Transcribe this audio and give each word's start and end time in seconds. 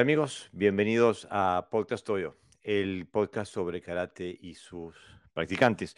Amigos, 0.00 0.48
bienvenidos 0.52 1.26
a 1.28 1.66
Podcast 1.72 2.06
Toyo, 2.06 2.36
el 2.62 3.08
podcast 3.08 3.52
sobre 3.52 3.80
karate 3.80 4.38
y 4.40 4.54
sus 4.54 4.94
practicantes. 5.32 5.96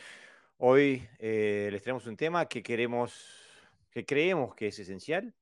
Hoy 0.57 1.07
eh, 1.19 1.69
les 1.71 1.83
traemos 1.83 2.07
un 2.07 2.17
tema 2.17 2.47
que 2.47 2.63
queremos, 2.63 3.13
que 3.91 4.07
creemos 4.07 4.55
que 4.55 4.69
es 4.69 4.79
esencial, 4.79 5.35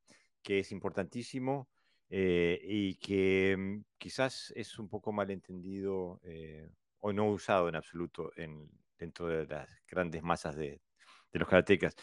que 0.42 0.58
es 0.58 0.72
importantísimo 0.72 1.68
eh, 2.10 2.58
y 2.60 2.96
que 2.96 3.54
mm, 3.56 3.84
quizás 3.96 4.52
es 4.56 4.76
un 4.80 4.88
poco 4.88 5.12
malentendido 5.12 6.20
eh, 6.24 6.68
o 6.98 7.12
no 7.12 7.30
usado 7.30 7.68
en 7.68 7.76
absoluto 7.76 8.32
en, 8.36 8.68
dentro 8.98 9.28
de 9.28 9.46
las 9.46 9.68
grandes 9.86 10.24
masas 10.24 10.56
de, 10.56 10.80
de 11.32 11.38
los 11.38 11.48
karatecas. 11.48 11.94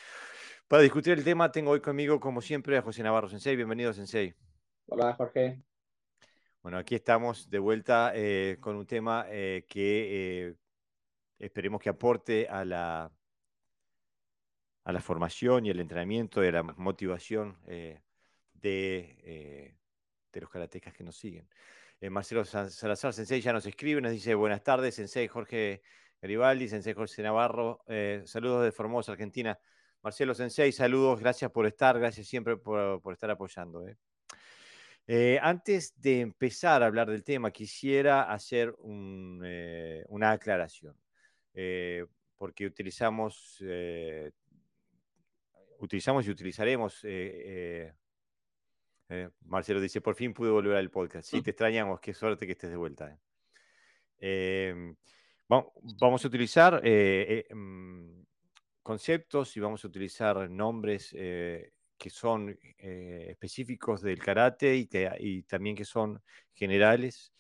Para 0.70 0.84
discutir 0.84 1.18
el 1.18 1.24
tema 1.26 1.52
tengo 1.52 1.72
hoy 1.72 1.82
conmigo, 1.82 2.18
como 2.22 2.42
siempre, 2.42 2.78
a 2.78 2.82
José 2.82 3.04
Navarro 3.04 3.28
Sensei. 3.28 3.58
Bienvenido, 3.58 3.92
Sensei. 3.92 4.34
Hola, 4.88 5.14
Jorge. 5.16 5.62
Bueno, 6.66 6.80
aquí 6.80 6.96
estamos 6.96 7.48
de 7.48 7.60
vuelta 7.60 8.12
eh, 8.16 8.58
con 8.60 8.76
un 8.76 8.88
tema 8.88 9.28
eh, 9.30 9.68
que 9.70 10.48
eh, 10.48 10.56
esperemos 11.38 11.80
que 11.80 11.90
aporte 11.90 12.48
a 12.50 12.66
la, 12.66 13.12
a 14.84 14.92
la 14.92 15.00
formación 15.00 15.68
y 15.68 15.70
el 15.70 15.80
entrenamiento 15.80 16.44
y 16.44 16.48
a 16.48 16.52
la 16.54 16.64
motivación 16.64 17.56
de, 17.68 18.02
de 18.56 19.78
los 20.42 20.50
karatecas 20.50 20.92
que 20.96 21.04
nos 21.04 21.16
siguen. 21.16 21.48
Marcelo 22.10 22.44
Salazar 22.44 23.14
Sensei 23.14 23.42
ya 23.42 23.54
nos 23.54 23.68
escribe, 23.68 24.02
nos 24.02 24.14
dice 24.14 24.34
buenas 24.34 24.64
tardes, 24.64 24.96
Sensei 24.96 25.28
Jorge 25.28 25.84
Garibaldi, 26.20 26.68
Sensei 26.68 26.96
Jorge 26.96 27.22
Navarro, 27.22 27.84
saludos 28.26 28.64
de 28.64 28.72
Formosa, 28.72 29.12
Argentina. 29.12 29.56
Marcelo 30.02 30.34
Sensei, 30.34 30.72
saludos, 30.72 31.20
gracias 31.20 31.52
por 31.52 31.68
estar, 31.68 32.00
gracias 32.00 32.26
siempre 32.26 32.58
por, 32.58 33.04
por 33.04 33.14
estar 33.14 33.30
apoyando. 33.30 33.86
Eh, 35.08 35.38
antes 35.42 35.94
de 36.02 36.22
empezar 36.22 36.82
a 36.82 36.88
hablar 36.88 37.10
del 37.10 37.24
tema, 37.24 37.52
quisiera 37.52 38.24
hacer 38.24 38.76
eh, 39.44 40.04
una 40.10 40.32
aclaración, 40.32 40.98
eh, 41.54 42.06
porque 42.38 42.66
utilizamos, 42.66 43.64
utilizamos 45.80 46.26
y 46.26 46.32
utilizaremos, 46.32 47.06
Marcelo 49.46 49.80
dice, 49.80 50.02
por 50.02 50.16
fin 50.16 50.34
pude 50.34 50.50
volver 50.50 50.78
al 50.78 50.90
podcast. 50.90 51.30
Sí, 51.30 51.42
te 51.44 51.52
extrañamos, 51.52 52.00
qué 52.00 52.14
suerte 52.14 52.48
que 52.48 52.54
estés 52.54 52.72
de 52.72 52.78
vuelta. 52.78 53.16
Em, 54.18 54.96
vamos 55.48 56.26
a 56.26 56.28
utilizar 56.28 56.82
mm, 56.84 58.24
conceptos 58.82 59.56
y 59.56 59.60
vamos 59.60 59.86
a 59.86 59.88
utilizar 59.88 60.50
nombres 60.50 61.16
que 61.98 62.10
son 62.10 62.58
eh, 62.78 63.28
específicos 63.30 64.02
del 64.02 64.20
karate 64.20 64.76
y, 64.76 64.90
y, 65.20 65.44
también 65.44 65.76
que 65.76 65.86
son 65.86 66.22
generales 66.54 67.34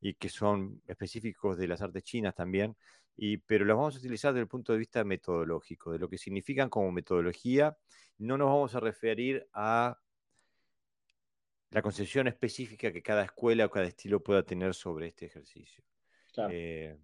y 0.00 0.14
que 0.14 0.28
son 0.28 0.82
específicos 0.86 1.58
de 1.58 1.68
las 1.68 1.82
artes 1.82 2.04
chinas 2.04 2.34
también, 2.34 2.76
y, 3.16 3.38
pero 3.38 3.64
los 3.64 3.76
vamos 3.76 3.96
a 3.96 3.98
utilizar 3.98 4.32
desde 4.32 4.42
el 4.42 4.48
punto 4.48 4.72
de 4.72 4.78
vista 4.78 5.02
metodológico, 5.04 5.92
de 5.92 5.98
lo 5.98 6.08
que 6.08 6.18
significan 6.18 6.70
como 6.70 6.92
metodología. 6.92 7.76
No 8.18 8.38
nos 8.38 8.46
vamos 8.46 8.74
a 8.76 8.80
referir 8.80 9.48
a 9.52 9.98
la 11.70 11.82
concepción 11.82 12.28
específica 12.28 12.92
que 12.92 13.02
cada 13.02 13.24
escuela 13.24 13.66
o 13.66 13.70
cada 13.70 13.86
estilo 13.86 14.22
pueda 14.22 14.42
tener 14.44 14.74
sobre 14.74 15.08
este 15.08 15.26
ejercicio. 15.26 15.84
Eh, 16.48 16.96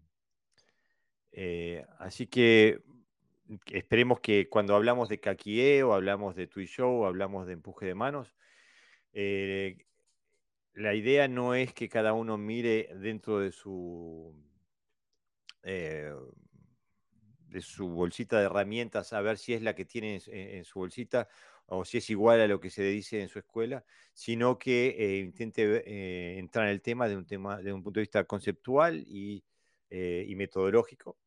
eh, 1.32 1.84
así 1.98 2.28
que 2.28 2.80
esperemos 3.66 4.20
que 4.20 4.48
cuando 4.48 4.74
hablamos 4.74 5.08
de 5.08 5.20
Kakie 5.20 5.82
o 5.82 5.92
hablamos 5.92 6.34
de 6.34 6.46
Tui 6.46 6.66
Show 6.66 7.04
hablamos 7.04 7.46
de 7.46 7.54
empuje 7.54 7.86
de 7.86 7.94
manos, 7.94 8.34
eh, 9.12 9.86
la 10.74 10.94
idea 10.94 11.28
no 11.28 11.54
es 11.54 11.72
que 11.72 11.88
cada 11.88 12.12
uno 12.14 12.36
mire 12.36 12.90
dentro 12.96 13.40
de 13.40 13.52
su, 13.52 14.34
eh, 15.62 16.12
de 17.48 17.60
su 17.60 17.88
bolsita 17.88 18.38
de 18.38 18.46
herramientas 18.46 19.12
a 19.12 19.20
ver 19.20 19.38
si 19.38 19.54
es 19.54 19.62
la 19.62 19.74
que 19.74 19.84
tiene 19.84 20.20
en, 20.26 20.64
su 20.64 20.80
bolsita 20.80 21.28
o 21.66 21.84
si 21.84 21.98
es 21.98 22.10
igual 22.10 22.40
a 22.40 22.48
lo 22.48 22.60
que 22.60 22.70
se 22.70 22.82
dice 22.82 23.22
en 23.22 23.28
su 23.28 23.38
escuela, 23.38 23.84
sino 24.12 24.58
que 24.58 24.96
eh, 24.98 25.18
intente 25.20 26.38
entrar 26.38 26.66
en 26.66 26.72
el 26.72 26.82
tema 26.82 27.08
de 27.08 27.16
un, 27.16 27.26
tema 27.26 27.58
de 27.62 27.72
un 27.72 27.82
punto 27.82 28.00
de 28.00 28.02
vista 28.02 28.24
conceptual 28.24 29.04
y 29.06 29.44
metodológico 30.34 31.18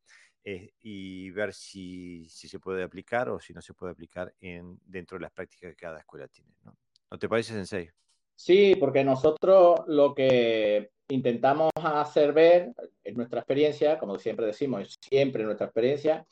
eh, 0.49 0.71
y 0.79 1.29
ver 1.31 1.53
si, 1.53 2.25
si, 2.29 2.47
se 2.47 2.57
puede 2.57 2.81
aplicar 2.81 3.27
o 3.27 3.37
si 3.37 3.51
no 3.51 3.61
se 3.61 3.73
puede 3.73 3.91
aplicar 3.91 4.33
en, 4.39 4.79
dentro 4.85 5.17
de 5.17 5.23
las 5.23 5.31
prácticas 5.33 5.71
que 5.71 5.75
cada 5.75 5.99
escuela 5.99 6.25
tiene. 6.29 6.51
¿no, 6.63 6.73
¿No 7.11 7.19
te 7.19 7.27
parece, 7.27 7.51
Sensei? 7.51 7.89
Sí, 8.33 8.77
porque 8.79 9.03
nosotros 9.03 9.81
lo 9.87 10.15
que 10.15 10.91
intentamos 11.09 11.69
hacer 11.75 12.31
ver 12.31 12.71
en 13.03 13.17
nuestra 13.17 13.41
experiencia, 13.41 13.99
como 13.99 14.17
siempre 14.17 14.45
decimos, 14.45 14.97
siempre 15.01 15.41
en 15.41 15.47
nuestra 15.47 15.67
experiencia, 15.67 16.25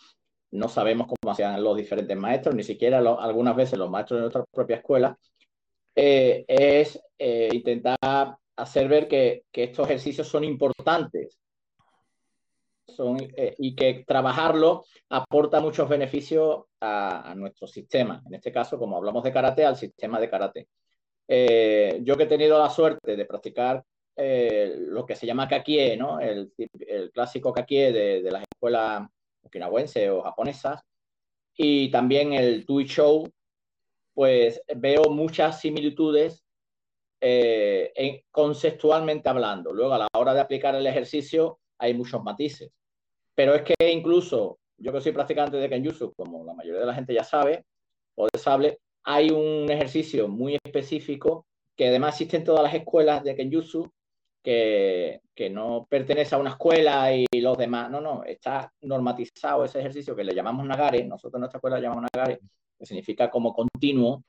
no 0.52 0.70
sabemos 0.70 1.08
cómo 1.08 1.34
hacían 1.34 1.62
los 1.62 1.76
diferentes 1.76 2.16
maestros, 2.16 2.56
ni 2.56 2.64
siquiera 2.64 3.00
algunas 3.00 3.58
veces 3.58 3.78
los 3.78 3.90
maestros 3.90 4.20
de 4.20 4.22
nuestra 4.22 4.46
propia 4.46 4.78
escuela, 4.78 5.20
eh, 5.94 6.46
es 6.48 6.98
eh, 7.20 7.50
intentar 7.52 8.38
hacer 8.56 8.88
ver 8.88 9.10
que, 9.10 9.44
que, 9.52 9.66
estos 9.66 9.86
ejercicios 9.90 10.30
son 10.30 10.46
importantes 10.46 11.38
son, 12.88 13.18
eh, 13.36 13.56
y 13.58 13.76
que 13.76 14.04
trabajarlo 14.06 14.86
aporta 15.10 15.60
muchos 15.60 15.90
beneficios 15.90 16.66
a, 16.80 17.34
nuestro 17.36 17.68
sistema. 17.68 18.22
En 18.28 18.36
este 18.36 18.52
caso, 18.52 18.78
como 18.78 18.98
hablamos 18.98 19.24
de 19.24 19.34
karate, 19.34 19.66
al 19.66 19.76
sistema 19.76 20.20
de 20.20 20.30
karate. 20.30 20.68
Eh, 21.28 22.00
yo 22.04 22.16
que 22.16 22.24
he 22.24 22.28
tenido 22.28 22.60
la 22.60 22.70
suerte 22.70 23.16
de 23.16 23.26
practicar 23.26 23.84
eh, 24.16 24.76
lo 24.78 25.06
que 25.06 25.16
se 25.16 25.26
llama 25.26 25.48
kakie, 25.48 25.98
¿no? 25.98 26.20
el, 26.20 26.54
el 26.88 27.12
clásico 27.12 27.52
kakie 27.52 27.92
de, 27.92 28.22
de, 28.22 28.32
las 28.32 28.44
escuelas 28.44 29.08
okinawenses 29.42 30.10
o 30.10 30.22
japonesas, 30.22 30.82
y 31.58 31.90
también 31.90 32.34
el 32.34 32.66
Tui 32.66 32.86
Show, 32.86 33.28
pues 34.14 34.62
veo 34.76 35.10
muchas 35.10 35.60
similitudes 35.60 36.44
en, 37.20 38.22
conceptualmente 38.30 39.28
hablando. 39.30 39.74
Luego, 39.74 39.96
a 39.96 40.00
la 40.00 40.08
hora 40.14 40.34
de 40.34 40.42
aplicar 40.42 40.76
el 40.76 40.86
ejercicio, 40.86 41.60
hay 41.78 41.94
muchos 41.94 42.24
matices. 42.24 42.72
Pero 43.34 43.54
es 43.56 43.64
que 43.64 43.92
incluso 43.92 44.60
yo 44.78 44.92
que 44.92 45.02
soy 45.02 45.12
practicante 45.12 45.58
de 45.58 45.70
Kenjutsu, 45.70 46.14
como 46.14 46.44
la 46.44 46.54
mayoría 46.54 46.82
de 46.82 46.86
la 46.88 46.94
gente 46.94 47.14
ya 47.14 47.24
sabe, 47.24 47.66
o 48.16 48.28
de 48.32 48.40
sable, 48.40 48.80
hay 49.04 49.30
un 49.30 49.70
ejercicio 49.70 50.28
muy 50.28 50.58
específico 50.64 51.46
que 51.76 51.88
además 51.88 52.16
existe 52.16 52.38
en 52.38 52.44
todas 52.44 52.64
las 52.64 52.74
escuelas 52.74 53.24
de 53.24 53.36
Kenjutsu, 53.36 53.92
que, 54.42 55.22
que 55.34 55.50
no 55.50 55.88
pertenece 55.90 56.36
a 56.36 56.38
una 56.38 56.52
escuela 56.52 57.14
y 57.14 57.42
los 57.42 57.58
demás, 57.58 57.90
no, 57.90 58.00
no, 58.00 58.24
está 58.24 58.72
normatizado 58.82 59.66
ese 59.66 59.80
ejercicio 59.80 60.16
que 60.16 60.24
le 60.24 60.36
llamamos 60.36 60.66
Nagare, 60.66 61.04
nosotros 61.04 61.36
en 61.36 61.42
nuestra 61.42 61.58
escuela 61.58 61.78
le 61.78 61.84
llamamos 61.84 62.10
Nagare, 62.14 62.40
que 62.78 62.86
significa 62.86 63.30
como 63.30 63.54
continuo, 63.54 64.24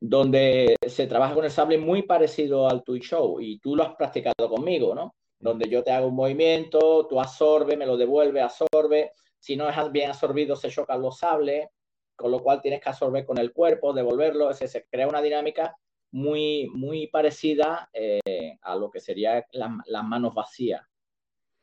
donde 0.00 0.76
se 0.86 1.06
trabaja 1.06 1.34
con 1.34 1.44
el 1.44 1.50
sable 1.50 1.78
muy 1.78 2.02
parecido 2.02 2.68
al 2.68 2.82
Tui 2.82 3.00
Show, 3.00 3.40
y 3.40 3.58
tú 3.58 3.76
lo 3.76 3.84
has 3.84 3.94
practicado 3.96 4.48
conmigo, 4.48 4.94
¿no? 4.94 5.14
Donde 5.38 5.68
yo 5.68 5.82
te 5.82 5.92
hago 5.92 6.08
un 6.08 6.16
movimiento, 6.16 7.06
tú 7.06 7.20
absorbe, 7.20 7.76
me 7.76 7.86
lo 7.86 7.96
devuelve, 7.96 8.40
absorbe. 8.40 9.12
Si 9.38 9.56
no 9.56 9.68
es 9.68 9.92
bien 9.92 10.10
absorbido, 10.10 10.56
se 10.56 10.70
chocan 10.70 11.00
los 11.00 11.18
sables, 11.18 11.68
con 12.16 12.30
lo 12.32 12.40
cual 12.40 12.60
tienes 12.60 12.80
que 12.80 12.88
absorber 12.88 13.24
con 13.24 13.38
el 13.38 13.52
cuerpo, 13.52 13.92
devolverlo. 13.92 14.52
Se, 14.52 14.66
se 14.66 14.84
crea 14.86 15.06
una 15.06 15.22
dinámica 15.22 15.76
muy, 16.10 16.68
muy 16.74 17.06
parecida 17.06 17.88
eh, 17.92 18.58
a 18.62 18.76
lo 18.76 18.90
que 18.90 19.00
sería 19.00 19.46
las 19.52 20.04
manos 20.04 20.34
vacías. 20.34 20.82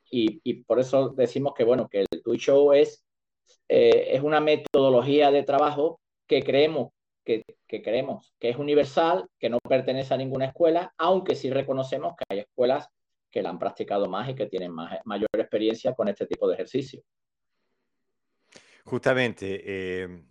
Y, 0.09 0.39
y, 0.43 0.63
por 0.63 0.79
eso 0.79 1.09
decimos 1.09 1.53
que, 1.53 1.63
bueno, 1.63 1.89
que 1.89 2.01
el 2.01 2.21
Twitch 2.23 2.43
Show 2.43 2.73
es, 2.73 3.03
eh, 3.67 4.09
es 4.11 4.21
una 4.21 4.39
metodología 4.39 5.31
de 5.31 5.43
trabajo 5.43 5.99
que 6.27 6.43
creemos 6.43 6.91
que, 7.25 7.43
que, 7.67 7.81
creemos 7.81 8.33
que 8.39 8.49
es 8.49 8.57
universal, 8.57 9.27
que 9.39 9.49
no 9.49 9.57
pertenece 9.67 10.13
a 10.13 10.17
ninguna 10.17 10.45
escuela, 10.45 10.93
aunque 10.97 11.35
sí 11.35 11.49
reconocemos 11.49 12.13
que 12.15 12.23
hay 12.29 12.39
escuelas 12.39 12.87
que 13.35 13.41
la 13.41 13.49
han 13.49 13.59
practicado 13.59 14.07
más 14.07 14.29
y 14.29 14.33
que 14.33 14.45
tienen 14.45 14.71
mayor 14.71 15.27
experiencia 15.33 15.93
con 15.93 16.07
este 16.07 16.25
tipo 16.25 16.47
de 16.47 16.53
ejercicio. 16.53 17.03
Justamente, 18.85 19.61
eh, 19.65 20.23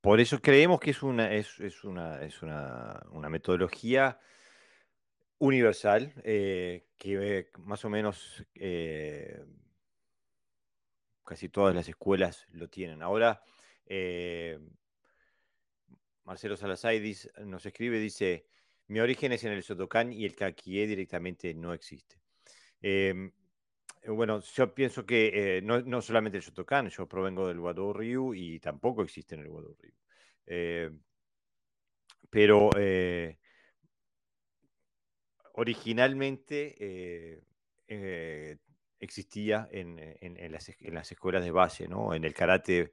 por 0.00 0.20
eso 0.20 0.40
creemos 0.40 0.78
que 0.78 0.92
es 0.92 1.02
una, 1.02 1.32
es, 1.32 1.82
una, 1.82 2.22
es 2.22 2.40
una, 2.42 3.04
una 3.10 3.28
metodología 3.28 4.20
universal 5.38 6.12
eh, 6.22 6.86
que 6.96 7.50
más 7.58 7.84
o 7.84 7.90
menos 7.90 8.46
eh, 8.54 9.44
casi 11.24 11.48
todas 11.48 11.74
las 11.74 11.88
escuelas 11.88 12.46
lo 12.52 12.70
tienen. 12.70 13.02
Ahora, 13.02 13.42
Marcelo 16.22 16.56
Salazar 16.56 16.94
nos 17.44 17.66
escribe, 17.66 17.98
dice, 17.98 18.46
mi 18.88 19.00
origen 19.00 19.32
es 19.32 19.44
en 19.44 19.52
el 19.52 19.62
Shotokan 19.62 20.12
y 20.12 20.24
el 20.24 20.36
Kakie 20.36 20.86
directamente 20.86 21.54
no 21.54 21.72
existe. 21.72 22.16
Em, 22.80 23.32
bueno, 24.06 24.40
yo 24.40 24.74
pienso 24.74 25.06
que 25.06 25.58
eh, 25.58 25.62
no, 25.62 26.02
solamente 26.02 26.38
el 26.38 26.44
Shotokan, 26.44 26.90
yo 26.90 27.08
provengo 27.08 27.48
del 27.48 27.58
Wado 27.58 28.02
y 28.34 28.60
tampoco 28.60 29.02
existe 29.02 29.34
en 29.34 29.40
el 29.42 29.48
Wado. 29.48 29.76
Em, 30.46 31.00
pero 32.30 32.70
eh, 32.76 33.38
originalmente 35.54 37.40
existía 38.98 39.68
en, 39.70 40.52
las, 40.52 41.12
escuelas 41.12 41.44
de 41.44 41.50
base, 41.50 41.88
¿no? 41.88 42.14
En 42.14 42.24
el 42.24 42.34
karate 42.34 42.92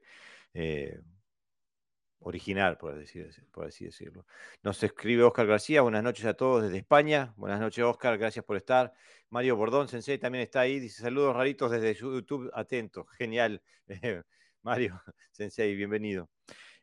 original, 2.24 2.78
por, 2.78 2.98
así 2.98 3.84
decirlo. 3.84 4.26
Nos 4.62 4.82
escribe 4.82 5.22
Oscar 5.22 5.46
García, 5.46 5.82
buenas 5.82 6.02
noches 6.02 6.24
a 6.24 6.34
todos 6.34 6.64
desde 6.64 6.78
España. 6.78 7.34
Buenas 7.36 7.60
noches, 7.60 7.84
Oscar, 7.84 8.18
gracias 8.18 8.44
por 8.44 8.56
estar. 8.56 8.92
Mario 9.30 9.56
Bordón, 9.56 9.88
Sensei, 9.88 10.18
también 10.18 10.42
está 10.42 10.60
ahí, 10.60 10.78
dice 10.78 11.02
saludos 11.02 11.34
raritos 11.34 11.70
desde 11.70 11.94
YouTube, 11.94 12.50
atento, 12.54 13.04
genial. 13.06 13.62
Mario, 14.62 15.02
Sensei, 15.32 15.74
bienvenido. 15.74 16.30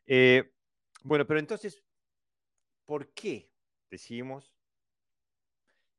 Eh, 0.06 0.52
bueno, 1.02 1.26
pero 1.26 1.40
entonces, 1.40 1.82
¿por 2.84 3.12
qué 3.12 3.50
decimos 3.90 4.52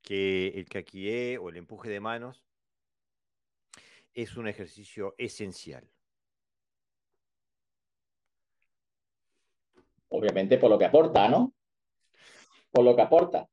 que 0.01 0.49
el 0.49 0.67
kakie 0.67 1.37
o 1.37 1.49
el 1.49 1.57
empuje 1.57 1.89
de 1.89 1.99
manos 1.99 2.45
es 4.13 4.35
un 4.37 4.47
ejercicio 4.47 5.15
esencial? 5.17 5.89
Obviamente 10.11 10.57
por 10.57 10.69
lo 10.69 10.77
que 10.77 10.85
aporta, 10.85 11.27
¿no? 11.27 11.53
Por 12.71 12.85
lo 12.85 12.95
que 12.95 13.01
aporta. 13.01 13.47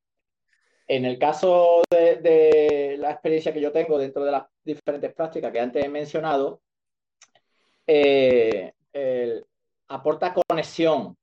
En 0.86 1.04
el 1.04 1.18
caso 1.18 1.82
de, 1.90 2.96
la 2.98 3.10
experiencia 3.10 3.52
que 3.52 3.60
yo 3.60 3.72
tengo 3.72 3.98
dentro 3.98 4.24
de 4.24 4.32
las 4.32 4.44
diferentes 4.64 5.12
prácticas 5.12 5.52
que 5.52 5.60
antes 5.60 5.84
he 5.84 5.88
mencionado, 5.88 6.60
eh, 7.86 8.72
aporta 9.88 10.34
conexión. 10.34 11.16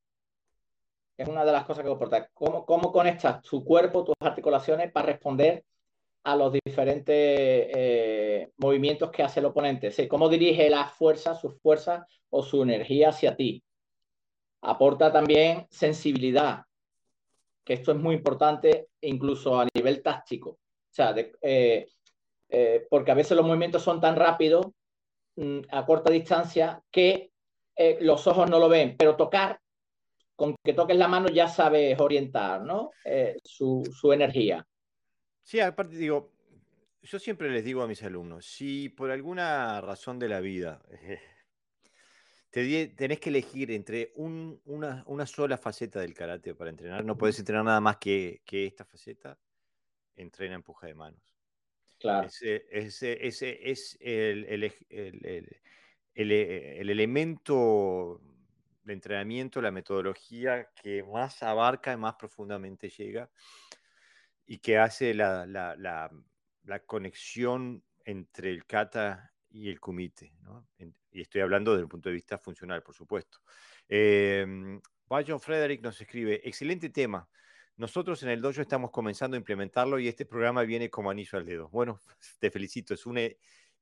Es 1.18 1.28
una 1.28 1.46
de 1.46 1.52
las 1.52 1.66
cosas 1.66 1.84
que 1.84 1.92
aporta. 1.92 2.30
¿Cómo, 2.34 2.66
¿Cómo, 2.66 2.92
conectas 2.92 3.42
tu 3.42 3.64
cuerpo, 3.64 4.04
tus 4.04 4.16
articulaciones 4.20 4.92
para 4.92 5.08
responder 5.08 5.64
a 6.24 6.36
los 6.36 6.52
diferentes 6.52 7.16
eh, 7.16 8.52
movimientos 8.58 9.12
que 9.12 9.24
hace 9.24 9.40
el 9.40 9.48
oponente? 9.48 9.92
¿Cómo 10.08 10.30
dirige 10.30 10.70
la 10.70 10.86
fuerza, 10.86 11.36
su 11.36 11.52
fuerza 11.52 12.06
o 12.30 12.44
su 12.44 12.64
energía 12.64 13.10
hacia 13.10 13.36
ti? 13.36 13.64
Aporta 14.68 15.12
también 15.12 15.68
sensibilidad, 15.70 16.66
que 17.64 17.74
esto 17.74 17.92
es 17.92 17.98
muy 17.98 18.16
importante 18.16 18.88
incluso 19.02 19.60
a 19.60 19.68
nivel 19.76 20.02
táctico. 20.02 20.50
O 20.50 20.60
sea, 20.90 21.14
eh, 21.18 21.88
eh, 22.50 22.88
porque 22.90 23.12
a 23.12 23.16
veces 23.16 23.38
los 23.38 23.46
movimientos 23.46 23.84
son 23.84 24.02
tan 24.02 24.16
rápidos 24.16 24.66
mm, 25.36 25.60
a 25.70 25.86
corta 25.86 26.12
distancia 26.12 26.82
que 26.90 27.32
eh, 27.76 27.98
los 28.02 28.26
ojos 28.26 28.50
no 28.50 28.58
lo 28.58 28.68
ven, 28.68 28.96
pero 28.98 29.16
tocar, 29.16 29.60
con 30.36 30.56
que 30.64 30.74
toques 30.74 30.98
la 30.98 31.08
mano 31.08 31.30
ya 31.30 31.48
sabes 31.48 32.00
orientar 32.00 32.62
¿no? 32.62 32.90
su, 33.44 33.84
su 33.94 34.12
energía. 34.14 34.66
Sí, 35.44 35.60
aparte 35.60 35.96
digo, 35.96 36.32
yo 37.04 37.20
siempre 37.20 37.52
les 37.52 37.64
digo 37.64 37.84
a 37.84 37.88
mis 37.88 38.02
alumnos, 38.02 38.48
si 38.48 38.90
por 38.90 39.12
alguna 39.12 39.80
razón 39.80 40.18
de 40.18 40.28
la 40.28 40.40
vida 40.40 40.82
tenés 42.96 43.19
que 43.19 43.30
elegir 43.30 43.72
entre 43.72 44.13
una, 44.16 45.25
sola 45.25 45.57
faceta 45.57 46.00
del 46.00 46.13
karate 46.13 46.56
para 46.56 46.69
entrenar. 46.69 47.04
No 47.04 47.18
puedes 47.18 47.38
entrenar 47.38 47.66
nada 47.66 47.81
más 47.81 47.98
que, 47.98 48.42
esta 48.50 48.86
faceta. 48.86 49.38
Entrena 50.16 50.56
empuja 50.56 50.88
de 50.88 50.94
manos. 50.94 51.36
Claro. 52.00 52.28
Ese, 52.28 52.66
es 52.72 53.98
el, 54.00 54.72
elemento 56.16 58.22
de 58.84 58.94
entrenamiento, 58.94 59.62
la 59.62 59.72
metodología 59.72 60.69
que 60.81 61.04
más 61.04 61.44
abarca 61.44 61.92
y 61.92 61.98
más 61.98 62.16
profundamente 62.16 62.90
llega 62.90 63.30
y 64.46 64.60
que 64.60 64.78
hace 64.78 65.13
la, 65.13 65.46
la 65.46 66.80
conexión 66.86 67.84
entre 68.06 68.51
el 68.51 68.66
kata 68.66 69.35
y 69.56 69.69
el 69.69 69.80
kumite. 69.80 70.34
¿no? 70.42 70.68
y 71.12 71.22
estoy 71.22 71.42
hablando 71.42 71.72
desde 71.72 71.84
el 71.84 71.88
punto 71.88 72.10
de 72.10 72.16
vista 72.16 72.38
funcional, 72.38 72.84
por 72.84 72.94
supuesto. 72.94 73.40
Eh, 73.88 74.46
Frederick 75.40 75.81
nos 75.81 76.00
escribe, 76.02 76.42
excelente 76.44 76.90
tema. 76.90 77.28
Nosotros 77.78 78.22
en 78.24 78.30
el 78.30 78.42
dojo 78.42 78.62
estamos 78.62 78.92
comenzando 78.92 79.36
a 79.36 79.40
implementarlo 79.40 79.98
y 80.00 80.07
este 80.07 80.25
programa 80.25 80.63
viene 80.63 80.90
como 80.90 81.10
anillo 81.10 81.38
al 81.38 81.46
dedo. 81.46 81.69
Bueno, 81.69 82.02
te 82.40 82.52
felicito, 82.52 82.94
es 82.94 83.06
un, 83.06 83.18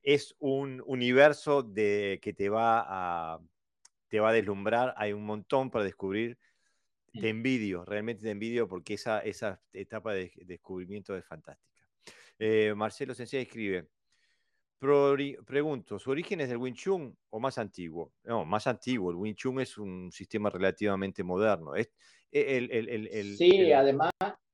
es 0.04 0.36
un 0.40 0.84
universo 0.86 1.64
de, 1.64 2.20
que 2.22 2.34
te 2.34 2.50
va, 2.50 2.86
a, 2.88 3.40
te 4.10 4.20
va 4.20 4.30
a 4.30 4.34
deslumbrar, 4.34 4.94
hay 4.96 5.14
un 5.14 5.26
montón 5.26 5.72
para 5.72 5.86
descubrir. 5.86 6.38
Te 7.20 7.30
envidio, 7.30 7.86
realmente 7.86 8.24
te 8.24 8.32
envidio 8.32 8.68
porque 8.68 8.96
esa, 8.96 9.20
esa 9.20 9.62
etapa 9.72 10.14
de, 10.14 10.32
descubrimiento 10.46 11.16
es 11.16 11.24
fantástica. 11.24 11.88
Eh, 12.40 12.74
Marcelo 12.76 13.14
Sensei 13.14 13.44
escribe, 13.44 13.88
pregunto, 15.46 16.00
¿su 16.00 16.12
origen 16.12 16.42
es 16.42 16.50
del 16.50 16.58
Wing 16.58 16.74
Chun 16.74 17.16
o 17.30 17.40
más 17.40 17.58
antiguo? 17.58 18.12
No, 18.24 18.46
más 18.46 18.68
antiguo. 18.68 19.12
El 19.12 19.18
Wing 19.18 19.36
Chun 19.36 19.60
es 19.60 19.78
un 19.78 20.12
sistema 20.12 20.50
relativamente 20.50 21.24
moderno. 21.24 21.76
Es, 21.76 21.90
e, 22.32 22.58
el, 22.58 23.38
sí, 23.38 23.72
además, 23.72 24.12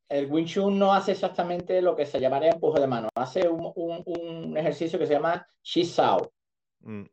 el 0.08 0.31
Wing 0.31 0.46
Chun 0.46 0.78
no 0.78 0.94
hace 0.94 1.14
exactamente 1.14 1.81
lo 1.81 1.96
que 1.96 2.06
se 2.06 2.20
llamaría 2.20 2.52
empuje 2.52 2.80
de 2.80 2.88
mano. 2.88 3.10
Hace 3.16 3.48
un, 3.48 4.56
ejercicio 4.58 5.00
que 5.00 5.08
se 5.08 5.14
llama 5.14 5.48
Shisao, 5.64 6.32
mm. 6.82 7.03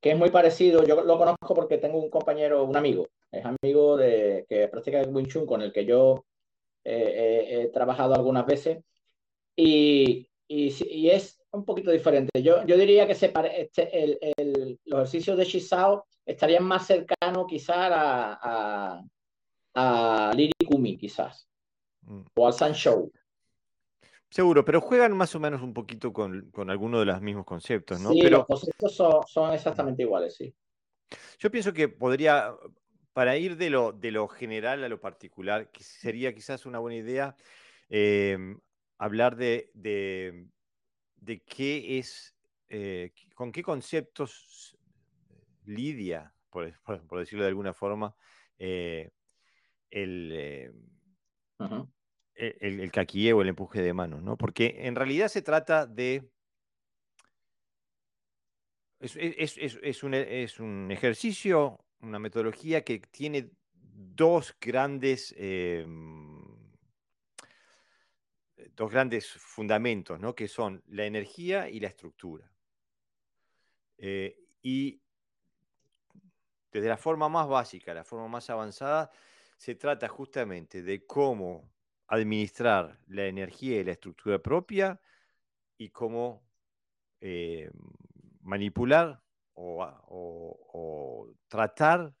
que 0.00 0.10
es 0.10 0.18
muy 0.18 0.30
parecido. 0.30 0.84
Yo 0.84 1.02
lo 1.02 1.18
conozco 1.18 1.54
porque 1.54 1.78
tengo 1.78 1.98
un 1.98 2.10
compañero, 2.10 2.64
un 2.64 2.76
amigo, 2.76 3.08
es 3.32 3.44
amigo 3.44 3.96
de 3.96 4.46
que 4.48 4.68
practica 4.68 5.00
el 5.00 5.14
Wing 5.14 5.26
Chun 5.26 5.46
con 5.46 5.62
el 5.62 5.72
que 5.72 5.84
yo 5.84 6.24
he 6.84 7.70
trabajado 7.72 8.14
algunas 8.14 8.46
veces. 8.46 8.78
Y, 9.56 10.28
y 10.48 11.10
es 11.10 11.39
un 11.52 11.64
poquito 11.64 11.90
diferente. 11.90 12.42
Yo, 12.42 12.64
yo 12.64 12.76
diría 12.76 13.06
que 13.06 13.14
se 13.14 13.32
este, 13.56 14.02
el, 14.02 14.18
el, 14.36 14.78
los 14.84 15.00
ejercicios 15.00 15.36
de 15.36 15.44
Shisao 15.44 16.06
estarían 16.24 16.64
más 16.64 16.86
cercanos 16.86 17.46
quizás 17.48 17.90
a, 17.92 18.38
a, 18.42 19.02
a 19.74 20.32
Lirikumi, 20.34 20.96
quizás, 20.96 21.48
mm. 22.02 22.22
o 22.34 22.46
al 22.46 22.52
Sanshou. 22.52 23.10
Seguro, 24.30 24.64
pero 24.64 24.80
juegan 24.80 25.16
más 25.16 25.34
o 25.34 25.40
menos 25.40 25.60
un 25.60 25.74
poquito 25.74 26.12
con, 26.12 26.50
con 26.52 26.70
algunos 26.70 27.00
de 27.00 27.06
los 27.06 27.20
mismos 27.20 27.44
conceptos, 27.44 28.00
¿no? 28.00 28.10
Sí, 28.10 28.20
pero... 28.22 28.38
los 28.38 28.46
conceptos 28.46 28.94
son, 28.94 29.22
son, 29.26 29.52
exactamente 29.52 30.02
iguales, 30.02 30.36
sí. 30.36 30.54
Yo 31.40 31.50
pienso 31.50 31.72
que 31.72 31.88
podría, 31.88 32.54
para 33.12 33.36
ir 33.36 33.56
de 33.56 33.70
lo, 33.70 33.90
de 33.90 34.12
lo 34.12 34.28
general 34.28 34.84
a 34.84 34.88
lo 34.88 35.00
particular, 35.00 35.72
que 35.72 35.82
sería 35.82 36.32
quizás 36.32 36.64
una 36.64 36.78
buena 36.78 36.98
idea 36.98 37.34
eh, 37.88 38.38
hablar 38.98 39.34
de, 39.34 39.72
de 39.74 40.46
de 41.20 41.40
qué 41.40 41.98
es, 41.98 42.34
eh, 42.68 43.12
con 43.34 43.52
qué 43.52 43.62
conceptos 43.62 44.76
lidia, 45.64 46.34
por, 46.50 46.72
decirlo 47.18 47.44
de 47.44 47.48
alguna 47.48 47.72
forma, 47.72 48.14
eh, 48.58 49.10
el, 49.90 50.32
eh, 50.32 50.72
el, 52.34 52.80
el 52.80 53.32
o 53.34 53.42
el 53.42 53.48
empuje 53.48 53.82
de 53.82 53.92
mano, 53.92 54.20
¿no? 54.20 54.36
Porque 54.36 54.76
en 54.80 54.94
realidad 54.94 55.28
se 55.28 55.42
trata 55.42 55.86
de... 55.86 56.28
Es, 58.98 60.02
un, 60.02 60.12
es 60.14 60.60
un, 60.60 60.90
ejercicio, 60.90 61.78
una 62.00 62.18
metodología 62.18 62.84
que 62.84 62.98
tiene 62.98 63.50
dos 63.72 64.54
grandes 64.60 65.34
dos 68.76 68.90
grandes 68.90 69.30
fundamentos, 69.30 70.18
¿no? 70.20 70.34
que 70.34 70.48
son 70.48 70.82
la 70.88 71.04
energía 71.04 71.68
y 71.68 71.80
la 71.80 71.88
estructura. 71.88 72.50
Eh, 73.98 74.38
y 74.62 75.00
desde 76.72 76.88
la 76.88 76.96
forma 76.96 77.28
más 77.28 77.48
básica, 77.48 77.92
la 77.92 78.04
forma 78.04 78.28
más 78.28 78.48
avanzada, 78.50 79.10
se 79.56 79.74
trata 79.74 80.08
justamente 80.08 80.82
de 80.82 81.04
cómo 81.06 81.70
administrar 82.06 82.98
la 83.06 83.26
energía 83.26 83.80
y 83.80 83.84
la 83.84 83.92
estructura 83.92 84.38
propia 84.38 85.00
y 85.76 85.90
cómo 85.90 86.42
eh, 87.20 87.70
manipular 88.40 89.22
o 89.54 91.28
tratar 91.48 92.14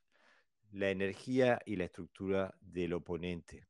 la 0.72 0.90
energía 0.90 1.58
y 1.64 1.76
la 1.76 1.84
estructura 1.84 2.54
del 2.60 2.92
oponente 2.92 3.69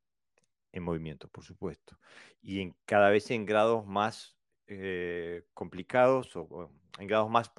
en 0.71 0.83
movimiento, 0.83 1.27
por 1.27 1.43
supuesto, 1.43 1.97
y 2.41 2.61
en, 2.61 2.75
cada 2.85 3.09
vez 3.09 3.29
en 3.31 3.45
grados 3.45 3.85
más 3.85 4.37
eh, 4.67 5.43
complicados 5.53 6.35
o, 6.35 6.71
en 6.97 7.07
grados 7.07 7.29
más 7.29 7.51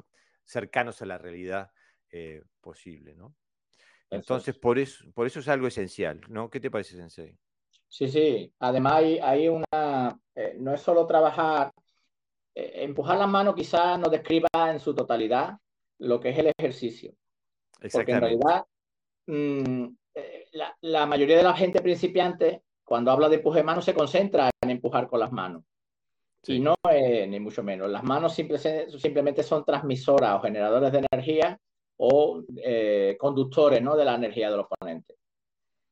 cercanos 0.44 1.02
a 1.02 1.06
la 1.06 1.18
realidad 1.18 1.70
eh, 2.10 2.42
posible, 2.60 3.14
¿no? 3.14 3.34
Entonces, 4.10 4.58
por 4.58 4.78
eso, 4.78 5.10
por 5.12 5.26
eso 5.26 5.40
es 5.40 5.48
algo 5.48 5.66
esencial, 5.66 6.20
¿no? 6.28 6.50
¿Qué 6.50 6.60
te 6.60 6.70
parece, 6.70 6.96
Sensei? 6.96 7.38
Sí, 7.88 8.08
sí. 8.08 8.52
Además, 8.58 8.94
hay, 8.94 9.18
hay 9.18 9.48
una. 9.48 10.18
Eh, 10.34 10.54
no 10.58 10.74
es 10.74 10.82
solo 10.82 11.06
trabajar. 11.06 11.72
empujar 12.54 13.18
la 13.18 13.26
mano 13.26 13.54
quizás 13.54 13.98
no 13.98 14.10
describa 14.10 14.48
en 14.70 14.80
su 14.80 14.94
totalidad 14.94 15.58
lo 15.98 16.20
que 16.20 16.30
es 16.30 16.38
el 16.38 16.52
ejercicio. 16.58 17.14
Porque 17.90 18.12
en 18.12 18.20
realidad, 18.20 18.66
mm, 19.26 19.86
la, 20.52 20.76
la, 20.82 21.06
mayoría 21.06 21.38
de 21.38 21.42
la 21.42 21.54
gente 21.54 21.80
principiante 21.80 22.62
cuando 22.84 23.10
habla 23.10 23.28
de 23.28 23.36
empuje 23.36 23.60
de 23.60 23.64
manos 23.64 23.84
se 23.84 23.94
concentra 23.94 24.50
en 24.60 24.70
empujar 24.70 25.08
con 25.08 25.20
las 25.20 25.32
manos. 25.32 25.64
Y 26.44 26.58
no, 26.58 26.74
ni 27.28 27.38
mucho 27.38 27.62
menos. 27.62 27.88
Las 27.88 28.02
manos 28.02 28.34
simplemente 28.34 29.42
son 29.42 29.64
transmisoras 29.64 30.36
o 30.36 30.40
generadores 30.40 30.90
de 30.90 31.06
energía 31.10 31.58
o 31.98 32.42
eh, 32.56 33.16
conductores 33.18 33.80
¿no? 33.80 33.96
de 33.96 34.04
la 34.04 34.16
energía 34.16 34.50
del 34.50 34.60
oponente. 34.60 35.16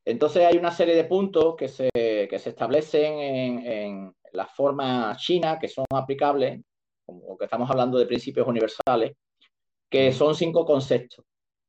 Entonces 0.04 0.44
hay 0.44 0.56
una 0.56 0.72
serie 0.72 0.96
de 0.96 1.04
puntos 1.04 1.54
que 1.56 1.68
se, 1.68 1.88
que 1.92 2.38
se 2.38 2.50
establecen 2.50 3.18
en, 3.18 3.66
en 3.66 4.16
la 4.32 4.46
forma 4.46 5.14
china 5.16 5.58
que 5.58 5.68
son 5.68 5.84
aplicables, 5.90 6.60
como 7.06 7.38
que 7.38 7.44
estamos 7.44 7.70
hablando 7.70 7.98
de 7.98 8.06
principios 8.06 8.46
universales, 8.46 9.12
que 9.88 10.12
son 10.12 10.34
cinco 10.34 10.64
conceptos. 10.64 11.24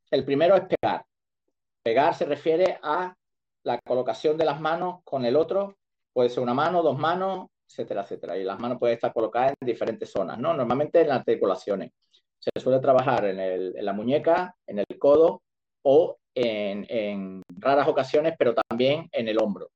El 0.10 0.26
primero 0.26 0.56
es 0.56 0.64
pegar. 0.64 1.06
Pegar 1.84 2.16
se 2.16 2.26
refiere 2.26 2.80
a 2.82 3.16
la 3.64 3.80
colocación 3.80 4.38
de 4.38 4.46
las 4.46 4.60
manos 4.60 5.02
con 5.04 5.26
el 5.26 5.36
otro, 5.36 5.78
puede 6.14 6.30
ser 6.30 6.44
una 6.44 6.54
mano, 6.54 6.82
dos 6.82 6.98
manos, 6.98 7.48
etcétera, 7.70 8.02
etcétera. 8.04 8.38
Y 8.38 8.44
las 8.44 8.60
manos 8.60 8.78
pueden 8.80 8.96
estar 8.96 9.14
colocadas 9.14 9.54
en 9.60 9.68
diferentes 9.68 10.12
zonas, 10.12 10.38
¿no? 10.38 10.54
Normalmente 10.54 11.02
en 11.02 11.10
las 11.10 11.20
articulaciones. 11.20 11.92
Se 12.40 12.60
suele 12.60 12.80
trabajar 12.80 13.26
en, 13.26 13.86
la 13.86 13.94
muñeca, 13.94 14.56
en 14.66 14.80
el 14.80 15.00
codo 15.00 15.44
o 15.84 16.18
en, 16.34 16.86
en, 16.90 17.44
raras 17.50 17.88
ocasiones, 17.88 18.34
pero 18.38 18.56
también 18.56 19.08
en 19.12 19.28
el 19.28 19.40
hombro. 19.40 19.70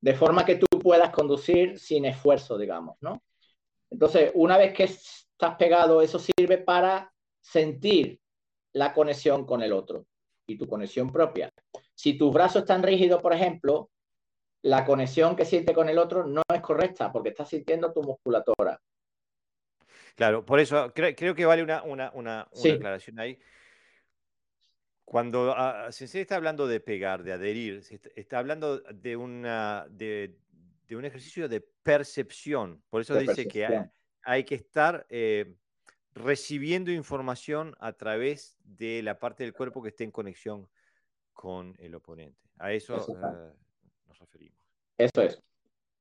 De 0.00 0.14
forma 0.14 0.44
que 0.44 0.56
tú 0.56 0.66
puedas 0.80 1.10
conducir 1.10 1.78
sin 1.78 2.04
esfuerzo, 2.04 2.58
digamos, 2.58 2.96
¿no? 3.00 3.22
Entonces, 3.90 4.32
una 4.34 4.56
vez 4.56 4.72
que 4.72 4.84
estás 4.84 5.56
pegado, 5.56 6.02
eso 6.02 6.18
sirve 6.18 6.58
para 6.58 7.12
sentir 7.40 8.18
la 8.72 8.92
conexión 8.92 9.44
con 9.44 9.62
el 9.62 9.72
otro 9.72 10.06
y 10.46 10.56
tu 10.56 10.66
conexión 10.68 11.12
propia. 11.12 11.50
Si 12.00 12.16
tus 12.16 12.32
brazos 12.32 12.62
están 12.62 12.82
rígidos, 12.82 13.20
por 13.20 13.34
ejemplo, 13.34 13.90
la 14.62 14.86
conexión 14.86 15.36
que 15.36 15.44
siente 15.44 15.74
con 15.74 15.86
el 15.90 15.98
otro 15.98 16.26
no 16.26 16.40
es 16.50 16.62
correcta 16.62 17.12
porque 17.12 17.28
estás 17.28 17.50
sintiendo 17.50 17.92
tu 17.92 18.02
musculatura. 18.02 18.80
Claro, 20.14 20.42
por 20.42 20.60
eso 20.60 20.94
creo, 20.94 21.34
que 21.34 21.44
vale 21.44 21.62
una, 21.62 21.82
una, 21.82 22.10
una, 22.14 22.48
aclaración 22.74 23.20
ahí. 23.20 23.38
Cuando 25.04 25.52
uh, 25.52 25.92
se 25.92 26.18
está 26.18 26.36
hablando 26.36 26.66
de 26.66 26.80
pegar, 26.80 27.22
de 27.22 27.34
adherir, 27.34 27.84
se 27.84 28.00
está, 28.16 28.38
hablando 28.38 28.78
de, 28.78 29.16
una, 29.18 29.86
de, 29.90 30.38
de, 30.88 30.96
un 30.96 31.04
ejercicio 31.04 31.50
de 31.50 31.60
percepción. 31.82 32.82
Por 32.88 33.02
eso 33.02 33.14
dice 33.14 33.46
que 33.46 33.68
hay, 34.22 34.44
que 34.44 34.54
estar 34.54 35.06
eh, 35.10 35.54
recibiendo 36.14 36.90
información 36.90 37.76
a 37.78 37.92
través 37.92 38.56
de 38.64 39.02
la 39.02 39.18
parte 39.18 39.44
del 39.44 39.52
cuerpo 39.52 39.82
que 39.82 39.90
esté 39.90 40.04
en 40.04 40.12
conexión 40.12 40.66
con 41.32 41.74
el 41.78 41.94
oponente. 41.94 42.50
A 42.58 42.72
eso, 42.72 42.96
eh, 42.96 43.52
nos 44.06 44.18
referimos. 44.18 44.58
Eso 44.98 45.22
es. 45.22 45.42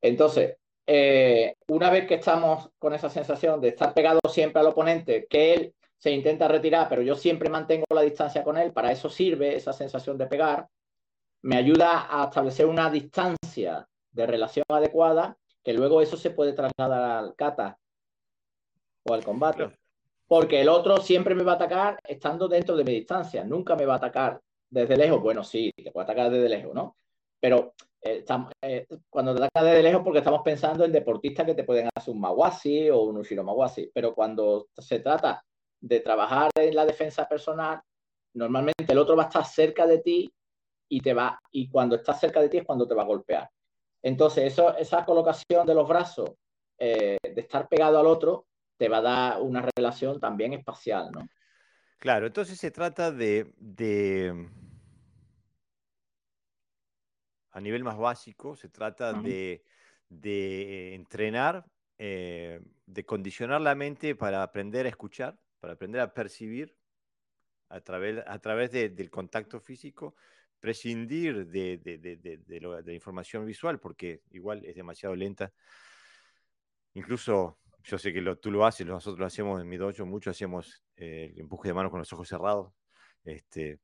Entonces, 0.01 0.57
eh, 0.86 1.55
una 1.67 1.89
vez 1.89 2.07
que 2.07 2.15
estamos 2.15 2.69
con 2.79 2.93
esa 2.93 3.09
sensación 3.09 3.62
de 3.62 3.69
estar 3.69 3.93
pegado 3.93 4.19
siempre 4.27 4.59
al 4.59 4.67
oponente, 4.67 5.27
que 5.29 5.53
él 5.53 5.74
se 5.98 6.12
intenta 6.12 6.48
retirar, 6.48 6.88
pero 6.89 7.01
yo 7.01 7.15
siempre 7.15 7.50
mantengo 7.50 7.86
la 7.89 8.01
distancia 8.01 8.43
con 8.43 8.57
él, 8.57 8.71
para 8.71 8.91
eso 8.91 9.09
sirve 9.09 9.55
esa 9.55 9.71
sensación 9.71 10.17
de 10.17 10.27
pegar, 10.27 10.67
me 11.41 11.57
ayuda 11.57 12.07
a 12.09 12.25
establecer 12.25 12.65
una 12.65 12.89
distancia 12.89 13.88
de 14.12 14.25
relación 14.25 14.65
adecuada, 14.67 15.38
que 15.63 15.74
luego 15.74 16.01
eso 16.01 16.17
se 16.17 16.31
puede 16.31 16.53
trasladar 16.53 17.24
al 17.24 17.36
kata 17.36 17.77
o 19.03 19.13
al 19.13 19.24
combate. 19.24 19.77
Porque 20.27 20.62
el 20.62 20.69
otro 20.69 20.98
siempre 20.98 21.36
me 21.36 21.43
va 21.43 21.53
a 21.53 21.55
atacar 21.55 22.00
estando 22.03 22.48
dentro 22.48 22.75
de 22.75 22.83
mi 22.83 22.93
distancia, 22.93 23.43
nunca 23.43 23.75
me 23.75 23.86
va 23.86 23.93
a 23.93 23.98
atacar 23.98 24.41
desde 24.70 24.98
lejos. 24.98 25.22
Bueno, 25.22 25.44
sí, 25.44 25.72
te 25.76 25.92
puede 25.92 26.04
atacar 26.06 26.30
desde 26.30 26.50
lejos, 26.50 26.74
¿no? 26.74 26.96
Pero 27.40 27.74
eh, 28.02 28.24
eh, 28.62 28.88
cuando 29.10 29.36
te 29.36 29.44
ataca 29.44 29.66
desde 29.66 29.84
lejos 29.84 30.02
porque 30.04 30.20
estamos 30.20 30.42
pensando 30.44 30.86
en 30.86 30.92
deportistas 30.92 31.46
que 31.46 31.56
te 31.56 31.64
pueden 31.64 31.90
hacer 31.96 32.14
un 32.14 32.22
Mawasi 32.22 32.90
o 32.90 33.02
un 33.02 33.18
Ushiro 33.18 33.44
Mawasi, 33.44 33.92
pero 33.94 34.14
cuando 34.14 34.68
se 34.78 35.00
trata 35.00 35.44
de 35.82 36.00
trabajar 36.00 36.52
en 36.56 36.76
la 36.76 36.86
defensa 36.86 37.28
personal, 37.28 37.82
normalmente 38.34 38.92
el 38.92 38.98
otro 38.98 39.16
va 39.16 39.24
a 39.24 39.28
estar 39.28 39.46
cerca 39.46 39.86
de 39.86 40.00
ti 40.00 40.32
y 40.90 41.02
te 41.02 41.14
va 41.14 41.40
y 41.52 41.70
cuando 41.70 41.96
está 41.96 42.14
cerca 42.14 42.42
de 42.42 42.50
ti 42.50 42.58
es 42.58 42.66
cuando 42.66 42.88
te 42.88 42.96
va 42.96 43.04
a 43.04 43.08
golpear. 43.08 43.50
Entonces, 44.02 44.54
eso, 44.54 44.76
esa 44.78 45.04
colocación 45.06 45.66
de 45.66 45.76
los 45.76 45.88
brazos, 45.88 46.32
eh, 46.78 47.18
de 47.22 47.42
estar 47.42 47.68
pegado 47.68 48.00
al 48.00 48.08
otro, 48.08 48.46
te 48.78 48.88
va 48.88 48.98
a 48.98 49.02
dar 49.02 49.42
una 49.42 49.68
relación 49.76 50.20
también 50.20 50.54
espacial, 50.54 51.12
¿no? 51.12 51.28
Claro, 52.00 52.27
entonces 52.27 52.58
se 52.58 52.72
trata 52.72 53.12
de, 53.12 53.53
de 53.58 54.50
a 57.51 57.60
nivel 57.60 57.84
más 57.84 57.98
básico, 57.98 58.56
se 58.56 58.70
trata 58.70 59.12
de, 59.12 59.63
de, 60.08 60.96
entrenar, 60.96 61.65
eh, 61.98 62.62
de 62.86 63.06
condicionar 63.06 63.60
la 63.60 63.75
mente 63.75 64.15
para 64.15 64.44
aprender 64.44 64.86
a 64.86 64.89
escuchar, 64.89 65.38
para 65.60 65.74
aprender 65.74 66.00
a 66.00 66.13
percibir 66.13 66.74
a 67.68 67.82
través, 67.82 68.24
a 68.25 68.39
través 68.39 68.72
del 68.72 69.10
contacto 69.10 69.60
físico, 69.60 70.15
prescindir 70.62 71.48
de, 71.48 71.77
de, 71.77 72.82
la 72.86 72.94
información 72.94 73.46
visual, 73.46 73.77
porque 73.79 74.22
igual 74.32 74.63
es 74.63 74.75
demasiado 74.75 75.18
lenta. 75.18 75.51
Incluso 76.94 77.60
yo 77.83 77.98
sé 77.98 78.13
que 78.13 78.21
tú 78.41 78.51
lo 78.51 78.65
haces, 78.65 78.86
nosotros 78.86 79.19
lo 79.19 79.25
hacemos 79.25 79.62
en 79.62 79.67
mi 79.67 79.77
dojo, 79.77 80.05
mucho 80.05 80.29
hacemos 80.29 80.83
eh, 80.95 81.31
el 81.33 81.39
empuje 81.39 81.69
de 81.69 81.74
mano 81.74 81.89
con 81.89 82.00
los 82.00 82.12
ojos 82.13 82.27
cerrados. 82.27 82.74
Este, 83.24 83.79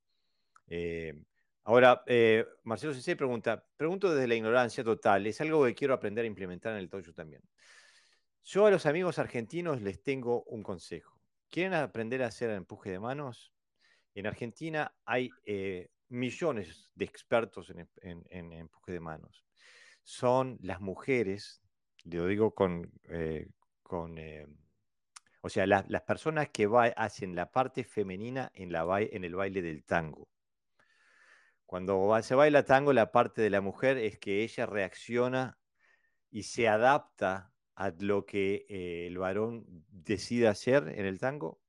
eh, 0.67 1.13
ahora, 1.63 2.03
eh, 2.05 2.45
Marcelo 2.63 2.93
Sensei 2.93 3.15
pregunta, 3.15 3.65
pregunto 3.77 4.13
desde 4.13 4.27
la 4.27 4.35
ignorancia 4.35 4.83
total, 4.83 5.25
es 5.27 5.39
algo 5.41 5.65
que 5.65 5.75
quiero 5.75 5.93
aprender 5.93 6.23
a 6.25 6.27
implementar 6.27 6.73
en 6.73 6.79
el 6.79 6.89
dojo 6.89 7.13
también. 7.13 7.41
Yo 8.43 8.65
a 8.65 8.71
los 8.71 8.85
amigos 8.85 9.17
argentinos 9.17 9.81
les 9.81 10.03
tengo 10.03 10.43
un 10.43 10.61
consejo. 10.61 11.19
¿Quieren 11.49 11.73
aprender 11.73 12.21
a 12.21 12.27
hacer 12.27 12.49
empuje 12.51 12.91
de 12.91 12.99
manos? 12.99 13.53
En 14.13 14.27
Argentina 14.27 14.93
hay 15.03 15.29
millones 16.09 16.91
de 16.93 17.05
expertos 17.05 17.71
en, 17.71 18.27
empuje 18.29 18.91
de 18.91 18.99
manos. 18.99 19.45
Son 20.03 20.57
las 20.61 20.79
mujeres, 20.79 21.61
lo 22.03 22.27
digo 22.27 22.53
con, 22.53 22.91
con 23.85 24.17
eh, 24.17 24.47
o 25.45 25.49
sea, 25.49 25.67
las 25.67 26.01
personas 26.01 26.49
que 26.49 26.67
hacen 26.95 27.35
la 27.35 27.51
parte 27.51 27.83
femenina 27.83 28.51
en, 28.55 28.71
la 28.71 28.83
en 28.99 29.23
el 29.23 29.35
baile 29.35 29.61
del 29.61 29.83
tango. 29.83 30.27
Cuando 31.67 32.19
se 32.23 32.33
baila 32.33 32.65
tango, 32.65 32.93
la 32.93 33.11
parte 33.11 33.43
de 33.43 33.51
la 33.51 33.61
mujer 33.61 33.99
es 33.99 34.17
que 34.17 34.41
ella 34.41 34.65
reacciona 34.65 35.59
y 36.31 36.41
se 36.43 36.67
adapta 36.67 37.53
a 37.75 37.91
lo 37.99 38.25
que 38.25 38.65
eh, 38.67 39.05
el 39.05 39.19
varón 39.19 39.65
decide 39.87 40.47
hacer 40.47 40.87
en 40.87 41.05
el 41.05 41.19
tango. 41.19 41.61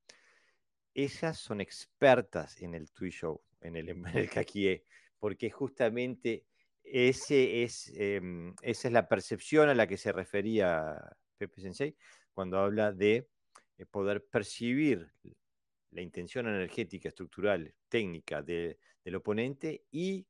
Ellas 0.95 1.39
son 1.39 1.61
expertas 1.61 2.63
en 2.63 2.75
el 2.75 2.91
tui 2.93 3.11
show, 3.11 3.43
en 3.61 3.77
el, 3.77 3.91
en 3.91 4.07
el 4.07 4.83
porque 5.19 5.51
justamente 5.51 6.47
ese 6.83 7.63
es, 7.63 7.93
em, 7.95 8.55
esa 8.63 8.89
es 8.89 8.93
la 8.95 9.07
percepción 9.07 9.69
a 9.69 9.75
la 9.75 9.87
que 9.87 9.99
se 9.99 10.13
refería 10.13 10.97
Pepe 11.37 11.61
Sensei, 11.61 11.97
cuando 12.33 12.59
habla 12.59 12.93
de 12.93 13.28
eh, 13.78 13.87
poder 13.87 14.25
percibir 14.25 15.11
la 15.90 16.02
intención 16.02 16.47
energética, 16.47 17.09
estructural, 17.09 17.73
técnica 17.88 18.43
del 18.43 19.14
oponente 19.14 19.85
y 19.90 20.26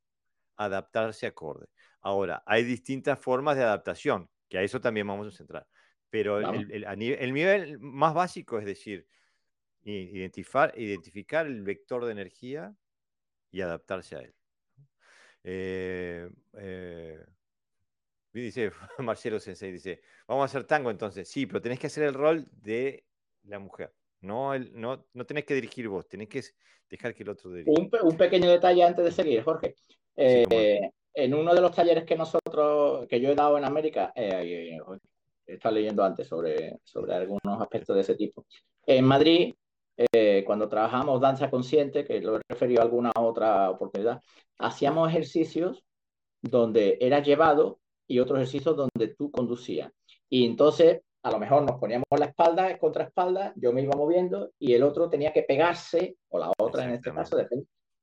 adaptarse 0.55 1.27
acorde. 1.27 1.67
Ahora, 2.01 2.43
hay 2.45 2.63
distintas 2.63 3.19
formas 3.19 3.57
de 3.57 3.63
adaptación, 3.63 4.29
que 4.49 4.57
a 4.57 4.63
eso 4.63 4.79
también 4.79 5.07
vamos 5.07 5.27
a 5.27 5.31
centrar. 5.31 5.67
Pero 6.09 6.39
el, 6.39 7.33
nivel 7.33 7.79
más 7.79 8.13
básico 8.13 8.59
es 8.59 8.65
decir, 8.65 9.07
identificar, 9.83 10.73
identificar 10.77 11.45
el 11.47 11.63
vector 11.63 12.05
de 12.05 12.11
energía 12.13 12.73
y 13.51 13.61
adaptarse 13.61 14.15
a 14.15 14.19
él. 14.19 14.33
Eh, 15.43 16.29
eh, 16.59 17.25
dice 18.33 18.71
Marcelo 18.99 19.39
Sensei, 19.39 19.71
dice, 19.71 20.01
vamos 20.27 20.43
a 20.43 20.45
hacer 20.45 20.65
tango 20.65 20.91
entonces. 20.91 21.29
Sí, 21.29 21.45
pero 21.45 21.61
tenés 21.61 21.79
que 21.79 21.87
hacer 21.87 22.03
el 22.03 22.13
rol 22.13 22.47
de 22.51 23.05
la 23.43 23.59
mujer. 23.59 23.93
No, 24.21 24.53
el, 24.53 24.71
no, 24.79 25.05
no 25.13 25.25
tenés 25.25 25.45
que 25.45 25.53
dirigir 25.53 25.87
vos, 25.87 26.07
tenés 26.07 26.27
que 26.27 26.41
dejar 26.89 27.13
que 27.13 27.23
el 27.23 27.29
otro 27.29 27.51
dirija. 27.51 27.71
Un, 28.03 28.17
pequeño 28.17 28.49
detalle 28.49 28.83
antes 28.83 29.05
de 29.05 29.11
seguir, 29.11 29.43
Jorge. 29.43 29.75
Eh, 30.15 30.89
en 31.13 31.33
uno 31.33 31.53
de 31.53 31.61
los 31.61 31.75
talleres 31.75 32.03
que 32.03 32.15
nosotros, 32.15 33.07
que 33.07 33.19
yo 33.19 33.29
he 33.29 33.35
dado 33.35 33.57
en 33.57 33.65
América, 33.65 34.11
eh, 34.15 34.77
he 35.47 35.53
estado 35.53 35.75
leyendo 35.75 36.03
antes 36.03 36.27
sobre, 36.27 36.79
sobre 36.83 37.15
algunos 37.15 37.61
aspectos 37.61 37.95
de 37.95 38.01
ese 38.01 38.15
tipo. 38.15 38.45
En 38.85 39.05
Madrid, 39.05 39.53
eh, 39.97 40.43
cuando 40.45 40.69
trabajamos 40.69 41.19
danza 41.19 41.49
consciente, 41.49 42.05
que 42.05 42.21
lo 42.21 42.37
he 42.37 42.41
referido 42.47 42.81
a 42.81 42.85
alguna 42.85 43.11
otra 43.15 43.69
oportunidad, 43.69 44.21
hacíamos 44.59 45.09
ejercicios 45.09 45.83
donde 46.41 46.97
era 47.01 47.19
llevado 47.21 47.79
y 48.07 48.19
otros 48.19 48.39
ejercicios 48.39 48.75
donde 48.75 49.15
tú 49.17 49.29
conducías. 49.31 49.91
Y 50.29 50.45
entonces, 50.45 51.01
a 51.23 51.31
lo 51.31 51.39
mejor 51.39 51.63
nos 51.63 51.79
poníamos 51.79 52.05
la 52.17 52.25
espalda 52.25 52.77
contra 52.77 53.05
espalda, 53.05 53.53
yo 53.55 53.73
me 53.73 53.81
iba 53.81 53.95
moviendo 53.95 54.51
y 54.59 54.73
el 54.73 54.83
otro 54.83 55.09
tenía 55.09 55.33
que 55.33 55.43
pegarse, 55.43 56.17
o 56.29 56.39
la 56.39 56.51
otra 56.57 56.85
en 56.85 56.91
este 56.91 57.13
caso, 57.13 57.37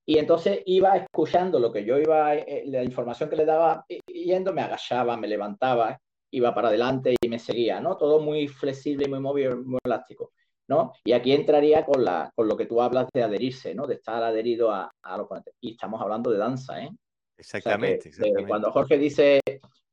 Y 0.07 0.19
entonces 0.19 0.61
iba 0.67 0.97
escuchando 0.97 1.59
lo 1.59 1.73
que 1.73 1.85
yo 1.85 1.99
iba, 1.99 2.35
eh, 2.35 2.65
la 2.67 2.85
información 2.85 3.31
que 3.31 3.37
le 3.37 3.47
daba, 3.47 3.85
yendo, 4.07 4.53
me 4.53 4.63
agachaba, 4.63 5.17
me 5.17 5.29
levantaba, 5.29 5.99
iba 6.31 6.55
para 6.55 6.69
adelante 6.69 7.15
y 7.21 7.29
me 7.29 7.39
seguía, 7.39 7.81
¿no? 7.81 7.97
Todo 7.97 8.21
muy 8.21 8.49
flexible, 8.49 9.09
muy 9.09 9.21
móvil, 9.21 9.57
muy 9.65 9.79
elástico, 9.85 10.33
¿no? 10.69 10.93
Y 11.05 11.13
aquí 11.13 11.33
entraría 11.33 11.87
con, 11.87 12.05
la, 12.05 12.31
con 12.35 12.49
lo 12.49 12.57
que 12.57 12.67
tú 12.67 12.83
hablas 12.83 13.09
de 13.15 13.23
adherirse, 13.23 13.75
¿no? 13.75 13.87
De 13.87 13.95
estar 13.95 14.23
adherido 14.23 14.71
a, 14.71 14.91
a 15.03 15.17
los. 15.17 15.29
Y 15.61 15.73
estamos 15.73 16.01
hablando 16.03 16.31
de 16.31 16.39
danza, 16.39 16.83
¿eh? 16.83 16.91
Exactamente, 17.37 18.11
cuando 18.47 18.71
Jorge 18.71 18.97
dice, 18.97 19.41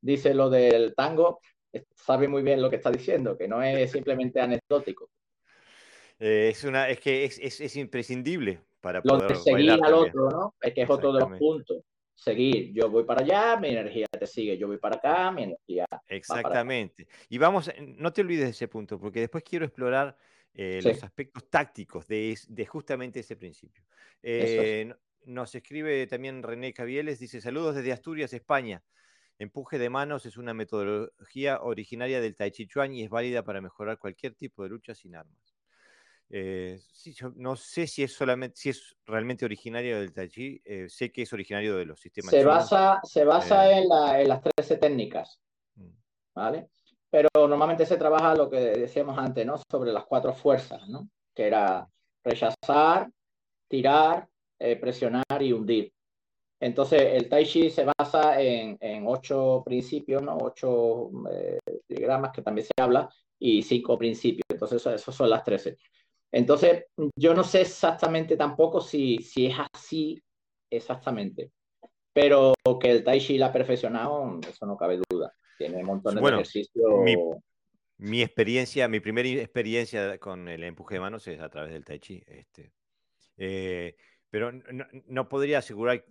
dice 0.02 0.34
lo 0.34 0.50
del 0.50 0.94
tango, 0.96 1.40
sabe 1.96 2.28
muy 2.28 2.44
bien 2.44 2.62
lo 2.62 2.70
que 2.70 2.76
está 2.78 2.92
diciendo, 2.92 3.38
que 3.38 3.48
no 3.48 3.62
es 3.62 3.92
simplemente 3.92 4.42
anecdótico. 4.42 5.10
Eh, 6.20 6.50
es, 6.50 6.64
una, 6.64 6.90
es 6.90 7.00
que 7.00 7.24
es, 7.24 7.40
es, 7.40 7.62
es 7.62 7.76
imprescindible 7.78 8.60
para 8.80 9.02
poder. 9.02 9.22
Lo 9.22 9.28
de 9.28 9.36
seguir 9.36 9.72
al 9.72 9.94
otro, 9.94 10.30
¿no? 10.30 10.56
Es 10.62 10.74
que 10.74 10.82
es 10.84 10.90
otro 10.90 11.14
de 11.14 11.22
los 11.22 11.40
puntos. 11.40 11.84
Seguir, 12.14 12.72
yo 12.74 12.88
voy 12.90 13.04
para 13.04 13.22
allá, 13.24 13.58
mi 13.60 13.70
energía 13.70 14.06
te 14.08 14.28
sigue, 14.28 14.56
yo 14.56 14.68
voy 14.68 14.78
para 14.78 14.98
acá, 14.98 15.32
mi 15.32 15.44
energía. 15.44 15.88
Exactamente. 16.08 17.08
Y 17.30 17.40
vamos, 17.40 17.72
no 17.80 18.14
te 18.14 18.22
olvides 18.22 18.46
de 18.46 18.52
ese 18.52 18.68
punto, 18.68 19.00
porque 19.00 19.22
después 19.22 19.44
quiero 19.44 19.66
explorar 19.66 20.16
eh, 20.54 20.82
los 20.84 21.04
aspectos 21.04 21.50
tácticos 21.50 22.08
de, 22.08 22.38
de, 22.48 22.66
justamente 22.68 23.22
ese 23.22 23.38
principio. 23.38 23.84
Eh, 24.22 24.94
nos 25.26 25.56
escribe 25.56 26.06
también 26.06 26.44
René 26.44 26.74
Cavieles, 26.74 27.18
dice, 27.18 27.42
saludos 27.42 27.76
desde 27.76 27.92
Asturias, 27.92 28.34
España. 28.34 28.84
Empuje 29.42 29.80
de 29.80 29.90
manos 29.90 30.28
es 30.28 30.38
una 30.38 30.54
metodología 30.54 31.64
originaria 31.64 32.22
del 32.22 32.36
Tai 32.36 32.52
Chi 32.52 32.68
Chuan 32.68 32.94
y 32.94 33.02
es 33.02 33.10
válida 33.10 33.44
para 33.44 33.60
mejorar 33.60 33.98
cualquier 33.98 34.36
tipo 34.36 34.62
de 34.62 34.70
lucha 34.70 34.94
sin 34.94 35.16
armas. 35.16 35.56
Eh, 36.30 36.80
sí, 36.94 37.12
yo 37.16 37.32
no 37.36 37.56
sé 37.56 37.88
si 37.88 38.04
es 38.04 38.14
solamente, 38.14 38.56
si 38.56 38.70
es 38.70 38.96
realmente 39.04 39.44
originario 39.44 40.00
del 40.00 40.14
Tai 40.14 40.30
Chi, 40.30 40.62
eh, 40.64 40.88
sé 40.88 41.12
que 41.12 41.24
es 41.24 41.34
originario 41.34 41.76
de 41.76 41.86
los 41.86 42.00
sistemas. 42.00 42.30
Se 42.30 42.46
basa, 42.46 43.00
se 43.04 43.26
basa 43.26 43.68
eh. 43.72 43.80
en, 43.80 44.30
las 44.30 44.42
13 44.44 44.78
técnicas, 44.78 45.42
mm. 45.74 45.90
¿vale? 46.36 46.70
Pero 47.10 47.28
normalmente 47.36 47.88
se 47.88 47.98
trabaja 47.98 48.36
lo 48.36 48.48
que 48.48 48.60
decíamos 48.60 49.18
antes, 49.18 49.44
¿no? 49.44 49.60
Sobre 49.72 49.92
las 49.92 50.06
cuatro 50.06 50.36
fuerzas, 50.36 50.88
¿no? 50.88 51.10
Que 51.34 51.48
era 51.48 51.90
rechazar, 52.24 53.10
tirar, 53.68 54.30
presionar 54.80 55.42
y 55.42 55.52
hundir. 55.52 55.92
Entonces, 56.62 57.02
el 57.02 57.28
Tai 57.28 57.44
Chi 57.44 57.72
se 57.72 57.86
basa 57.86 58.40
en, 58.40 58.78
en 58.80 59.08
ocho 59.08 59.64
principios, 59.66 60.22
¿no? 60.22 60.38
Ocho 60.38 61.10
diagramas 61.90 62.32
que 62.32 62.44
también 62.44 62.68
se 62.68 62.82
habla 62.82 63.10
y 63.40 63.64
cinco 63.64 63.98
principios. 63.98 64.46
Entonces, 64.48 64.86
esos 64.86 65.16
son 65.16 65.32
las 65.32 65.44
13. 65.44 65.76
Entonces, 66.32 66.86
yo 67.16 67.34
no 67.34 67.44
sé 67.44 67.62
exactamente 67.62 68.38
tampoco 68.38 68.80
si, 68.80 69.18
si 69.18 69.48
es 69.48 69.56
así 69.74 70.22
exactamente, 70.70 71.52
pero 72.14 72.54
que 72.80 72.92
el 72.92 73.04
Tai 73.04 73.20
Chi 73.20 73.40
la 73.40 73.48
ha 73.48 73.52
perfeccionado, 73.52 74.40
eso 74.48 74.66
no 74.68 74.78
cabe 74.78 75.00
duda. 75.10 75.34
Tiene 75.58 75.84
montones 75.84 76.24
de 76.24 76.30
ejercicios. 76.30 76.86
Mi, 77.98 78.22
experiencia, 78.22 78.88
mi 78.88 79.00
primera 79.00 79.28
experiencia 79.30 80.18
con 80.20 80.48
el 80.48 80.64
empuje 80.64 80.96
de 80.96 81.02
manos 81.02 81.28
es 81.28 81.40
a 81.42 81.50
través 81.50 81.74
del 81.74 81.84
Tai 81.84 82.00
Chi. 82.00 82.24
Este, 82.26 82.72
eh, 83.38 83.96
pero 84.30 84.52
no, 84.52 85.28
podría 85.28 85.58
asegurar 85.58 86.06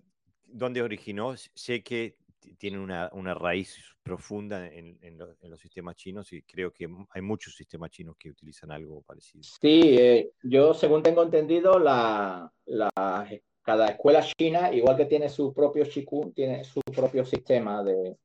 dónde 0.52 0.82
originó. 0.82 1.34
Sé 1.36 1.82
que 1.82 2.16
tiene 2.58 2.78
una, 2.78 3.10
una 3.12 3.34
raíz 3.34 3.76
profunda 4.02 4.66
en, 4.66 4.98
los 5.18 5.60
sistemas 5.60 5.96
chinos 5.96 6.32
y 6.32 6.42
creo 6.42 6.72
que 6.72 6.88
hay 7.10 7.22
muchos 7.22 7.54
sistemas 7.54 7.90
chinos 7.90 8.16
que 8.18 8.30
utilizan 8.30 8.70
algo 8.70 9.02
parecido. 9.02 9.44
Sí, 9.60 9.96
eh, 9.98 10.32
yo 10.42 10.74
según 10.74 11.02
tengo 11.02 11.22
entendido, 11.22 11.78
la, 11.78 12.50
la, 12.66 13.28
cada 13.62 13.88
escuela 13.88 14.22
china, 14.22 14.72
igual 14.72 14.96
que 14.96 15.04
tiene 15.04 15.28
su 15.28 15.52
propio 15.52 15.84
Qigong, 15.84 16.32
tiene 16.32 16.64
su 16.64 16.80
propio 16.80 17.24
sistema 17.24 17.82
de, 17.84 18.16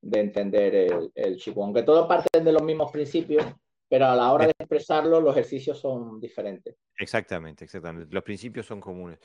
de 0.00 0.20
entender 0.20 0.74
el, 0.74 1.12
el 1.14 1.36
Qigong, 1.36 1.66
aunque 1.66 1.82
todos 1.82 2.06
parten 2.08 2.44
de 2.44 2.52
los 2.52 2.62
mismos 2.62 2.90
principios, 2.90 3.44
pero 3.88 4.06
a 4.06 4.16
la 4.16 4.32
hora 4.32 4.46
de 4.46 4.52
expresarlo 4.58 5.20
los 5.20 5.36
ejercicios 5.36 5.78
son 5.78 6.18
diferentes. 6.20 6.76
Exactamente, 6.96 7.64
exactamente. 7.64 8.12
Los 8.12 8.24
principios 8.24 8.66
son 8.66 8.80
comunes. 8.80 9.18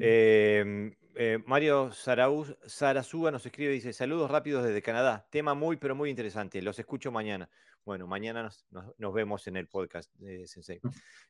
Em, 0.00 0.94
eh, 1.14 1.38
Mario 1.44 1.90
Sarasúa 1.92 3.30
nos 3.30 3.44
escribe 3.44 3.72
y 3.72 3.76
dice: 3.76 3.92
Saludos 3.92 4.30
rápidos 4.30 4.64
desde 4.64 4.82
Canadá. 4.82 5.26
Tema 5.30 5.54
muy, 5.54 5.76
pero 5.76 5.94
muy 5.94 6.10
interesante. 6.10 6.62
Los 6.62 6.78
escucho 6.78 7.10
mañana. 7.10 7.48
Bueno, 7.84 8.06
mañana 8.06 8.48
nos, 8.70 9.14
vemos 9.14 9.46
en 9.46 9.56
el 9.56 9.68
podcast 9.68 10.12
de 10.14 10.46
Sensei. 10.46 10.80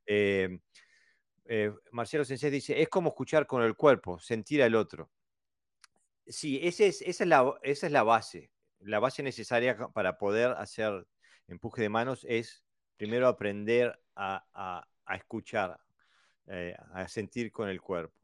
Em, 0.07 0.61
eh, 1.47 1.73
Marcelo 1.91 2.25
Sensei 2.25 2.51
dice: 2.51 2.81
Es 2.81 2.89
como 2.89 3.11
escuchar 3.11 3.47
con 3.47 3.63
el 3.63 3.75
cuerpo, 3.75 4.19
sentir 4.19 4.63
al 4.63 4.75
otro. 4.75 5.11
Sí, 6.27 6.61
esa, 6.63 6.85
es, 6.85 7.03
esa, 7.03 7.25
es 7.25 7.29
la, 7.29 7.55
esa 7.63 7.87
es 7.87 7.93
la 7.93 8.03
base. 8.03 8.51
La 8.81 9.01
base 9.01 9.23
necesaria 9.23 9.77
para 9.93 10.19
poder 10.19 10.53
hacer 10.53 11.07
empuje 11.49 11.83
de 11.83 11.89
manos 11.89 12.25
es 12.29 12.65
primero 12.97 13.27
aprender 13.27 13.99
a, 14.15 14.87
escuchar, 15.15 15.81
eh, 16.47 16.77
a 16.93 17.09
sentir 17.09 17.51
con 17.51 17.69
el 17.69 17.81
cuerpo. 17.81 18.22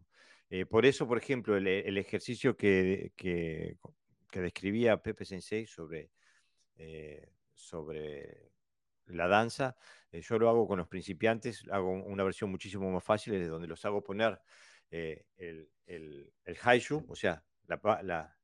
Eh, 0.50 0.64
por 0.64 0.86
eso, 0.86 1.06
por 1.06 1.18
ejemplo, 1.18 1.56
el, 1.56 1.98
ejercicio 1.98 2.56
que, 2.56 3.12
que, 3.16 3.76
describía 4.32 5.02
Pepe 5.02 5.24
Sensei 5.24 5.66
sobre, 5.66 6.10
eh, 6.76 7.30
sobre 7.52 8.50
la 9.06 9.28
danza, 9.28 9.76
eh, 10.10 10.20
yo 10.22 10.38
lo 10.38 10.48
hago 10.48 10.66
con 10.66 10.78
los 10.78 10.88
principiantes, 10.88 11.64
hago 11.70 11.90
una 11.90 12.24
versión 12.24 12.50
muchísimo 12.50 12.90
más 12.90 13.04
fácil, 13.04 13.34
de 13.34 13.46
donde 13.46 13.68
los 13.68 13.84
hago 13.84 14.02
poner 14.02 14.40
el, 14.90 15.68
el, 15.86 16.32
haishu, 16.62 17.04
o 17.08 17.14
sea, 17.14 17.44
la, 17.66 18.36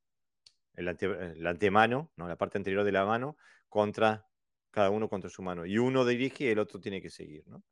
el, 0.74 1.46
antemano, 1.46 2.12
¿no? 2.16 2.28
la 2.28 2.36
parte 2.36 2.58
anterior 2.58 2.84
de 2.84 2.92
la 2.92 3.06
mano, 3.06 3.36
contra 3.68 4.26
cada 4.70 4.90
uno 4.90 5.08
contra 5.08 5.30
su 5.30 5.42
mano. 5.42 5.64
Y 5.64 5.78
uno 5.78 6.04
dirige 6.04 6.44
y 6.44 6.48
el 6.48 6.58
otro 6.58 6.80
tiene 6.80 7.00
que 7.00 7.08
seguir. 7.08 7.46
¿no? 7.46 7.62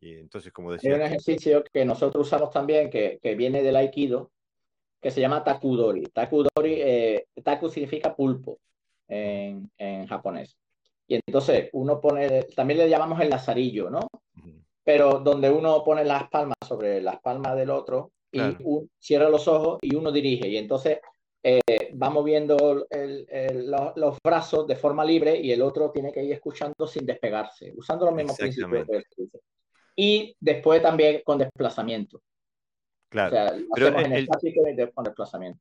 Y 0.00 0.14
entonces, 0.14 0.52
como 0.52 0.72
decía... 0.72 0.90
Hay 0.90 1.00
un 1.00 1.06
ejercicio 1.06 1.62
que 1.72 1.84
nosotros 1.84 2.26
usamos 2.26 2.50
también, 2.50 2.90
que, 2.90 3.18
que 3.22 3.34
viene 3.34 3.62
del 3.62 3.76
Aikido, 3.76 4.30
que 5.00 5.10
se 5.10 5.20
llama 5.20 5.44
Takudori. 5.44 6.02
Takudori, 6.04 6.74
eh, 6.78 7.26
Taku 7.42 7.68
significa 7.68 8.14
pulpo 8.14 8.58
en, 9.08 9.70
en, 9.76 10.06
japonés. 10.06 10.56
Y 11.06 11.16
entonces 11.26 11.70
uno 11.72 12.00
pone, 12.00 12.44
también 12.54 12.78
le 12.78 12.88
llamamos 12.88 13.20
el 13.20 13.30
lazarillo, 13.30 13.90
¿no? 13.90 14.00
Pero 14.84 15.20
donde 15.20 15.50
uno 15.50 15.82
pone 15.84 16.04
las 16.04 16.28
palmas 16.28 16.56
sobre 16.66 17.00
las 17.00 17.20
palmas 17.20 17.56
del 17.56 17.70
otro 17.70 18.12
y 18.32 18.40
cierra 18.98 19.28
los 19.28 19.48
ojos 19.48 19.78
y 19.82 19.94
uno 19.94 20.12
dirige. 20.12 20.48
Y 20.48 20.56
entonces 20.56 21.00
eh, 21.42 21.60
va 22.00 22.10
moviendo 22.10 22.86
el, 22.90 23.26
el, 23.28 23.70
los, 23.70 23.96
los, 23.96 24.18
brazos 24.22 24.66
de 24.66 24.76
forma 24.76 25.04
libre 25.04 25.38
y 25.38 25.52
el 25.52 25.62
otro 25.62 25.90
tiene 25.90 26.12
que 26.12 26.22
ir 26.22 26.32
escuchando 26.32 26.86
sin 26.86 27.04
despegarse, 27.04 27.72
usando 27.76 28.06
los 28.06 28.14
mismos 28.14 28.36
principios 28.36 28.86
y 30.00 30.34
después 30.40 30.80
también 30.80 31.20
con 31.26 31.36
desplazamiento. 31.36 32.22
Claro. 33.10 33.28
O 33.28 33.36
sea, 33.36 33.54
pero 33.74 33.88
el, 33.98 34.12
el, 34.12 34.92
con 34.94 35.04
desplazamiento. 35.04 35.60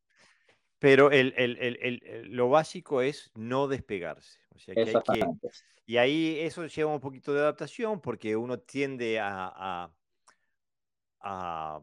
Pero 0.79 1.11
el, 1.11 1.33
el, 1.35 2.29
lo 2.29 2.47
básico 2.47 3.01
es 3.01 3.31
no 3.35 3.67
despegarse. 3.67 4.39
O 4.55 4.59
sea, 4.59 4.75
que 4.75 4.81
hay 4.81 4.93
que, 4.93 5.49
y 5.85 5.97
ahí 5.97 6.39
eso 6.39 6.65
lleva 6.67 6.93
un 6.93 7.01
poquito 7.01 7.33
de 7.33 7.41
adaptación 7.41 7.99
porque 7.99 8.37
uno 8.37 8.59
tiende 8.59 9.19
a, 9.19 9.51
a, 9.53 9.91
a, 11.19 11.81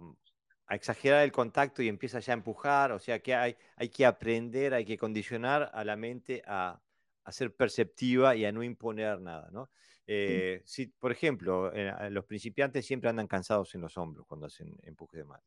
a, 0.67 0.75
exagerar 0.75 1.25
el 1.25 1.33
contacto 1.33 1.83
y 1.83 1.89
empieza 1.89 2.21
ya 2.21 2.33
a 2.33 2.39
empujar. 2.39 2.93
O 2.93 2.99
sea 2.99 3.19
que 3.19 3.35
hay, 3.35 3.55
hay 3.77 3.91
que 3.91 4.07
aprender, 4.07 4.73
hay 4.73 4.87
que 4.87 4.97
condicionar 4.97 5.71
a 5.75 5.85
la 5.85 5.97
mente 5.97 6.43
a, 6.47 6.81
a 7.23 7.33
ser 7.33 7.55
perceptiva 7.55 8.35
y 8.35 8.47
a 8.47 8.53
no 8.53 8.63
imponer 8.63 9.21
nada, 9.21 9.51
¿no? 9.53 9.69
Eh, 10.07 10.63
si, 10.65 10.87
por 10.87 11.11
ejemplo, 11.11 11.73
eh, 11.73 11.93
los 12.11 12.25
principiantes 12.25 12.87
siempre 12.87 13.11
andan 13.11 13.27
cansados 13.27 13.75
en 13.75 13.81
los 13.81 13.99
hombros 13.99 14.27
cuando 14.27 14.47
hacen 14.47 14.77
empuje 14.83 15.19
de 15.19 15.25
mano. 15.25 15.43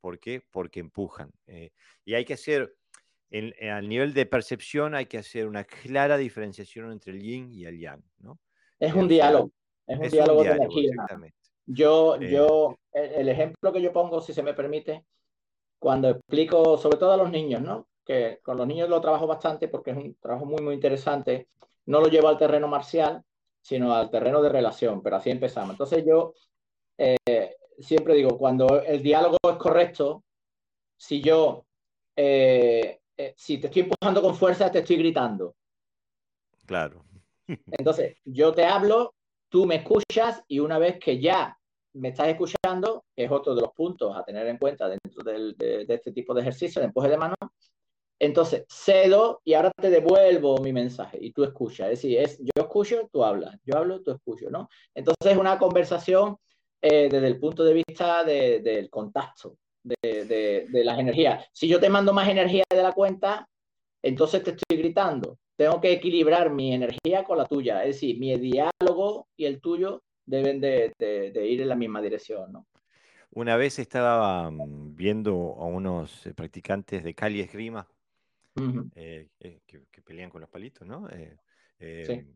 ¿Por 0.00 0.18
qué? 0.18 0.42
Porque 0.50 0.80
empujan. 0.80 1.32
Eh, 1.46 1.72
y 2.04 2.14
hay 2.14 2.24
que 2.24 2.34
hacer, 2.34 2.76
en, 3.30 3.52
al 3.68 3.88
nivel 3.88 4.14
de 4.14 4.26
percepción, 4.26 4.94
hay 4.94 5.06
que 5.06 5.18
hacer 5.18 5.46
una 5.46 5.64
clara 5.64 6.16
diferenciación 6.16 6.92
entre 6.92 7.12
el 7.12 7.22
yin 7.22 7.52
y 7.52 7.64
el 7.64 7.78
yang, 7.78 8.02
¿no? 8.18 8.38
Es 8.78 8.94
un 8.94 9.08
diálogo. 9.08 9.50
Es 9.86 9.98
un 9.98 10.08
diálogo, 10.08 10.42
de 10.42 10.50
Exactamente. 10.50 11.36
Yo, 11.66 12.20
yo, 12.20 12.76
el, 12.92 13.28
ejemplo 13.28 13.72
que 13.72 13.80
yo 13.80 13.92
pongo, 13.92 14.20
si 14.20 14.32
se 14.32 14.42
me 14.42 14.54
permite, 14.54 15.04
cuando 15.78 16.10
explico, 16.10 16.76
sobre 16.76 16.98
todo 16.98 17.12
a 17.12 17.16
los 17.16 17.30
niños, 17.30 17.62
¿no? 17.62 17.88
Que 18.04 18.40
con 18.42 18.56
los 18.56 18.66
niños 18.66 18.88
lo 18.88 19.00
trabajo 19.00 19.26
bastante 19.26 19.68
porque 19.68 19.92
es 19.92 19.96
un 19.96 20.14
trabajo 20.16 20.44
muy, 20.44 20.60
muy 20.60 20.74
interesante. 20.74 21.48
No 21.86 22.00
lo 22.00 22.08
llevo 22.08 22.28
al 22.28 22.38
terreno 22.38 22.66
marcial, 22.66 23.22
sino 23.62 23.94
al 23.94 24.10
terreno 24.10 24.42
de 24.42 24.50
relación, 24.50 25.02
pero 25.02 25.16
así 25.16 25.30
empezamos. 25.30 25.70
Entonces 25.70 26.04
yo 26.04 26.34
eh, 26.98 27.56
siempre 27.78 28.14
digo, 28.14 28.36
cuando 28.36 28.82
el 28.82 29.02
diálogo 29.02 29.38
es 29.42 29.56
correcto, 29.56 30.24
si 30.96 31.20
yo, 31.20 31.66
eh, 32.16 33.00
eh, 33.16 33.34
si 33.36 33.58
te 33.58 33.68
estoy 33.68 33.82
empujando 33.82 34.22
con 34.22 34.34
fuerza, 34.34 34.70
te 34.70 34.80
estoy 34.80 34.96
gritando. 34.96 35.54
Claro. 36.66 37.04
Entonces, 37.78 38.16
yo 38.24 38.52
te 38.52 38.64
hablo, 38.64 39.14
tú 39.48 39.66
me 39.66 39.76
escuchas 39.76 40.42
y 40.46 40.58
una 40.60 40.78
vez 40.78 40.98
que 40.98 41.20
ya 41.20 41.58
me 41.94 42.08
estás 42.08 42.28
escuchando, 42.28 43.04
que 43.14 43.24
es 43.24 43.30
otro 43.30 43.54
de 43.54 43.62
los 43.62 43.72
puntos 43.72 44.16
a 44.16 44.24
tener 44.24 44.46
en 44.46 44.58
cuenta 44.58 44.88
dentro 44.88 45.22
de, 45.24 45.84
este 45.88 46.12
tipo 46.12 46.32
de 46.32 46.40
ejercicio 46.40 46.80
de 46.80 46.86
empuje 46.86 47.08
de 47.08 47.18
mano. 47.18 47.34
Entonces, 48.22 48.64
cedo 48.68 49.40
y 49.44 49.54
ahora 49.54 49.72
te 49.72 49.90
devuelvo 49.90 50.56
mi 50.58 50.72
mensaje 50.72 51.18
y 51.20 51.32
tú 51.32 51.42
escuchas. 51.42 51.90
Es 51.90 52.02
decir, 52.02 52.18
es, 52.20 52.38
yo 52.38 52.62
escucho, 52.62 53.08
tú 53.12 53.24
hablas. 53.24 53.58
Yo 53.64 53.76
hablo, 53.76 54.00
tú 54.00 54.12
escuchas, 54.12 54.48
¿no? 54.48 54.68
Entonces, 54.94 55.32
es 55.32 55.36
una 55.36 55.58
conversación 55.58 56.36
eh, 56.80 57.08
desde 57.10 57.26
el 57.26 57.40
punto 57.40 57.64
de 57.64 57.74
vista 57.84 58.22
del 58.22 58.88
contacto, 58.90 59.56
de, 59.82 60.68
de 60.70 60.84
las 60.84 61.00
energías. 61.00 61.48
Si 61.52 61.66
yo 61.66 61.80
te 61.80 61.90
mando 61.90 62.12
más 62.12 62.28
energía 62.28 62.62
de 62.70 62.84
la 62.84 62.92
cuenta, 62.92 63.48
entonces 64.04 64.44
te 64.44 64.50
estoy 64.50 64.78
gritando. 64.78 65.38
Tengo 65.56 65.80
que 65.80 65.90
equilibrar 65.90 66.52
mi 66.52 66.72
energía 66.72 67.24
con 67.24 67.38
la 67.38 67.46
tuya. 67.46 67.80
Es 67.82 67.96
decir, 67.96 68.20
mi 68.20 68.38
diálogo 68.38 69.26
y 69.36 69.46
el 69.46 69.60
tuyo 69.60 70.04
deben 70.24 70.60
de, 70.60 70.92
ir 71.44 71.60
en 71.60 71.68
la 71.68 71.74
misma 71.74 72.00
dirección, 72.00 72.52
¿no? 72.52 72.66
Una 73.32 73.56
vez 73.56 73.80
estaba 73.80 74.48
mm, 74.48 74.94
viendo 74.94 75.56
a 75.58 75.64
unos 75.64 76.24
eh, 76.24 76.34
practicantes 76.34 77.02
de 77.02 77.14
Cali 77.14 77.40
Esgrima 77.40 77.88
eh, 78.94 79.28
eh, 79.40 79.60
que, 79.66 80.02
pelean 80.02 80.30
con 80.30 80.40
los 80.40 80.50
palitos, 80.50 80.86
¿no? 80.86 81.08
Em, 81.78 82.34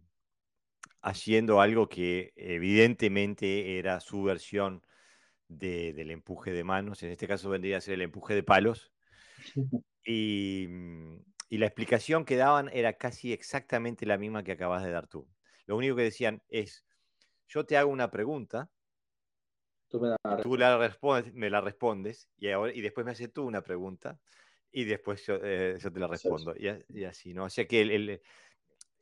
haciendo 1.02 1.60
algo 1.60 1.88
que 1.88 2.32
evidentemente 2.36 3.78
era 3.78 4.00
su 4.00 4.22
versión 4.22 4.82
del 5.48 6.10
empuje 6.10 6.52
de 6.52 6.64
manos, 6.64 7.02
en 7.02 7.10
este 7.10 7.28
caso 7.28 7.50
vendría 7.50 7.76
a 7.76 7.80
ser 7.80 7.94
el 7.94 8.02
empuje 8.02 8.34
de 8.34 8.42
palos. 8.42 8.92
Y, 10.08 10.66
mm, 10.68 11.16
y 11.48 11.58
la 11.58 11.66
explicación 11.66 12.24
que 12.24 12.36
daban 12.36 12.70
era 12.72 12.92
casi 12.92 13.32
exactamente 13.32 14.06
la 14.06 14.18
misma 14.18 14.42
que 14.42 14.52
acabas 14.52 14.84
de 14.84 14.90
dar 14.90 15.06
tú. 15.06 15.28
Lo 15.66 15.76
único 15.76 15.96
que 15.96 16.02
decían 16.02 16.42
es, 16.48 16.84
yo 17.48 17.64
te 17.64 17.76
hago 17.76 17.90
una 17.90 18.10
pregunta, 18.10 18.70
tú 19.88 20.00
me, 20.00 20.08
la 20.58 20.78
respondes, 20.78 21.34
me 21.34 21.50
la 21.50 21.60
respondes 21.60 22.28
y, 22.36 22.50
ahora, 22.50 22.72
y 22.74 22.80
después 22.80 23.04
me 23.04 23.12
haces 23.12 23.32
tú 23.32 23.44
una 23.44 23.62
pregunta 23.62 24.18
y 24.76 24.84
después 24.84 25.24
yo, 25.26 25.38
eh, 25.42 25.78
te 25.80 25.98
la 25.98 26.06
respondo. 26.06 26.54
Y, 26.54 27.04
así, 27.04 27.32
¿no? 27.32 27.44
O 27.44 27.48
sea 27.48 27.66
que 27.66 27.80
el, 27.80 28.20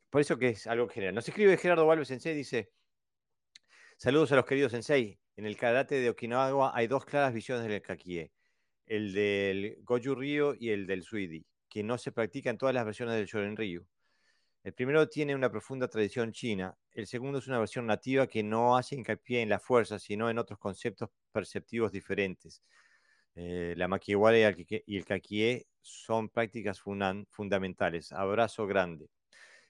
por 0.09 0.21
eso 0.21 0.37
que 0.37 0.47
es 0.47 0.67
algo 0.67 0.87
general. 0.87 1.13
Nos 1.13 1.27
escribe 1.27 1.57
Gerardo 1.57 1.85
Valves 1.85 2.07
Sensei, 2.07 2.33
dice, 2.33 2.71
saludos 3.97 4.31
a 4.31 4.37
los 4.37 4.45
queridos 4.45 4.71
Sensei. 4.71 5.19
En 5.35 5.45
el 5.45 5.57
karate 5.57 5.95
de 5.95 6.09
Okinawa 6.09 6.71
hay 6.73 6.87
dos 6.87 7.03
claras 7.03 7.33
visiones 7.33 7.67
del 7.67 7.81
kakie, 7.81 8.31
el 8.85 9.11
del 9.11 9.79
Goju 9.83 10.15
Ryu 10.15 10.55
y 10.57 10.69
el 10.69 10.87
del 10.87 11.03
Suidi, 11.03 11.45
que 11.67 11.83
no 11.83 11.97
se 11.97 12.13
practica 12.13 12.49
en 12.49 12.57
todas 12.57 12.73
las 12.73 12.85
versiones 12.85 13.15
del 13.15 13.25
Shorin 13.25 13.57
Ryu. 13.57 13.85
El 14.63 14.73
primero 14.73 15.09
tiene 15.09 15.35
una 15.35 15.51
profunda 15.51 15.89
tradición 15.89 16.31
china, 16.31 16.73
el 16.93 17.05
segundo 17.05 17.39
es 17.39 17.47
una 17.47 17.59
versión 17.59 17.85
nativa 17.85 18.27
que 18.27 18.43
no 18.43 18.77
hace 18.77 18.95
hincapié 18.95 19.41
en 19.41 19.49
la 19.49 19.59
fuerza, 19.59 19.99
sino 19.99 20.29
en 20.29 20.37
otros 20.37 20.57
conceptos 20.57 21.09
perceptivos 21.33 21.91
diferentes. 21.91 22.63
Eh, 23.35 23.73
la 23.75 23.89
makiwara 23.89 24.37
y 24.37 24.97
el 24.97 25.05
kakie 25.05 25.65
son 25.81 26.29
prácticas 26.29 26.79
fundamentales. 26.79 28.11
Abrazo 28.13 28.65
grande. 28.65 29.09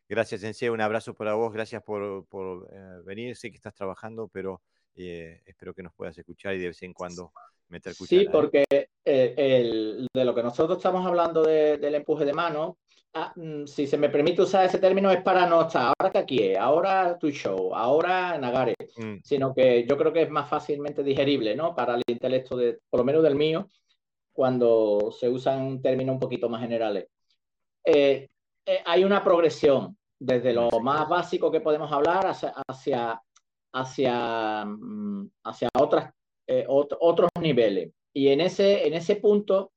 Gracias, 0.07 0.41
Sensei. 0.41 0.69
Un 0.69 0.81
abrazo 0.81 1.15
para 1.15 1.33
vos. 1.33 1.51
Gracias 1.51 1.81
por, 1.81 2.27
eh, 2.71 3.01
venir. 3.03 3.35
Sé 3.35 3.49
que 3.49 3.57
estás 3.57 3.73
trabajando, 3.73 4.27
pero 4.27 4.61
eh, 4.95 5.41
espero 5.45 5.73
que 5.73 5.81
nos 5.81 5.93
puedas 5.95 6.15
escuchar 6.17 6.53
y 6.53 6.59
de 6.59 6.67
vez 6.67 6.81
en 6.83 6.93
cuando 6.93 7.33
meter 7.69 7.95
cuchara. 7.97 8.21
Sí, 8.21 8.27
porque 8.31 8.65
de 9.03 10.25
lo 10.25 10.35
que 10.35 10.43
nosotros 10.43 10.77
estamos 10.77 11.05
hablando 11.05 11.41
del 11.43 11.95
empuje 11.95 12.23
de 12.23 12.33
mano, 12.33 12.77
Ah, 13.17 13.31
mm, 13.33 13.65
si 13.65 13.87
se 13.87 13.97
me 13.97 14.09
permite 14.09 14.41
usar 14.41 14.65
ese 14.65 14.77
término, 14.77 15.09
es 15.09 15.21
para 15.23 15.47
no 15.47 15.61
estar 15.61 15.93
ahora 15.97 16.11
que 16.11 16.17
aquí, 16.17 16.53
ahora 16.53 17.17
tu 17.17 17.29
show, 17.29 17.73
ahora 17.73 18.37
Nagare, 18.37 18.75
mm. 18.97 19.19
sino 19.23 19.53
que 19.55 19.85
yo 19.87 19.97
creo 19.97 20.11
que 20.11 20.23
es 20.23 20.29
más 20.29 20.49
fácilmente 20.49 21.01
digerible, 21.01 21.55
¿no? 21.55 21.73
Para 21.73 21.95
el 21.95 22.03
intelecto, 22.07 22.57
de, 22.57 22.77
por 22.89 22.99
lo 22.99 23.05
menos 23.05 23.23
del 23.23 23.35
mío, 23.35 23.69
cuando 24.33 25.15
se 25.17 25.29
usan 25.29 25.81
términos 25.81 26.15
un 26.15 26.19
poquito 26.19 26.49
más 26.49 26.59
generales. 26.59 27.07
Eh, 27.85 28.27
eh, 28.65 28.79
hay 28.85 29.05
una 29.05 29.23
progresión 29.23 29.97
desde 30.19 30.51
lo 30.51 30.69
más 30.81 31.07
básico 31.07 31.49
que 31.49 31.61
podemos 31.61 31.89
hablar 31.93 32.27
hacia, 32.27 32.53
hacia, 32.67 33.21
hacia, 33.73 34.65
mm, 34.65 35.29
otras, 35.79 36.13
eh, 36.47 36.65
otros 36.67 37.29
niveles. 37.39 37.93
Y 38.13 38.27
en 38.27 38.41
ese, 38.41 38.85
en 38.85 38.93
ese 38.93 39.15
punto 39.15 39.71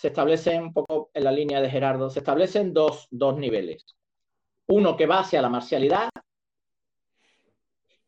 se 0.00 0.08
establecen 0.08 0.62
un 0.62 0.72
poco 0.72 1.10
en 1.12 1.24
la 1.24 1.30
línea 1.30 1.60
de 1.60 1.68
Gerardo, 1.68 2.08
se 2.08 2.20
establecen 2.20 2.72
dos, 2.72 3.06
dos 3.10 3.36
niveles. 3.36 3.84
Uno 4.68 4.96
que 4.96 5.04
va 5.04 5.18
hacia 5.18 5.42
la 5.42 5.50
marcialidad 5.50 6.08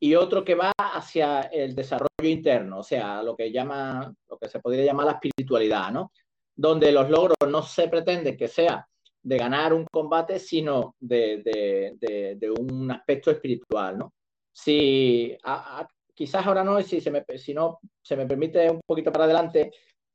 y 0.00 0.14
otro 0.14 0.42
que 0.42 0.55
va 0.55 0.72
hacia 0.78 1.42
el 1.42 1.74
desarrollo 1.74 2.09
interno, 2.22 2.78
o 2.78 2.83
sea, 2.83 3.22
lo 3.22 3.37
que 3.37 3.52
llama, 3.52 4.11
lo 4.26 4.38
que 4.38 4.48
se 4.48 4.59
podría 4.61 4.87
llamar 4.87 5.05
la 5.05 5.20
espiritualidad, 5.20 5.92
¿no? 5.92 6.12
Donde 6.57 6.90
los 6.92 7.11
logros 7.11 7.37
no 7.46 7.61
se 7.62 7.88
pretende 7.88 8.38
que 8.38 8.48
sea 8.48 8.88
de 9.22 9.37
ganar 9.37 9.74
un 9.74 9.85
combate, 9.85 10.38
sino 10.38 10.96
de, 10.98 11.42
de, 11.44 12.37
de, 12.38 12.50
un 12.50 12.90
aspecto 12.90 13.31
espiritual, 13.31 13.98
¿no? 13.98 14.14
Si 14.50 15.37
quizás 16.14 16.46
ahora 16.46 16.64
no, 16.64 16.81
si, 16.81 17.02
se 17.02 17.11
me, 17.11 17.22
si 17.37 17.52
no 17.52 17.81
se 18.00 18.16
me 18.16 18.26
permite 18.26 18.70
un 18.70 18.81
poquito 18.81 19.12
para 19.12 19.24
adelante, 19.24 19.72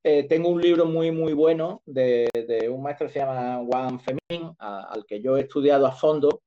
eh, 0.10 0.24
tengo 0.24 0.48
un 0.48 0.62
libro 0.62 0.86
muy, 0.86 1.12
muy 1.12 1.34
bueno 1.34 1.82
de, 1.86 2.30
un 2.72 2.82
maestro 2.82 3.08
que 3.08 3.14
se 3.14 3.20
llama 3.20 3.62
Juan 3.66 4.00
Femín, 4.00 4.56
al 4.58 5.06
que 5.06 5.22
yo 5.22 5.36
he 5.36 5.42
estudiado 5.42 5.86
a 5.86 5.92
fondo, 5.92 6.44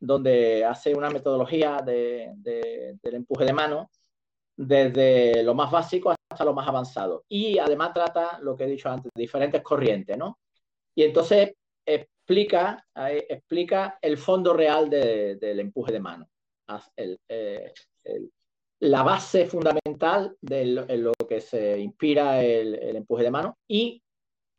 donde 0.00 0.64
hace 0.64 0.94
una 0.94 1.10
metodología 1.10 1.82
del 1.82 2.96
empuje 3.02 3.44
de 3.44 3.52
mano 3.52 3.90
desde 4.56 5.42
lo 5.42 5.54
más 5.54 5.70
básico 5.70 6.14
hasta 6.30 6.44
lo 6.46 6.54
más 6.54 6.66
avanzado. 6.66 7.26
Y 7.28 7.58
además 7.58 7.92
trata, 7.92 8.38
lo 8.40 8.56
que 8.56 8.64
he 8.64 8.68
dicho 8.68 8.88
antes, 8.88 9.12
diferentes 9.14 9.60
corrientes, 9.60 10.16
¿no? 10.16 10.38
Y 10.94 11.02
entonces 11.02 11.52
explica, 11.84 12.82
eh, 12.94 13.26
explica 13.28 13.98
el 14.00 14.16
fondo 14.16 14.54
real 14.54 14.88
del 14.88 15.60
empuje 15.60 15.92
de 15.92 16.00
mano. 16.00 16.30
El, 16.96 17.20
eh, 17.28 17.74
el, 18.04 18.32
la 18.80 19.02
base 19.02 19.46
fundamental 19.46 20.36
de 20.40 20.66
lo, 20.66 21.14
que 21.28 21.40
se 21.40 21.78
inspira 21.78 22.42
el, 22.42 22.96
empuje 22.96 23.24
de 23.24 23.30
mano 23.30 23.58
y 23.66 24.02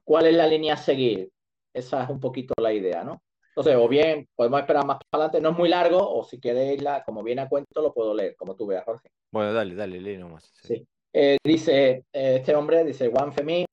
cuál 0.04 0.28
es 0.28 0.36
la 0.36 0.48
línea 0.48 0.74
a 0.74 0.78
seguir. 0.78 1.30
Esa 1.74 2.04
es 2.04 2.10
un 2.10 2.20
poquito 2.20 2.54
la 2.60 2.74
idea, 2.74 3.04
¿no? 3.04 3.22
Entonces, 3.50 3.76
o 3.76 3.88
bien 3.88 4.28
podemos 4.36 4.60
esperar 4.60 4.86
más 4.86 4.98
para 5.10 5.26
adelante, 5.26 5.42
no 5.42 5.50
es 5.50 5.58
muy 5.58 5.70
largo, 5.70 5.98
o 5.98 6.24
si 6.24 6.40
queréis, 6.40 6.82
la, 6.82 7.04
como 7.04 7.24
viene 7.24 7.42
a 7.42 7.50
cuento, 7.50 7.82
lo 7.82 7.94
puedo 7.94 8.14
leer, 8.14 8.36
como 8.36 8.56
tú 8.56 8.68
veas, 8.68 8.86
Jorge. 8.86 9.10
Bueno, 9.32 9.54
dale, 9.54 9.74
dale, 9.74 10.00
lee 10.00 10.18
nomás. 10.18 10.52
Sí. 10.62 10.88
Eh, 11.14 11.38
dice 11.44 12.06
eh, 12.14 12.36
este 12.38 12.56
hombre, 12.56 12.84
dice 12.84 13.10
Juan 13.10 13.34
Femin, 13.34 13.66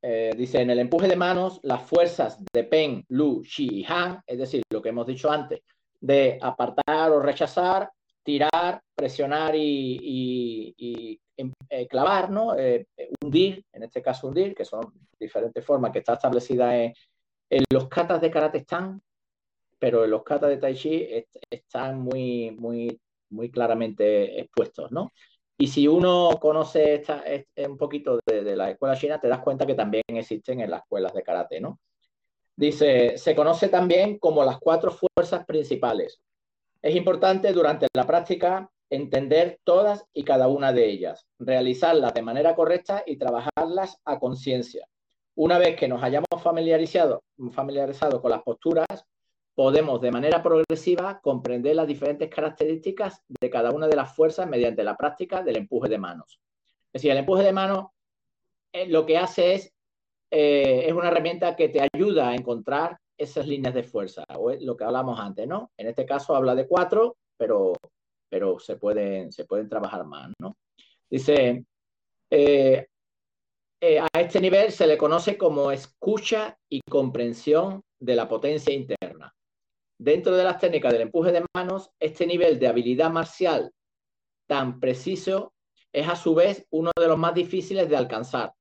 eh, 0.00 0.32
dice, 0.36 0.60
en 0.60 0.70
el 0.70 0.78
empuje 0.78 1.08
de 1.08 1.16
manos, 1.16 1.60
las 1.62 1.82
fuerzas 1.82 2.38
de 2.52 2.64
Pen, 2.64 3.04
Lu, 3.08 3.42
Shi 3.44 3.80
y 3.80 3.84
Han, 3.88 4.20
es 4.26 4.38
decir, 4.38 4.62
lo 4.70 4.80
que 4.80 4.90
hemos 4.90 5.06
dicho 5.06 5.30
antes, 5.30 5.60
de 6.00 6.38
apartar 6.40 7.10
o 7.10 7.20
rechazar, 7.20 7.90
tirar, 8.22 8.82
presionar 8.94 9.54
y, 9.56 11.20
em, 11.36 11.52
eh, 11.68 11.86
clavar, 11.88 12.30
¿no? 12.30 12.56
Eh, 12.56 12.86
hundir, 13.22 13.64
en 13.72 13.82
este 13.84 14.02
caso 14.02 14.28
hundir, 14.28 14.54
que 14.54 14.64
son 14.64 14.92
diferentes 15.18 15.64
formas 15.64 15.92
que 15.92 15.98
está 16.00 16.14
establecida 16.14 16.76
en, 16.76 16.92
los 17.70 17.88
katas 17.88 18.20
de 18.20 18.30
karate 18.30 18.58
están, 18.58 19.02
pero 19.78 20.04
en 20.04 20.10
los 20.10 20.22
katas 20.22 20.50
de 20.50 20.56
tai 20.58 20.74
chi 20.74 21.06
están 21.50 22.00
muy, 22.00 22.50
muy, 22.52 22.98
muy 23.30 23.50
claramente 23.50 24.40
expuestos, 24.40 24.90
¿no? 24.92 25.12
Y 25.58 25.66
si 25.68 25.86
uno 25.86 26.30
conoce 26.40 26.94
esta, 26.94 27.22
un 27.68 27.76
poquito 27.76 28.18
de, 28.26 28.42
de, 28.42 28.56
la 28.56 28.70
escuela 28.70 28.96
china, 28.96 29.20
te 29.20 29.28
das 29.28 29.40
cuenta 29.40 29.66
que 29.66 29.74
también 29.74 30.02
existen 30.08 30.60
en 30.60 30.70
las 30.70 30.82
escuelas 30.82 31.12
de 31.14 31.22
karate, 31.22 31.60
¿no? 31.60 31.78
Dice, 32.56 33.18
se 33.18 33.34
conoce 33.34 33.68
también 33.68 34.18
como 34.18 34.44
las 34.44 34.58
cuatro 34.58 34.92
fuerzas 34.92 35.44
principales, 35.46 36.20
es 36.82 36.96
importante 36.96 37.52
durante 37.52 37.86
la 37.94 38.06
práctica 38.06 38.68
entender 38.90 39.58
todas 39.64 40.04
y 40.12 40.24
cada 40.24 40.48
una 40.48 40.72
de 40.72 40.90
ellas, 40.90 41.26
realizarlas 41.38 42.12
de 42.12 42.22
manera 42.22 42.54
correcta 42.54 43.02
y 43.06 43.16
trabajarlas 43.16 43.96
a 44.04 44.18
conciencia. 44.18 44.86
Una 45.34 45.58
vez 45.58 45.76
que 45.76 45.88
nos 45.88 46.02
hayamos 46.02 46.26
familiarizado, 46.42 47.22
familiarizado 47.52 48.20
con 48.20 48.32
las 48.32 48.42
posturas, 48.42 49.06
podemos 49.54 50.00
de 50.00 50.10
manera 50.10 50.42
progresiva 50.42 51.20
comprender 51.20 51.76
las 51.76 51.86
diferentes 51.86 52.28
características 52.28 53.22
de 53.28 53.48
cada 53.48 53.70
una 53.70 53.86
de 53.86 53.96
las 53.96 54.14
fuerzas 54.14 54.48
mediante 54.48 54.84
la 54.84 54.96
práctica 54.96 55.42
del 55.42 55.56
empuje 55.56 55.88
de 55.88 55.98
manos. 55.98 56.40
Es 56.86 57.00
decir, 57.00 57.12
el 57.12 57.18
empuje 57.18 57.44
de 57.44 57.52
manos 57.52 57.86
eh, 58.72 58.88
lo 58.88 59.06
que 59.06 59.16
hace 59.16 59.54
es, 59.54 59.72
eh, 60.30 60.84
es 60.86 60.92
una 60.92 61.08
herramienta 61.08 61.56
que 61.56 61.68
te 61.68 61.86
ayuda 61.94 62.30
a 62.30 62.34
encontrar 62.34 62.98
esas 63.16 63.46
líneas 63.46 63.74
de 63.74 63.82
fuerza, 63.82 64.24
o 64.36 64.52
lo 64.52 64.76
que 64.76 64.84
hablamos 64.84 65.18
antes, 65.20 65.46
¿no? 65.46 65.70
En 65.76 65.88
este 65.88 66.06
caso 66.06 66.34
habla 66.34 66.54
de 66.54 66.66
cuatro, 66.66 67.16
pero, 67.36 67.72
pero 68.28 68.58
se, 68.58 68.76
pueden, 68.76 69.32
se 69.32 69.44
pueden 69.44 69.68
trabajar 69.68 70.04
más, 70.04 70.32
¿no? 70.38 70.56
Dice, 71.08 71.64
eh, 72.30 72.86
eh, 73.80 73.98
a 73.98 74.08
este 74.18 74.40
nivel 74.40 74.72
se 74.72 74.86
le 74.86 74.96
conoce 74.96 75.36
como 75.36 75.72
escucha 75.72 76.56
y 76.68 76.80
comprensión 76.88 77.82
de 77.98 78.14
la 78.14 78.28
potencia 78.28 78.72
interna. 78.72 79.34
Dentro 79.98 80.34
de 80.36 80.44
las 80.44 80.58
técnicas 80.58 80.92
del 80.92 81.02
empuje 81.02 81.32
de 81.32 81.44
manos, 81.54 81.90
este 82.00 82.26
nivel 82.26 82.58
de 82.58 82.68
habilidad 82.68 83.10
marcial 83.10 83.72
tan 84.46 84.80
preciso 84.80 85.52
es 85.92 86.08
a 86.08 86.16
su 86.16 86.34
vez 86.34 86.66
uno 86.70 86.90
de 86.98 87.08
los 87.08 87.18
más 87.18 87.34
difíciles 87.34 87.88
de 87.88 87.96
alcanzar. 87.96 88.52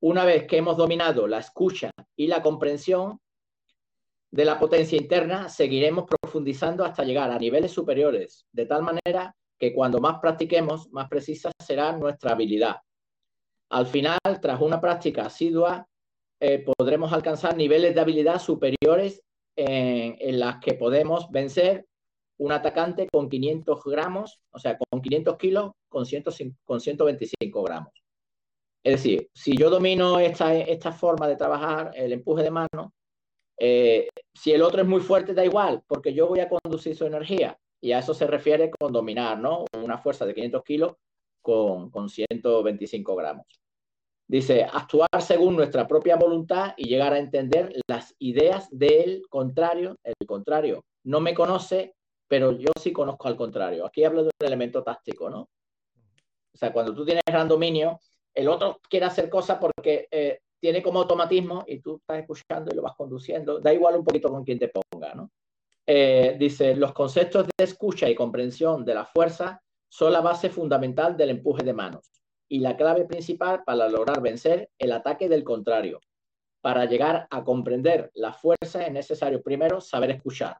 Una 0.00 0.24
vez 0.24 0.46
que 0.46 0.56
hemos 0.56 0.76
dominado 0.76 1.26
la 1.26 1.38
escucha 1.38 1.90
y 2.16 2.26
la 2.26 2.42
comprensión 2.42 3.20
de 4.34 4.44
la 4.44 4.58
potencia 4.58 4.98
interna, 4.98 5.48
seguiremos 5.48 6.06
profundizando 6.06 6.84
hasta 6.84 7.04
llegar 7.04 7.30
a 7.30 7.38
niveles 7.38 7.70
superiores, 7.70 8.44
de 8.50 8.66
tal 8.66 8.82
manera 8.82 9.32
que 9.56 9.72
cuando 9.72 10.00
más 10.00 10.18
practiquemos, 10.18 10.90
más 10.90 11.08
precisa 11.08 11.52
será 11.64 11.96
nuestra 11.96 12.32
habilidad. 12.32 12.78
Al 13.70 13.86
final, 13.86 14.18
tras 14.42 14.60
una 14.60 14.80
práctica 14.80 15.26
asidua, 15.26 15.86
eh, 16.40 16.64
podremos 16.76 17.12
alcanzar 17.12 17.56
niveles 17.56 17.94
de 17.94 18.00
habilidad 18.00 18.40
superiores 18.40 19.22
en, 19.56 20.16
en 20.18 20.40
las 20.40 20.58
que 20.58 20.74
podemos 20.74 21.30
vencer 21.30 21.86
un 22.38 22.50
atacante 22.50 23.06
con 23.12 23.28
500 23.28 23.84
gramos, 23.84 24.40
o 24.50 24.58
sea, 24.58 24.76
con 24.76 25.00
500 25.00 25.36
kilos, 25.36 25.72
con, 25.88 26.04
con 26.64 26.80
125 26.80 27.62
gramos. 27.62 27.92
Es 28.82 28.94
decir, 28.94 29.28
si 29.32 29.56
yo 29.56 29.70
domino 29.70 30.18
esta, 30.18 30.52
esta 30.56 30.90
forma 30.90 31.28
de 31.28 31.36
trabajar, 31.36 31.92
el 31.94 32.12
empuje 32.12 32.42
de 32.42 32.50
mano, 32.50 32.92
eh, 33.58 34.08
si 34.34 34.52
el 34.52 34.62
otro 34.62 34.82
es 34.82 34.88
muy 34.88 35.00
fuerte, 35.00 35.34
da 35.34 35.44
igual, 35.44 35.82
porque 35.86 36.12
yo 36.12 36.26
voy 36.26 36.40
a 36.40 36.48
conducir 36.48 36.96
su 36.96 37.06
energía. 37.06 37.58
Y 37.80 37.92
a 37.92 37.98
eso 37.98 38.14
se 38.14 38.26
refiere 38.26 38.70
con 38.70 38.92
dominar, 38.92 39.38
¿no? 39.38 39.64
Una 39.82 39.98
fuerza 39.98 40.24
de 40.24 40.34
500 40.34 40.62
kilos 40.64 40.92
con, 41.42 41.90
con 41.90 42.08
125 42.08 43.14
gramos. 43.14 43.46
Dice, 44.26 44.64
actuar 44.64 45.08
según 45.20 45.54
nuestra 45.54 45.86
propia 45.86 46.16
voluntad 46.16 46.72
y 46.78 46.88
llegar 46.88 47.12
a 47.12 47.18
entender 47.18 47.74
las 47.86 48.14
ideas 48.18 48.68
del 48.70 49.22
contrario. 49.28 49.98
El 50.02 50.26
contrario 50.26 50.84
no 51.04 51.20
me 51.20 51.34
conoce, 51.34 51.94
pero 52.26 52.52
yo 52.52 52.70
sí 52.80 52.92
conozco 52.92 53.28
al 53.28 53.36
contrario. 53.36 53.84
Aquí 53.86 54.02
hablo 54.04 54.22
de 54.22 54.30
un 54.40 54.46
elemento 54.46 54.82
táctico, 54.82 55.28
¿no? 55.28 55.40
O 55.42 56.56
sea, 56.56 56.72
cuando 56.72 56.94
tú 56.94 57.04
tienes 57.04 57.22
gran 57.26 57.48
dominio, 57.48 58.00
el 58.32 58.48
otro 58.48 58.80
quiere 58.88 59.06
hacer 59.06 59.28
cosas 59.28 59.58
porque 59.58 60.08
eh, 60.10 60.40
tiene 60.64 60.82
como 60.82 61.00
automatismo 61.00 61.62
y 61.66 61.80
tú 61.80 61.96
estás 61.96 62.20
escuchando 62.20 62.72
y 62.72 62.74
lo 62.74 62.80
vas 62.80 62.94
conduciendo. 62.96 63.60
Da 63.60 63.70
igual 63.70 63.96
un 63.96 64.02
poquito 64.02 64.30
con 64.30 64.42
quien 64.44 64.58
te 64.58 64.70
ponga, 64.70 65.14
¿no? 65.14 65.30
Eh, 65.86 66.36
dice, 66.38 66.74
los 66.74 66.94
conceptos 66.94 67.46
de 67.46 67.64
escucha 67.64 68.08
y 68.08 68.14
comprensión 68.14 68.82
de 68.82 68.94
la 68.94 69.04
fuerza 69.04 69.60
son 69.90 70.14
la 70.14 70.22
base 70.22 70.48
fundamental 70.48 71.18
del 71.18 71.28
empuje 71.28 71.62
de 71.62 71.74
manos 71.74 72.10
y 72.48 72.60
la 72.60 72.78
clave 72.78 73.04
principal 73.04 73.62
para 73.62 73.90
lograr 73.90 74.22
vencer 74.22 74.70
el 74.78 74.92
ataque 74.92 75.28
del 75.28 75.44
contrario. 75.44 76.00
Para 76.62 76.86
llegar 76.86 77.26
a 77.28 77.44
comprender 77.44 78.10
la 78.14 78.32
fuerza 78.32 78.86
es 78.86 78.90
necesario 78.90 79.42
primero 79.42 79.82
saber 79.82 80.12
escuchar, 80.12 80.56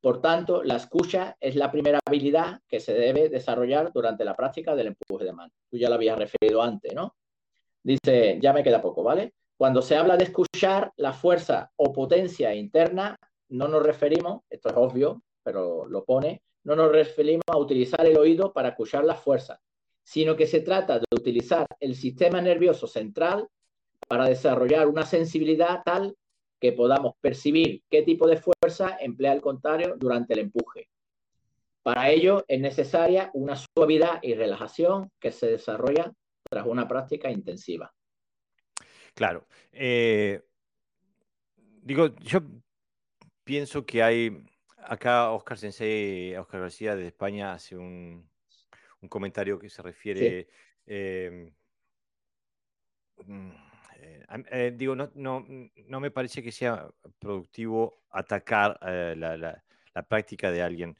por 0.00 0.22
tanto, 0.22 0.62
la 0.62 0.76
escucha 0.76 1.36
es 1.40 1.56
la 1.56 1.70
primera 1.70 1.98
habilidad 2.06 2.60
que 2.68 2.80
se 2.80 2.94
debe 2.94 3.28
desarrollar 3.28 3.92
durante 3.92 4.24
la 4.24 4.34
práctica 4.34 4.74
del 4.74 4.86
empuje 4.86 5.24
de 5.24 5.32
mano. 5.32 5.52
Tú 5.68 5.76
ya 5.76 5.88
lo 5.88 5.96
habías 5.96 6.16
referido 6.16 6.62
antes, 6.62 6.94
¿no? 6.94 7.16
Dice, 7.82 8.38
ya 8.40 8.52
me 8.52 8.62
queda 8.62 8.82
poco, 8.82 9.02
¿vale? 9.02 9.32
Cuando 9.56 9.82
se 9.82 9.96
habla 9.96 10.16
de 10.16 10.24
escuchar 10.24 10.92
la 10.96 11.12
fuerza 11.12 11.70
o 11.76 11.92
potencia 11.92 12.54
interna, 12.54 13.16
no 13.50 13.68
nos 13.68 13.82
referimos, 13.82 14.42
esto 14.48 14.68
es 14.70 14.74
obvio, 14.76 15.22
pero 15.42 15.86
lo 15.86 16.04
pone, 16.04 16.42
no 16.64 16.76
nos 16.76 16.92
referimos 16.92 17.44
a 17.48 17.58
utilizar 17.58 18.06
el 18.06 18.18
oído 18.18 18.52
para 18.52 18.70
escuchar 18.70 19.04
la 19.04 19.14
fuerza, 19.14 19.60
sino 20.02 20.36
que 20.36 20.46
se 20.46 20.60
trata 20.60 20.98
de 20.98 21.06
utilizar 21.14 21.66
el 21.78 21.94
sistema 21.94 22.40
nervioso 22.40 22.86
central 22.86 23.48
para 24.08 24.26
desarrollar 24.26 24.88
una 24.88 25.04
sensibilidad 25.04 25.82
tal 25.84 26.16
que 26.60 26.72
podamos 26.72 27.14
percibir 27.20 27.82
qué 27.90 28.02
tipo 28.02 28.26
de 28.28 28.36
fuerza 28.36 28.98
emplea 29.00 29.32
el 29.32 29.40
contrario 29.40 29.94
durante 29.98 30.34
el 30.34 30.40
empuje. 30.40 30.88
Para 31.82 32.10
ello 32.10 32.44
es 32.46 32.60
necesaria 32.60 33.30
una 33.32 33.56
suavidad 33.56 34.18
y 34.22 34.34
relajación 34.34 35.10
que 35.18 35.32
se 35.32 35.46
desarrolla 35.46 36.12
tras 36.50 36.66
una 36.66 36.86
práctica 36.86 37.30
intensiva. 37.30 37.94
Claro. 39.14 39.46
Eh, 39.72 40.42
digo, 41.82 42.14
yo 42.16 42.40
pienso 43.44 43.86
que 43.86 44.02
hay, 44.02 44.44
acá 44.78 45.30
Oscar 45.30 45.56
Sensei, 45.56 46.36
Oscar 46.36 46.62
García 46.62 46.96
de 46.96 47.06
España 47.06 47.52
hace 47.52 47.76
un, 47.76 48.28
comentario 49.08 49.58
que 49.58 49.70
se 49.70 49.80
refiere... 49.80 50.48
Eh, 50.86 51.52
mm, 53.24 53.50
eh, 54.00 54.26
eh, 54.50 54.72
digo, 54.74 54.96
no, 54.96 55.10
no, 55.14 55.46
no, 55.86 56.00
me 56.00 56.10
parece 56.10 56.42
que 56.42 56.50
sea 56.50 56.88
productivo 57.18 58.02
atacar 58.10 58.78
la, 58.82 59.36
la, 59.36 59.62
práctica 60.08 60.50
de 60.50 60.62
alguien 60.62 60.98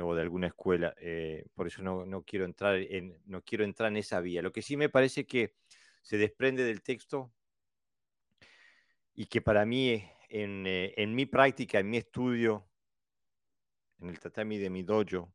o 0.00 0.14
de 0.14 0.22
alguna 0.22 0.48
escuela. 0.48 0.94
por 1.54 1.66
eso 1.66 1.82
no, 1.82 2.06
no, 2.06 2.22
quiero 2.22 2.44
entrar 2.44 2.76
en, 2.76 3.20
no 3.26 3.42
quiero 3.42 3.64
entrar 3.64 3.90
en 3.90 3.98
esa 3.98 4.20
vía. 4.20 4.42
Lo 4.42 4.52
que 4.52 4.62
sí 4.62 4.76
me 4.76 4.88
parece 4.88 5.26
que 5.26 5.54
se 6.02 6.16
desprende 6.16 6.64
del 6.64 6.82
texto 6.82 7.32
y 9.14 9.26
que 9.26 9.42
para 9.42 9.66
mí, 9.66 10.02
en, 10.28 10.64
en 10.66 11.14
mi 11.14 11.26
práctica, 11.26 11.78
en 11.78 11.90
mi 11.90 11.98
estudio, 11.98 12.66
en 14.02 14.08
el 14.10 14.18
tatami 14.18 14.58
de 14.58 14.70
mi 14.70 14.82
dojo, 14.82 15.32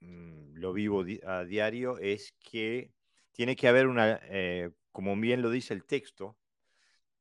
mm, 0.00 0.54
lo 0.54 0.72
vivo 0.72 1.04
a 1.26 1.44
diario, 1.44 1.98
es 1.98 2.32
que 2.38 2.92
tiene 3.32 3.56
que 3.56 3.68
haber 3.68 3.86
una, 3.86 4.20
eh, 4.24 4.70
como 4.90 5.14
bien 5.16 5.42
lo 5.42 5.50
dice 5.50 5.74
el 5.74 5.84
texto, 5.84 6.36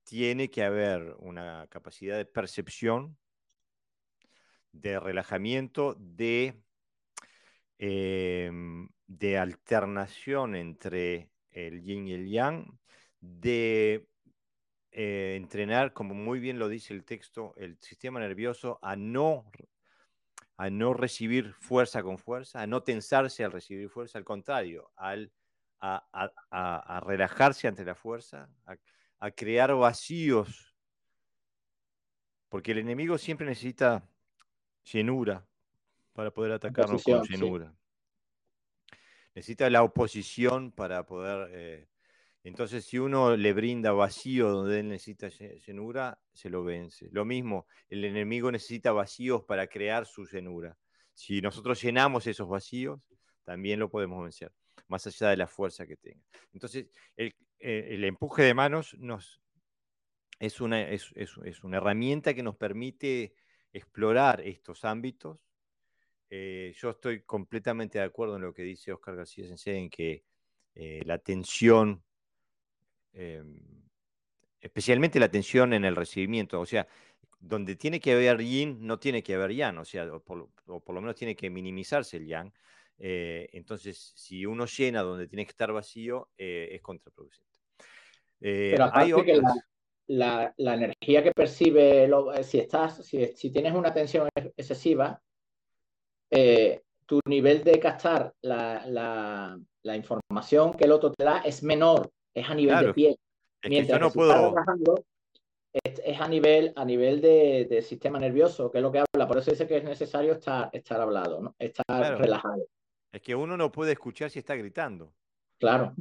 tiene 0.04 0.50
que 0.50 0.64
haber 0.64 1.16
una 1.20 1.68
capacidad 1.70 2.18
de 2.18 2.26
percepción, 2.26 3.18
de 4.82 5.00
relajamiento, 5.00 5.96
de, 6.00 6.62
em, 7.78 8.90
de 9.08 9.38
alternación 9.38 10.56
entre 10.56 11.32
el 11.52 11.82
yin 11.84 12.08
y 12.08 12.14
el 12.14 12.30
yang, 12.30 12.80
de 13.20 14.08
eh, 14.92 15.36
entrenar, 15.38 15.94
como 15.94 16.14
muy 16.14 16.40
bien 16.40 16.60
lo 16.60 16.70
dice 16.70 16.94
el 16.94 17.06
texto, 17.06 17.54
el 17.58 17.78
sistema 17.82 18.20
nervioso 18.20 18.80
a 18.82 18.96
no, 18.96 19.50
a 20.58 20.70
no 20.70 20.94
recibir 20.94 21.54
fuerza 21.54 22.04
con 22.04 22.18
fuerza, 22.18 22.62
a 22.62 22.68
no 22.68 22.84
tensarse 22.84 23.44
al 23.44 23.52
recibir 23.52 23.90
fuerza, 23.90 24.18
al 24.18 24.26
contrario, 24.26 24.92
al 24.96 25.32
a, 25.80 27.02
relajarse 27.06 27.68
ante 27.68 27.86
la 27.86 27.96
fuerza, 27.96 28.50
a, 29.20 29.32
crear 29.32 29.74
vacíos, 29.76 30.76
porque 32.50 32.72
el 32.72 32.80
enemigo 32.80 33.18
siempre 33.18 33.46
necesita 33.46 34.08
llenura 34.92 35.48
para 36.14 36.32
poder 36.32 36.54
atacarnos 36.54 37.04
con 37.04 37.24
llenura. 37.24 37.74
Necesita 39.36 39.70
la 39.70 39.84
oposición 39.84 40.72
para 40.72 41.06
poder... 41.06 41.50
Eh, 41.54 41.88
entonces, 42.44 42.86
si 42.86 42.98
uno 42.98 43.36
le 43.36 43.52
brinda 43.52 43.92
vacío 43.92 44.50
donde 44.50 44.80
él 44.80 44.88
necesita 44.88 45.28
llenura, 45.28 46.18
se 46.32 46.50
lo 46.50 46.64
vence. 46.64 47.10
Lo 47.12 47.26
mismo, 47.26 47.68
el 47.90 48.06
enemigo 48.06 48.52
necesita 48.52 48.94
vacíos 48.94 49.44
para 49.44 49.68
crear 49.68 50.06
su 50.06 50.26
llenura. 50.26 50.78
Si 51.14 51.42
nosotros 51.42 51.82
llenamos 51.82 52.26
esos 52.26 52.48
vacíos, 52.48 53.02
también 53.44 53.80
lo 53.80 53.90
podemos 53.90 54.24
vencer 54.24 54.52
más 54.88 55.06
allá 55.08 55.30
de 55.30 55.38
la 55.38 55.48
fuerza 55.48 55.86
que 55.86 55.98
tenga. 55.98 56.24
Entonces, 56.54 56.88
el, 57.16 57.36
eh, 57.60 58.08
empuje 58.08 58.44
de 58.44 58.54
manos 58.54 58.96
nos, 58.98 59.42
es, 60.40 60.62
una, 60.62 60.90
es, 60.90 61.12
una 61.64 61.78
herramienta 61.78 62.34
que 62.34 62.44
nos 62.44 62.56
permite 62.56 63.34
explorar 63.78 64.42
estos 64.42 64.84
ámbitos. 64.86 65.40
Eh, 66.30 66.74
yo 66.76 66.90
estoy 66.92 67.22
completamente 67.22 68.00
de 68.00 68.06
acuerdo 68.06 68.36
en 68.36 68.42
lo 68.42 68.54
que 68.54 68.64
dice 68.64 68.92
Oscar 68.92 69.16
García 69.16 69.48
Sensei, 69.48 69.78
en 69.78 69.90
que 69.90 70.24
eh, 70.76 71.02
la 71.06 71.18
tensión, 71.20 72.04
em, 73.14 73.88
especialmente 74.60 75.20
la 75.20 75.30
tensión 75.30 75.74
en 75.74 75.86
el 75.86 75.96
recibimiento, 75.96 76.60
o 76.60 76.66
sea, 76.66 76.88
donde 77.40 77.76
tiene 77.76 78.00
que 78.00 78.14
haber 78.14 78.44
yin, 78.44 78.86
no 78.86 79.00
tiene 79.00 79.24
que 79.24 79.36
haber 79.36 79.54
yang, 79.54 79.78
o 79.78 79.86
sea, 79.86 80.06
por, 80.20 80.50
o 80.66 80.80
por 80.80 80.96
lo 80.96 81.02
menos 81.02 81.16
tiene 81.16 81.36
que 81.36 81.50
minimizarse 81.50 82.18
el 82.18 82.28
yang, 82.28 82.52
eh, 83.00 83.50
entonces, 83.54 84.14
si 84.16 84.46
uno 84.46 84.66
llena 84.66 85.02
donde 85.02 85.28
tiene 85.28 85.46
que 85.46 85.52
estar 85.52 85.72
vacío, 85.72 86.30
eh, 86.38 86.70
es 86.72 86.82
contraproducente. 86.82 87.60
Eh, 88.42 88.72
Pero 88.72 88.90
hay 88.94 89.14
que 89.24 89.38
la, 89.38 89.54
la, 90.08 90.54
energía 90.58 91.24
que 91.24 91.32
percibe, 91.32 92.10
si, 92.44 92.60
estás, 92.60 93.06
si, 93.06 93.26
si, 93.28 93.52
tienes 93.52 93.74
una 93.74 93.94
tensión 93.94 94.30
excesiva, 94.56 95.22
tu 97.08 97.20
nivel 97.26 97.64
de 97.64 97.80
captar 97.80 98.34
la, 98.42 98.86
la, 99.84 99.96
información 99.96 100.74
que 100.74 100.84
el 100.84 100.92
otro 100.92 101.12
te 101.14 101.24
da 101.24 101.40
es 101.40 101.64
menor, 101.64 102.12
es 102.34 102.48
a 102.50 102.54
nivel 102.54 102.86
de 102.86 102.94
piel. 102.94 103.18
Mientras 103.68 104.00
no 104.00 104.12
puedo... 104.12 104.54
es, 105.74 106.22
a 106.22 106.28
nivel, 106.28 106.74
a 106.76 106.86
nivel 106.86 107.22
de, 107.22 107.68
de, 107.70 107.82
sistema 107.82 108.20
nervioso, 108.20 108.70
que 108.70 108.80
es 108.80 108.82
lo 108.82 108.92
que 108.92 109.00
habla. 109.00 109.28
Por 109.28 109.38
eso 109.38 109.52
dice 109.52 109.68
que 109.68 109.78
es 109.78 109.84
necesario 109.84 110.34
estar, 110.34 110.70
estar 110.74 111.00
hablado, 111.00 111.42
¿no? 111.42 111.56
estar 111.58 112.20
relajado. 112.20 112.68
Es 113.12 113.22
que 113.22 113.34
uno 113.34 113.56
no 113.56 113.72
puede 113.72 113.94
escuchar 113.94 114.30
si 114.30 114.40
está 114.40 114.56
gritando. 114.56 115.14
Claro. 115.60 115.94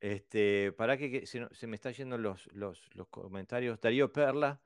Este, 0.00 0.72
para 0.72 0.96
que, 0.96 1.26
se, 1.26 1.66
me 1.66 1.76
están 1.76 1.94
yendo 1.94 2.18
los, 2.18 2.46
los, 2.52 2.78
comentarios. 3.10 3.80
Darío 3.80 4.12
Perla, 4.12 4.60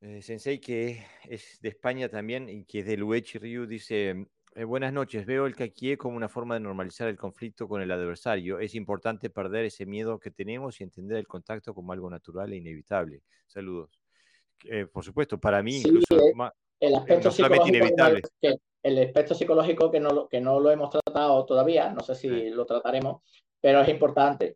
eh, 0.00 0.22
Sensei, 0.22 0.60
que 0.60 1.04
es 1.28 1.58
de 1.60 1.68
España 1.68 2.08
también 2.08 2.48
y 2.48 2.64
que 2.64 2.80
es 2.80 2.86
de 2.86 2.96
Luechi 2.96 3.38
Ryu, 3.38 3.66
dice: 3.66 4.26
eh, 4.54 4.64
buenas 4.64 4.92
noches. 4.92 5.24
Veo 5.24 5.46
el 5.46 5.56
caquié 5.56 5.96
como 5.96 6.16
una 6.16 6.28
forma 6.28 6.54
de 6.54 6.60
normalizar 6.60 7.08
el 7.08 7.16
conflicto 7.16 7.66
con 7.66 7.80
el 7.80 7.90
adversario. 7.90 8.58
Es 8.58 8.74
importante 8.74 9.30
perder 9.30 9.64
ese 9.64 9.86
miedo 9.86 10.18
que 10.18 10.30
tenemos 10.30 10.80
y 10.80 10.84
entender 10.84 11.18
el 11.18 11.26
contacto 11.26 11.74
como 11.74 11.92
algo 11.92 12.10
natural 12.10 12.52
e 12.52 12.56
inevitable. 12.56 13.22
Saludos. 13.46 13.98
Eh, 14.64 14.86
por 14.86 15.04
supuesto, 15.04 15.40
para 15.40 15.62
mí 15.62 15.78
incluso 15.78 16.16
el 16.78 16.94
aspecto 16.94 17.30
psicológico 17.30 17.68
inevitable. 17.68 18.22
Que, 18.40 18.56
el 18.82 18.98
aspecto 18.98 19.34
psicológico 19.34 19.90
que 19.90 20.00
no, 20.00 20.28
que 20.28 20.40
no 20.40 20.60
lo 20.60 20.70
hemos 20.70 20.90
tratado 20.90 21.46
todavía, 21.46 21.90
no 21.90 22.00
sé 22.00 22.14
si 22.14 22.50
lo 22.50 22.66
trataremos, 22.66 23.22
pero 23.62 23.80
es 23.80 23.88
importante. 23.88 24.54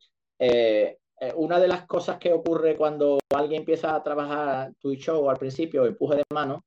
una 1.37 1.59
de 1.59 1.69
las 1.69 1.87
cosas 1.87 2.19
que 2.19 2.33
ocurre 2.33 2.77
cuando 2.77 3.19
alguien 3.35 3.61
empieza 3.61 3.95
a 3.95 4.03
trabajar 4.03 4.73
Twitch 4.79 5.05
Show 5.07 5.31
al 5.31 5.39
principio, 5.39 5.87
empuje 5.87 6.17
de 6.17 6.25
mano, 6.33 6.65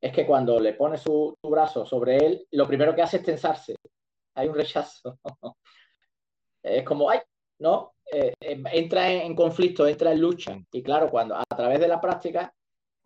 es 0.00 0.12
que 0.12 0.26
cuando 0.26 0.60
le 0.60 0.74
pone 0.74 0.98
su, 0.98 1.34
brazo 1.42 1.86
sobre 1.86 2.16
él, 2.18 2.46
lo 2.52 2.66
primero 2.66 2.94
que 2.94 3.02
hace 3.02 3.18
es 3.18 3.22
tensarse. 3.22 3.74
Hay 4.34 4.48
un 4.48 4.54
rechazo. 4.54 5.18
es 6.62 6.84
como, 6.84 7.10
ay, 7.10 7.20
¿no? 7.58 7.94
Eh, 8.12 8.34
eh, 8.40 8.62
entra 8.72 9.10
en, 9.10 9.34
conflicto, 9.34 9.86
entra 9.86 10.12
en 10.12 10.20
lucha. 10.20 10.58
Y 10.72 10.82
claro, 10.82 11.10
cuando 11.10 11.36
a 11.36 11.44
través 11.56 11.80
de 11.80 11.88
la 11.88 12.00
práctica, 12.00 12.52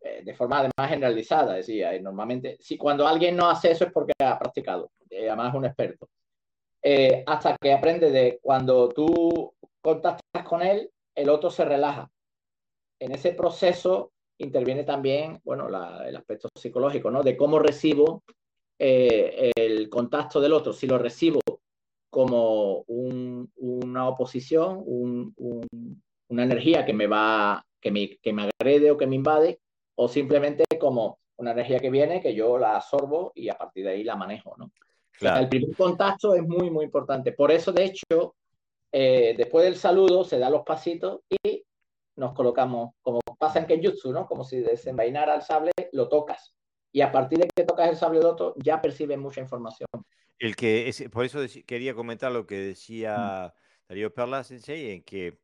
eh, 0.01 0.23
de 0.25 0.35
forma 0.35 0.59
además 0.59 0.91
generalizada, 0.91 1.55
decía, 1.55 1.99
normalmente, 2.01 2.57
si 2.61 2.77
cuando 2.77 3.07
alguien 3.07 3.37
no 3.37 3.49
hace 3.49 3.71
eso 3.71 3.85
es 3.85 3.93
porque 3.93 4.13
ha 4.23 4.39
practicado, 4.39 4.91
además 5.11 5.51
es 5.51 5.55
un 5.55 5.65
experto. 5.67 6.09
Hasta 7.27 7.57
que 7.61 7.73
aprende 7.73 8.11
de 8.11 8.39
cuando 8.43 8.89
tú 8.89 9.55
contactas 9.81 10.45
con 10.45 10.63
él, 10.63 10.91
el 11.15 11.29
otro 11.29 11.51
se 11.51 11.65
relaja. 11.65 12.11
En 12.99 13.13
ese 13.13 13.33
proceso 13.33 14.13
interviene 14.39 14.85
también, 14.85 15.41
bueno, 15.45 15.69
el 15.69 16.17
aspecto 16.17 16.49
psicológico, 16.55 17.11
¿no? 17.11 17.23
De 17.23 17.37
cómo 17.37 17.59
recibo 17.59 18.23
eh, 18.79 19.53
el 19.57 19.89
contacto 19.91 20.41
del 20.41 20.55
otro. 20.55 20.73
Si 20.73 20.87
lo 20.87 20.99
recibo 20.99 21.41
como 22.11 22.85
una 22.87 24.09
oposición, 24.09 24.83
una 26.29 26.43
energía 26.43 26.85
que 26.85 26.93
me 26.93 27.07
va, 27.07 27.65
que 27.81 27.91
me, 27.91 28.17
que 28.19 28.33
me 28.33 28.51
agrede 28.59 28.91
o 28.91 28.97
que 28.97 29.07
me 29.07 29.17
invade, 29.17 29.61
o 29.97 30.09
simplemente 30.09 30.65
como 30.79 31.19
una 31.37 31.53
energía 31.53 31.79
que 31.79 31.91
viene, 31.91 32.21
que 32.21 32.35
yo 32.35 32.59
la 32.59 32.77
absorbo 32.77 33.33
y 33.35 33.49
a 33.49 33.57
partir 33.57 33.85
de 33.85 33.93
ahí 33.93 34.05
la 34.05 34.17
manejo, 34.17 34.55
¿no? 34.57 34.71
El 35.21 35.49
primer 35.49 35.77
contacto 35.77 36.35
es 36.35 36.43
muy, 36.43 36.71
muy 36.71 36.85
importante. 36.85 37.33
Por 37.33 37.51
eso, 37.51 37.73
de 37.73 37.85
hecho, 37.85 38.35
eh, 38.93 39.35
después 39.37 39.65
del 39.65 39.77
saludo 39.77 40.25
se 40.25 40.39
da 40.39 40.51
los 40.51 40.63
pasitos 40.63 41.21
y 41.29 41.65
nos 42.17 42.35
colocamos, 42.35 42.95
como 43.03 43.21
pasa 43.39 43.61
en 43.61 43.67
Kenjutsu, 43.67 44.13
¿no? 44.13 44.27
Como 44.27 44.45
si 44.45 44.61
desenvainara 44.61 45.37
el 45.37 45.43
sable, 45.43 45.73
lo 45.93 46.09
tocas. 46.09 46.55
Y 46.93 47.01
a 47.03 47.13
partir 47.13 47.39
de 47.39 47.49
que 47.55 47.65
tocas 47.65 47.89
el 47.89 47.97
sable 47.97 48.19
otro, 48.21 48.55
ya 48.57 48.81
percibes 48.81 49.19
mucha 49.19 49.41
información. 49.41 49.89
El 50.39 50.57
que 50.57 50.89
es, 50.89 51.05
por 51.11 51.25
eso 51.25 51.41
quería 51.67 51.95
comentar 51.95 52.33
lo 52.33 52.47
que 52.47 52.59
decía 52.59 53.53
mm. 53.55 53.89
Darío 53.89 54.13
Perla 54.13 54.43
Sensei, 54.43 54.91
en 54.91 55.03
que 55.03 55.39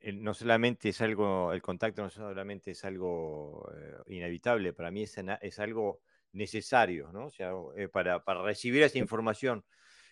eh, 0.00 0.12
no 0.12 0.32
solamente 0.32 0.90
es 0.90 1.00
algo, 1.00 1.52
el 1.52 1.60
contacto 1.60 2.02
no 2.02 2.10
solamente 2.10 2.70
es 2.70 2.84
algo 2.84 3.68
eh, 3.74 4.14
inevitable, 4.14 4.72
para 4.72 4.90
mí 4.90 5.02
es, 5.02 5.16
es, 5.40 5.58
algo 5.58 6.00
necesario, 6.32 7.10
¿no? 7.12 7.26
O 7.26 7.30
sea, 7.30 7.52
eh, 7.76 7.88
para, 7.88 8.22
para, 8.24 8.42
recibir 8.42 8.82
esa 8.82 8.98
información. 8.98 9.64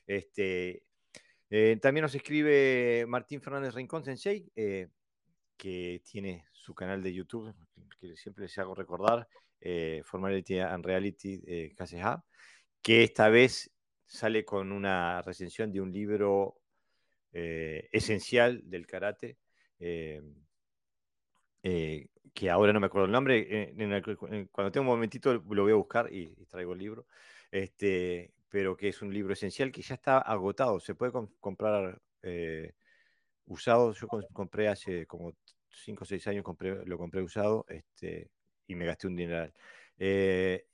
Este, 0.06 0.82
también 1.80 2.02
nos 2.02 2.14
escribe 2.14 3.04
Martín 3.08 3.40
Fernández 3.40 3.74
Rincón 3.74 4.04
Sensei, 4.04 4.50
que 5.56 6.02
tiene 6.04 6.44
su 6.52 6.74
canal 6.74 7.02
de 7.02 7.14
YouTube, 7.14 7.54
que 8.00 8.16
siempre 8.16 8.42
les 8.42 8.58
hago 8.58 8.74
recordar, 8.74 9.28
eh, 9.60 10.02
Formality 10.04 10.58
and 10.58 10.84
Reality 10.84 11.40
eh, 11.46 11.74
KCH, 11.76 12.22
que 12.82 13.04
esta 13.04 13.28
vez 13.28 13.72
sale 14.04 14.44
con 14.44 14.72
una 14.72 15.22
recensión 15.22 15.72
de 15.72 15.80
un 15.80 15.92
libro 15.92 16.60
eh, 17.32 17.88
esencial 17.92 18.62
del 18.64 18.86
karate, 18.86 19.38
eh, 19.78 20.22
que 22.36 22.50
ahora 22.50 22.72
no 22.72 22.80
me 22.80 22.86
acuerdo 22.86 23.06
el 23.06 23.12
nombre, 23.12 23.72
cuando 24.52 24.70
tengo 24.70 24.82
un 24.82 24.94
momentito 24.94 25.34
lo 25.34 25.62
voy 25.62 25.72
a 25.72 25.76
buscar 25.76 26.12
y, 26.12 26.34
traigo 26.46 26.74
el 26.74 26.78
libro, 26.78 27.06
este, 27.50 28.34
pero 28.50 28.76
que 28.76 28.88
es 28.88 29.00
un 29.00 29.12
libro 29.12 29.32
esencial 29.32 29.72
que 29.72 29.80
ya 29.80 29.94
está 29.94 30.18
agotado, 30.18 30.78
se 30.78 30.94
puede 30.94 31.12
comprar 31.40 31.98
usado, 33.46 33.94
yo 33.94 34.06
compré 34.32 34.68
hace 34.68 35.06
como 35.06 35.32
5 35.70 36.04
o 36.04 36.06
6 36.06 36.26
años, 36.28 36.44
compré, 36.44 36.84
lo 36.84 36.98
compré 36.98 37.22
usado 37.22 37.64
este, 37.68 38.30
y 38.66 38.74
me 38.74 38.84
gasté 38.84 39.06
un 39.06 39.16
dineral. 39.16 39.54
Eh, 39.98 40.66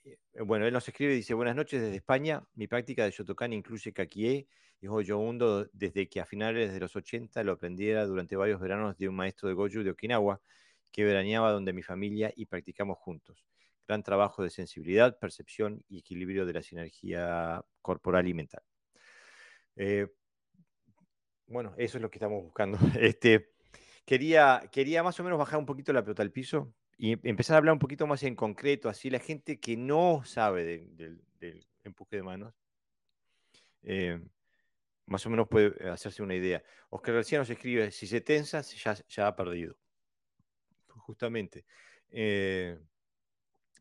bueno, 0.44 0.66
él 0.66 0.72
nos 0.72 0.88
escribe, 0.88 1.14
dice, 1.14 1.32
buenas 1.34 1.54
noches 1.54 1.80
desde 1.80 1.96
España, 1.96 2.42
mi 2.54 2.66
práctica 2.66 3.04
de 3.04 3.12
Shotokan 3.12 3.52
incluye 3.52 3.92
Kakie 3.92 4.48
y 4.80 4.86
Hoyo 4.88 5.18
Undo 5.18 5.68
desde 5.72 6.08
que 6.08 6.20
a 6.20 6.26
finales 6.26 6.72
de 6.72 6.80
los 6.80 6.96
80 6.96 7.44
lo 7.44 7.52
aprendiera 7.52 8.04
durante 8.04 8.34
varios 8.34 8.60
veranos 8.60 8.98
de 8.98 9.08
un 9.08 9.14
maestro 9.14 9.48
de 9.48 9.54
Goju 9.54 9.84
de 9.84 9.90
Okinawa 9.90 10.40
que 10.92 11.04
veraneaba 11.04 11.50
donde 11.50 11.72
mi 11.72 11.82
familia 11.82 12.32
y 12.36 12.46
practicamos 12.46 12.98
juntos. 12.98 13.44
Gran 13.88 14.02
trabajo 14.02 14.42
de 14.42 14.50
sensibilidad, 14.50 15.18
percepción 15.18 15.82
y 15.88 15.98
equilibrio 15.98 16.46
de 16.46 16.52
la 16.52 16.62
sinergia 16.62 17.64
corporal 17.80 18.28
y 18.28 18.34
mental. 18.34 18.62
Eh, 19.76 20.06
bueno, 21.46 21.74
eso 21.76 21.98
es 21.98 22.02
lo 22.02 22.10
que 22.10 22.18
estamos 22.18 22.42
buscando. 22.42 22.78
Este, 23.00 23.50
quería, 24.04 24.68
quería 24.70 25.02
más 25.02 25.18
o 25.18 25.24
menos 25.24 25.38
bajar 25.38 25.58
un 25.58 25.66
poquito 25.66 25.92
la 25.92 26.02
pelota 26.02 26.22
al 26.22 26.30
piso 26.30 26.72
y 26.98 27.12
empezar 27.28 27.54
a 27.54 27.58
hablar 27.58 27.72
un 27.72 27.78
poquito 27.78 28.06
más 28.06 28.22
en 28.22 28.36
concreto, 28.36 28.88
así 28.88 29.10
la 29.10 29.18
gente 29.18 29.58
que 29.58 29.76
no 29.76 30.22
sabe 30.24 30.86
del 30.94 31.66
empuje 31.82 32.16
de 32.16 32.22
manos, 32.22 32.54
eh, 33.82 34.20
más 35.06 35.26
o 35.26 35.30
menos 35.30 35.48
puede 35.48 35.90
hacerse 35.90 36.22
una 36.22 36.34
idea. 36.34 36.62
Oscar 36.90 37.16
García 37.16 37.38
nos 37.38 37.50
escribe, 37.50 37.90
si 37.90 38.06
se 38.06 38.20
tensa, 38.20 38.60
ya, 38.60 38.94
ya 39.08 39.26
ha 39.26 39.34
perdido. 39.36 39.76
Justamente. 41.02 41.64
Eh, 42.10 42.78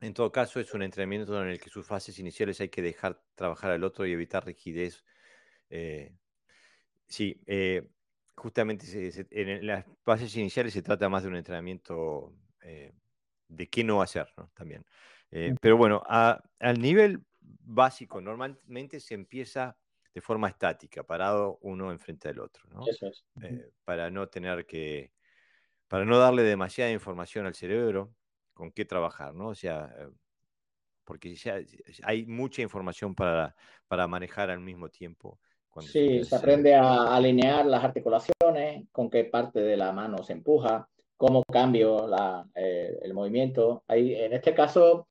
en 0.02 0.14
todo 0.14 0.32
caso, 0.32 0.60
es 0.60 0.74
un 0.74 0.82
entrenamiento 0.82 1.40
en 1.42 1.50
el 1.50 1.60
que 1.60 1.70
sus 1.70 1.86
fases 1.86 2.18
iniciales 2.18 2.60
hay 2.60 2.70
que 2.70 2.82
dejar 2.82 3.22
trabajar 3.36 3.72
al 3.72 3.84
otro 3.84 4.06
y 4.06 4.12
evitar 4.12 4.46
rigidez. 4.46 5.06
Eh, 5.70 6.16
Sí, 7.08 7.42
eh, 7.46 7.90
justamente 8.38 8.86
en 9.32 9.68
las 9.68 9.86
fases 10.02 10.34
iniciales 10.38 10.72
se 10.72 10.82
trata 10.82 11.10
más 11.10 11.24
de 11.24 11.30
un 11.30 11.36
entrenamiento 11.36 12.34
eh, 12.62 12.94
de 13.50 13.70
qué 13.70 13.84
no 13.84 14.02
hacer, 14.02 14.30
¿no? 14.38 14.50
También. 14.56 14.86
Pero 15.60 15.76
bueno, 15.76 16.02
al 16.08 16.80
nivel 16.80 17.26
básico, 17.42 18.22
normalmente 18.22 19.02
se 19.02 19.14
empieza 19.14 19.78
de 20.14 20.22
forma 20.22 20.48
estática, 20.48 21.04
parado 21.04 21.58
uno 21.64 21.92
enfrente 21.92 22.30
del 22.30 22.40
otro, 22.40 22.70
¿no? 22.70 22.86
Eso 22.88 23.08
es. 23.08 23.26
para 23.84 24.10
no 24.10 24.30
tener 24.30 24.66
que, 24.66 25.12
para 25.92 26.06
no 26.06 26.18
darle 26.18 26.44
demasiada 26.44 26.90
información 26.90 27.46
al 27.46 27.54
cerebro 27.54 28.14
con 28.54 28.72
qué 28.72 28.86
trabajar, 28.86 29.34
¿no? 29.34 29.50
O 29.50 29.56
sea, 29.56 29.94
porque 31.04 31.36
ya 31.36 31.60
hay 32.04 32.26
mucha 32.26 32.62
información 32.62 33.14
para, 33.14 33.54
para 33.90 34.08
manejar 34.08 34.50
al 34.50 34.62
mismo 34.62 34.88
tiempo 34.88 35.38
sí, 35.80 36.24
se, 36.24 36.34
aprende 36.34 36.76
a 36.76 37.14
alinear 37.14 37.66
las 37.66 37.84
articulaciones, 37.84 38.88
con 38.94 39.10
qué 39.10 39.26
parte 39.26 39.60
de 39.60 39.76
la 39.76 39.92
mano 39.92 40.24
se 40.24 40.32
empuja, 40.32 40.88
cómo 41.18 41.44
cambio 41.44 42.10
eh, 42.56 42.98
el 43.02 43.14
movimiento. 43.14 43.84
Ahí, 43.86 44.16
en 44.16 44.32
este 44.32 44.54
caso, 44.54 45.10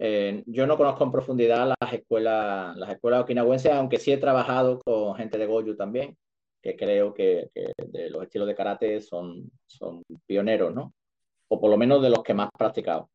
eh, 0.00 0.42
yo 0.46 0.66
no 0.66 0.76
conozco 0.76 1.04
en 1.04 1.12
profundidad 1.12 1.72
las 1.80 1.92
escuelas, 1.92 2.76
las 2.76 2.90
escuelas 2.90 3.22
okinawenses, 3.22 3.70
aunque 3.70 4.00
sí 4.00 4.10
he 4.10 4.18
trabajado 4.18 4.80
con 4.80 5.14
gente 5.14 5.38
de 5.38 5.46
Goju 5.46 5.76
también, 5.76 6.16
que 6.66 6.76
creo 6.76 7.14
que, 7.14 7.50
de 7.54 8.10
los 8.10 8.22
estilos 8.22 8.48
de 8.48 8.54
karate 8.54 9.00
son, 9.00 9.50
son 9.66 10.02
pioneros, 10.26 10.74
¿no? 10.74 10.94
O 11.48 11.60
por 11.60 11.70
lo 11.70 11.76
menos 11.76 12.02
de 12.02 12.10
los 12.10 12.22
que 12.22 12.34
más 12.34 12.50
practicado. 12.56 13.10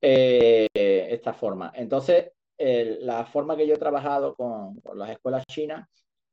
Eh, 0.00 0.68
esta 0.74 1.32
forma. 1.32 1.72
Entonces, 1.74 2.32
la 2.58 3.24
forma 3.26 3.56
que 3.56 3.66
yo 3.66 3.74
he 3.74 3.78
trabajado 3.78 4.34
con, 4.34 4.80
con 4.80 4.98
las 4.98 5.10
escuelas 5.10 5.44
chinas 5.46 5.88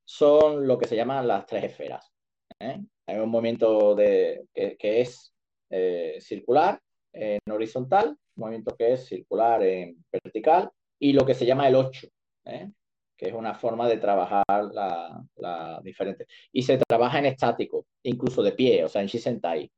son 0.05 0.65
lo 0.65 0.77
que 0.77 0.87
se 0.87 0.95
llaman 0.95 1.27
las 1.27 1.45
tres 1.45 1.65
esferas. 1.65 2.11
¿eh? 2.59 2.81
Hay 3.05 3.17
un 3.17 3.29
movimiento 3.29 3.93
de, 3.93 4.47
que, 4.53 5.01
es 5.01 5.33
eh, 5.69 6.17
circular 6.19 6.79
en 7.13 7.39
horizontal, 7.51 8.09
un 8.09 8.41
movimiento 8.41 8.75
que 8.75 8.93
es 8.93 9.05
circular 9.05 9.61
en 9.63 10.03
vertical 10.11 10.71
y 10.97 11.13
lo 11.13 11.25
que 11.25 11.35
se 11.35 11.45
llama 11.45 11.67
el 11.67 11.75
8, 11.75 12.07
¿eh? 12.45 12.71
Que 13.19 13.27
es 13.27 13.33
una 13.33 13.53
forma 13.53 13.85
de 13.89 13.97
trabajar 13.97 14.45
la, 14.47 15.21
la, 15.35 15.81
diferente. 15.83 16.25
Y 16.53 16.63
se 16.63 16.77
trabaja 16.77 17.19
en 17.19 17.25
estático, 17.25 17.85
incluso 18.03 18.41
de 18.41 18.53
pie, 18.53 18.85
o 18.85 18.87
sea, 18.87 19.01
en 19.01 19.09
Shisentai. 19.09 19.69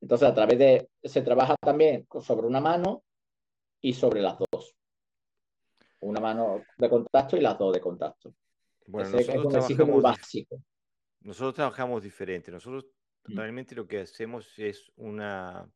Entonces, 0.00 0.28
a 0.28 0.34
través 0.34 0.58
de, 0.58 0.88
se 1.04 1.22
trabaja 1.22 1.54
también 1.60 2.04
sobre 2.20 2.48
una 2.48 2.60
mano 2.60 3.04
y 3.80 3.92
sobre 3.92 4.20
las 4.20 4.36
dos. 4.38 4.74
Una 6.00 6.18
mano 6.18 6.64
de 6.78 6.90
contacto 6.90 7.36
y 7.36 7.40
las 7.40 7.56
dos 7.56 7.74
de 7.74 7.80
contacto. 7.80 8.34
Bueno, 8.88 9.08
nosotros 9.08 9.48
trabajamos, 9.48 10.02
básico. 10.02 10.60
nosotros 11.20 11.54
trabajamos 11.54 12.02
diferente. 12.02 12.50
Nosotros 12.50 12.86
mm. 13.28 13.36
realmente 13.36 13.76
lo 13.76 13.86
que 13.86 14.00
hacemos 14.00 14.52
es 14.58 14.90
una, 14.96 15.70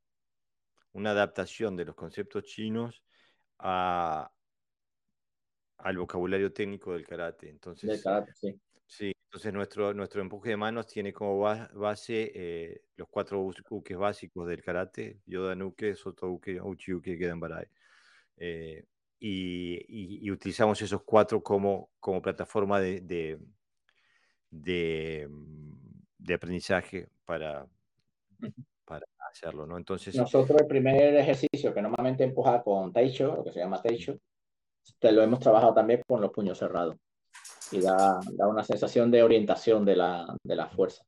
una 0.94 1.10
adaptación 1.12 1.76
de 1.76 1.84
los 1.84 1.94
conceptos 1.94 2.42
chinos 2.42 3.04
a, 3.60 4.32
al 5.78 5.98
vocabulario 5.98 6.52
técnico 6.52 6.92
del 6.92 7.06
karate. 7.06 7.48
Entonces, 7.48 7.90
del 7.90 8.02
karate, 8.02 8.32
sí. 8.34 8.60
Sí, 8.86 9.12
entonces 9.24 9.52
nuestro, 9.52 9.92
nuestro 9.92 10.22
empuje 10.22 10.50
de 10.50 10.56
manos 10.56 10.86
tiene 10.86 11.12
como 11.12 11.40
base 11.40 12.32
eh, 12.34 12.82
los 12.96 13.08
cuatro 13.08 13.42
ukes 13.42 13.96
básicos 13.96 14.46
del 14.46 14.62
karate, 14.62 15.20
Yoda 15.26 15.54
Nuke, 15.54 15.94
Soto 15.96 16.28
Uke, 16.28 16.60
Uchi 16.60 16.94
Uke, 16.94 17.16
Gedan 17.16 17.40
Barai. 17.40 17.66
Eh, 18.36 18.84
y, 19.18 20.30
utilizamos 20.30 20.80
esos 20.82 21.02
cuatro 21.02 21.42
como, 21.42 21.90
como 21.98 22.22
plataforma 22.22 22.80
de, 22.80 23.00
de, 23.00 23.38
de, 24.50 26.34
aprendizaje 26.34 27.08
para, 27.24 27.66
para 28.84 29.06
hacerlo, 29.30 29.66
¿no? 29.66 29.78
Entonces... 29.78 30.14
Nosotros 30.14 30.60
el 30.60 30.66
primer 30.66 31.16
ejercicio 31.16 31.72
que 31.72 31.82
normalmente 31.82 32.24
empuja 32.24 32.62
con 32.62 32.92
Taicho, 32.92 33.36
lo 33.36 33.44
que 33.44 33.52
se 33.52 33.60
llama 33.60 33.82
Taicho, 33.82 34.20
te 34.98 35.12
lo 35.12 35.22
hemos 35.22 35.40
trabajado 35.40 35.74
también 35.74 36.02
con 36.06 36.20
los 36.20 36.30
puños 36.30 36.58
cerrados 36.58 36.96
y 37.72 37.80
da, 37.80 38.20
da 38.32 38.48
una 38.48 38.64
sensación 38.64 39.10
de 39.10 39.22
orientación 39.22 39.84
de 39.84 39.96
la, 39.96 40.36
de 40.42 40.56
la 40.56 40.68
fuerza. 40.68 41.04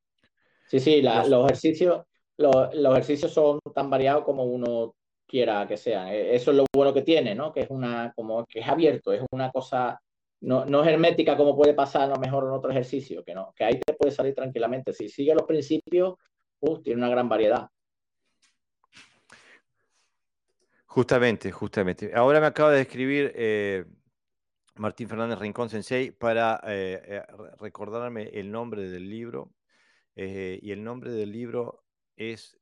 Sí, 0.66 0.81
sí, 0.81 1.03
los, 1.03 1.45
ejercicios, 1.45 2.05
los, 2.37 2.74
los, 2.74 2.93
ejercicios 2.93 3.33
son 3.33 3.59
tan 3.74 3.89
variados 3.89 4.24
como 4.24 4.45
uno 4.45 4.95
quiera 5.26 5.66
que 5.66 5.76
sean. 5.76 6.09
E, 6.09 6.35
eso 6.35 6.51
es 6.51 6.57
lo 6.57 6.66
bueno 6.74 6.93
que 6.93 7.03
tiene, 7.03 7.35
¿no? 7.35 7.53
Que 7.53 7.61
es 7.61 7.70
una, 7.70 8.12
como 8.14 8.45
que 8.47 8.61
es 8.61 8.68
abierto, 8.68 9.12
es 9.12 9.22
una 9.31 9.51
cosa, 9.51 9.99
no, 10.41 10.64
no 10.66 10.83
es 10.83 10.89
hermética 10.89 11.37
como 11.37 11.57
puede 11.57 11.74
pasar 11.74 12.03
a 12.03 12.14
lo 12.14 12.16
mejor 12.16 12.45
en 12.45 12.51
otro 12.51 12.70
ejercicio, 12.70 13.24
que 13.24 13.35
no, 13.35 13.53
que 13.57 13.64
ahí 13.64 13.81
te 13.81 13.95
puede 13.95 14.12
salir 14.12 14.35
tranquilamente. 14.35 14.93
Si 14.93 15.09
sigue 15.09 15.35
los 15.35 15.45
principios, 15.45 16.16
uh, 16.61 16.83
tiene 16.83 17.01
una 17.01 17.11
gran 17.11 17.29
variedad. 17.29 17.68
Justamente, 20.99 21.53
justamente. 21.53 22.11
Ahora 22.12 22.40
me 22.40 22.46
acaba 22.46 22.72
de 22.72 22.80
escribir 22.80 23.30
eh, 23.36 23.84
Martín 24.74 25.09
Fernández 25.09 25.38
Rincón 25.38 25.70
Sensei 25.70 26.11
para 26.11 26.61
eh, 26.66 27.01
eh, 27.07 27.22
recordarme 27.61 28.24
el 28.30 28.51
nombre 28.51 28.90
del 28.90 29.09
libro. 29.09 29.55
Y 30.16 30.72
el 30.72 30.82
nombre 30.82 31.12
del 31.12 31.30
libro 31.30 31.84
es, 32.16 32.59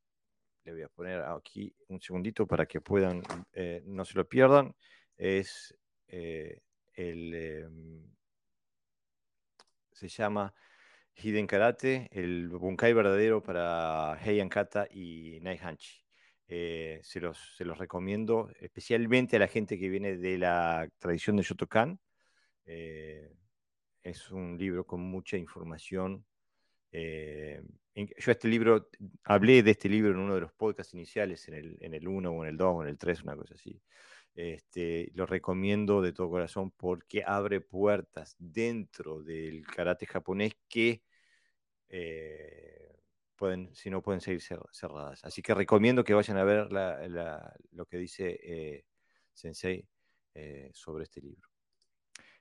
le 0.64 0.72
voy 0.72 0.82
a 0.82 0.88
poner 0.90 1.22
aquí 1.22 1.74
un 1.88 1.98
segundito 1.98 2.46
para 2.46 2.66
que 2.66 2.82
puedan, 2.82 3.22
no 3.84 4.04
se 4.04 4.18
lo 4.18 4.28
pierdan, 4.28 4.76
es 5.16 5.74
el, 6.06 6.60
em, 7.34 8.14
se 9.92 10.08
llama 10.08 10.52
Hiden 11.14 11.46
Karate, 11.46 12.10
el 12.12 12.50
Bunkai 12.50 12.92
verdadero 12.92 13.42
para 13.42 14.18
Heian 14.22 14.50
Kata 14.50 14.86
y 14.90 15.40
Nai 15.40 15.56
Hanchi. 15.56 16.05
Se, 16.48 17.20
los, 17.20 17.56
se 17.56 17.64
los 17.64 17.78
recomiendo 17.78 18.50
especialmente 18.60 19.36
a 19.36 19.40
la 19.40 19.48
gente 19.48 19.78
que 19.78 19.88
viene 19.88 20.16
de 20.16 20.38
la 20.38 20.88
tradición 20.98 21.36
de 21.36 21.42
Shotokan, 21.42 21.98
eh, 22.66 23.32
es 24.02 24.30
un 24.30 24.56
libro 24.58 24.86
con 24.86 25.00
mucha 25.00 25.36
información. 25.36 26.24
Eh, 26.92 27.62
yo 27.94 28.32
este 28.32 28.48
libro, 28.48 28.88
hablé 29.24 29.62
de 29.62 29.72
este 29.72 29.88
libro 29.88 30.12
en 30.12 30.18
uno 30.18 30.34
de 30.34 30.42
los 30.42 30.52
podcasts 30.52 30.94
iniciales, 30.94 31.48
en 31.48 31.54
el, 31.54 31.78
en 31.80 31.94
el 31.94 32.06
1 32.06 32.30
o 32.30 32.44
en 32.44 32.50
el 32.50 32.56
2 32.56 32.74
o 32.74 32.82
en 32.82 32.88
el 32.88 32.98
3, 32.98 33.22
una 33.22 33.36
cosa 33.36 33.54
así. 33.54 33.80
Este, 34.34 35.10
lo 35.14 35.24
recomiendo 35.24 36.02
de 36.02 36.12
todo 36.12 36.28
corazón 36.28 36.70
porque 36.70 37.22
abre 37.26 37.60
puertas 37.60 38.36
dentro 38.38 39.22
del 39.22 39.66
karate 39.66 40.06
japonés 40.06 40.52
que 40.68 41.02
eh, 41.88 42.95
pueden, 43.36 43.74
si 43.74 43.90
no 43.90 44.02
pueden 44.02 44.20
seguir 44.20 44.40
cerradas. 44.40 45.24
Así 45.24 45.42
que 45.42 45.54
recomiendo 45.54 46.02
que 46.02 46.14
vayan 46.14 46.38
a 46.38 46.44
ver 46.44 46.68
lo 47.72 47.86
que 47.86 47.98
dice 47.98 48.84
Sensei 49.32 49.86
sobre 50.72 51.04
este 51.04 51.20
libro. 51.20 51.48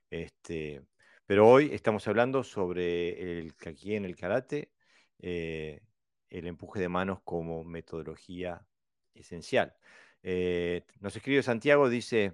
Este, 0.09 0.81
pero 1.25 1.47
hoy 1.47 1.71
estamos 1.73 2.07
hablando 2.07 2.43
sobre 2.43 3.39
el 3.39 3.55
kaki 3.55 3.95
en 3.95 4.05
el 4.05 4.15
karate, 4.15 4.71
eh, 5.19 5.81
el 6.29 6.47
empuje 6.47 6.79
de 6.79 6.89
manos 6.89 7.19
como 7.23 7.63
metodología 7.63 8.65
esencial. 9.13 9.75
Eh, 10.21 10.85
nos 10.99 11.15
escribe 11.15 11.41
Santiago, 11.41 11.89
dice, 11.89 12.33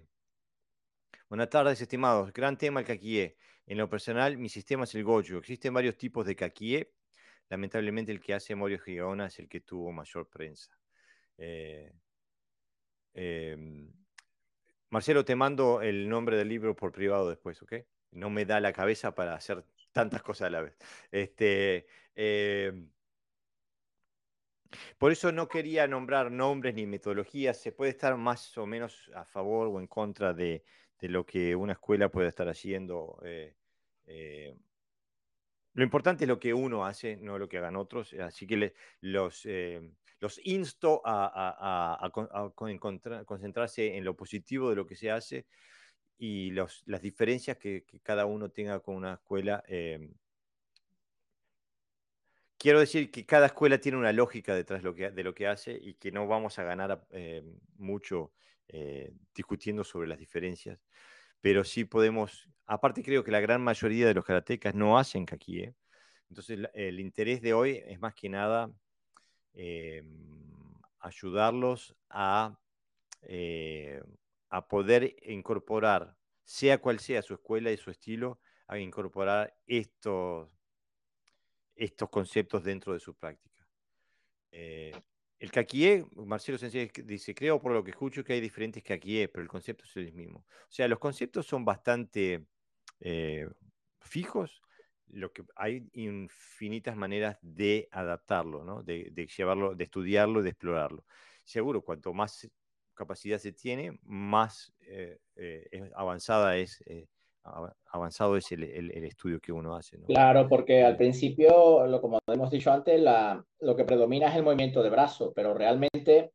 buenas 1.29 1.49
tardes 1.49 1.81
estimados, 1.81 2.33
gran 2.33 2.57
tema 2.57 2.81
el 2.81 2.85
kakie. 2.85 3.37
En 3.65 3.77
lo 3.77 3.89
personal, 3.89 4.37
mi 4.37 4.49
sistema 4.49 4.83
es 4.83 4.93
el 4.95 5.03
goju. 5.03 5.37
Existen 5.37 5.73
varios 5.73 5.95
tipos 5.97 6.25
de 6.25 6.35
kakie. 6.35 6.91
Lamentablemente 7.51 8.13
el 8.13 8.21
que 8.21 8.33
hace 8.33 8.55
Morio 8.55 8.79
Gigaona 8.79 9.25
es 9.25 9.37
el 9.39 9.49
que 9.49 9.59
tuvo 9.59 9.91
mayor 9.91 10.29
prensa. 10.29 10.71
Eh, 11.37 11.91
em, 13.13 13.91
Marcelo, 14.89 15.25
te 15.25 15.35
mando 15.35 15.81
el 15.81 16.07
nombre 16.07 16.37
del 16.37 16.47
libro 16.47 16.77
por 16.77 16.93
privado 16.93 17.27
después, 17.27 17.61
¿ok? 17.61 17.73
No 18.11 18.29
me 18.29 18.45
da 18.45 18.61
la 18.61 18.71
cabeza 18.71 19.13
para 19.13 19.35
hacer 19.35 19.65
tantas 19.91 20.23
cosas 20.23 20.47
a 20.47 20.49
la 20.49 20.61
vez. 20.61 20.77
Este, 21.11 21.87
em, 22.15 22.89
por 24.97 25.11
eso 25.11 25.33
no 25.33 25.49
quería 25.49 25.87
nombrar 25.87 26.31
nombres 26.31 26.73
ni 26.73 26.85
metodologías. 26.85 27.57
Se 27.59 27.73
puede 27.73 27.91
estar 27.91 28.15
más 28.15 28.57
o 28.57 28.65
menos 28.65 29.11
a 29.13 29.25
favor 29.25 29.67
o 29.67 29.77
en 29.81 29.87
contra 29.87 30.33
de, 30.33 30.63
lo 31.01 31.25
que 31.25 31.53
una 31.57 31.73
escuela 31.73 32.07
puede 32.09 32.29
estar 32.29 32.47
haciendo. 32.47 33.19
Eh, 35.71 35.77
eh, 35.77 35.77
lo 35.79 35.83
importante 35.83 36.25
es 36.25 36.27
lo 36.27 36.39
que 36.39 36.53
uno 36.53 36.85
hace, 36.85 37.17
no 37.17 37.37
lo 37.37 37.47
que 37.47 37.57
hagan 37.57 37.75
otros. 37.75 38.13
Así 38.13 38.47
que 38.47 38.73
los, 39.01 39.45
em, 39.45 39.95
los 40.19 40.39
insto 40.43 41.01
a, 41.05 42.09
concentrarse 43.25 43.97
en 43.97 44.03
lo 44.03 44.15
positivo 44.15 44.69
de 44.69 44.75
lo 44.75 44.85
que 44.85 44.95
se 44.95 45.11
hace 45.11 45.45
y 46.17 46.51
las 46.51 47.01
diferencias 47.01 47.57
que, 47.57 47.85
cada 48.03 48.25
uno 48.25 48.49
tenga 48.49 48.79
con 48.81 48.95
una 48.95 49.13
escuela. 49.15 49.63
Em, 49.67 50.13
quiero 52.57 52.79
decir 52.79 53.11
que 53.11 53.25
cada 53.25 53.47
escuela 53.47 53.79
tiene 53.79 53.97
una 53.97 54.13
lógica 54.13 54.55
detrás 54.55 54.83
de 54.83 55.23
lo 55.23 55.33
que, 55.33 55.47
hace 55.47 55.77
y 55.81 55.95
que 55.95 56.11
no 56.11 56.27
vamos 56.27 56.59
a 56.59 56.63
ganar 56.63 57.05
em, 57.11 57.59
mucho 57.77 58.33
eh, 58.67 59.11
discutiendo 59.35 59.83
sobre 59.83 60.07
las 60.07 60.19
diferencias, 60.19 60.79
pero 61.41 61.63
sí 61.63 61.85
podemos, 61.85 62.49
aparte 62.65 63.03
creo 63.03 63.23
que 63.23 63.31
la 63.31 63.39
gran 63.39 63.61
mayoría 63.61 64.07
de 64.07 64.13
los 64.13 64.25
karatecas 64.25 64.75
no 64.75 64.97
hacen 64.97 65.25
kaki, 65.25 65.59
¿eh? 65.59 65.75
entonces 66.29 66.59
el 66.73 66.99
interés 66.99 67.41
de 67.41 67.53
hoy 67.53 67.81
es 67.85 67.99
más 67.99 68.13
que 68.15 68.29
nada 68.29 68.71
Em, 69.53 70.05
ayudarlos 70.99 71.95
a, 72.09 72.57
eh, 73.23 74.01
a 74.49 74.67
poder 74.67 75.15
incorporar, 75.23 76.15
sea 76.43 76.79
cual 76.79 76.99
sea 76.99 77.21
su 77.21 77.33
escuela 77.33 77.71
y 77.71 77.77
su 77.77 77.91
estilo, 77.91 78.39
a 78.67 78.79
incorporar 78.79 79.53
estos, 79.65 80.49
estos 81.75 82.09
conceptos 82.09 82.63
dentro 82.63 82.93
de 82.93 82.99
su 82.99 83.13
práctica. 83.15 83.67
Eh, 84.51 84.93
el 85.41 85.49
caquié, 85.49 86.05
Marcelo 86.15 86.59
Sensei 86.59 86.91
dice, 87.03 87.33
creo 87.33 87.59
por 87.59 87.71
lo 87.71 87.83
que 87.83 87.89
escucho 87.89 88.23
que 88.23 88.33
hay 88.33 88.41
diferentes 88.41 88.83
caquié, 88.83 89.27
pero 89.27 89.41
el 89.41 89.49
concepto 89.49 89.85
es 89.85 89.97
el 89.97 90.13
mismo. 90.13 90.45
O 90.45 90.71
sea, 90.71 90.87
los 90.87 90.99
conceptos 90.99 91.47
son 91.47 91.65
bastante 91.65 92.45
eh, 92.99 93.49
fijos, 94.01 94.61
lo 95.07 95.33
que 95.33 95.43
hay 95.55 95.89
infinitas 95.93 96.95
maneras 96.95 97.39
de 97.41 97.89
adaptarlo, 97.91 98.63
¿no? 98.63 98.83
de, 98.83 99.11
llevarlo, 99.35 99.73
de 99.73 99.83
estudiarlo, 99.83 100.43
de 100.43 100.49
explorarlo. 100.51 101.05
Seguro, 101.43 101.81
cuanto 101.81 102.13
más 102.13 102.47
capacidad 102.93 103.39
se 103.39 103.51
tiene, 103.51 103.97
más 104.03 104.71
eh, 104.81 105.17
eh, 105.37 105.89
avanzada 105.95 106.55
es, 106.57 106.83
avanzado 107.43 108.37
es 108.37 108.51
el, 108.51 108.63
estudio 109.05 109.39
que 109.39 109.51
uno 109.51 109.75
hace. 109.75 109.97
Claro, 110.03 110.47
porque 110.47 110.83
al 110.83 110.97
principio, 110.97 111.85
lo, 111.87 112.01
como 112.01 112.19
hemos 112.27 112.51
dicho 112.51 112.71
antes, 112.71 112.99
la, 112.99 113.43
lo 113.59 113.75
que 113.75 113.85
predomina 113.85 114.27
es 114.27 114.35
el 114.35 114.43
movimiento 114.43 114.83
de 114.83 114.89
brazo, 114.89 115.33
pero 115.35 115.53
realmente 115.53 116.33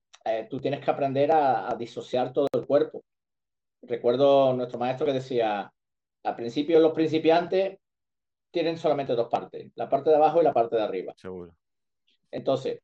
tú 0.51 0.59
tienes 0.59 0.81
que 0.81 0.91
aprender 0.91 1.31
a, 1.31 1.71
a 1.71 1.77
disociar 1.77 2.33
todo 2.33 2.49
el 2.53 2.67
cuerpo. 2.67 3.05
Recuerdo 3.83 4.53
nuestro 4.55 4.79
maestro 4.79 5.07
que 5.07 5.13
decía, 5.13 5.73
al 6.25 6.35
principio 6.35 6.81
los 6.81 6.93
principiantes 6.93 7.79
tienen 8.51 8.79
solamente 8.79 9.15
dos 9.15 9.29
partes, 9.29 9.71
la 9.75 9.89
parte 9.89 10.11
de 10.11 10.17
abajo 10.17 10.41
y 10.41 10.45
la 10.45 10.53
parte 10.53 10.77
de 10.77 10.83
arriba. 10.83 11.15
Seguro. 11.17 11.55
Entonces, 12.31 12.81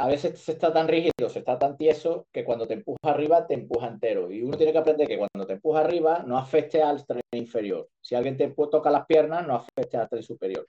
a 0.00 0.06
veces 0.06 0.40
se 0.40 0.52
está 0.52 0.72
tan 0.72 0.88
rígido, 0.88 1.28
se 1.28 1.40
está 1.40 1.58
tan 1.58 1.76
tieso, 1.76 2.26
que 2.32 2.42
cuando 2.42 2.66
te 2.66 2.72
empuja 2.72 2.98
arriba, 3.02 3.46
te 3.46 3.52
empuja 3.52 3.86
entero. 3.86 4.32
Y 4.32 4.40
uno 4.40 4.56
tiene 4.56 4.72
que 4.72 4.78
aprender 4.78 5.06
que 5.06 5.18
cuando 5.18 5.46
te 5.46 5.52
empuja 5.52 5.80
arriba, 5.80 6.24
no 6.26 6.38
afecte 6.38 6.82
al 6.82 7.04
tren 7.04 7.20
inferior. 7.32 7.86
Si 8.00 8.14
alguien 8.14 8.38
te 8.38 8.48
toca 8.48 8.90
las 8.90 9.04
piernas, 9.04 9.46
no 9.46 9.56
afecte 9.56 9.98
al 9.98 10.08
tren 10.08 10.22
superior. 10.22 10.66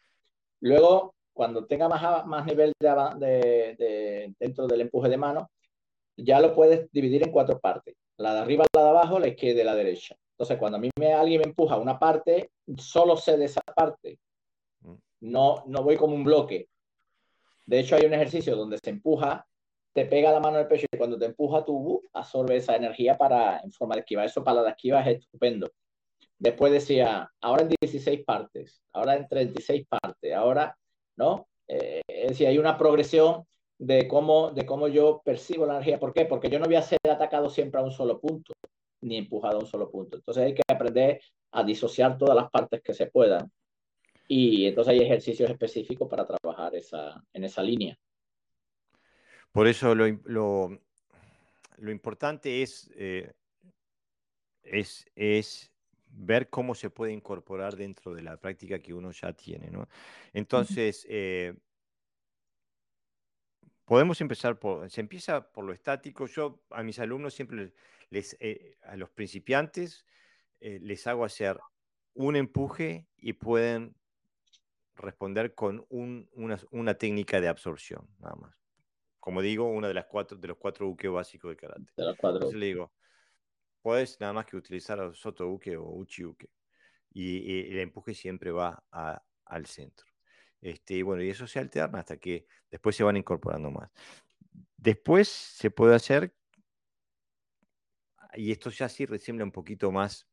Luego, 0.60 1.16
cuando 1.32 1.66
tenga 1.66 1.88
más, 1.88 2.26
más 2.26 2.46
nivel 2.46 2.74
de, 2.82 4.34
dentro 4.38 4.68
del 4.68 4.82
empuje 4.82 5.08
de 5.08 5.18
mano, 5.18 5.50
ya 6.18 6.42
lo 6.42 6.54
puedes 6.54 6.92
dividir 6.92 7.24
en 7.24 7.32
cuatro 7.32 7.58
partes. 7.58 7.96
La 8.18 8.34
de 8.34 8.40
arriba, 8.42 8.66
la 8.76 8.84
de 8.84 8.90
abajo, 8.90 9.18
la 9.18 9.30
izquierda 9.30 9.62
y 9.62 9.64
la 9.64 9.76
derecha. 9.76 10.14
Entonces, 10.34 10.58
cuando 10.58 10.78
a 10.78 10.82
mí 10.82 10.90
me, 11.00 11.14
alguien 11.14 11.40
me 11.40 11.48
empuja 11.48 11.78
una 11.78 11.98
parte, 11.98 12.52
solo 12.78 13.16
sé 13.16 13.38
de 13.38 13.46
esa 13.46 13.62
parte 13.62 14.20
no, 15.22 15.64
no 15.68 15.84
voy 15.84 15.98
como 15.98 16.16
un 16.16 16.24
bloque. 16.24 16.68
De 17.66 17.80
hecho, 17.80 17.96
hay 17.96 18.06
un 18.06 18.14
ejercicio 18.14 18.56
donde 18.56 18.78
se 18.84 18.90
empuja, 18.90 19.46
te 19.94 20.06
pega 20.06 20.32
la 20.32 20.40
mano 20.40 20.60
en 20.60 20.68
pecho 20.68 20.86
y 20.92 20.98
cuando 20.98 21.18
te 21.18 21.26
empuja 21.26 21.66
tu 21.66 22.02
absorbe 22.14 22.58
esa 22.58 22.76
energía 22.76 23.18
para, 23.18 23.60
en 23.60 23.72
forma 23.72 23.96
de 23.96 24.02
esquiva. 24.02 24.26
Eso 24.26 24.44
para 24.44 24.62
la 24.62 24.72
esquiva 24.72 25.02
es 25.02 25.20
estupendo. 25.20 25.72
después 26.40 26.72
decía, 26.72 27.30
ahora 27.42 27.64
en 27.64 27.70
16 27.82 28.24
partes, 28.26 28.82
ahora 28.94 29.16
en 29.16 29.28
36 29.28 29.88
partes, 29.88 30.34
ahora, 30.34 30.78
¿no? 31.18 31.48
Eh, 31.68 32.02
es 32.08 32.30
decir, 32.30 32.48
hay 32.48 32.58
una 32.58 32.78
progresión 32.78 33.46
de 33.82 34.08
cómo, 34.08 34.52
de 34.52 34.66
cómo 34.66 34.88
yo 34.88 35.22
percibo 35.26 35.66
la 35.66 35.74
energía. 35.74 36.00
¿Por 36.00 36.14
qué? 36.14 36.26
Porque 36.26 36.50
yo 36.50 36.60
no 36.60 36.66
voy 36.66 36.76
a 36.76 36.82
ser 36.82 37.00
atacado 37.10 37.50
siempre 37.50 37.82
a 37.82 37.84
un 37.84 37.92
solo 37.92 38.20
punto, 38.20 38.54
ni 39.02 39.18
empujado 39.18 39.58
a 39.58 39.60
un 39.60 39.66
solo 39.66 39.90
punto. 39.90 40.18
Entonces 40.18 40.44
hay 40.44 40.54
que 40.54 40.62
aprender 40.68 41.22
a 41.52 41.64
disociar 41.64 42.18
todas 42.18 42.36
las 42.36 42.50
partes 42.50 42.82
que 42.84 42.94
se 42.94 43.08
puedan. 43.08 43.52
Y 44.34 44.66
entonces 44.66 44.94
hay 44.94 45.02
ejercicios 45.02 45.50
específicos 45.50 46.08
para 46.08 46.26
trabajar 46.26 46.74
esa, 46.74 47.22
en 47.34 47.44
esa 47.44 47.62
línea. 47.62 48.00
Por 49.52 49.68
eso 49.68 49.94
lo, 49.94 50.08
lo, 50.24 50.80
lo 51.76 51.92
importante 51.92 52.62
es, 52.62 52.90
eh, 52.96 53.34
es, 54.64 55.06
es, 55.16 55.70
ver 56.08 56.50
cómo 56.50 56.76
se 56.76 56.90
puede 56.90 57.12
incorporar 57.12 57.76
dentro 57.76 58.14
de 58.14 58.22
la 58.22 58.38
práctica 58.38 58.80
que 58.80 58.94
uno 58.94 59.12
ya 59.12 59.34
tiene. 59.34 59.70
¿no? 59.70 59.90
Entonces, 60.32 61.06
eh, 61.10 61.54
podemos 63.84 64.22
empezar 64.22 64.58
por, 64.60 64.90
se 64.90 65.02
empieza 65.02 65.52
por 65.52 65.66
lo 65.66 65.74
estático. 65.74 66.26
Yo 66.28 66.62
a 66.70 66.84
mis 66.84 67.00
alumnos 67.00 67.34
siempre 67.34 67.74
les, 68.10 68.38
eh, 68.40 68.78
a 68.84 68.96
los 68.96 69.10
principiantes, 69.10 70.06
les 70.62 71.06
hago 71.08 71.26
hacer 71.26 71.60
un 72.14 72.38
empuje 72.38 73.08
y 73.18 73.34
pueden 73.34 73.94
responder 75.02 75.54
con 75.54 75.86
un, 75.90 76.30
una, 76.34 76.60
una 76.72 76.94
técnica 76.96 77.42
de 77.42 77.48
absorción, 77.48 78.08
nada 78.20 78.36
más 78.36 78.62
como 79.22 79.44
digo, 79.44 79.72
una 79.72 79.88
de 79.88 79.94
las 79.94 80.08
cuatro, 80.08 80.36
de 80.36 80.48
los 80.48 80.58
cuatro 80.58 80.88
uke 80.90 81.08
básicos 81.08 81.52
de 81.52 81.56
karate. 81.56 81.86
De 81.96 82.06
los 82.06 82.18
cuatro. 82.18 82.38
Entonces 82.38 82.60
le 82.60 82.66
digo, 82.66 82.92
puedes 83.82 84.20
nada 84.20 84.34
más 84.34 84.48
que 84.48 84.58
utilizar 84.58 84.98
el 85.00 85.14
soto 85.14 85.48
uke 85.48 85.78
o 85.78 85.88
uchi 85.96 86.26
uke. 86.26 86.50
Y, 87.14 87.70
el 87.72 87.80
empuje 87.80 88.16
siempre 88.16 88.52
va 88.52 88.84
al 89.46 89.66
centro. 89.68 90.08
Este, 90.60 90.96
y 90.96 91.02
bueno, 91.04 91.22
y 91.22 91.30
eso 91.30 91.46
se 91.46 91.60
alterna 91.60 92.00
hasta 92.00 92.18
que 92.18 92.48
después 92.72 92.96
se 92.96 93.04
van 93.04 93.16
incorporando 93.16 93.70
más. 93.70 93.92
Después 94.76 95.28
se 95.28 95.70
puede 95.70 95.94
hacer, 95.94 96.34
y 98.34 98.52
esto 98.52 98.72
ya 98.72 98.90
sí 98.90 99.06
resembla 99.06 99.44
un 99.44 99.52
poquito 99.52 99.92
más 99.92 100.28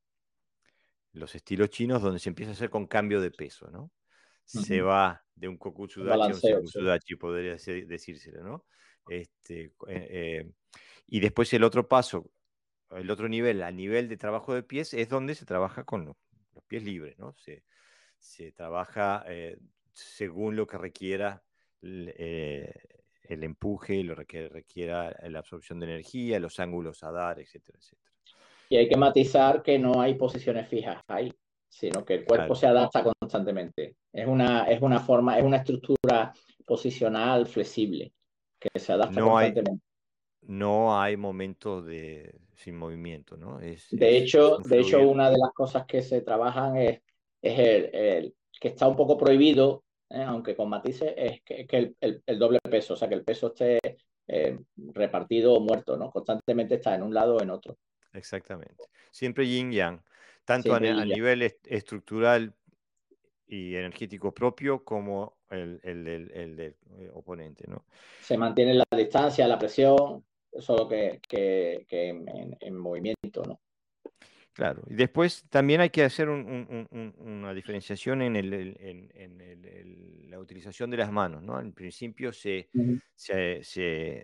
los 1.13 1.35
estilos 1.35 1.69
chinos, 1.69 2.01
donde 2.01 2.21
se 2.21 2.31
empieza 2.31 2.53
a 2.53 2.55
hacer 2.55 2.71
con 2.71 2.87
cambio 2.87 3.21
de 3.21 3.31
peso, 3.31 3.71
¿no? 3.71 3.91
Se 4.49 4.81
va 4.81 5.23
de 5.35 5.47
un 5.47 5.59
kokutsudachi 5.59 6.23
a 6.23 6.27
un 6.27 6.35
sekutsudachi, 6.35 7.17
podría 7.17 7.57
decírselo, 7.87 8.43
¿no? 8.43 8.65
Este, 9.09 9.73
eh, 9.89 10.09
eh, 10.11 10.51
y 11.07 11.21
después 11.21 11.53
el 11.53 11.65
otro 11.65 11.87
paso, 11.87 12.31
el 12.91 13.11
otro 13.11 13.29
nivel, 13.29 13.63
a 13.63 13.71
nivel 13.71 14.09
de 14.09 14.17
trabajo 14.17 14.55
de 14.55 14.63
pies, 14.63 14.95
es 14.95 15.11
donde 15.11 15.35
se 15.35 15.45
trabaja 15.45 15.85
con 15.85 16.07
los, 16.07 16.17
pies 16.67 16.83
libres, 16.83 17.19
¿no? 17.19 17.35
Se, 17.35 17.63
se 18.19 18.53
trabaja 18.53 19.25
eh, 19.29 19.59
según 19.93 20.57
lo 20.57 20.67
que 20.67 20.79
requiera 20.79 21.43
el, 21.83 22.13
el 23.23 23.43
empuje, 23.45 24.03
lo 24.03 24.17
que 24.27 24.49
requiera 24.49 25.15
la 25.29 25.39
absorción 25.39 25.79
de 25.79 25.87
energía, 25.87 26.41
los 26.41 26.59
ángulos 26.59 27.05
a 27.05 27.13
dar, 27.13 27.39
etcétera, 27.39 27.79
etcétera. 27.79 28.13
Y 28.71 28.77
hay 28.77 28.89
que 28.89 28.97
matizar 28.97 29.63
que 29.63 29.79
no 29.79 30.01
hay 30.01 30.15
posiciones 30.15 30.69
fijas 30.69 31.03
ahí 31.07 31.33
sino 31.69 32.05
que 32.05 32.15
el 32.15 32.25
cuerpo 32.25 32.55
se 32.55 32.67
adapta 32.67 33.05
constantemente. 33.05 33.97
Es 34.13 34.27
una, 34.27 34.65
es 34.65 34.81
una 34.81 35.01
forma, 35.01 35.39
es 35.39 35.45
una 35.45 35.59
estructura 35.59 36.33
posicional 36.65 37.47
flexible 37.47 38.13
que 38.59 38.79
se 38.79 38.93
adapta 38.93 39.21
no 39.21 39.31
constantemente. 39.31 39.85
Hay, 40.43 40.49
no 40.49 41.01
hay 41.01 41.17
momentos 41.17 41.85
de, 41.85 42.35
sin 42.55 42.77
movimiento, 42.77 43.37
¿no? 43.37 43.61
Es, 43.61 43.87
de, 43.91 44.17
hecho, 44.17 44.59
de 44.59 44.81
hecho, 44.81 45.01
una 45.01 45.31
de 45.31 45.39
las 45.39 45.53
cosas 45.53 45.87
que 45.87 46.03
se 46.03 46.23
trabajan 46.23 46.77
es, 46.77 47.01
es 47.41 47.59
el, 47.59 48.35
que 48.61 48.69
está 48.69 48.89
un 48.89 48.97
poco 48.97 49.17
prohibido, 49.17 49.85
¿eh? 50.11 50.23
aunque 50.23 50.57
con 50.57 50.69
matices, 50.69 51.15
es 51.17 51.43
que, 51.43 51.67
que 51.67 51.95
el, 52.01 52.23
el, 52.27 52.39
doble 52.39 52.59
peso, 52.69 52.95
o 52.95 52.97
sea, 52.97 53.09
que 53.09 53.15
el 53.15 53.25
peso 53.25 53.49
esté 53.49 53.79
eh, 54.27 54.59
repartido 54.77 55.55
o 55.55 55.61
muerto, 55.61 55.97
¿no? 55.97 56.11
Constantemente 56.11 56.77
está 56.77 56.95
en 56.95 57.03
un 57.03 57.15
lado 57.15 57.37
o 57.37 57.43
en 57.43 57.51
otro. 57.51 57.79
Exactamente. 58.13 58.85
Siempre 59.13 59.47
yin 59.47 59.71
yang 59.71 60.03
tanto 60.49 60.75
a, 60.75 60.81
nivel 60.81 61.43
estructural 61.67 62.55
y 63.47 63.77
energético 63.77 64.33
propio 64.33 64.83
como 64.83 65.37
el, 65.51 65.79
del 65.83 66.59
eh, 66.61 66.75
oponente. 67.13 67.65
¿no? 67.69 67.85
Se 68.23 68.39
mantiene 68.39 68.73
la 68.73 68.87
distancia, 68.97 69.47
la 69.47 69.59
presión, 69.59 70.25
solo 70.59 70.89
que, 70.89 71.21
que, 71.29 71.85
en, 72.61 72.75
movimiento. 72.79 73.43
¿no? 73.47 73.61
Claro, 74.55 74.85
y 74.89 74.95
después 74.95 75.45
también 75.51 75.83
hay 75.83 75.91
que 75.91 76.03
hacer 76.05 76.31
una 76.31 77.53
diferenciación 77.53 78.23
en, 78.23 78.35
el, 78.35 80.31
la 80.31 80.39
utilización 80.39 80.91
de 80.91 80.97
las 80.97 81.13
manos. 81.13 81.43
¿no? 81.43 81.59
Al 81.59 81.75
principio 81.75 82.33
se, 82.33 82.71
se, 83.15 83.61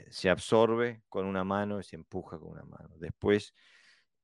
se, 0.09 0.31
absorbe 0.31 1.03
con 1.11 1.27
una 1.27 1.45
mano 1.45 1.81
y 1.81 1.83
se 1.83 1.97
empuja 1.97 2.39
con 2.39 2.53
una 2.53 2.64
mano. 2.64 2.97
Después 2.97 3.53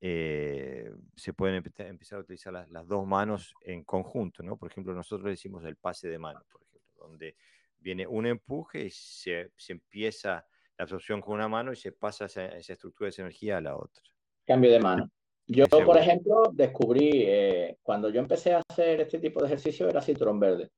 eh, 0.03 0.91
se 1.15 1.31
pueden 1.33 1.63
empezar 1.77 2.17
a 2.17 2.21
utilizar 2.21 2.51
las, 2.51 2.87
dos 2.87 3.05
manos 3.05 3.53
en 3.61 3.83
conjunto, 3.83 4.41
¿no? 4.41 4.57
Por 4.57 4.71
ejemplo, 4.71 4.95
nosotros 4.95 5.29
decimos 5.29 5.63
el 5.63 5.75
pase 5.75 6.09
de 6.09 6.17
mano, 6.17 6.41
por 6.51 6.63
ejemplo, 6.63 7.07
donde 7.07 7.35
viene 7.77 8.07
un 8.07 8.25
empuje 8.25 8.85
y 8.85 8.89
se, 8.89 9.51
empieza 9.69 10.43
la 10.75 10.83
absorción 10.83 11.21
con 11.21 11.35
una 11.35 11.47
mano 11.47 11.71
y 11.71 11.75
se 11.75 11.91
pasa 11.91 12.25
esa, 12.25 12.47
estructura 12.47 13.05
de 13.05 13.09
esa 13.09 13.21
energía 13.21 13.57
a 13.57 13.61
la 13.61 13.75
otra. 13.77 14.01
Cambio 14.43 14.71
de 14.71 14.79
mano. 14.79 15.11
Yo, 15.45 15.65
por 15.67 15.97
ejemplo, 15.97 16.43
descubrí, 16.51 17.09
eh, 17.13 17.77
cuando 17.83 18.09
yo 18.09 18.21
empecé 18.21 18.53
a 18.53 18.61
hacer 18.67 19.01
este 19.01 19.19
tipo 19.19 19.39
de 19.41 19.47
ejercicio 19.47 19.87
era 19.87 20.01
cinturón 20.01 20.39
verde. 20.39 20.71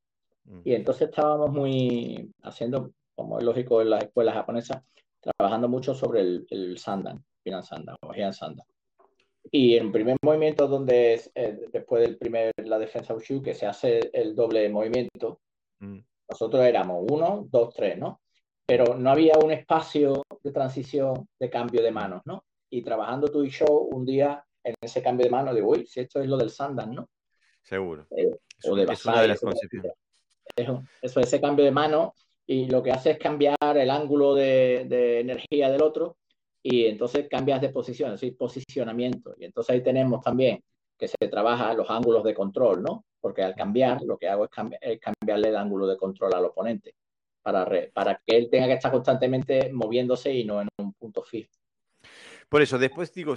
Mm. 0.44 0.62
Y 0.66 0.74
entonces 0.74 1.08
estábamos 1.08 1.50
muy 1.50 2.30
haciendo, 2.42 2.92
como 3.16 3.38
es 3.38 3.46
lógico 3.46 3.82
en 3.82 3.92
las 3.92 4.04
escuelas 4.04 4.36
japonesas, 4.36 4.84
trabajando 5.22 5.70
mucho 5.70 5.94
sobre 5.94 6.22
el, 6.22 6.46
el 6.50 6.78
sandan, 6.78 7.24
Finan 7.42 7.64
Sandan 7.64 7.96
o 8.02 8.14
Sandan. 8.34 8.66
Y 9.56 9.78
en 9.78 9.92
primer 9.92 10.18
movimiento, 10.24 10.68
donde 10.68 11.14
es, 11.14 11.32
eh, 11.36 11.68
después 11.72 12.02
del 12.02 12.18
primer, 12.18 12.52
la 12.58 12.80
defensa 12.80 13.14
Ushu, 13.14 13.40
que 13.40 13.54
se 13.54 13.68
hace 13.68 14.10
el 14.12 14.34
doble 14.34 14.68
movimiento, 14.68 15.42
mm. 15.78 16.00
nosotros 16.28 16.66
éramos 16.66 17.06
uno, 17.08 17.48
dos, 17.52 17.72
tres, 17.72 18.00
¿no? 18.00 18.20
Pero 18.66 18.96
no 18.96 19.12
había 19.12 19.34
un 19.38 19.52
espacio 19.52 20.24
de 20.44 20.52
transición 20.52 21.30
de 21.40 21.52
cambio 21.52 21.84
de 21.84 21.92
manos, 21.92 22.24
¿no? 22.26 22.46
Y 22.72 22.82
trabajando 22.82 23.28
tú 23.28 23.44
y 23.44 23.52
yo 23.52 23.68
un 23.68 24.04
día 24.08 24.44
en 24.64 24.74
ese 24.82 25.04
cambio 25.04 25.26
de 25.26 25.32
manos, 25.32 25.54
digo, 25.54 25.70
uy, 25.70 25.86
si 25.86 26.00
esto 26.00 26.20
es 26.20 26.28
lo 26.28 26.38
del 26.38 26.50
Sandan, 26.50 26.96
¿no? 26.96 27.10
Seguro. 27.62 28.08
Eh, 28.18 28.32
o 28.64 28.76
de 28.76 28.92
es 28.92 29.06
una 29.06 29.22
de 29.22 29.28
las 29.28 29.40
concepciones. 29.40 29.92
Eso, 30.56 30.84
eso, 31.00 31.20
ese 31.20 31.40
cambio 31.40 31.64
de 31.64 31.72
mano 31.72 32.16
y 32.48 32.66
lo 32.66 32.82
que 32.82 32.92
hace 32.92 33.12
es 33.12 33.20
cambiar 33.20 33.56
el 33.62 33.92
ángulo 33.92 34.34
de, 34.34 34.88
de 34.90 35.20
energía 35.20 35.70
del 35.70 35.84
otro 35.84 36.18
y 36.64 36.86
entonces 36.86 37.28
cambias 37.30 37.60
de 37.62 37.70
posición, 37.70 38.14
es 38.14 38.22
decir, 38.22 38.38
posicionamiento. 38.38 39.36
Y 39.38 39.46
entonces 39.46 39.76
ahí 39.76 39.84
tenemos 39.84 40.22
también 40.22 40.64
que 40.98 41.10
se 41.10 41.28
trabaja 41.30 41.74
los 41.74 41.90
ángulos 41.90 42.24
de 42.24 42.34
control, 42.34 42.82
¿no? 42.82 43.06
Porque 43.20 43.44
al 43.44 43.54
cambiar, 43.54 44.02
lo 44.04 44.18
que 44.18 44.30
hago 44.30 44.46
es, 44.46 45.00
cambiarle 45.00 45.50
el 45.50 45.58
ángulo 45.58 45.86
de 45.86 45.98
control 45.98 46.34
al 46.34 46.46
oponente 46.46 46.96
para, 47.42 47.68
para 47.94 48.22
que 48.26 48.38
él 48.38 48.50
tenga 48.50 48.68
que 48.68 48.74
estar 48.74 48.92
constantemente 48.92 49.72
moviéndose 49.74 50.34
y 50.34 50.46
no 50.46 50.62
en 50.62 50.70
un 50.78 50.94
punto 50.94 51.22
fijo. 51.24 51.52
Por 52.48 52.62
eso, 52.62 52.78
después 52.78 53.14
digo, 53.14 53.36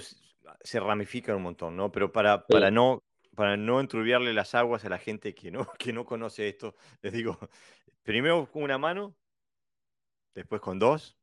se 0.61 0.81
ramifica 0.81 1.35
un 1.35 1.43
montón, 1.43 1.77
¿no? 1.77 1.91
Pero 1.91 2.13
para, 2.13 2.47
para 2.47 2.71
no 2.71 3.03
para 3.37 3.57
no 3.57 3.81
entrubiarle 3.81 4.33
las 4.33 4.55
aguas 4.55 4.85
a 4.85 4.89
la 4.89 4.99
gente 4.99 5.35
que 5.35 5.51
no, 5.51 5.67
que 5.79 5.93
no 5.93 6.05
conoce 6.05 6.49
esto, 6.49 6.75
les 7.03 7.13
digo, 7.13 7.39
primero 8.03 8.51
con 8.51 8.63
una 8.65 8.79
mano, 8.79 9.15
después 10.35 10.61
con 10.61 10.81
dos, 10.81 11.17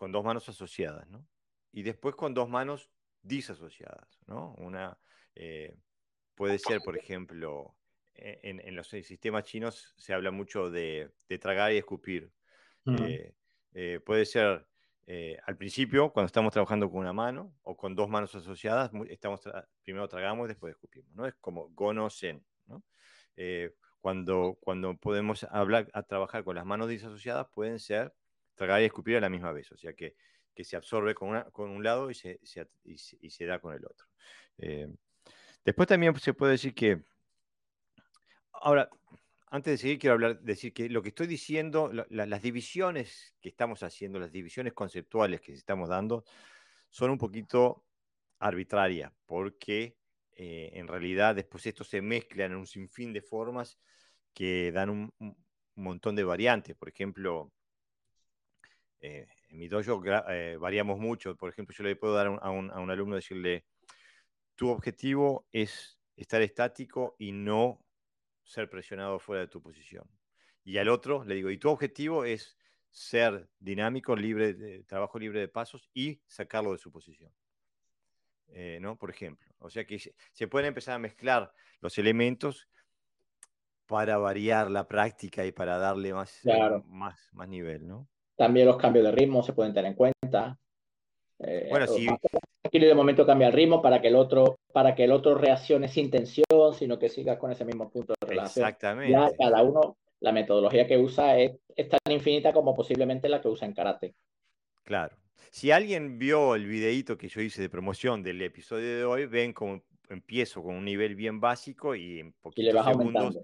con 0.00 0.12
dos 0.12 0.24
manos 0.24 0.48
asociadas, 0.48 1.06
¿no? 1.10 1.26
Y 1.72 1.82
después 1.82 2.14
con 2.14 2.32
dos 2.32 2.48
manos 2.48 2.88
disasociadas, 3.20 4.18
¿no? 4.26 4.54
Una 4.56 4.98
eh, 5.34 5.76
puede 6.34 6.58
ser, 6.58 6.80
por 6.82 6.96
ejemplo, 6.96 7.76
e, 8.14 8.40
en, 8.42 8.74
los 8.74 8.88
sistemas 8.88 9.44
chinos 9.44 9.92
se 9.98 10.14
habla 10.14 10.30
mucho 10.30 10.70
de, 10.70 11.12
tragar 11.38 11.74
y 11.74 11.76
escupir. 11.76 12.32
Eh, 12.86 13.34
eh, 13.74 14.00
puede 14.02 14.24
ser 14.24 14.66
al 15.44 15.58
principio, 15.58 16.14
cuando 16.14 16.28
estamos 16.28 16.54
trabajando 16.54 16.90
con 16.90 17.00
una 17.00 17.12
mano 17.12 17.54
o 17.62 17.76
con 17.76 17.94
dos 17.94 18.08
manos 18.08 18.34
asociadas, 18.34 18.90
estamos 19.10 19.42
primero 19.82 20.08
tragamos, 20.08 20.48
después 20.48 20.72
escupimos, 20.76 21.12
¿no? 21.12 21.26
Es 21.26 21.34
como 21.42 21.68
gono-sen, 21.74 22.42
¿no? 22.68 22.82
cuando, 24.00 24.56
cuando 24.62 24.96
podemos 24.96 25.44
hablar, 25.44 25.90
a 25.92 26.02
trabajar 26.04 26.42
con 26.42 26.56
las 26.56 26.64
manos 26.64 26.88
disasociadas, 26.88 27.48
pueden 27.52 27.78
ser 27.78 28.14
tragar 28.66 28.82
y 28.82 28.84
escupir 28.84 29.16
a 29.16 29.20
la 29.20 29.30
misma 29.30 29.52
vez, 29.52 29.72
o 29.72 29.76
sea 29.78 29.94
que, 29.94 30.16
que 30.54 30.64
se 30.64 30.76
absorbe 30.76 31.14
con, 31.14 31.30
una, 31.30 31.44
con 31.44 31.70
un 31.70 31.82
lado 31.82 32.10
y 32.10 32.14
se, 32.14 32.38
y, 32.84 33.46
da 33.46 33.58
con 33.58 33.74
el 33.74 33.86
otro. 33.86 34.06
Eh, 34.58 34.86
después 35.64 35.88
también 35.88 36.14
se 36.16 36.34
puede 36.34 36.52
decir 36.52 36.74
que, 36.74 37.02
ahora, 38.52 38.90
antes 39.46 39.72
de 39.72 39.78
seguir, 39.78 39.98
quiero 39.98 40.12
hablar, 40.12 40.40
decir 40.40 40.74
que 40.74 40.90
lo 40.90 41.00
que 41.00 41.08
estoy 41.08 41.26
diciendo, 41.26 41.90
las 42.10 42.42
divisiones 42.42 43.34
que 43.40 43.48
estamos 43.48 43.82
haciendo, 43.82 44.20
las 44.20 44.30
divisiones 44.30 44.74
conceptuales 44.74 45.40
que 45.40 45.54
estamos 45.54 45.88
dando, 45.88 46.24
son 46.90 47.10
un 47.10 47.18
poquito 47.18 47.86
arbitrarias, 48.40 49.10
porque 49.24 49.96
eh, 50.32 50.70
en 50.74 50.86
realidad 50.86 51.34
después 51.34 51.64
esto 51.64 51.82
se 51.82 52.02
mezcla 52.02 52.44
en 52.44 52.54
un 52.54 52.66
sinfín 52.66 53.14
de 53.14 53.22
formas 53.22 53.78
que 54.34 54.70
dan 54.70 54.90
un, 54.90 55.36
montón 55.76 56.14
de 56.14 56.24
variantes. 56.24 56.76
Por 56.76 56.88
ejemplo, 56.88 57.52
eh, 59.00 59.26
en 59.48 59.58
mi 59.58 59.68
dojo 59.68 60.02
eh, 60.28 60.56
variamos 60.58 60.98
mucho. 60.98 61.36
Por 61.36 61.50
ejemplo, 61.50 61.74
yo 61.76 61.84
le 61.84 61.96
puedo 61.96 62.14
dar 62.14 62.26
a 62.26 62.50
un, 62.50 62.70
a 62.70 62.80
un 62.80 62.90
alumno 62.90 63.16
decirle, 63.16 63.64
tu 64.54 64.68
objetivo 64.68 65.46
es 65.52 65.98
estar 66.16 66.42
estático 66.42 67.16
y 67.18 67.32
no 67.32 67.84
ser 68.42 68.68
presionado 68.68 69.18
fuera 69.18 69.42
de 69.42 69.48
tu 69.48 69.62
posición. 69.62 70.04
Y 70.64 70.78
al 70.78 70.88
otro 70.88 71.24
le 71.24 71.34
digo, 71.34 71.50
y 71.50 71.58
tu 71.58 71.70
objetivo 71.70 72.24
es 72.24 72.56
ser 72.90 73.48
dinámico, 73.58 74.16
libre 74.16 74.54
de 74.54 74.82
trabajo 74.84 75.18
libre 75.18 75.40
de 75.40 75.48
pasos 75.48 75.88
y 75.94 76.20
sacarlo 76.26 76.72
de 76.72 76.78
su 76.78 76.90
posición. 76.90 77.32
Eh, 78.48 78.78
¿no? 78.80 78.96
Por 78.96 79.10
ejemplo. 79.10 79.52
O 79.58 79.70
sea 79.70 79.86
que 79.86 79.98
se, 80.32 80.48
pueden 80.48 80.68
empezar 80.68 80.94
a 80.94 80.98
mezclar 80.98 81.52
los 81.80 81.96
elementos 81.98 82.68
para 83.86 84.18
variar 84.18 84.70
la 84.70 84.86
práctica 84.88 85.44
y 85.44 85.52
para 85.52 85.78
darle 85.78 86.12
más, 86.12 86.40
más, 86.86 87.28
más 87.32 87.48
nivel, 87.48 87.86
¿no? 87.86 88.08
También 88.40 88.66
los 88.66 88.78
cambios 88.78 89.04
de 89.04 89.12
ritmo 89.12 89.42
se 89.42 89.52
pueden 89.52 89.74
tener 89.74 89.90
en 89.90 89.94
cuenta. 89.94 90.58
Eh, 91.40 91.66
bueno, 91.68 91.86
sí. 91.86 92.06
Aquí 92.64 92.78
de 92.78 92.94
momento 92.94 93.26
cambia 93.26 93.48
el 93.48 93.52
ritmo 93.52 93.82
para 93.82 94.00
que 94.00 94.08
el 94.08 94.16
otro, 94.16 94.60
para 94.72 94.94
que 94.94 95.04
el 95.04 95.12
otro 95.12 95.34
reaccione 95.34 95.88
sin 95.88 96.10
tensión, 96.10 96.72
sino 96.72 96.98
que 96.98 97.10
siga 97.10 97.38
con 97.38 97.52
ese 97.52 97.66
mismo 97.66 97.90
punto 97.90 98.14
de 98.18 98.26
relación. 98.26 98.64
Exactamente. 98.64 99.12
Ya 99.12 99.30
cada 99.38 99.62
uno, 99.62 99.98
la 100.20 100.32
metodología 100.32 100.86
que 100.86 100.96
usa 100.96 101.38
es, 101.38 101.52
es 101.76 101.90
tan 101.90 102.00
infinita 102.10 102.54
como 102.54 102.74
posiblemente 102.74 103.28
la 103.28 103.42
que 103.42 103.48
usa 103.48 103.68
en 103.68 103.74
karate. 103.74 104.14
Claro. 104.84 105.14
Si 105.50 105.70
alguien 105.70 106.18
vio 106.18 106.54
el 106.54 106.64
videíto 106.66 107.18
que 107.18 107.28
yo 107.28 107.42
hice 107.42 107.60
de 107.60 107.68
promoción 107.68 108.22
del 108.22 108.40
episodio 108.40 108.96
de 108.96 109.04
hoy, 109.04 109.26
ven 109.26 109.52
cómo 109.52 109.82
empiezo 110.08 110.62
con 110.62 110.76
un 110.76 110.86
nivel 110.86 111.14
bien 111.14 111.40
básico 111.40 111.94
y 111.94 112.20
en 112.20 112.32
poquitos 112.32 112.86
segundos 112.86 113.36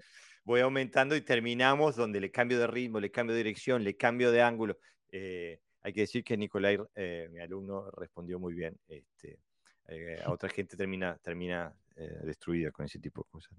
voy 0.47 0.61
aumentando 0.61 1.13
y 1.17 1.21
terminamos 1.21 1.97
donde 1.97 2.21
le 2.21 2.31
cambio 2.31 2.57
de 2.57 2.67
ritmo, 2.67 3.01
le 3.01 3.11
cambio 3.11 3.35
de 3.35 3.43
dirección, 3.43 3.83
le 3.83 3.97
cambio 3.97 4.31
de 4.31 4.41
ángulo. 4.41 4.77
Eh, 5.11 5.59
hay 5.81 5.91
que 5.91 6.01
decir 6.01 6.23
que 6.23 6.37
Nicolai, 6.37 6.79
eh, 6.95 7.27
mi 7.29 7.41
alumno, 7.41 7.91
respondió 7.91 8.39
muy 8.39 8.53
bien. 8.53 8.79
Este, 8.87 9.39
eh, 9.89 10.21
a 10.23 10.31
otra 10.31 10.47
gente 10.47 10.77
termina, 10.77 11.17
termina 11.17 11.75
destruida 12.23 12.71
con 12.71 12.85
ese 12.85 12.99
tipo 12.99 13.23
de 13.23 13.29
cosas. 13.29 13.57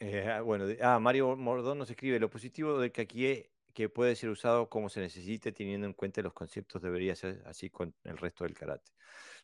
Ah, 0.00 0.40
bueno, 0.42 0.66
ah, 0.80 1.00
Mario 1.00 1.36
Mordón 1.36 1.78
nos 1.78 1.90
escribe, 1.90 2.20
lo 2.20 2.30
positivo 2.30 2.78
del 2.78 2.92
kakie 2.92 3.50
que 3.74 3.88
puede 3.88 4.14
ser 4.14 4.30
usado 4.30 4.68
como 4.68 4.88
se 4.88 5.00
necesite 5.00 5.50
teniendo 5.52 5.86
en 5.88 5.94
cuenta 5.94 6.22
los 6.22 6.32
conceptos 6.32 6.82
debería 6.82 7.16
ser 7.16 7.42
así 7.46 7.68
con 7.68 7.94
el 8.04 8.16
resto 8.16 8.44
del 8.44 8.54
karate. 8.54 8.92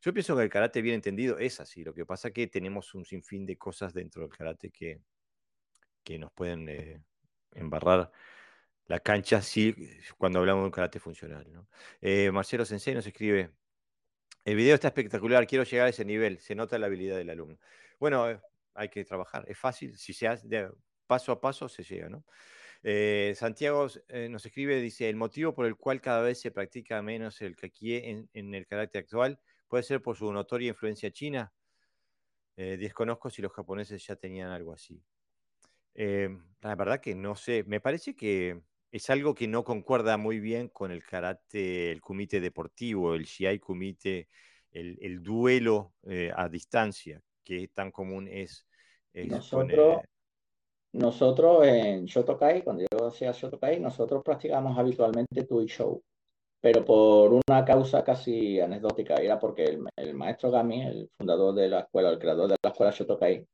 Yo 0.00 0.12
pienso 0.12 0.36
que 0.36 0.42
el 0.42 0.48
karate 0.48 0.82
bien 0.82 0.96
entendido 0.96 1.38
es 1.38 1.60
así, 1.60 1.84
lo 1.84 1.94
que 1.94 2.04
pasa 2.04 2.28
es 2.28 2.34
que 2.34 2.46
tenemos 2.46 2.94
un 2.94 3.04
sinfín 3.04 3.46
de 3.46 3.56
cosas 3.56 3.92
dentro 3.94 4.22
del 4.22 4.30
karate 4.30 4.70
que, 4.70 5.00
que 6.02 6.18
nos 6.18 6.32
pueden 6.32 6.68
eh, 6.68 7.02
embarrar 7.52 8.10
la 8.86 9.00
cancha 9.00 9.42
sí, 9.42 9.74
cuando 10.16 10.38
hablamos 10.38 10.62
de 10.62 10.66
un 10.66 10.70
karate 10.70 11.00
funcional. 11.00 11.46
Eh, 12.00 12.30
Marcelo 12.30 12.64
Sensei 12.64 12.94
nos 12.94 13.06
escribe, 13.06 13.50
el 14.44 14.56
video 14.56 14.74
está 14.74 14.88
espectacular, 14.88 15.46
quiero 15.46 15.64
llegar 15.64 15.86
a 15.86 15.90
ese 15.90 16.04
nivel, 16.04 16.38
se 16.38 16.54
nota 16.54 16.78
la 16.78 16.86
habilidad 16.86 17.16
del 17.16 17.30
alumno. 17.30 17.58
Bueno, 17.98 18.30
eh, 18.30 18.40
hay 18.74 18.88
que 18.88 19.04
trabajar, 19.04 19.44
es 19.48 19.58
fácil, 19.58 19.96
si 19.96 20.12
se 20.12 20.28
hace 20.28 20.68
paso 21.06 21.32
a 21.32 21.40
paso 21.40 21.68
se 21.68 21.82
llega, 21.82 22.08
¿no? 22.08 22.24
Eh, 22.82 23.34
Santiago 23.36 23.88
eh, 24.08 24.28
nos 24.28 24.46
escribe, 24.46 24.80
dice, 24.80 25.08
el 25.08 25.16
motivo 25.16 25.54
por 25.54 25.66
el 25.66 25.76
cual 25.76 26.00
cada 26.00 26.22
vez 26.22 26.40
se 26.40 26.52
practica 26.52 27.02
menos 27.02 27.40
el 27.42 27.56
kakie 27.56 28.10
en, 28.10 28.28
en 28.32 28.54
el 28.54 28.66
carácter 28.66 29.02
actual 29.02 29.40
puede 29.68 29.82
ser 29.82 30.02
por 30.02 30.16
su 30.16 30.32
notoria 30.32 30.68
influencia 30.68 31.10
china. 31.10 31.52
Eh, 32.56 32.76
desconozco 32.78 33.30
si 33.30 33.42
los 33.42 33.52
japoneses 33.52 34.04
ya 34.06 34.16
tenían 34.16 34.50
algo 34.50 34.72
así. 34.72 35.02
la 35.94 36.74
verdad 36.74 37.00
que 37.00 37.14
no 37.14 37.36
sé, 37.36 37.64
me 37.64 37.80
parece 37.80 38.14
que 38.14 38.60
es 38.90 39.10
algo 39.10 39.34
que 39.34 39.48
no 39.48 39.64
concuerda 39.64 40.16
muy 40.16 40.40
bien 40.40 40.68
con 40.68 40.90
el 40.90 41.02
karate, 41.02 41.90
el 41.90 42.00
kumite 42.00 42.40
deportivo, 42.40 43.14
el 43.14 43.24
shiai 43.24 43.58
kumite, 43.58 44.28
el, 44.70 45.22
duelo 45.22 45.94
a 46.34 46.48
distancia, 46.48 47.22
que 47.42 47.68
tan 47.68 47.90
común 47.90 48.28
es, 48.28 48.66
nosotros 50.96 51.66
en 51.66 52.06
Shotokai, 52.06 52.62
cuando 52.62 52.84
yo 52.90 53.06
hacía 53.06 53.32
Shotokai, 53.32 53.80
nosotros 53.80 54.22
practicamos 54.24 54.78
habitualmente 54.78 55.44
Tui 55.44 55.66
Show, 55.66 56.02
pero 56.60 56.84
por 56.84 57.32
una 57.32 57.64
causa 57.64 58.02
casi 58.04 58.60
anecdótica, 58.60 59.14
era 59.16 59.38
porque 59.38 59.78
el, 59.96 60.14
maestro 60.14 60.50
Gami, 60.50 60.82
el 60.82 61.10
fundador 61.16 61.54
de 61.54 61.68
la 61.68 61.80
escuela, 61.80 62.10
el 62.10 62.18
creador 62.18 62.48
de 62.48 62.56
la 62.62 62.70
escuela 62.70 62.92
Shotokai, 62.92 63.46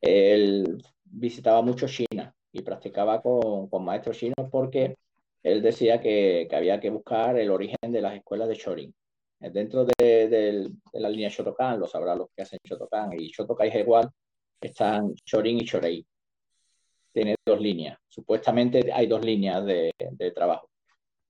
él 0.00 0.82
visitaba 1.04 1.62
mucho 1.62 1.86
China 1.86 2.34
y 2.52 2.62
practicaba 2.62 3.20
con, 3.20 3.68
maestros 3.82 4.18
chinos 4.18 4.48
porque 4.50 4.96
él 5.42 5.62
decía 5.62 6.00
que, 6.00 6.48
había 6.52 6.80
que 6.80 6.90
buscar 6.90 7.38
el 7.38 7.50
origen 7.50 7.76
de 7.90 8.00
las 8.00 8.14
escuelas 8.14 8.48
de 8.48 8.54
Shorin. 8.54 8.94
Dentro 9.40 9.84
de, 9.84 10.70
la 10.92 11.08
línea 11.08 11.28
Shotokan, 11.28 11.78
lo 11.80 11.86
sabrá 11.86 12.14
los 12.14 12.28
que 12.34 12.42
hacen 12.42 12.58
Shotokan, 12.62 13.12
y 13.18 13.28
Shotokai 13.28 13.68
es 13.68 13.76
igual, 13.76 14.10
están 14.60 15.14
Shorin 15.24 15.58
y 15.58 15.64
Shorei 15.64 16.06
tiene 17.12 17.34
dos 17.44 17.60
líneas. 17.60 17.98
Supuestamente 18.08 18.92
hay 18.92 19.06
dos 19.06 19.24
líneas 19.24 19.64
de, 19.64 19.92
trabajo. 20.34 20.68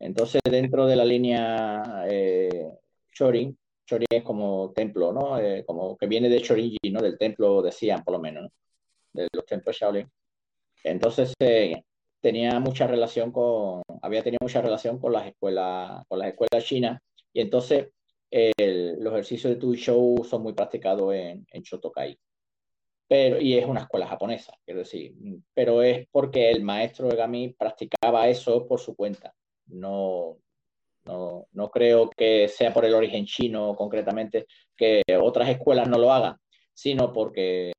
Entonces, 0.01 0.41
dentro 0.45 0.87
de 0.87 0.97
la 0.97 1.05
línea 1.05 2.05
eh, 2.09 2.71
Shorin, 3.13 3.57
Shorin 3.87 4.07
es 4.11 4.23
como 4.23 4.73
templo, 4.75 5.13
¿no? 5.13 5.39
Eh, 5.39 5.65
como 5.67 5.97
que 5.97 6.07
viene 6.07 6.29
de 6.29 6.39
Shorinji, 6.39 6.91
¿no? 6.93 7.01
Del 7.01 7.19
templo 7.19 7.63
de 7.63 7.73
Xi'an, 7.73 8.05
por 8.05 8.15
lo 8.15 8.21
menos, 8.21 8.51
de 9.13 9.29
los 9.33 9.47
templos 9.47 9.77
Shaolin. 9.77 10.09
Entonces, 10.85 11.35
eh, 11.41 11.83
tenía 12.21 12.61
mucha 12.61 12.87
relación 12.87 13.33
con, 13.33 13.83
había 14.03 14.23
tenido 14.23 14.39
mucha 14.43 14.63
relación 14.63 14.99
con 14.99 15.13
las 15.13 15.27
escuelas, 15.29 16.05
con 16.09 16.19
las 16.19 16.29
escuelas 16.29 16.65
chinas, 16.65 17.01
y 17.33 17.41
entonces 17.41 17.89
los 18.31 19.13
ejercicios 19.13 19.55
de 19.55 19.61
Tui 19.61 19.77
Shou 19.77 20.25
son 20.25 20.43
muy 20.43 20.53
practicados 20.53 21.15
en, 21.15 21.47
en 21.51 21.63
Shotokai 21.63 22.19
pero, 23.09 23.41
y 23.41 23.57
es 23.57 23.65
una 23.65 23.81
escuela 23.81 24.07
japonesa, 24.07 24.53
quiero 24.65 24.81
decir, 24.81 25.15
pero 25.55 25.83
es 25.83 26.07
porque 26.13 26.51
el 26.51 26.63
maestro 26.63 27.09
de 27.09 27.17
Gami 27.17 27.55
practicaba 27.59 28.29
eso 28.29 28.69
por 28.69 28.81
su 28.81 28.95
cuenta. 28.95 29.35
No, 29.69 30.39
no, 31.05 31.47
no 31.53 31.71
creo 31.71 32.11
que 32.11 32.49
sea 32.49 32.73
por 32.73 32.85
el 32.85 32.95
origen 32.95 33.25
chino 33.27 33.75
concretamente 33.77 34.47
que 34.77 35.03
otras 35.21 35.49
escuelas 35.49 35.89
no 35.89 35.99
lo 35.99 36.13
hagan, 36.13 36.37
sino 36.73 37.13
porque 37.13 37.73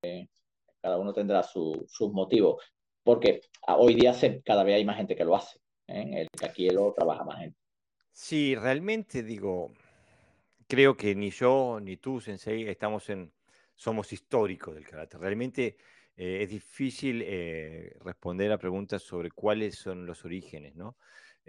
cada 0.81 0.97
uno 0.97 1.13
tendrá 1.13 1.43
sus 1.43 2.11
motivos. 2.11 2.63
Porque 3.03 3.41
hoy 3.67 3.95
día 3.95 4.13
se, 4.13 4.41
cada 4.41 4.63
vez 4.63 4.75
hay 4.75 4.85
más 4.85 4.97
gente 4.97 5.15
que 5.15 5.25
lo 5.25 5.35
hace. 5.35 5.59
¿eh? 5.87 6.27
El 6.27 6.47
aquí 6.47 6.69
lo 6.69 6.93
trabaja 6.93 7.23
más 7.23 7.39
gente. 7.39 7.57
Sí, 8.11 8.55
realmente 8.55 9.23
digo, 9.23 9.71
creo 10.67 10.95
que 10.95 11.15
ni 11.15 11.31
yo 11.31 11.79
ni 11.81 11.97
tú, 11.97 12.19
Sensei, 12.19 12.67
estamos 12.67 13.09
en, 13.09 13.31
somos 13.75 14.11
históricos 14.11 14.75
del 14.75 14.85
karate. 14.85 15.17
Realmente 15.17 15.77
eh, 16.15 16.43
es 16.43 16.49
difícil 16.49 17.23
eh, 17.25 17.95
responder 18.01 18.51
a 18.51 18.57
preguntas 18.57 19.01
sobre 19.01 19.31
cuáles 19.31 19.75
son 19.75 20.05
los 20.05 20.25
orígenes, 20.25 20.75
¿no? 20.75 20.97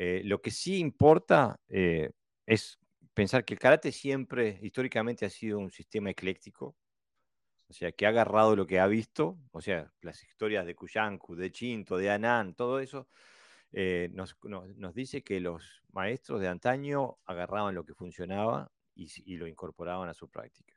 Eh, 0.03 0.23
lo 0.25 0.41
que 0.41 0.51
sí 0.51 0.79
importa 0.79 1.61
es 1.69 2.79
pensar 3.13 3.45
que 3.45 3.53
el 3.53 3.61
karate 3.61 3.93
siempre, 3.93 4.59
históricamente, 4.63 5.27
ha 5.27 5.31
sido 5.31 5.59
un 5.59 5.71
sistema 5.71 6.09
ecléctico, 6.09 6.75
o 7.69 7.73
sea, 7.75 7.93
que 7.93 8.07
ha 8.07 8.09
agarrado 8.09 8.57
lo 8.57 8.67
que 8.67 8.81
ha 8.81 8.87
visto, 8.87 9.39
o 9.53 9.61
sea, 9.61 9.93
las 10.01 10.23
historias 10.25 10.65
de 10.65 10.75
Kuyanku, 10.75 11.37
de 11.37 11.53
Chinto, 11.53 11.99
de 11.99 12.09
Anan, 12.09 12.55
todo 12.55 12.81
eso, 12.81 13.09
nos, 13.73 14.37
nos, 14.77 14.95
dice 14.95 15.23
que 15.23 15.39
los 15.39 15.83
maestros 15.93 16.41
de 16.41 16.49
antaño 16.49 17.19
agarraban 17.27 17.75
lo 17.75 17.85
que 17.85 17.93
funcionaba 17.93 18.73
y 18.95 19.37
lo 19.37 19.47
incorporaban 19.47 20.09
a 20.09 20.15
su 20.15 20.31
práctica. 20.31 20.75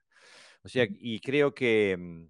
O 0.63 0.67
sea, 0.67 0.85
y 0.89 1.21
creo 1.21 1.53
que, 1.53 2.27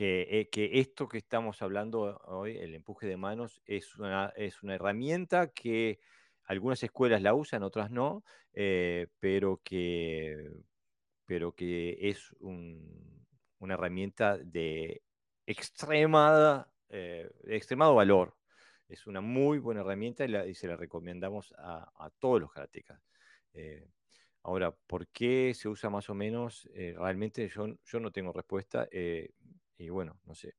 mm, 0.00 0.04
eh, 0.04 0.48
que, 0.50 0.80
esto 0.80 1.08
que 1.08 1.18
estamos 1.18 1.62
hablando 1.62 2.20
hoy, 2.26 2.56
el 2.58 2.74
empuje 2.74 3.06
de 3.06 3.16
manos, 3.16 3.60
es 3.66 3.96
una, 3.96 4.32
es 4.36 4.62
una 4.62 4.74
herramienta 4.74 5.52
que 5.52 6.00
algunas 6.44 6.82
escuelas 6.82 7.22
la 7.22 7.34
usan, 7.34 7.62
otras 7.62 7.90
no, 7.90 8.24
eh, 8.52 9.08
pero, 9.20 9.60
que, 9.64 10.50
pero 11.26 11.52
que 11.54 11.98
es 12.08 12.34
una 12.40 13.74
herramienta 13.74 14.38
de 14.38 15.02
extremada, 15.46 16.72
eh, 16.88 17.30
extremado 17.46 17.94
valor. 17.94 18.36
Es 18.88 19.06
una 19.06 19.20
muy 19.20 19.58
buena 19.58 19.80
herramienta 19.80 20.26
y, 20.26 20.54
se 20.54 20.68
la 20.68 20.76
recomendamos 20.76 21.54
a, 21.58 22.10
todos 22.18 22.40
los 22.40 22.52
karatecas. 22.52 23.00
Ahora, 24.44 24.72
¿por 24.72 25.06
qué 25.08 25.54
se 25.54 25.68
usa 25.68 25.88
más 25.88 26.10
o 26.10 26.14
menos? 26.14 26.68
Eh, 26.74 26.94
realmente 26.98 27.48
yo, 27.48 27.66
yo, 27.84 28.00
no 28.00 28.10
tengo 28.10 28.32
respuesta 28.32 28.88
eh, 28.90 29.30
y 29.78 29.88
bueno, 29.88 30.18
no 30.24 30.34
sé. 30.34 30.54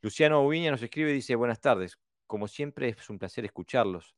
Luciano 0.00 0.42
Ubiña 0.42 0.70
nos 0.70 0.82
escribe 0.82 1.10
y 1.10 1.14
dice, 1.14 1.34
buenas 1.34 1.60
tardes, 1.60 1.98
como 2.26 2.48
siempre 2.48 2.88
es 2.90 3.10
un 3.10 3.18
placer 3.18 3.44
escucharlos. 3.44 4.16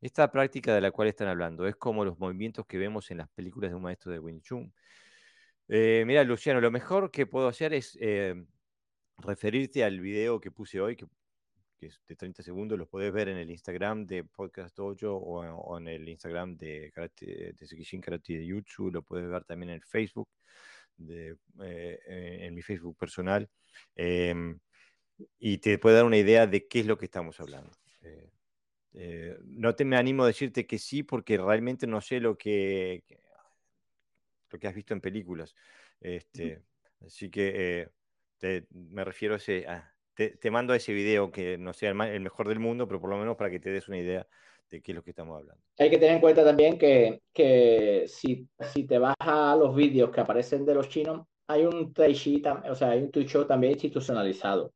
Esta 0.00 0.30
práctica 0.30 0.74
de 0.74 0.80
la 0.80 0.90
cual 0.90 1.08
están 1.08 1.28
hablando 1.28 1.66
es 1.66 1.76
como 1.76 2.04
los 2.04 2.18
movimientos 2.18 2.66
que 2.66 2.78
vemos 2.78 3.10
en 3.10 3.18
las 3.18 3.28
películas 3.30 3.70
de 3.70 3.76
un 3.76 3.82
maestro 3.82 4.12
de 4.12 4.18
Wing 4.18 4.40
Chun. 4.40 4.72
Eh, 5.68 6.04
mira, 6.06 6.24
Luciano, 6.24 6.60
lo 6.60 6.70
mejor 6.70 7.10
que 7.10 7.26
puedo 7.26 7.48
hacer 7.48 7.72
es 7.72 7.96
eh, 8.00 8.34
referirte 9.18 9.84
al 9.84 10.00
video 10.00 10.40
que 10.40 10.50
puse 10.50 10.80
hoy, 10.80 10.96
que, 10.96 11.06
es 11.80 12.00
de 12.06 12.16
30 12.16 12.42
segundos, 12.42 12.78
lo 12.78 12.86
puedes 12.86 13.12
ver 13.12 13.28
en 13.28 13.38
el 13.38 13.50
Instagram 13.50 14.06
de 14.06 14.24
Podcast 14.24 14.76
Dojo 14.76 15.16
o, 15.16 15.78
en 15.78 15.88
el 15.88 16.08
Instagram 16.08 16.56
de, 16.56 16.92
Sekishin 17.60 18.00
Karate 18.00 18.38
de 18.38 18.46
YouTube, 18.46 18.92
lo 18.92 19.02
puedes 19.02 19.28
ver 19.28 19.44
también 19.44 19.70
en 19.70 19.80
Facebook, 19.82 20.28
de, 20.96 21.36
eh, 21.62 22.38
en 22.42 22.54
mi 22.54 22.62
Facebook 22.62 22.96
personal, 22.96 23.48
em, 23.94 24.58
y 25.38 25.58
te 25.58 25.78
puede 25.78 25.96
dar 25.96 26.04
una 26.04 26.18
idea 26.18 26.46
de 26.46 26.66
qué 26.66 26.80
es 26.80 26.86
lo 26.86 26.98
que 26.98 27.06
estamos 27.06 27.40
hablando. 27.40 27.70
no 29.44 29.74
te 29.74 29.84
me 29.84 29.96
animo 29.96 30.22
a 30.22 30.28
decirte 30.28 30.66
que 30.66 30.78
sí, 30.78 31.02
porque 31.02 31.36
realmente 31.36 31.86
no 31.86 32.00
sé 32.00 32.20
lo 32.20 32.38
que, 32.38 33.02
lo 34.50 34.58
que 34.58 34.68
has 34.68 34.74
visto 34.74 34.94
en 34.94 35.00
películas. 35.00 35.54
Este, 36.00 36.62
así 37.04 37.30
que 37.30 37.88
eh, 38.42 38.66
me 38.70 39.04
refiero 39.04 39.34
a 39.34 39.38
ese, 39.38 39.66
te, 40.14 40.50
mando 40.50 40.72
a 40.72 40.76
ese 40.76 40.92
video 40.92 41.30
que 41.30 41.58
no 41.58 41.72
sea 41.72 41.90
el, 41.90 42.20
mejor 42.20 42.48
del 42.48 42.60
mundo, 42.60 42.86
pero 42.86 43.00
por 43.00 43.10
lo 43.10 43.18
menos 43.18 43.36
para 43.36 43.50
que 43.50 43.58
te 43.58 43.70
des 43.70 43.88
una 43.88 43.98
idea 43.98 44.26
de 44.74 44.82
qué 44.82 44.92
es 44.92 44.96
lo 44.96 45.02
que 45.02 45.10
estamos 45.10 45.38
hablando. 45.38 45.62
Hay 45.78 45.88
que 45.88 45.98
tener 45.98 46.16
en 46.16 46.20
cuenta 46.20 46.44
también 46.44 46.78
que, 46.78 47.22
que 47.32 48.04
si, 48.08 48.48
si 48.72 48.84
te 48.84 48.98
vas 48.98 49.14
a 49.20 49.56
los 49.56 49.74
vídeos 49.74 50.10
que 50.10 50.20
aparecen 50.20 50.64
de 50.64 50.74
los 50.74 50.88
chinos, 50.88 51.26
hay 51.46 51.64
un 51.64 51.92
Taishi, 51.92 52.42
o 52.68 52.74
sea, 52.74 52.90
hay 52.90 53.02
un 53.02 53.10
show 53.24 53.46
también 53.46 53.74
institucionalizado, 53.74 54.72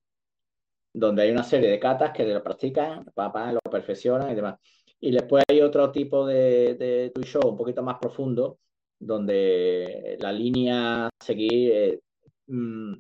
donde 0.93 1.23
hay 1.23 1.31
una 1.31 1.43
serie 1.43 1.71
de 1.71 1.81
katas 1.81 2.13
que 2.13 2.25
lo 2.25 2.43
practican, 2.43 3.05
papá, 3.15 3.53
lo 3.53 3.61
perfeccionan 3.61 4.31
y 4.31 4.35
demás. 4.35 4.57
Y 5.01 5.11
después 5.11 5.45
hay 5.49 5.61
otro 5.63 5.91
tipo 5.91 6.27
de, 6.27 6.75
de 6.75 7.11
Twitch 7.15 7.29
show 7.29 7.49
un 7.49 7.57
poquito 7.57 7.83
más 7.83 7.99
profundo, 7.99 8.59
donde 8.99 10.17
la 10.21 10.33
línea 10.33 11.07
a 11.07 11.11
seguir 11.19 11.73
eh, 11.73 12.01
mm, 12.47 12.95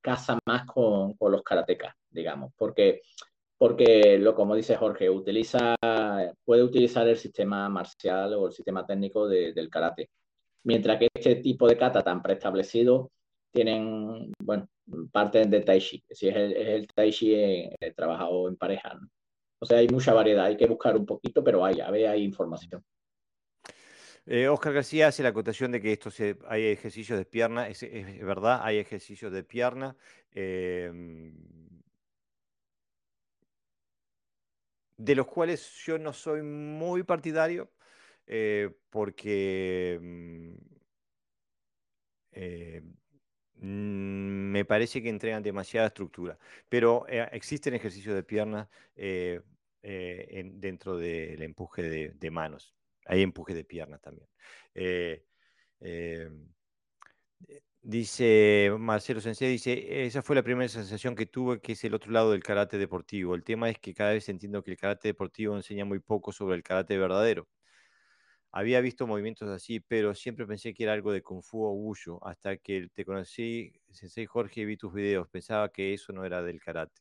casa 0.00 0.38
más 0.46 0.64
con, 0.66 1.14
con, 1.14 1.32
los 1.32 1.42
karatecas, 1.42 1.94
digamos, 2.10 2.52
porque, 2.56 3.02
porque 3.58 4.18
lo 4.18 4.34
como 4.34 4.54
dice 4.54 4.76
Jorge, 4.76 5.10
utiliza, 5.10 5.74
puede 6.44 6.62
utilizar 6.62 7.06
el 7.08 7.16
sistema 7.16 7.68
marcial 7.68 8.34
o 8.34 8.46
el 8.46 8.52
sistema 8.52 8.86
técnico 8.86 9.28
del 9.28 9.68
karate. 9.68 10.10
Mientras 10.62 10.98
que 10.98 11.08
este 11.12 11.36
tipo 11.36 11.68
de 11.68 11.76
kata 11.76 12.02
tan 12.02 12.22
preestablecido 12.22 13.10
tienen, 13.52 14.32
bueno, 14.38 14.68
parte 15.10 15.44
de 15.44 15.60
Tai 15.60 15.80
Chi, 15.80 16.02
es 16.08 16.22
el, 16.22 16.52
es 16.52 16.68
el 16.68 16.86
Tai 16.86 17.10
Chi 17.10 17.34
eh, 17.34 17.76
trabajado 17.96 18.48
en 18.48 18.56
pareja. 18.56 18.98
O 19.60 19.66
sea, 19.66 19.78
hay 19.78 19.88
mucha 19.88 20.14
variedad, 20.14 20.46
hay 20.46 20.56
que 20.56 20.66
buscar 20.66 20.96
un 20.96 21.06
poquito, 21.06 21.42
pero 21.42 21.64
hay, 21.64 21.80
hay 21.80 22.22
información. 22.22 22.84
Oscar 24.50 24.72
eh, 24.72 24.74
García 24.74 25.08
hace 25.08 25.22
la 25.22 25.30
acotación 25.30 25.72
de 25.72 25.80
que 25.80 25.92
esto 25.92 26.10
hay 26.46 26.66
ejercicios 26.66 27.18
de 27.18 27.24
pierna, 27.24 27.68
es, 27.68 27.80
verdad, 28.20 28.60
hay 28.62 28.78
ejercicios 28.78 29.32
de 29.32 29.42
pierna. 29.42 29.96
Em, 30.30 31.34
de 34.98 35.14
los 35.14 35.26
cuales 35.26 35.72
yo 35.86 35.98
no 35.98 36.12
soy 36.12 36.42
muy 36.42 37.02
partidario, 37.04 37.72
eh, 38.26 38.70
porque 38.90 39.98
mm, 40.02 40.54
eh, 42.32 42.82
mm, 43.54 44.50
me 44.52 44.64
parece 44.64 45.02
que 45.02 45.08
entregan 45.08 45.42
demasiada 45.42 45.86
estructura. 45.88 46.38
Pero 46.68 47.06
existen 47.08 47.74
ejercicios 47.74 48.14
de 48.14 48.22
pierna 48.22 48.68
dentro 49.82 50.96
del 50.98 51.42
empuje 51.42 52.12
de 52.14 52.30
manos. 52.30 52.74
Hay 53.06 53.22
empuje 53.22 53.54
de 53.54 53.64
piernas 53.64 54.00
también. 54.02 54.28
Dice 57.80 58.70
Marcelo 58.78 59.20
Sensei, 59.20 59.50
dice, 59.50 60.04
esa 60.04 60.22
fue 60.22 60.36
la 60.36 60.42
primera 60.42 60.68
sensación 60.68 61.14
que 61.14 61.26
tuve, 61.26 61.60
que 61.60 61.72
es 61.72 61.84
el 61.84 61.94
otro 61.94 62.10
lado 62.12 62.32
del 62.32 62.42
karate 62.42 62.76
deportivo. 62.76 63.34
El 63.34 63.44
tema 63.44 63.70
es 63.70 63.78
que 63.78 63.94
cada 63.94 64.12
vez 64.12 64.28
entiendo 64.28 64.62
que 64.62 64.72
el 64.72 64.76
karate 64.76 65.08
deportivo 65.08 65.56
enseña 65.56 65.84
muy 65.84 66.00
poco 66.00 66.32
sobre 66.32 66.56
el 66.56 66.62
karate 66.62 66.98
verdadero. 66.98 67.48
Había 68.50 68.80
visto 68.80 69.06
movimientos 69.06 69.48
así, 69.50 69.80
pero 69.80 70.14
siempre 70.14 70.46
pensé 70.46 70.74
que 70.74 70.82
era 70.82 70.92
algo 70.92 71.12
de 71.12 71.22
Kung 71.22 71.42
Fu 71.42 71.62
o 71.64 71.72
Wushu. 71.72 72.18
Hasta 72.22 72.56
que 72.56 72.88
te 72.92 73.04
conocí, 73.04 73.72
Sensei 73.90 74.26
Jorge, 74.26 74.62
y 74.62 74.64
vi 74.64 74.76
tus 74.76 74.92
videos. 74.92 75.28
Pensaba 75.28 75.70
que 75.70 75.94
eso 75.94 76.12
no 76.12 76.24
era 76.24 76.42
del 76.42 76.60
karate. 76.60 77.00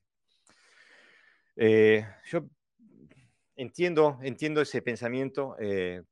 Eh, 1.55 2.05
yo 2.25 2.47
entiendo, 3.55 4.19
entiendo 4.21 4.61
ese 4.61 4.81
pensamiento, 4.81 5.55
eh, 5.59 6.03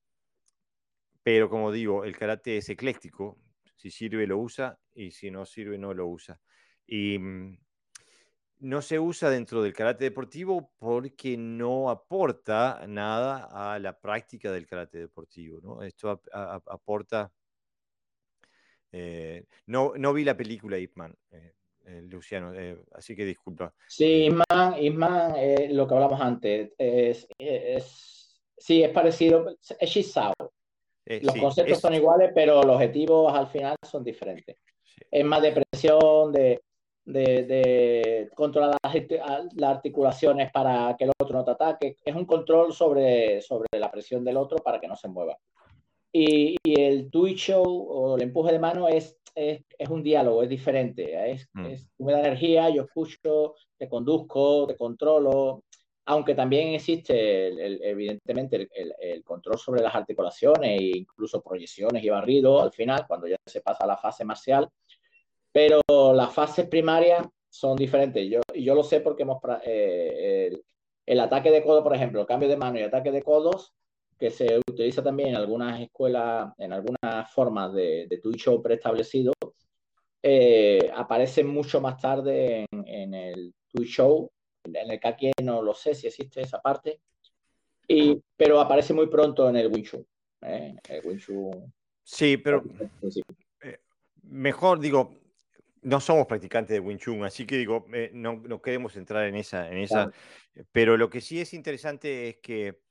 pero 1.21 1.49
como 1.49 1.71
digo, 1.71 2.03
el 2.03 2.17
karate 2.17 2.57
es 2.57 2.69
ecléctico. 2.69 3.37
Si 3.85 3.91
sirve, 3.91 4.25
lo 4.25 4.39
usa, 4.39 4.79
y 4.95 5.11
si 5.11 5.29
no 5.29 5.45
sirve, 5.45 5.77
no 5.77 5.93
lo 5.93 6.07
usa. 6.07 6.41
Y 6.87 7.19
mm, 7.19 7.55
no 8.61 8.81
se 8.81 8.97
usa 8.97 9.29
dentro 9.29 9.61
del 9.61 9.73
karate 9.73 10.05
deportivo 10.05 10.71
porque 10.79 11.37
no 11.37 11.91
aporta 11.91 12.83
nada 12.87 13.47
a 13.51 13.77
la 13.77 13.95
práctica 13.95 14.51
del 14.51 14.65
karate 14.65 14.97
deportivo. 14.97 15.59
¿no? 15.61 15.83
Esto 15.83 16.19
aporta... 16.33 17.31
Eh, 18.91 19.45
no, 19.67 19.93
no 19.95 20.13
vi 20.13 20.23
la 20.23 20.35
película 20.35 20.79
Ip 20.79 20.95
Man. 20.95 21.15
Eh, 21.29 21.53
eh, 21.85 22.01
Luciano, 22.09 22.53
así 22.93 23.15
que 23.15 23.23
disculpa. 23.23 23.71
Sí, 23.87 24.31
Isman 24.81 25.35
eh, 25.37 25.69
lo 25.71 25.87
que 25.87 25.93
hablamos 25.93 26.19
antes, 26.19 26.71
es, 26.75 27.27
sí, 28.57 28.81
es 28.81 28.89
parecido, 28.89 29.55
es 29.79 29.91
Shisao. 31.05 31.33
los 31.33 31.41
conceptos 31.41 31.79
son 31.79 31.93
iguales, 31.93 32.31
pero 32.33 32.63
los 32.63 32.75
objetivos 32.75 33.33
al 33.33 33.47
final 33.47 33.75
son 33.83 34.03
diferentes. 34.03 34.57
Es 35.11 35.25
más 35.25 35.41
de 35.41 35.51
presión, 35.51 36.31
de, 36.31 36.61
de, 37.05 37.43
de 37.43 38.29
controlar 38.35 38.77
las, 38.81 39.69
articulaciones 39.69 40.51
para 40.51 40.95
que 40.97 41.05
el 41.05 41.11
otro 41.21 41.37
no 41.37 41.45
te 41.45 41.51
ataque. 41.51 41.97
Es 42.03 42.15
un 42.15 42.25
control 42.25 42.73
sobre, 42.73 43.41
sobre 43.41 43.67
la 43.73 43.91
presión 43.91 44.23
del 44.23 44.37
otro 44.37 44.57
para 44.57 44.79
que 44.79 44.87
no 44.87 44.95
se 44.95 45.07
mueva. 45.07 45.37
Y, 46.11 46.55
y 46.63 46.81
el 46.81 47.11
twitch 47.11 47.51
o 47.55 48.15
el 48.15 48.23
empuje 48.23 48.53
de 48.53 48.59
mano 48.59 48.87
es 48.87 49.17
es, 49.35 49.61
es, 49.77 49.89
un 49.89 50.01
diálogo, 50.01 50.41
es 50.41 50.49
diferente. 50.49 51.31
Es, 51.31 51.47
mm. 51.53 51.65
es, 51.65 51.87
tú 51.97 52.05
me 52.05 52.13
das 52.13 52.25
energía, 52.25 52.69
yo 52.69 52.83
escucho, 52.83 53.55
te 53.77 53.89
conduzco, 53.89 54.65
te 54.65 54.77
controlo. 54.77 55.63
Aunque 56.05 56.35
también 56.35 56.73
existe, 56.73 57.47
evidentemente, 57.89 58.69
el, 58.73 59.23
control 59.23 59.57
sobre 59.57 59.81
las 59.81 59.95
articulaciones 59.95 60.79
e 60.79 60.97
incluso 60.97 61.41
proyecciones 61.41 62.03
y 62.03 62.09
barrido 62.09 62.61
al 62.61 62.71
final, 62.71 63.05
cuando 63.07 63.27
ya 63.27 63.37
se 63.45 63.61
pasa 63.61 63.85
a 63.85 63.87
la 63.87 63.97
fase 63.97 64.23
marcial. 64.23 64.69
Pero 65.51 65.81
las 66.13 66.33
fases 66.33 66.67
primarias 66.67 67.25
son 67.49 67.75
diferentes. 67.75 68.29
Yo, 68.29 68.41
yo 68.53 68.75
lo 68.75 68.83
sé 68.83 69.01
porque 69.01 69.23
hemos, 69.23 69.39
eh, 69.65 70.51
el, 71.05 71.19
ataque 71.19 71.49
de 71.49 71.63
codo, 71.63 71.83
por 71.83 71.95
ejemplo, 71.95 72.25
cambio 72.25 72.49
de 72.49 72.57
mano 72.57 72.79
y 72.79 72.83
ataque 72.83 73.11
de 73.11 73.23
codos 73.23 73.73
que 74.19 74.29
se 74.29 74.59
utiliza 74.69 75.03
también 75.03 75.29
en 75.29 75.35
algunas 75.35 75.79
escuelas, 75.81 76.53
en 76.57 76.71
algunas 76.71 77.31
formas 77.33 77.73
de, 77.73 78.07
de 78.07 78.21
show 78.37 78.61
preestablecido, 78.61 79.33
eh, 80.27 80.91
aparece 80.95 81.43
mucho 81.43 81.79
más 81.79 81.99
tarde 81.99 82.65
en, 82.71 83.13
el 83.13 83.53
Twitch 83.67 83.89
show, 83.89 84.31
en 84.65 84.91
el 84.91 84.99
que 84.99 85.31
no 85.43 85.61
lo 85.61 85.73
sé 85.73 85.93
si 85.95 86.07
existe 86.07 86.41
esa 86.41 86.61
parte, 86.61 86.99
y, 87.87 88.21
pero 88.35 88.59
aparece 88.59 88.93
muy 88.93 89.07
pronto 89.07 89.47
en 89.49 89.57
el 89.57 89.67
Wing 89.67 89.83
Chun. 89.83 90.05
¿eh? 90.41 90.75
El 90.89 91.21
Sí, 92.03 92.37
pero 92.37 92.63
eh, 93.61 93.79
mejor 94.23 94.79
digo, 94.79 95.19
no 95.81 95.99
somos 95.99 96.27
practicantes 96.27 96.73
de 96.73 96.79
Wing 96.79 96.97
Chun, 96.97 97.23
así 97.23 97.45
que 97.45 97.57
digo, 97.57 97.85
eh, 97.93 98.11
no, 98.13 98.37
no, 98.37 98.61
queremos 98.61 98.95
entrar 98.95 99.25
en 99.25 99.35
esa, 99.35 99.69
en 99.71 99.77
esa, 99.77 100.11
pero 100.71 100.97
lo 100.97 101.09
que 101.09 101.21
sí 101.21 101.39
es 101.39 101.53
interesante 101.53 102.29
es 102.29 102.37
que 102.37 102.81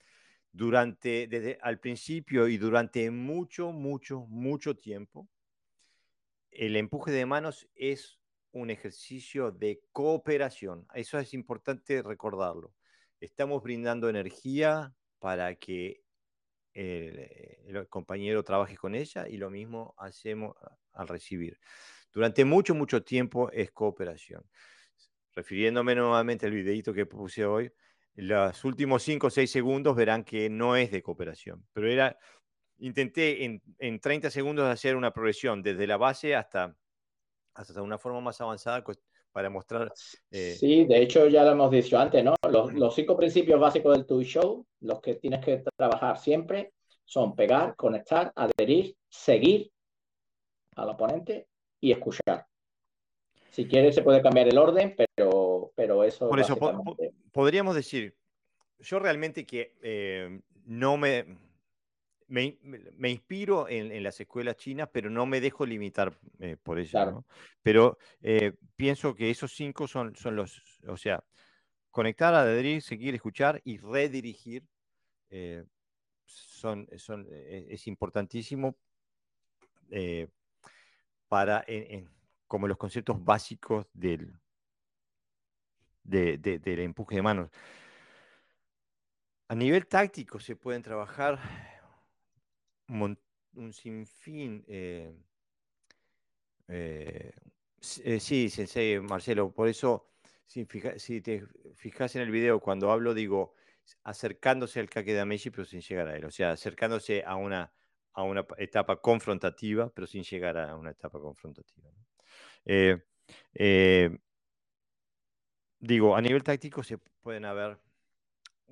durante, 0.53 1.27
desde 1.27 1.59
al 1.63 1.81
principio 1.81 2.47
y 2.47 2.59
durante 2.59 3.11
mucho, 3.11 3.73
mucho, 3.73 4.27
mucho 4.29 4.77
tiempo, 4.77 5.29
el 6.51 6.77
empuje 6.77 7.11
de 7.11 7.27
manos 7.27 7.69
es 7.75 8.21
un 8.55 8.71
ejercicio 8.71 9.51
de 9.51 9.83
cooperación. 9.93 10.87
Eso 10.95 11.19
es 11.19 11.35
importante 11.35 12.03
recordarlo. 12.03 12.73
Estamos 13.21 13.63
brindando 13.63 14.09
energía 14.09 14.95
para 15.19 15.57
que 15.57 16.03
el, 16.73 17.89
compañero 17.89 18.43
trabaje 18.43 18.77
con 18.77 18.95
ella 18.95 19.29
y 19.29 19.37
lo 19.37 19.51
mismo 19.51 19.95
hacemos 19.99 20.57
al 20.93 21.09
recibir. 21.09 21.59
Durante 22.13 22.45
mucho, 22.45 22.75
mucho 22.75 23.03
tiempo 23.03 23.51
es 23.51 23.73
cooperación. 23.73 24.45
Refiriéndome 25.33 25.97
nuevamente 25.97 26.47
al 26.47 26.53
videito 26.53 26.95
que 26.95 27.07
puse 27.07 27.45
hoy, 27.45 27.73
los 28.15 28.65
últimos 28.65 29.03
5 29.03 29.27
o 29.27 29.31
6 29.31 29.51
segundos 29.51 29.97
verán 29.97 30.23
que 30.23 30.49
no 30.49 30.77
es 30.77 30.93
de 30.93 31.03
cooperación, 31.03 31.67
pero 31.73 31.91
era, 31.91 32.17
intenté 32.79 33.45
en, 33.45 33.61
en 33.79 33.99
30 33.99 34.31
segundos 34.31 34.67
hacer 34.67 34.95
una 34.95 35.13
progresión 35.13 35.61
desde 35.61 35.89
la 35.89 35.97
base 35.97 36.37
hasta, 36.37 36.77
hasta 37.55 37.83
una 37.83 37.99
forma 37.99 38.21
más 38.21 38.41
avanzada 38.41 38.85
para 39.33 39.51
mostrar... 39.51 39.93
Eh, 40.31 40.57
sí, 40.59 40.85
de 40.85 41.03
hecho 41.03 41.27
ya 41.27 41.45
lo 41.45 41.53
hemos 41.53 41.71
dicho 41.71 41.99
antes, 41.99 42.23
¿no? 42.25 42.35
Los, 42.51 42.73
los 42.75 42.95
cinco 42.95 43.17
principios 43.17 43.61
básicos 43.61 43.97
del 43.97 44.07
TUI 44.07 44.25
Show, 44.25 44.67
los 44.81 45.01
que 45.01 45.15
tienes 45.17 45.45
que 45.45 45.63
trabajar 45.77 46.19
siempre, 46.19 46.73
son 47.05 47.35
pegar, 47.35 47.75
conectar, 47.77 48.33
adherir, 48.35 48.97
seguir 49.09 49.71
al 50.77 50.89
oponente 50.89 51.49
y 51.81 51.93
escuchar. 51.93 52.47
Si 53.51 53.67
quieres 53.67 53.95
se 53.95 54.03
puede 54.03 54.21
cambiar 54.21 54.49
el 54.49 54.59
orden, 54.59 54.97
pero, 54.97 55.73
pero 55.75 56.03
eso... 56.03 56.29
Por 56.29 56.41
eso, 56.41 56.57
podríamos 57.33 57.75
decir, 57.77 58.17
yo 58.81 58.99
realmente 58.99 59.47
que 59.47 59.75
eh, 59.83 60.41
no 60.65 60.97
me, 60.97 61.39
me, 62.27 63.11
inspiro 63.11 63.69
en, 63.69 64.03
las 64.03 64.21
escuelas 64.21 64.57
chinas, 64.57 64.89
pero 64.93 65.11
no 65.11 65.27
me 65.27 65.41
dejo 65.41 65.67
limitar 65.67 66.19
eh, 66.41 66.57
por 66.63 66.79
eso. 66.79 67.25
Pero 67.63 67.99
eh, 68.23 68.53
pienso 68.77 69.15
que 69.15 69.31
esos 69.31 69.53
cinco 69.53 69.87
son, 69.87 70.15
son 70.17 70.37
los, 70.37 70.81
o 70.87 70.97
sea, 70.97 71.23
conectar, 71.91 72.35
adherir, 72.35 72.83
seguir, 72.83 73.15
escuchar 73.15 73.61
y 73.65 73.79
redirigir 73.79 74.65
son, 76.27 76.87
son, 76.97 77.27
es 77.31 77.87
importantísimo 77.89 78.77
para, 81.29 81.65
como 82.47 82.69
los 82.69 82.77
conceptos 82.77 83.23
básicos 83.23 83.87
del, 83.93 84.33
del 86.05 86.79
empuje 86.81 87.17
de 87.17 87.23
manos. 87.23 87.51
A 89.49 89.55
nivel 89.55 89.87
táctico 89.87 90.41
se 90.41 90.57
pueden 90.57 90.83
trabajar 90.83 91.39
un, 92.89 93.73
sinfín. 93.73 94.65
Eh, 94.67 95.15
eh, 96.69 97.33
eh, 98.05 98.21
sí, 98.21 98.49
Sensei 98.49 99.01
Marcelo, 99.01 99.53
por 99.53 99.69
eso, 99.69 100.11
si, 100.47 100.65
te 100.67 101.43
fijas 101.75 102.17
en 102.17 102.23
el 102.23 102.31
video, 102.31 102.61
cuando 102.61 102.91
hablo, 102.91 103.15
digo 103.15 103.55
acercándose 104.03 104.81
al 104.81 104.89
Kake 104.89 105.13
Dameshi, 105.13 105.51
pero 105.51 105.65
sin 105.67 105.81
llegar 105.81 106.09
a 106.09 106.17
él. 106.17 106.25
O 106.25 106.31
sea, 106.31 106.53
acercándose 106.53 107.23
a 107.27 107.37
una, 107.37 107.71
a 108.15 108.23
una 108.23 108.47
etapa 108.57 109.01
confrontativa, 109.01 109.91
pero 109.91 110.07
sin 110.07 110.23
llegar 110.23 110.57
a 110.57 110.75
una 110.77 110.91
etapa 110.91 111.21
confrontativa. 111.21 111.91
digo, 115.81 116.17
a 116.17 116.23
nivel 116.23 116.43
táctico 116.43 116.83
se 116.83 116.99
pueden 117.21 117.45
haber 117.45 117.79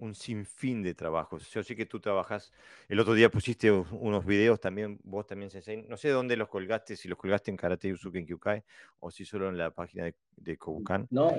un 0.02 0.16
sinfín 0.16 0.82
de 0.82 0.94
trabajos. 0.94 1.48
Yo 1.52 1.62
sé 1.62 1.76
que 1.76 1.86
tú 1.86 2.00
trabajas, 2.00 2.52
el 2.88 2.98
otro 2.98 3.14
día 3.14 3.30
pusiste 3.30 3.70
unos 3.70 4.26
videos 4.26 4.58
también, 4.60 4.98
vos 5.04 5.26
también, 5.26 5.48
Sensei, 5.48 5.84
no 5.88 5.96
sé 5.96 6.08
dónde 6.08 6.36
los 6.36 6.48
colgaste, 6.48 6.96
si 6.96 7.08
los 7.08 7.16
colgaste 7.16 7.52
en 7.52 7.56
Karate 7.56 7.88
Yusuke 7.88 8.16
en 8.16 8.26
Kyukai 8.26 8.64
o 8.98 9.12
si 9.12 9.24
solo 9.24 9.48
en 9.48 9.56
la 9.56 9.70
página 9.70 10.04
de, 10.04 10.16
de 10.36 10.58
Kobukan. 10.58 11.06
No, 11.10 11.30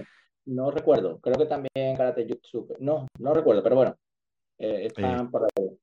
no 0.45 0.72
recuerdo, 0.72 1.20
creo 1.20 1.36
que 1.36 1.45
también 1.45 1.72
en 1.76 1.97
Karate 1.97 2.26
Yusuke, 2.26 2.78
no, 2.80 3.07
no 3.20 3.34
recuerdo, 3.34 3.61
pero 3.61 3.76
bueno, 3.76 3.97
eh, 4.57 4.86
están 4.86 5.30
por 5.30 5.43
ahí. 5.43 5.78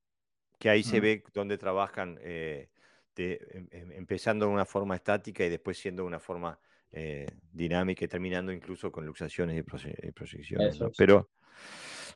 Que 0.59 0.70
ahí 0.70 0.83
se 0.83 1.01
ve 1.01 1.22
dónde 1.35 1.59
trabajan, 1.59 2.18
eh, 2.22 2.70
em, 3.16 3.68
em, 3.72 3.93
empezando 3.93 4.47
de 4.47 4.53
una 4.53 4.64
forma 4.64 4.95
estática 4.95 5.45
y 5.45 5.51
después 5.51 5.76
siendo 5.76 6.07
una 6.07 6.18
forma 6.18 6.59
eh, 6.93 7.26
dinámica 7.53 8.05
y 8.05 8.09
terminando 8.09 8.53
incluso 8.53 8.91
con 8.91 9.05
luxaciones 9.05 9.57
y 9.59 10.12
proyecciones. 10.12 10.78
Pero 10.97 11.31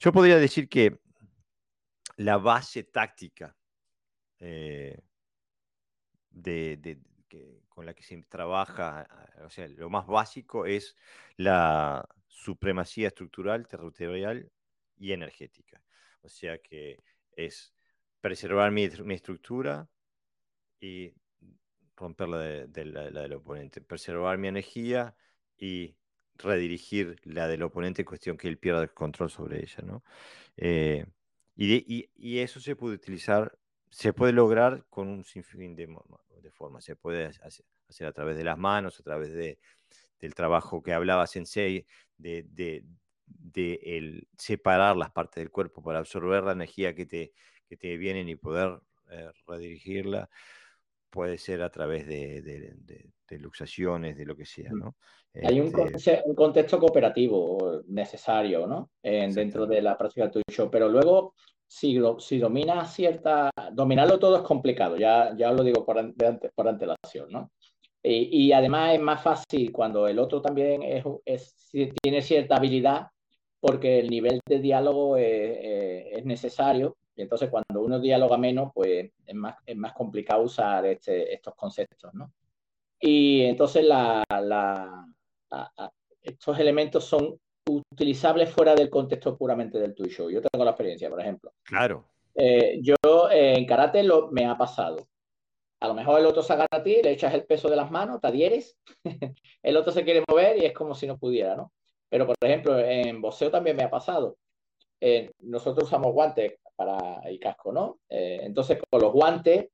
yo 0.05 0.13
podría 0.13 0.37
decir 0.37 0.69
que 0.69 0.99
la 2.17 2.37
base 2.37 2.83
táctica 2.85 3.57
eh, 4.39 5.01
con 7.71 7.87
la 7.87 7.95
que 7.95 8.03
se 8.03 8.23
trabaja, 8.25 9.09
o 9.47 9.49
sea, 9.49 9.67
lo 9.67 9.89
más 9.89 10.07
básico 10.07 10.67
es 10.67 10.95
la 11.39 12.07
supremacía 12.27 13.09
estructural, 13.09 13.67
territorial 13.67 14.53
y 14.99 15.13
energética. 15.13 15.83
O 16.21 16.29
sea 16.29 16.59
que 16.59 17.03
es 17.33 17.73
preservar 18.21 18.73
mi, 18.73 18.85
estructura 18.85 19.89
y 20.81 21.15
romper 21.97 22.29
la, 22.29 22.39
de, 22.39 22.85
la, 22.85 23.23
del 23.23 23.33
oponente, 23.33 23.81
preservar 23.81 24.37
mi 24.37 24.49
energía 24.49 25.17
y 25.57 25.97
redirigir 26.39 27.17
la 27.25 27.49
del 27.49 27.63
oponente, 27.63 28.05
cuestión 28.05 28.37
que 28.37 28.49
él 28.49 28.59
pierda 28.59 28.83
el 28.83 28.93
control 28.93 29.31
sobre 29.31 29.61
ella, 29.63 29.83
¿no? 29.85 30.03
Eh, 30.57 31.07
y, 31.57 32.39
eso 32.39 32.61
se 32.61 32.77
puede 32.77 32.97
utilizar, 32.97 33.57
se 33.91 34.13
puede 34.13 34.33
lograr 34.33 34.85
con 34.91 35.09
un 35.09 35.25
sinfín 35.25 35.77
de, 35.77 35.87
de 36.43 36.51
formas. 36.51 36.85
Se 36.85 36.97
puede 36.97 37.27
hacer, 37.27 38.07
a 38.07 38.13
través 38.13 38.37
de 38.37 38.45
las 38.45 38.59
manos, 38.59 38.99
a 38.99 39.03
través 39.03 39.33
de, 39.33 39.59
del 40.21 40.35
trabajo 40.35 40.83
que 40.83 40.93
hablaba 40.93 41.27
Sensei, 41.27 41.87
de, 42.17 42.45
de, 42.51 42.85
de 43.27 43.81
el 43.85 44.29
separar 44.37 44.97
las 44.97 45.11
partes 45.11 45.41
del 45.41 45.51
cuerpo 45.51 45.83
para 45.83 46.01
absorber 46.01 46.43
la 46.43 46.53
energía 46.53 46.95
que 46.95 47.07
te, 47.07 47.33
que 47.69 47.77
te 47.77 47.97
vienen 47.97 48.29
y 48.29 48.37
poder 48.37 48.81
eh, 49.11 49.31
redirigirla. 49.47 50.29
Puede 51.15 51.39
ser 51.39 51.63
a 51.63 51.71
través 51.71 52.09
de, 52.09 52.43
de 53.29 53.39
luxaciones, 53.39 54.17
de 54.17 54.27
lo 54.27 54.37
que 54.37 54.45
sea, 54.45 54.73
mm. 54.73 54.79
¿no? 54.79 54.97
Hay 55.43 55.61
un, 55.61 55.73
este 55.93 56.23
un, 56.27 56.35
contexto 56.35 56.79
cooperativo 56.79 57.83
necesario, 57.89 58.69
¿no? 58.69 58.91
dentro 59.03 59.67
de 59.67 59.83
la 59.83 59.99
práctica 59.99 60.29
de 60.29 60.43
show, 60.49 60.71
pero 60.71 60.89
luego, 60.89 61.35
si, 61.67 62.01
si 62.19 62.39
domina 62.39 62.85
cierta... 62.87 63.51
Dominarlo 63.73 64.21
todo 64.21 64.37
es 64.37 64.43
complicado, 64.43 64.97
ya, 64.97 65.35
ya 65.37 65.51
lo 65.51 65.65
digo 65.65 65.85
por, 65.85 65.97
por 66.55 66.69
antelación, 66.69 67.31
¿no? 67.31 67.51
Y, 68.01 68.47
y, 68.47 68.53
además 68.53 68.95
es 68.95 69.01
más 69.01 69.23
fácil 69.23 69.73
cuando 69.73 70.07
el 70.07 70.19
otro 70.19 70.41
también 70.41 70.83
es, 70.83 71.05
es, 71.25 71.55
tiene 72.03 72.23
cierta 72.23 72.57
habilidad, 72.57 73.09
porque 73.59 73.99
el 73.99 74.11
nivel 74.11 74.41
de 74.47 74.61
diálogo 74.61 75.17
es, 75.17 76.19
es 76.19 76.25
necesario, 76.25 76.97
y 77.17 77.23
entonces 77.23 77.51
cuando 77.51 77.81
uno 77.81 78.01
dialoga 78.01 78.37
menos, 78.37 78.71
pues 78.75 79.11
es 79.25 79.35
más, 79.35 79.57
es 79.65 79.77
más 79.77 79.93
complicado 79.93 80.43
usar 80.43 80.85
este, 80.87 81.33
estos 81.33 81.55
conceptos, 81.55 82.13
¿no? 82.15 82.33
Y 82.99 83.43
entonces 83.43 83.85
la, 83.85 84.25
la, 84.31 85.07
estos 86.23 86.59
elementos 86.59 87.05
son 87.05 87.39
utilizables 87.69 88.51
fuera 88.51 88.75
del 88.75 88.91
contexto 88.91 89.37
puramente 89.37 89.79
del 89.79 89.95
Tui 89.95 90.09
Show. 90.09 90.31
Yo 90.31 90.41
tengo 90.41 90.65
la 90.65 90.73
experiencia, 90.73 91.09
por 91.09 91.21
ejemplo. 91.21 91.53
Claro. 91.63 92.07
Eh, 92.35 92.81
yo 92.83 92.97
eh, 93.31 93.55
en 93.57 93.67
karate 93.67 94.03
lo, 94.03 94.31
me 94.31 94.47
ha 94.47 94.57
pasado. 94.57 95.07
A 95.81 95.89
lo 95.89 95.95
mejor 95.95 96.19
el 96.19 96.27
otro 96.27 96.43
se 96.43 96.53
agarra 96.53 96.79
a 96.79 96.83
ti, 96.83 97.01
le 97.03 97.11
echas 97.11 97.35
el 97.35 97.45
peso 97.45 97.69
de 97.69 97.77
las 97.77 97.91
manos, 97.91 98.21
te 98.21 98.27
adhieres, 98.27 98.77
el 99.63 99.77
otro 99.77 99.93
se 99.93 100.05
quiere 100.05 100.25
mover 100.29 100.57
y 100.57 100.65
es 100.65 100.73
como 100.73 100.95
si 100.95 101.07
no 101.07 101.19
pudiera, 101.19 101.55
¿no? 101.57 101.73
Pero, 102.09 102.27
por 102.27 102.37
ejemplo, 102.43 102.79
en 102.79 103.21
boxeo 103.21 103.51
también 103.51 103.77
me 103.77 103.83
ha 103.83 103.91
pasado. 103.91 104.37
Eh, 105.01 105.31
nosotros 105.41 105.89
usamos 105.89 106.13
guantes 106.13 106.55
para 106.77 107.31
y 107.31 107.39
casco, 107.39 107.73
¿no? 107.73 107.99
entonces, 108.09 108.79
con 108.91 109.01
los 109.01 109.13
guantes 109.13 109.69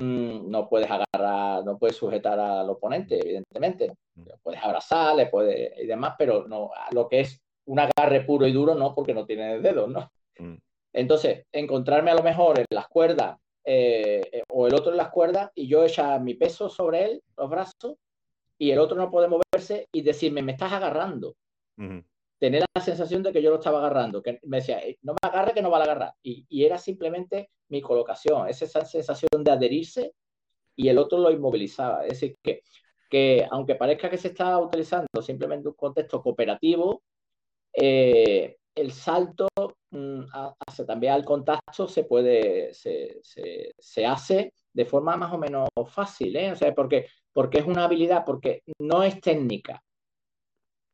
Mm, 0.00 0.50
no 0.50 0.66
puedes 0.66 0.90
agarrar, 0.90 1.62
no 1.62 1.78
puedes 1.78 1.96
sujetar 1.96 2.38
al 2.40 2.70
oponente, 2.70 3.18
evidentemente. 3.20 3.92
Mm. 4.14 4.22
puedes 4.42 4.62
abrazar, 4.62 5.14
le 5.14 5.26
puedes 5.26 5.78
y 5.78 5.86
demás, 5.86 6.14
pero 6.18 6.48
no, 6.48 6.70
lo 6.92 7.06
que 7.06 7.20
es 7.20 7.38
un 7.66 7.80
agarre 7.80 8.22
puro 8.22 8.46
y 8.46 8.52
duro, 8.52 8.74
no, 8.74 8.94
porque 8.94 9.12
no 9.12 9.26
tiene 9.26 9.60
dedos, 9.60 9.90
¿no? 9.90 10.10
Mm. 10.38 10.56
Entonces, 10.94 11.44
encontrarme 11.52 12.10
a 12.10 12.14
lo 12.14 12.22
mejor 12.22 12.58
en 12.60 12.66
las 12.70 12.88
cuerdas 12.88 13.38
eh, 13.64 14.22
eh, 14.32 14.42
o 14.48 14.66
el 14.66 14.74
otro 14.74 14.90
en 14.90 14.96
las 14.96 15.10
cuerdas 15.10 15.50
y 15.54 15.68
yo 15.68 15.84
echar 15.84 16.20
mi 16.22 16.32
peso 16.32 16.70
sobre 16.70 17.04
él, 17.04 17.22
los 17.36 17.50
brazos, 17.50 17.96
y 18.56 18.70
el 18.70 18.78
otro 18.78 18.96
no 18.96 19.10
puede 19.10 19.28
moverse 19.28 19.86
y 19.92 20.00
decirme, 20.00 20.42
me 20.42 20.52
estás 20.52 20.72
agarrando 20.72 21.34
tener 22.40 22.64
la 22.74 22.80
sensación 22.80 23.22
de 23.22 23.32
que 23.32 23.42
yo 23.42 23.50
lo 23.50 23.56
estaba 23.56 23.78
agarrando, 23.78 24.22
que 24.22 24.40
me 24.44 24.58
decía, 24.58 24.78
eh, 24.80 24.98
no 25.02 25.12
me 25.12 25.18
agarre 25.22 25.52
que 25.52 25.62
no 25.62 25.70
va 25.70 25.78
a 25.78 25.82
agarrar. 25.84 26.14
Y, 26.22 26.46
y, 26.48 26.64
era 26.64 26.78
simplemente 26.78 27.50
mi 27.68 27.82
colocación, 27.82 28.48
esa 28.48 28.84
sensación 28.84 29.44
de 29.44 29.50
adherirse 29.50 30.14
y 30.74 30.88
el 30.88 30.98
otro 30.98 31.18
lo 31.18 31.30
inmovilizaba. 31.30 32.04
Es 32.04 32.20
decir, 32.20 32.36
que, 32.42 32.62
que 33.10 33.46
aunque 33.50 33.74
parezca 33.74 34.08
que 34.10 34.16
se 34.18 34.28
está 34.28 34.58
utilizando 34.58 35.06
simplemente 35.20 35.68
un 35.68 35.74
contexto 35.74 36.22
cooperativo, 36.22 37.02
eh, 37.74 38.56
el 38.74 38.92
salto 38.92 39.48
mm, 39.90 40.22
hacia 40.66 40.86
también 40.86 41.12
al 41.12 41.24
contacto 41.26 41.88
se 41.88 42.04
puede, 42.04 42.72
se, 42.72 43.20
se, 43.22 43.74
se, 43.78 44.06
hace 44.06 44.54
de 44.72 44.86
forma 44.86 45.16
más 45.16 45.32
o 45.34 45.38
menos 45.38 45.68
fácil, 45.88 46.34
¿eh? 46.36 46.52
O 46.52 46.56
sea, 46.56 46.74
porque, 46.74 47.06
porque 47.32 47.58
es 47.58 47.66
una 47.66 47.84
habilidad, 47.84 48.24
porque 48.24 48.62
no 48.78 49.02
es 49.02 49.20
técnica, 49.20 49.82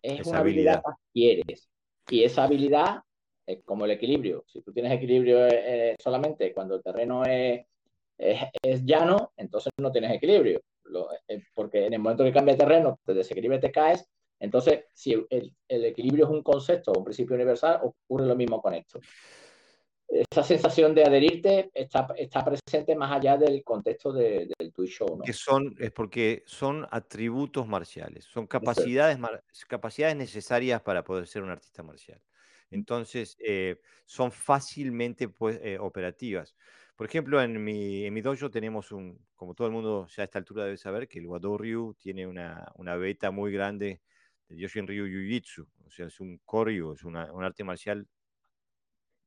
es 0.07 0.27
una 0.27 0.39
habilidad, 0.39 0.83
que 0.83 0.91
adquieres. 0.91 1.69
Y 2.09 2.25
esa 2.25 2.45
habilidad 2.45 3.01
es 3.47 3.63
como 3.65 3.85
el 3.85 3.93
equilibrio. 3.93 4.45
Si 4.47 4.61
tú 4.63 4.73
tienes 4.73 4.93
equilibrio 4.93 5.47
eh, 5.47 5.97
solamente 6.03 6.53
cuando 6.53 6.77
el 6.77 6.83
terreno 6.83 7.25
es, 7.25 7.65
es, 8.19 8.85
llano, 8.85 9.33
entonces 9.37 9.73
no 9.79 9.91
tienes 9.91 10.13
equilibrio. 10.13 10.61
Eh, 11.29 11.43
porque 11.55 11.87
en 11.87 11.95
el 11.95 11.99
momento 11.99 12.25
que 12.25 12.33
cambia 12.33 12.55
de 12.55 12.61
terreno, 12.61 12.99
te 13.05 13.15
desequilibras 13.15 13.61
te 13.61 13.73
caes. 13.73 14.09
Entonces, 14.39 14.85
si 14.93 15.13
el, 15.31 15.53
el 15.69 15.85
equilibrio 15.87 16.27
es 16.27 16.31
un 16.31 16.43
concepto, 16.43 16.93
un 16.97 17.05
principio 17.05 17.35
universal, 17.35 17.81
ocurre 17.83 18.27
lo 18.27 18.37
mismo 18.37 18.61
con 18.61 18.75
esto 18.75 19.01
esa 20.09 20.43
sensación 20.43 20.95
de 20.95 21.05
adherirte 21.05 21.71
está, 21.75 22.07
está 22.17 22.45
presente 22.45 22.95
más 22.95 23.13
allá 23.13 23.37
del 23.37 23.63
contexto 23.65 24.13
del 24.13 24.53
show. 24.87 25.17
¿no? 25.17 25.25
Que 25.25 25.33
son, 25.33 25.75
es 25.79 25.91
porque 25.91 26.43
son 26.47 26.87
atributos 26.91 27.67
marciales, 27.67 28.25
son 28.25 28.47
capacidades, 28.47 29.19
capacidades 29.69 30.17
necesarias 30.17 30.81
para 30.83 31.03
poder 31.03 31.27
ser 31.27 31.43
un 31.43 31.51
artista 31.51 31.83
marcial. 31.83 32.21
Entonces, 32.71 33.37
eh, 33.41 33.81
son 34.05 34.33
fácilmente 34.33 35.29
pues, 35.29 35.59
eh, 35.63 35.79
operativas. 35.79 36.57
Por 36.97 37.07
ejemplo, 37.07 37.43
en 37.43 37.63
mi, 37.63 38.05
en 38.05 38.15
mi 38.15 38.23
dojo 38.23 38.51
tenemos 38.51 38.91
un, 38.91 39.19
como 39.35 39.55
todo 39.55 39.67
el 39.67 39.73
mundo 39.73 40.07
ya 40.09 40.23
a 40.23 40.25
esta 40.25 40.39
altura 40.39 40.65
debe 40.65 40.79
saber, 40.79 41.09
que 41.09 41.19
el 41.19 41.27
Wado 41.27 41.59
Ryu 41.59 41.95
tiene 41.95 42.27
una, 42.27 42.73
una 42.77 42.97
beta 42.97 43.31
muy 43.31 43.53
grande 43.53 44.01
de 44.49 44.57
Yoshin 44.57 44.87
Ryu 44.87 45.07
Jiu-Jitsu. 45.07 45.67
O 45.87 45.91
sea, 45.91 46.07
es 46.07 46.21
un 46.21 46.39
koryu, 46.45 46.95
es 46.95 47.05
una, 47.05 47.31
un 47.33 47.45
arte 47.45 47.65
marcial 47.65 48.07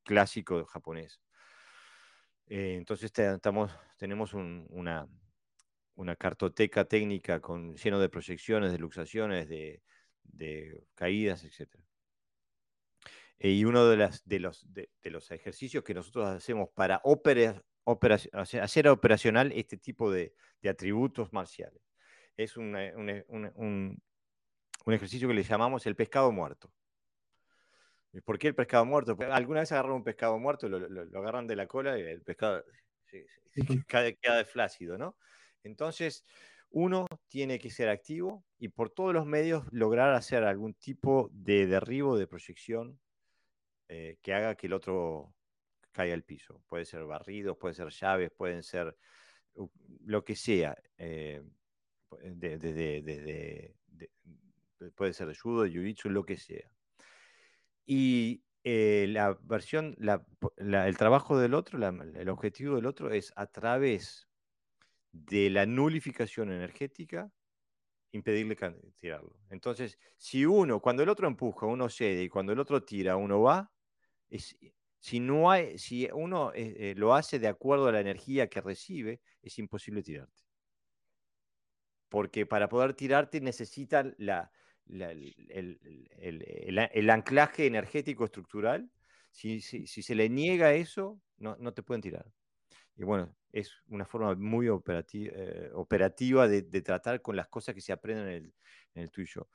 clásico 0.03 0.65
japonés. 0.65 1.21
Eh, 2.47 2.75
entonces 2.77 3.11
tenemos 3.11 4.33
una, 4.33 5.07
cartoteca 6.17 6.85
técnica 6.85 7.39
con, 7.39 7.75
lleno 7.75 7.99
de 7.99 8.09
proyecciones, 8.09 8.71
de 8.71 8.79
luxaciones, 8.79 9.47
de, 9.47 9.81
caídas, 10.95 11.43
etc. 11.43 11.75
Eh, 13.37 13.51
y 13.51 13.65
uno 13.65 13.87
de, 13.87 14.39
los, 14.39 15.31
ejercicios 15.31 15.83
que 15.83 15.93
nosotros 15.93 16.27
hacemos 16.27 16.69
para 16.73 17.01
hacer 18.33 18.87
operacional 18.87 19.51
este 19.51 19.77
tipo 19.77 20.11
de, 20.11 20.33
atributos 20.67 21.31
marciales 21.31 21.81
es 22.35 22.57
un, 22.57 22.75
un, 23.27 24.01
ejercicio 24.87 25.27
que 25.27 25.33
le 25.33 25.43
llamamos 25.43 25.85
el 25.85 25.95
pescado 25.95 26.31
muerto. 26.31 26.71
¿Por 28.25 28.39
qué 28.39 28.47
el 28.47 28.55
pescado 28.55 28.85
muerto? 28.85 29.17
alguna 29.31 29.61
vez 29.61 29.71
agarran 29.71 29.93
un 29.93 30.03
pescado 30.03 30.39
muerto, 30.39 30.67
lo, 30.67 30.79
lo, 30.79 31.19
agarran 31.19 31.47
de 31.47 31.55
la 31.55 31.67
cola 31.67 31.97
y 31.97 32.01
el 32.01 32.21
pescado 32.23 32.63
queda, 33.87 34.11
queda 34.13 34.45
flácido, 34.45 34.97
¿no? 34.97 35.15
Entonces, 35.63 36.25
uno 36.71 37.07
tiene 37.27 37.59
que 37.59 37.69
ser 37.69 37.89
activo 37.89 38.45
y 38.57 38.69
por 38.69 38.89
todos 38.89 39.13
los 39.13 39.25
medios 39.25 39.65
lograr 39.71 40.13
hacer 40.13 40.43
algún 40.43 40.73
tipo 40.73 41.29
de 41.33 41.65
derribo 41.67 42.17
de 42.17 42.27
proyección 42.27 42.99
eh, 43.87 44.17
que 44.21 44.33
haga 44.33 44.55
que 44.55 44.67
el 44.67 44.73
otro 44.73 45.33
caiga 45.91 46.13
al 46.13 46.23
piso. 46.23 46.61
Puede 46.67 46.85
ser 46.85 47.05
barridos, 47.05 47.57
puede 47.57 47.73
ser 47.73 47.89
llaves, 47.89 48.31
pueden 48.31 48.63
ser 48.63 48.95
lo 50.05 50.23
que 50.23 50.35
sea. 50.35 50.77
Eh, 50.97 51.41
puede 54.95 55.13
ser 55.13 55.35
judo, 55.37 55.65
jiu-jitsu, 55.65 56.09
lo 56.09 56.23
que 56.23 56.37
sea. 56.37 56.71
Y 57.91 58.43
eh, 58.63 59.07
la 59.09 59.35
versión, 59.41 59.97
el 60.57 60.97
trabajo 60.97 61.39
del 61.39 61.55
otro, 61.55 61.79
el 61.79 62.29
objetivo 62.29 62.75
del 62.75 62.85
otro 62.85 63.11
es 63.11 63.33
a 63.35 63.47
través 63.47 64.29
de 65.11 65.49
la 65.49 65.65
nulificación 65.65 66.51
energética, 66.51 67.31
impedirle 68.11 68.55
tirarlo. 68.95 69.39
Entonces, 69.49 69.97
si 70.17 70.45
uno, 70.45 70.79
cuando 70.81 71.01
el 71.01 71.09
otro 71.09 71.27
empuja, 71.27 71.65
uno 71.65 71.89
cede 71.89 72.21
y 72.21 72.29
cuando 72.29 72.53
el 72.53 72.59
otro 72.59 72.83
tira, 72.83 73.15
uno 73.15 73.41
va, 73.41 73.71
si, 74.99 75.19
no 75.19 75.49
hay, 75.49 75.79
si 75.79 76.07
uno 76.13 76.53
eh, 76.53 76.91
eh, 76.91 76.93
lo 76.95 77.15
hace 77.15 77.39
de 77.39 77.47
acuerdo 77.47 77.87
a 77.87 77.91
la 77.91 78.01
energía 78.01 78.51
que 78.51 78.61
recibe, 78.61 79.19
es 79.41 79.57
imposible 79.57 80.03
tirarte. 80.03 80.43
Porque 82.07 82.45
para 82.45 82.69
poder 82.69 82.93
tirarte 82.93 83.41
necesita 83.41 84.03
la, 84.19 84.51
el, 84.89 86.79
anclaje 87.09 87.65
energético 87.65 88.25
estructural. 88.25 88.89
Si, 89.31 89.61
si, 89.61 89.85
se 89.87 90.15
le 90.15 90.29
niega 90.29 90.73
eso, 90.73 91.19
no, 91.37 91.55
no 91.57 91.73
te 91.73 91.83
pueden 91.83 92.01
tirar. 92.01 92.25
Y 92.95 93.03
bueno, 93.03 93.33
es 93.51 93.71
una 93.87 94.05
forma 94.05 94.35
muy 94.35 94.67
operativa, 94.69 95.31
eh, 95.35 95.71
operativa 95.73 96.47
de, 96.47 96.63
tratar 96.81 97.21
con 97.21 97.35
las 97.35 97.47
cosas 97.47 97.73
que 97.75 97.81
se 97.81 97.93
aprenden 97.93 98.27
en 98.27 98.33
el, 98.33 98.53
en 98.95 99.03
el 99.03 99.11
tuyo. 99.11 99.47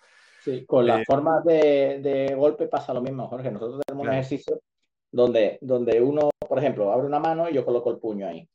Sí, 0.43 0.65
con 0.65 0.87
las 0.87 1.01
eh, 1.01 1.05
formas 1.07 1.45
de, 1.45 2.01
de, 2.01 2.35
golpe 2.35 2.69
pasa 2.69 2.95
lo 2.95 3.03
mismo, 3.03 3.29
Jorge. 3.29 3.51
Nosotros 3.51 3.83
tenemos 3.87 4.07
un 4.07 4.13
ejercicio 4.13 4.61
donde, 5.11 5.59
donde 5.61 6.01
uno, 6.01 6.31
por 6.49 6.59
ejemplo, 6.59 6.93
abre 6.93 7.07
una 7.07 7.21
mano 7.21 7.49
y 7.49 7.55
yo 7.55 7.65
coloco 7.65 7.91
el 7.91 7.99
puño 7.99 8.27
ahí. 8.27 8.49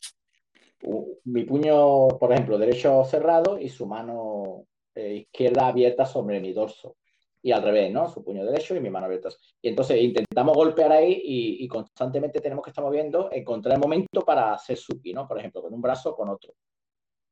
Mi 1.25 1.43
puño, 1.43 2.07
por 2.19 2.31
ejemplo, 2.31 2.57
derecho 2.57 3.03
cerrado 3.05 3.59
y 3.59 3.69
su 3.69 3.85
mano 3.85 4.65
eh, 4.99 5.15
izquierda 5.15 5.67
abierta 5.67 6.05
sobre 6.05 6.39
mi 6.39 6.53
dorso 6.53 6.97
y 7.41 7.51
al 7.51 7.63
revés, 7.63 7.91
¿no? 7.91 8.09
Su 8.09 8.23
puño 8.23 8.45
derecho 8.45 8.75
y 8.75 8.81
mi 8.81 8.89
mano 8.89 9.05
abierta. 9.05 9.29
Y 9.61 9.69
entonces 9.69 10.01
intentamos 10.01 10.55
golpear 10.55 10.91
ahí 10.91 11.21
y, 11.23 11.67
constantemente 11.67 12.41
tenemos 12.41 12.63
que 12.63 12.71
estar 12.71 12.83
moviendo, 12.83 13.29
encontrar 13.31 13.75
el 13.75 13.81
momento 13.81 14.21
para 14.21 14.53
hacer 14.53 14.77
suki, 14.77 15.13
¿no? 15.13 15.27
Por 15.27 15.39
ejemplo, 15.39 15.61
con 15.61 15.73
un 15.73 15.81
brazo 15.81 16.11
o 16.11 16.15
con 16.15 16.29
otro. 16.29 16.53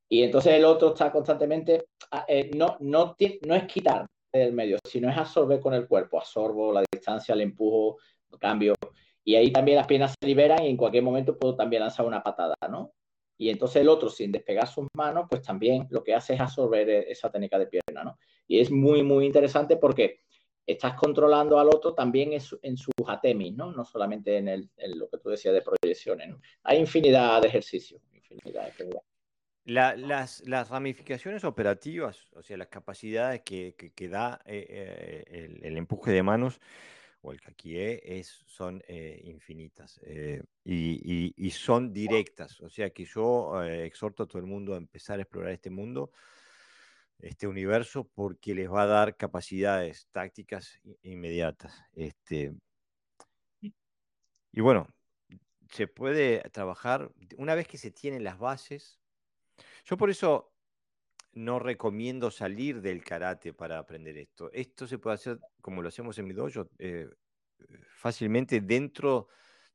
Y 0.09 0.23
entonces 0.23 0.53
el 0.53 0.63
otro 0.63 0.89
está 0.89 1.11
constantemente, 1.11 1.87
ah, 2.11 2.25
eh, 2.27 2.51
no, 2.55 2.77
no, 2.79 3.15
no 3.45 3.55
es 3.55 3.63
quitar 3.65 4.07
del 4.31 4.53
medio, 4.53 4.77
sino 4.87 5.09
es 5.09 5.17
absorber 5.17 5.59
con 5.59 5.73
el 5.73 5.87
cuerpo. 5.87 6.19
Absorbo 6.19 6.71
la 6.71 6.83
distancia, 6.89 7.35
le 7.35 7.43
empujo, 7.43 7.97
cambio. 8.39 8.75
Y 9.25 9.35
ahí 9.35 9.51
también 9.51 9.77
las 9.77 9.87
piernas 9.87 10.15
se 10.17 10.25
liberan 10.25 10.63
y 10.63 10.69
en 10.69 10.77
cualquier 10.77 11.03
momento 11.03 11.37
puedo 11.37 11.55
también 11.55 11.81
lanzar 11.81 12.05
una 12.05 12.23
patada, 12.23 12.55
¿no? 12.69 12.93
Y 13.37 13.49
entonces 13.49 13.81
el 13.81 13.89
otro, 13.89 14.09
sin 14.09 14.31
despegar 14.31 14.67
sus 14.67 14.87
manos, 14.93 15.27
pues 15.29 15.41
también 15.41 15.87
lo 15.89 16.03
que 16.03 16.15
hace 16.15 16.33
es 16.33 16.39
absorber 16.39 16.89
e-, 16.89 17.11
esa 17.11 17.31
técnica 17.31 17.59
de 17.59 17.67
pierna, 17.67 18.03
¿no? 18.03 18.17
Y 18.47 18.59
es 18.59 18.71
muy, 18.71 19.03
muy 19.03 19.25
interesante 19.25 19.77
porque 19.77 20.21
estás 20.65 20.95
controlando 20.95 21.59
al 21.59 21.67
otro 21.67 21.93
también 21.93 22.33
en, 22.33 22.77
sus 22.77 22.93
atemis, 23.07 23.53
¿no? 23.55 23.71
No 23.71 23.85
solamente 23.85 24.37
en, 24.37 24.47
el, 24.49 24.69
lo 24.95 25.09
que 25.09 25.17
tú 25.17 25.29
decías 25.29 25.53
de 25.53 25.61
proyecciones. 25.61 26.35
Hay 26.63 26.79
infinidad 26.79 27.41
de 27.41 27.47
ejercicios, 27.47 28.01
infinidad 28.13 28.73
de 28.77 28.89
las, 29.67 30.47
las, 30.47 30.69
ramificaciones 30.69 31.43
operativas, 31.43 32.25
o 32.33 32.41
sea, 32.41 32.55
las 32.55 32.67
capacidades 32.67 33.41
que, 33.41 33.75
que, 33.75 34.07
da 34.07 34.41
eh, 34.45 35.25
eh, 35.29 35.59
el, 35.61 35.75
empuje 35.77 36.11
de 36.11 36.23
manos, 36.23 36.61
o 37.21 37.31
el 37.31 37.41
kakie 37.41 38.01
es, 38.03 38.43
son 38.45 38.81
eh, 38.87 39.19
infinitas 39.23 39.99
eh, 40.03 40.43
y, 40.63 41.51
son 41.51 41.91
directas. 41.91 42.59
O 42.61 42.69
sea 42.69 42.89
que 42.91 43.05
yo 43.05 43.63
eh, 43.63 43.85
exhorto 43.85 44.23
a 44.23 44.27
todo 44.27 44.39
el 44.39 44.45
mundo 44.45 44.73
a 44.73 44.77
empezar 44.77 45.19
a 45.19 45.23
explorar 45.23 45.51
este 45.51 45.69
mundo, 45.69 46.11
este 47.19 47.47
universo, 47.47 48.07
porque 48.13 48.53
les 48.53 48.71
va 48.71 48.83
a 48.83 48.87
dar 48.87 49.17
capacidades 49.17 50.07
tácticas 50.11 50.79
inmediatas. 51.01 51.83
Este, 51.93 52.53
y 53.61 54.61
bueno, 54.61 54.87
se 55.71 55.87
puede 55.87 56.41
trabajar 56.51 57.11
una 57.37 57.55
vez 57.55 57.67
que 57.67 57.77
se 57.77 57.91
tienen 57.91 58.23
las 58.23 58.37
bases. 58.37 58.99
Yo 59.85 59.97
por 59.97 60.09
eso 60.09 60.53
no 61.37 61.59
recomiendo 61.59 62.31
salir 62.31 62.81
del 62.81 63.03
karate 63.03 63.53
para 63.53 63.77
aprender 63.77 64.17
esto. 64.17 64.51
Esto 64.51 64.87
se 64.87 64.97
puede 64.97 65.15
hacer, 65.15 65.39
como 65.61 65.83
lo 65.83 65.89
hacemos 65.89 66.17
en 66.17 66.27
mi 66.27 66.33
dojo, 66.33 66.67
eh, 66.79 67.07
fácilmente 67.95 68.59
dentro 68.59 69.27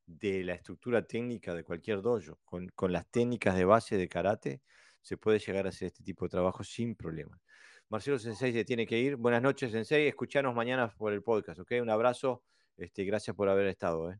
de 0.05 0.43
la 0.43 0.55
estructura 0.55 1.07
técnica 1.07 1.55
de 1.55 1.63
cualquier 1.63 2.03
dojo. 2.03 2.41
Con, 2.45 2.93
las 2.93 3.09
técnicas 3.09 3.55
de 3.55 3.65
base 3.65 3.97
de 3.97 4.09
karate 4.09 4.61
se 5.01 5.17
puede 5.17 5.39
llegar 5.39 5.67
a 5.67 5.69
hacer 5.69 5.87
este 5.87 6.03
tipo 6.03 6.25
de 6.25 6.31
trabajo 6.31 6.65
sin 6.65 6.97
problema. 6.97 7.41
Marcelo 7.89 8.19
Sensei 8.19 8.53
se 8.53 8.65
tiene 8.65 8.85
que 8.85 8.99
ir. 8.99 9.15
Buenas 9.15 9.43
noches, 9.43 9.71
Sensei. 9.71 10.09
Escuchanos 10.09 10.55
mañana 10.57 10.89
por 10.89 11.13
el 11.13 11.23
podcast, 11.23 11.61
¿ok? 11.61 11.73
Un 11.81 11.91
abrazo. 11.91 12.43
Este, 12.77 13.05
gracias 13.05 13.37
por 13.37 13.49
haber 13.49 13.69
estado. 13.69 14.11
¿eh? 14.11 14.19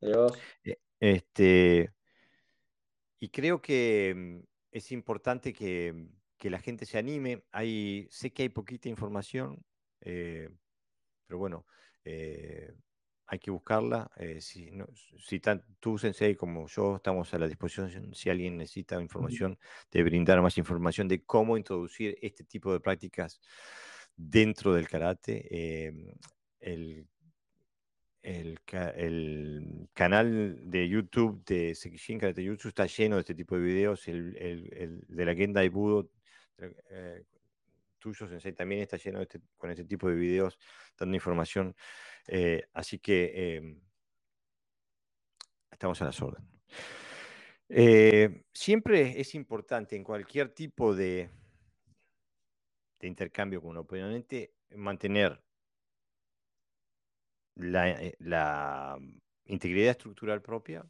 Adiós. 0.00 0.32
Eh, 0.64 0.78
este, 1.00 1.92
y 3.18 3.28
creo 3.28 3.60
que 3.60 4.14
mm, 4.16 4.38
es 4.70 4.90
importante 4.92 5.52
que 5.52 6.08
que 6.42 6.50
la 6.50 6.58
gente 6.58 6.86
se 6.86 6.98
anime. 6.98 7.44
Hay, 7.52 8.08
sé 8.10 8.32
que 8.32 8.42
hay 8.42 8.48
poquita 8.48 8.88
información, 8.88 9.64
eh, 10.00 10.50
pero 11.24 11.38
bueno, 11.38 11.64
eh, 12.04 12.74
hay 13.28 13.38
que 13.38 13.52
buscarla. 13.52 14.10
Eh, 14.16 14.40
si, 14.40 14.68
si 15.20 15.40
tú, 15.78 15.98
Sensei, 15.98 16.34
como 16.34 16.66
yo, 16.66 16.96
estamos 16.96 17.32
a 17.32 17.38
la 17.38 17.46
disposición, 17.46 18.12
si 18.12 18.28
alguien 18.28 18.56
necesita 18.56 19.00
información, 19.00 19.56
de 19.92 20.02
brindar 20.02 20.42
más 20.42 20.58
información 20.58 21.06
de 21.06 21.22
cómo 21.24 21.56
introducir 21.56 22.18
este 22.20 22.42
tipo 22.42 22.72
de 22.72 22.80
prácticas 22.80 23.40
dentro 24.16 24.74
del 24.74 24.88
karate. 24.88 25.46
el, 26.58 27.06
el, 28.20 29.88
canal 29.92 30.58
de 30.68 30.88
YouTube 30.88 31.44
de 31.44 31.76
Sekishin 31.76 32.18
Karate 32.18 32.42
YouTube 32.42 32.70
está 32.70 32.86
lleno 32.86 33.14
de 33.14 33.20
este 33.20 33.36
tipo 33.36 33.54
de 33.54 33.62
videos. 33.62 34.08
El, 34.08 34.36
el 34.36 35.04
de 35.06 35.24
la 35.24 35.36
Gendai 35.36 35.68
Budo 35.68 36.10
eh, 36.58 37.24
tuyo, 37.98 38.26
Sensei, 38.26 38.52
también 38.52 38.82
está 38.82 38.96
lleno 38.96 39.20
este, 39.20 39.40
con 39.56 39.70
este 39.70 39.84
tipo 39.84 40.08
de 40.08 40.16
videos 40.16 40.58
dando 40.98 41.16
información. 41.16 41.74
Eh, 42.26 42.64
así 42.72 42.98
que 42.98 43.56
em, 43.56 43.80
estamos 45.70 46.00
a 46.02 46.06
las 46.06 46.20
órdenes. 46.20 46.50
Eh, 47.68 48.44
siempre 48.52 49.18
es 49.20 49.34
importante 49.34 49.96
en 49.96 50.04
cualquier 50.04 50.50
tipo 50.50 50.94
de, 50.94 51.30
de 53.00 53.08
intercambio 53.08 53.60
con 53.60 53.70
un 53.70 53.78
oponente 53.78 54.54
mantener 54.76 55.42
la, 57.56 58.98
integridad 59.46 59.90
estructural 59.90 60.40
propia 60.40 60.84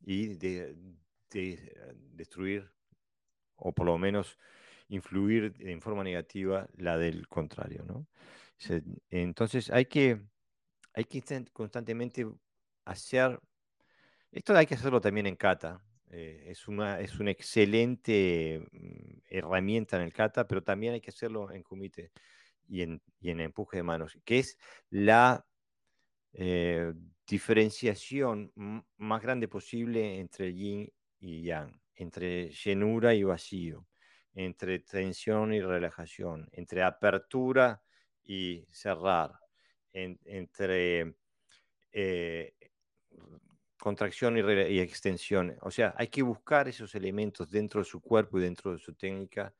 y 0.00 0.34
de, 0.34 0.76
destruir 2.14 2.70
o 3.56 3.72
por 3.72 3.86
lo 3.86 3.96
menos 3.96 4.38
influir 4.88 5.54
en 5.60 5.80
forma 5.80 6.04
negativa 6.04 6.68
la 6.76 6.98
del 6.98 7.28
contrario. 7.28 7.84
¿no? 7.84 8.06
Entonces 9.10 9.70
hay 9.70 9.86
que, 9.86 10.22
hay 10.94 11.04
que 11.04 11.22
constantemente 11.52 12.26
hacer 12.84 13.40
Esto 14.32 14.56
hay 14.56 14.66
que 14.66 14.74
hacerlo 14.74 15.00
también 15.00 15.26
en 15.26 15.36
kata. 15.36 15.82
Eh, 16.10 16.44
es, 16.48 16.68
una, 16.68 17.00
es 17.00 17.18
una 17.20 17.30
excelente 17.30 18.62
mm, 18.72 19.18
herramienta 19.30 19.96
en 19.96 20.02
el 20.02 20.12
kata, 20.12 20.46
pero 20.46 20.62
también 20.62 20.94
hay 20.94 21.00
que 21.00 21.10
hacerlo 21.10 21.50
en 21.52 21.62
kumite 21.62 22.12
y 22.68 22.82
en, 22.82 23.02
y 23.20 23.30
en 23.30 23.40
empuje 23.40 23.78
de 23.78 23.82
manos, 23.82 24.18
que 24.24 24.38
es 24.40 24.58
la 24.90 25.44
eh, 26.34 26.92
diferenciación 27.26 28.52
más 28.96 29.22
grande 29.22 29.48
posible 29.48 30.18
entre 30.20 30.54
yin 30.54 30.92
y 31.20 31.42
yang, 31.44 31.80
entre 31.94 32.50
llenura 32.50 33.14
y 33.14 33.22
vacío, 33.24 33.86
entre 34.34 34.78
tensión 34.80 35.52
y 35.52 35.60
relajación, 35.60 36.48
entre 36.52 36.82
apertura 36.82 37.82
y 38.24 38.66
cerrar, 38.70 39.32
entre 39.92 41.14
eh, 41.92 42.54
contracción 43.78 44.38
y, 44.38 44.40
y, 44.40 44.80
extensión. 44.80 45.56
O 45.60 45.70
sea, 45.70 45.94
hay 45.96 46.08
que 46.08 46.22
buscar 46.22 46.68
esos 46.68 46.94
elementos 46.94 47.50
dentro 47.50 47.80
de 47.80 47.84
su 47.84 48.00
cuerpo 48.00 48.38
y 48.38 48.42
dentro 48.42 48.72
de 48.72 48.78
su 48.78 48.94
técnica 48.94 49.54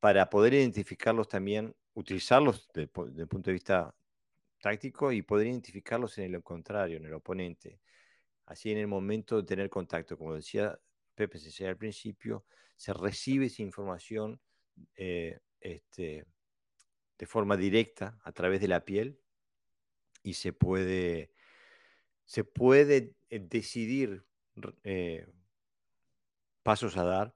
para 0.00 0.28
poder 0.30 0.54
identificarlos 0.54 1.28
también, 1.28 1.74
utilizarlos 1.94 2.68
desde 2.72 2.90
el 3.22 3.28
punto 3.28 3.50
de 3.50 3.54
vista 3.54 3.94
táctico 4.60 5.12
y 5.12 5.22
poder 5.22 5.48
identificarlos 5.48 6.18
en 6.18 6.34
el 6.34 6.42
contrario, 6.42 6.98
en 6.98 7.06
el 7.06 7.14
oponente. 7.14 7.80
Así 8.46 8.70
en 8.70 8.78
el 8.78 8.86
momento 8.86 9.36
de 9.36 9.42
tener 9.42 9.68
contacto, 9.68 10.16
como 10.16 10.34
decía 10.34 10.78
Pepe 11.14 11.38
se 11.38 11.66
al 11.66 11.76
principio, 11.76 12.44
se 12.76 12.92
recibe 12.92 13.46
esa 13.46 13.62
información 13.62 14.40
eh, 14.94 15.38
este, 15.60 16.26
de 17.18 17.26
forma 17.26 17.56
directa 17.56 18.18
a 18.22 18.32
través 18.32 18.60
de 18.60 18.68
la 18.68 18.84
piel 18.84 19.18
y 20.22 20.34
se 20.34 20.52
puede, 20.52 21.32
se 22.24 22.44
puede 22.44 23.14
eh, 23.30 23.40
decidir 23.40 24.24
eh, 24.84 25.26
pasos 26.62 26.96
a 26.96 27.04
dar 27.04 27.34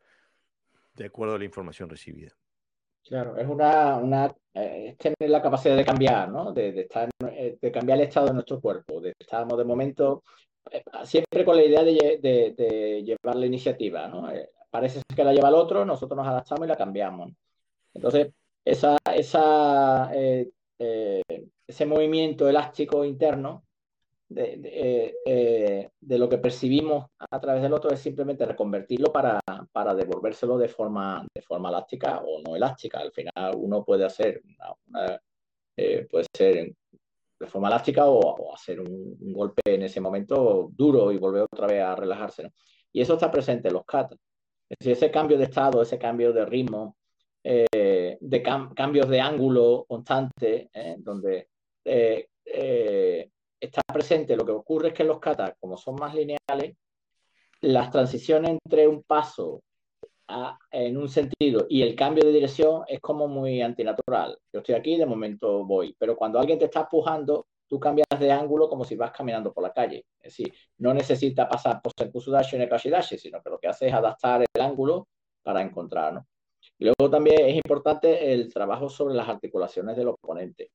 de 0.94 1.06
acuerdo 1.06 1.34
a 1.34 1.38
la 1.38 1.44
información 1.44 1.88
recibida. 1.88 2.36
Claro, 3.02 3.36
es 3.38 3.48
una, 3.48 3.96
una 3.96 4.34
es 4.52 4.98
tener 4.98 5.30
la 5.30 5.40
capacidad 5.40 5.74
de 5.74 5.84
cambiar, 5.84 6.28
¿no? 6.28 6.52
De, 6.52 6.80
estar, 6.80 7.08
de 7.18 7.72
cambiar 7.72 7.98
el 7.98 8.04
estado 8.04 8.26
de 8.26 8.34
nuestro 8.34 8.60
cuerpo. 8.60 9.00
De, 9.00 9.14
estamos 9.18 9.56
de 9.56 9.64
momento 9.64 10.22
siempre 11.04 11.44
con 11.44 11.56
la 11.56 11.64
idea 11.64 11.82
de, 11.82 12.18
de, 12.20 13.02
llevar 13.02 13.36
la 13.36 13.46
iniciativa, 13.46 14.06
¿no? 14.08 14.28
Parece 14.70 15.02
que 15.14 15.24
la 15.24 15.32
lleva 15.32 15.48
el 15.48 15.54
otro, 15.54 15.84
nosotros 15.84 16.16
nos 16.16 16.26
adaptamos 16.26 16.66
y 16.66 16.68
la 16.68 16.76
cambiamos. 16.76 17.32
Entonces, 17.94 18.32
esa, 18.64 18.96
esa, 19.14 20.10
eh, 20.14 20.50
eh, 20.78 21.22
ese 21.66 21.86
movimiento 21.86 22.48
elástico 22.48 23.04
interno 23.04 23.64
de, 24.28 24.60
eh, 25.26 25.90
de, 26.00 26.18
lo 26.18 26.28
que 26.28 26.38
percibimos 26.38 27.06
a 27.18 27.40
través 27.40 27.62
del 27.62 27.72
otro 27.72 27.90
es 27.90 28.00
simplemente 28.00 28.46
reconvertirlo 28.46 29.12
para, 29.12 29.40
para 29.72 29.94
devolvérselo 29.94 30.56
de 30.56 30.68
forma, 30.68 31.26
de 31.34 31.42
forma 31.42 31.68
elástica 31.68 32.20
o 32.24 32.40
no 32.40 32.54
elástica. 32.54 33.00
Al 33.00 33.12
final 33.12 33.56
uno 33.56 33.84
puede 33.84 34.04
hacer 34.04 34.40
una, 34.88 35.20
puede 36.08 36.26
ser 36.36 36.74
de 37.40 37.46
forma 37.46 37.68
elástica 37.68 38.06
o, 38.06 38.54
hacer 38.54 38.80
un, 38.80 39.16
golpe 39.32 39.62
en 39.64 39.82
ese 39.82 40.00
momento 40.00 40.70
duro 40.72 41.10
y 41.10 41.16
volver 41.16 41.46
otra 41.50 41.66
vez 41.66 41.82
a 41.82 41.96
relajarse. 41.96 42.52
Y 42.92 43.00
eso 43.00 43.14
está 43.14 43.30
presente 43.30 43.68
en 43.68 43.74
los 43.74 43.84
katas. 43.84 44.18
Es 44.70 44.78
decir, 44.78 44.92
ese 44.92 45.10
cambio 45.10 45.36
de 45.36 45.44
estado, 45.44 45.82
ese 45.82 45.98
cambio 45.98 46.32
de 46.32 46.46
ritmo, 46.46 46.96
eh, 47.42 48.16
de 48.20 48.42
cambios 48.42 49.08
de 49.08 49.20
ángulo 49.20 49.84
constante, 49.88 50.70
eh, 50.72 50.94
donde 50.98 51.48
eh, 51.84 52.28
está 53.58 53.82
presente. 53.92 54.36
Lo 54.36 54.46
que 54.46 54.52
ocurre 54.52 54.88
es 54.88 54.94
que 54.94 55.02
los 55.02 55.18
katas, 55.18 55.54
como 55.58 55.76
son 55.76 55.96
más 55.96 56.14
lineales, 56.14 56.76
las 57.62 57.90
transiciones 57.90 58.52
entre 58.64 58.86
un 58.86 59.02
paso 59.02 59.60
en 60.70 60.96
un 60.96 61.08
sentido 61.08 61.66
y 61.68 61.82
el 61.82 61.96
cambio 61.96 62.24
de 62.24 62.32
dirección 62.32 62.84
es 62.86 63.00
como 63.00 63.26
muy 63.26 63.60
antinatural. 63.62 64.38
Yo 64.52 64.60
estoy 64.60 64.76
aquí, 64.76 64.96
de 64.96 65.04
momento 65.04 65.64
voy, 65.64 65.96
pero 65.98 66.14
cuando 66.16 66.38
alguien 66.38 66.60
te 66.60 66.66
está 66.66 66.82
empujando, 66.82 67.48
tú 67.70 67.78
cambias 67.78 68.06
de 68.18 68.32
ángulo 68.32 68.68
como 68.68 68.84
si 68.84 68.96
vas 68.96 69.12
caminando 69.12 69.52
por 69.52 69.62
la 69.62 69.72
calle. 69.72 70.04
Es 70.20 70.36
decir, 70.36 70.52
no 70.78 70.92
necesita 70.92 71.48
pasar 71.48 71.80
por 71.80 71.92
Senkusudashi 71.96 72.56
o 72.56 72.58
Nekashidashi, 72.58 73.16
sino 73.16 73.40
que 73.40 73.48
lo 73.48 73.58
que 73.60 73.68
hace 73.68 73.86
es 73.86 73.94
adaptar 73.94 74.42
el 74.42 74.60
ángulo 74.60 75.06
para 75.40 75.62
encontrar. 75.62 76.20
Y 76.76 76.86
luego 76.86 77.08
también 77.08 77.46
es 77.46 77.54
importante 77.54 78.32
el 78.32 78.52
trabajo 78.52 78.88
sobre 78.88 79.14
las 79.14 79.28
articulaciones 79.28 79.96
del 79.96 80.08
oponente, 80.08 80.72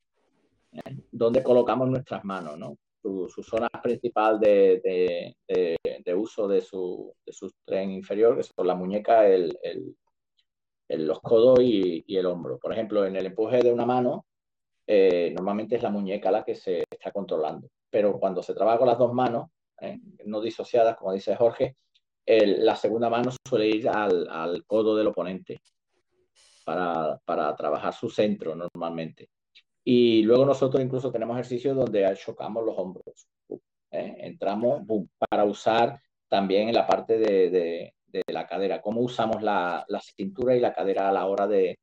¿eh? 0.71 0.97
donde 1.11 1.43
colocamos 1.43 1.89
nuestras 1.89 2.23
manos, 2.23 2.57
¿no? 2.57 2.77
Su, 3.01 3.27
zona 3.43 3.69
principal 3.83 4.39
de, 4.39 5.35
uso 6.15 6.47
de 6.47 6.61
su, 6.61 7.13
tren 7.63 7.91
inferior, 7.91 8.35
que 8.35 8.43
son 8.43 8.65
la 8.65 8.73
muñeca, 8.73 9.27
el, 9.27 9.55
los 10.87 11.19
codos 11.19 11.59
y, 11.61 12.03
y, 12.07 12.17
el 12.17 12.25
hombro. 12.25 12.57
Por 12.57 12.73
ejemplo, 12.73 13.05
en 13.05 13.15
el 13.15 13.27
empuje 13.27 13.59
de 13.59 13.71
una 13.71 13.85
mano, 13.85 14.25
eh, 14.87 15.31
normalmente 15.35 15.75
es 15.75 15.83
la 15.83 15.89
muñeca 15.89 16.31
la 16.31 16.43
que 16.43 16.55
se 16.55 16.83
está 16.89 17.11
controlando. 17.11 17.69
Pero 17.89 18.19
cuando 18.19 18.43
se 18.43 18.53
trabaja 18.53 18.77
con 18.77 18.87
las 18.87 18.97
dos 18.97 19.13
manos, 19.13 19.49
eh, 19.81 19.99
no 20.25 20.41
disociadas, 20.41 20.95
como 20.95 21.13
dice 21.13 21.35
Jorge, 21.35 21.75
la 22.27 22.75
segunda 22.75 23.09
mano 23.09 23.31
suele 23.47 23.67
ir 23.67 23.87
al, 23.87 24.63
codo 24.65 24.95
del 24.95 25.07
oponente 25.07 25.61
para, 26.65 27.55
trabajar 27.55 27.93
su 27.93 28.09
centro 28.09 28.55
normalmente. 28.55 29.29
Y 29.83 30.23
luego 30.23 30.45
nosotros 30.45 30.83
incluso 30.83 31.11
tenemos 31.11 31.35
ejercicios 31.35 31.75
donde 31.75 32.11
chocamos 32.17 32.65
los 32.65 32.75
hombros. 32.77 33.27
¿eh? 33.91 34.15
Entramos 34.19 34.81
para 35.29 35.45
usar 35.45 36.01
también 36.27 36.69
en 36.69 36.75
la 36.75 36.87
parte 36.87 37.19
de, 37.19 37.93
la 38.27 38.47
cadera, 38.47 38.81
cómo 38.81 39.01
usamos 39.01 39.43
la, 39.43 39.85
cintura 40.01 40.55
y 40.55 40.59
la 40.59 40.73
cadera 40.73 41.09
a 41.09 41.11
la 41.11 41.27
hora 41.27 41.47
de 41.47 41.77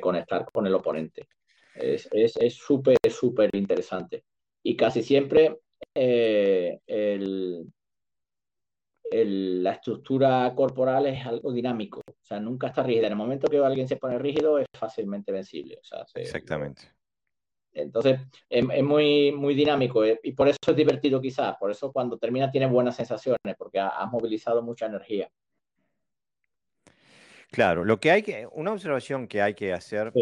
conectar 0.00 0.46
con 0.52 0.66
el 0.68 0.74
oponente. 0.74 1.26
Es 1.74 2.08
súper, 2.54 2.96
es, 3.02 3.14
súper 3.14 3.50
interesante. 3.54 4.24
Y 4.62 4.76
casi 4.76 5.02
siempre 5.02 5.58
eh, 5.94 6.78
la 9.12 9.72
estructura 9.72 10.52
corporal 10.54 11.06
es 11.06 11.26
algo 11.26 11.52
dinámico, 11.52 12.00
o 12.00 12.24
sea, 12.24 12.40
nunca 12.40 12.68
está 12.68 12.82
rígida. 12.82 13.06
En 13.06 13.12
el 13.12 13.18
momento 13.18 13.48
que 13.48 13.58
alguien 13.58 13.88
se 13.88 13.96
pone 13.96 14.18
rígido 14.18 14.58
es 14.58 14.66
fácilmente 14.78 15.32
vencible. 15.32 15.80
Exactamente. 16.14 16.82
Entonces, 17.74 18.20
es, 18.48 18.82
muy, 18.82 19.32
muy 19.32 19.54
dinámico 19.54 20.04
eh, 20.04 20.20
y 20.22 20.32
por 20.32 20.48
eso 20.48 20.58
es 20.66 20.76
divertido 20.76 21.20
quizás, 21.20 21.56
por 21.56 21.70
eso 21.70 21.90
cuando 21.90 22.18
termina 22.18 22.50
tiene 22.50 22.66
buenas 22.66 22.96
sensaciones, 22.96 23.56
porque 23.56 23.80
has 23.80 24.10
movilizado 24.10 24.62
mucha 24.62 24.86
energía. 24.86 25.30
Claro, 27.50 27.84
lo 27.84 27.98
que 27.98 28.10
hay 28.10 28.22
que, 28.22 28.46
una 28.52 28.72
observación 28.72 29.26
que 29.26 29.42
hay 29.42 29.54
que 29.54 29.72
hacer 29.72 30.12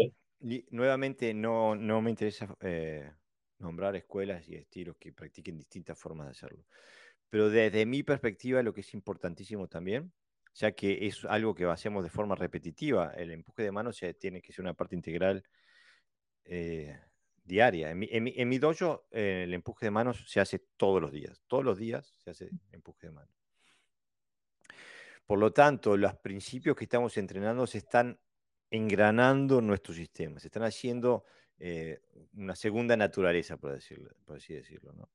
nuevamente, 0.69 1.33
no, 1.33 1.75
no 1.75 2.01
me 2.01 2.09
interesa 2.09 2.55
eh, 2.61 3.11
nombrar 3.59 3.95
escuelas 3.95 4.47
y 4.47 4.55
estilos 4.55 4.97
que 4.97 5.13
practiquen 5.13 5.57
distintas 5.57 5.97
formas 5.97 6.27
de 6.27 6.31
hacerlo. 6.31 6.65
Pero 7.29 7.49
desde 7.49 7.85
mi 7.85 8.03
perspectiva, 8.03 8.61
lo 8.61 8.73
que 8.73 8.81
es 8.81 8.93
importantísimo 8.93 9.67
también, 9.67 10.11
ya 10.53 10.73
que 10.73 11.07
es 11.07 11.23
algo 11.25 11.55
que 11.55 11.65
hacemos 11.65 12.03
de 12.03 12.09
forma 12.09 12.35
repetitiva, 12.35 13.11
el 13.11 13.31
empuje 13.31 13.63
de 13.63 13.71
manos 13.71 14.01
tiene 14.19 14.41
que 14.41 14.51
ser 14.51 14.63
una 14.63 14.73
parte 14.73 14.95
integral 14.95 15.43
eh, 16.43 16.99
diaria. 17.43 17.91
En 17.91 17.99
mi, 17.99 18.09
en, 18.11 18.59
dojo, 18.59 19.07
eh, 19.11 19.43
el 19.45 19.53
empuje 19.53 19.85
de 19.85 19.91
manos 19.91 20.25
se 20.27 20.39
hace 20.39 20.59
todos 20.75 21.01
los 21.01 21.11
días. 21.11 21.41
Todos 21.47 21.63
los 21.63 21.77
días 21.77 22.13
se 22.17 22.31
hace 22.31 22.49
empuje 22.71 23.07
de 23.07 23.13
manos. 23.13 23.35
Por 25.25 25.39
lo 25.39 25.53
tanto, 25.53 25.95
los 25.95 26.15
principios 26.15 26.75
que 26.75 26.83
estamos 26.83 27.15
entrenando 27.17 27.65
se 27.65 27.77
están 27.77 28.19
engranando 28.71 29.61
nuestro 29.61 29.93
sistema, 29.93 30.39
se 30.39 30.47
están 30.47 30.63
haciendo 30.63 31.25
eh, 31.59 32.01
una 32.33 32.55
segunda 32.55 32.95
naturaleza, 32.95 33.57
por, 33.57 33.73
decirlo, 33.73 34.09
por 34.25 34.37
así 34.37 34.53
decirlo. 34.53 35.09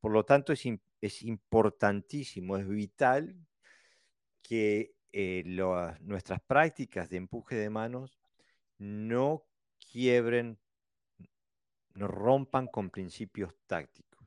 Por 0.00 0.12
lo 0.12 0.24
tanto, 0.24 0.52
es, 0.52 0.64
es, 1.00 1.22
importantísimo, 1.22 2.56
es 2.56 2.66
vital 2.66 3.36
que 4.42 4.94
eh, 5.12 5.44
nuestras 6.00 6.40
prácticas 6.40 7.10
de 7.10 7.18
empuje 7.18 7.54
de 7.54 7.70
manos 7.70 8.18
no 8.78 9.44
quiebren, 9.92 10.58
no 11.94 12.08
rompan 12.08 12.66
con 12.66 12.90
principios 12.90 13.54
tácticos. 13.66 14.26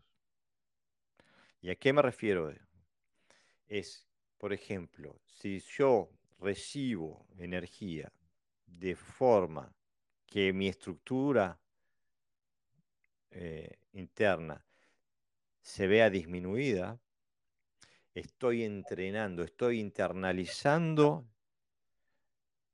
¿Y 1.61 1.71
a 1.71 1.75
qué 1.75 1.91
me 1.91 2.01
refiero? 2.01 2.53
Es, 3.67 4.07
por 4.37 4.53
ejemplo, 4.53 5.19
si 5.27 5.59
yo 5.59 6.09
recibo 6.39 7.25
energía 7.37 8.11
de 8.77 8.95
forma 8.95 9.73
que 10.25 10.53
mi 10.53 10.67
estructura 10.67 11.59
eh, 13.31 13.79
interna 13.93 14.63
se 15.61 15.87
vea 15.87 16.09
disminuida, 16.09 16.99
estoy 18.13 18.63
entrenando, 18.63 19.43
estoy 19.43 19.79
internalizando 19.79 21.27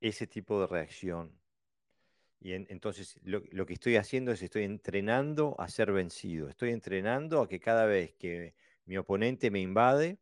ese 0.00 0.26
tipo 0.26 0.60
de 0.60 0.66
reacción. 0.66 1.38
Y 2.38 2.52
entonces 2.52 3.18
lo, 3.22 3.42
lo, 3.50 3.66
que 3.66 3.74
estoy 3.74 3.96
haciendo 3.96 4.30
es 4.30 4.42
estoy 4.42 4.64
entrenando 4.64 5.56
a 5.58 5.68
ser 5.68 5.90
vencido, 5.90 6.48
estoy 6.48 6.70
entrenando 6.70 7.40
a 7.40 7.48
que 7.48 7.58
cada 7.58 7.86
vez 7.86 8.14
que 8.14 8.54
mi 8.84 8.96
oponente 8.98 9.50
me 9.50 9.60
invade, 9.60 10.18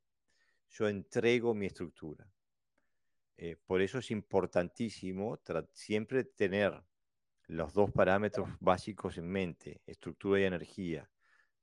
yo 0.71 0.89
entrego 0.89 1.55
mi 1.55 1.67
estructura. 1.67 2.27
Eh, 3.37 3.57
por 3.67 3.83
eso 3.83 3.99
es 3.99 4.11
importantísimo 4.11 5.41
siempre 5.73 6.25
tener 6.25 6.81
los 7.47 7.75
dos 7.75 7.91
parámetros 7.91 8.49
básicos 8.61 9.19
en 9.19 9.29
mente, 9.29 9.83
estructura 9.87 10.41
y 10.41 10.45
energía. 10.45 11.11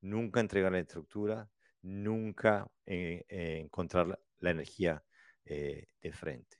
Nunca 0.01 0.39
entregar 0.39 0.71
la 0.71 0.79
estructura, 0.79 1.49
nunca 1.81 2.69
eh, 2.85 3.25
eh, 3.29 3.59
encontrar 3.63 4.19
la, 4.39 4.51
energía 4.51 5.03
de 5.45 6.11
frente. 6.13 6.57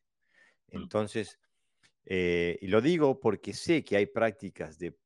Mm. 0.68 0.78
Entonces, 0.82 1.40
y 2.04 2.68
lo 2.68 2.82
digo 2.82 3.20
porque 3.20 3.54
sé 3.54 3.84
que 3.84 3.96
hay 3.96 4.08
prácticas 4.08 4.78
de, 4.78 4.98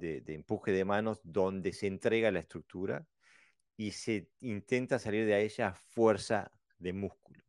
de 0.00 0.34
empuje 0.34 0.72
de 0.72 0.84
manos 0.84 1.20
donde 1.22 1.72
se 1.72 1.86
entrega 1.86 2.30
la 2.30 2.40
estructura 2.40 3.06
y 3.76 3.90
se 3.90 4.30
intenta 4.40 4.98
salir 4.98 5.26
de 5.26 5.42
ella 5.42 5.68
a 5.68 5.74
fuerza 5.74 6.50
de 6.78 6.92
músculo. 6.92 7.41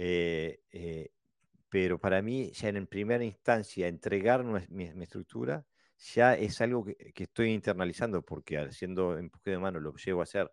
Eh, 0.00 0.60
eh, 0.70 1.10
pero 1.68 1.98
para 1.98 2.22
mí, 2.22 2.52
ya 2.52 2.68
en 2.68 2.86
primera 2.86 3.24
instancia, 3.24 3.88
entregar 3.88 4.44
mi, 4.70 4.84
estructura 5.02 5.66
ya 5.98 6.34
es 6.36 6.60
algo 6.60 6.84
que, 6.84 7.24
estoy 7.24 7.50
internalizando, 7.50 8.22
porque 8.22 8.58
haciendo 8.58 9.18
empuje 9.18 9.50
de 9.50 9.58
mano 9.58 9.80
lo 9.80 9.94
llevo 9.96 10.20
a 10.20 10.22
hacer 10.22 10.50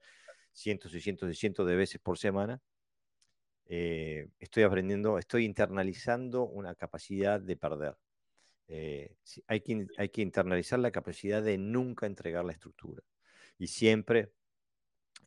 cientos 0.51 0.93
y 0.95 1.01
cientos 1.01 1.29
y 1.31 1.35
cientos 1.35 1.67
de 1.67 1.75
veces 1.75 2.01
por 2.01 2.17
semana. 2.17 2.59
Eh, 3.67 4.27
estoy 4.39 4.63
aprendiendo, 4.63 5.19
estoy 5.19 5.45
internalizando 5.45 6.43
una 6.43 6.75
capacidad 6.75 7.39
de 7.39 7.55
perder. 7.57 7.95
hay, 9.47 9.61
que, 9.61 9.87
hay 9.97 10.09
que 10.09 10.21
internalizar 10.21 10.79
la 10.79 10.91
capacidad 10.91 11.43
de 11.43 11.57
nunca 11.57 12.07
entregar 12.07 12.45
la 12.45 12.53
estructura 12.53 13.03
y 13.59 13.67
siempre 13.67 14.33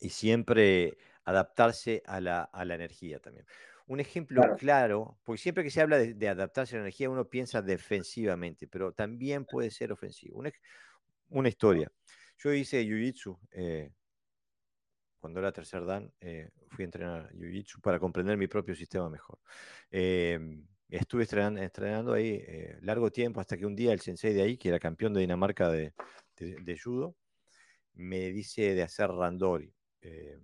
y 0.01 0.11
siempre 0.11 0.99
adaptarse 1.25 2.03
a 2.07 2.21
la, 2.21 2.51
energía 2.75 3.21
también. 3.21 3.47
Un 3.89 4.01
ejemplo 4.01 4.43
claro. 4.59 5.19
porque 5.25 5.41
siempre 5.41 5.65
que 5.65 5.71
se 5.71 5.81
habla 5.81 5.99
de, 5.99 6.29
adaptarse 6.29 6.77
a 6.77 6.79
la 6.79 6.85
energía 6.85 7.11
uno 7.11 7.29
piensa 7.29 7.63
defensivamente, 7.63 8.69
pero 8.69 8.93
también 8.93 9.45
puede 9.45 9.71
ser 9.71 9.93
ofensivo. 9.93 10.43
Una, 11.31 11.49
historia. 11.49 11.91
Yo 12.39 12.53
hice 12.53 12.85
Jiu-Jitsu 12.85 13.39
eh, 13.51 13.91
cuando 15.19 15.41
era 15.41 15.53
tercer 15.53 15.85
dan, 15.85 16.13
eh, 16.21 16.51
fui 16.69 16.85
a 16.85 16.87
entrenar 16.87 17.33
Jiu-Jitsu 17.35 17.81
para 17.81 17.99
comprender 17.99 18.37
mi 18.37 18.47
propio 18.47 18.75
sistema 18.75 19.11
mejor. 19.11 19.39
Em, 19.91 20.67
estuve 20.89 21.25
entrenando, 21.25 22.13
ahí 22.13 22.43
eh, 22.47 22.79
largo 22.83 23.11
tiempo 23.11 23.41
hasta 23.41 23.57
que 23.57 23.67
un 23.67 23.75
día 23.75 23.93
el 23.93 24.01
sensei 24.01 24.33
de 24.33 24.43
ahí, 24.43 24.57
que 24.57 24.69
era 24.69 24.79
campeón 24.79 25.15
de 25.15 25.21
Dinamarca 25.21 25.71
de, 25.71 25.93
de 26.39 26.79
judo, 26.79 27.17
me 27.95 28.31
dice 28.31 28.75
de 28.75 28.83
hacer 28.83 29.11
randori. 29.11 29.73
Eh, 30.01 30.39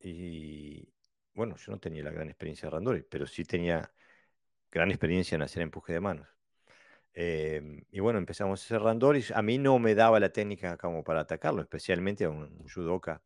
y 0.00 0.88
bueno, 1.34 1.56
yo 1.56 1.72
no 1.72 1.78
tenía 1.80 2.02
la 2.04 2.10
gran 2.10 2.28
experiencia 2.28 2.68
de 2.68 2.70
Randori, 2.70 3.02
pero 3.08 3.26
sí 3.26 3.44
tenía 3.44 3.92
gran 4.70 4.90
experiencia 4.90 5.36
en 5.36 5.42
hacer 5.42 5.62
empuje 5.62 5.92
de 5.92 6.00
manos. 6.00 6.28
Em, 7.14 7.84
y 7.90 8.00
bueno, 8.00 8.18
empezamos 8.18 8.60
a 8.60 8.64
hacer 8.64 8.82
Randori. 8.82 9.24
A 9.34 9.42
mí 9.42 9.58
no 9.58 9.78
me 9.78 9.94
daba 9.94 10.20
la 10.20 10.30
técnica 10.32 10.76
como 10.76 11.04
para 11.04 11.20
atacarlo, 11.20 11.62
especialmente 11.62 12.24
a 12.24 12.30
un, 12.30 12.58
judoka 12.68 13.22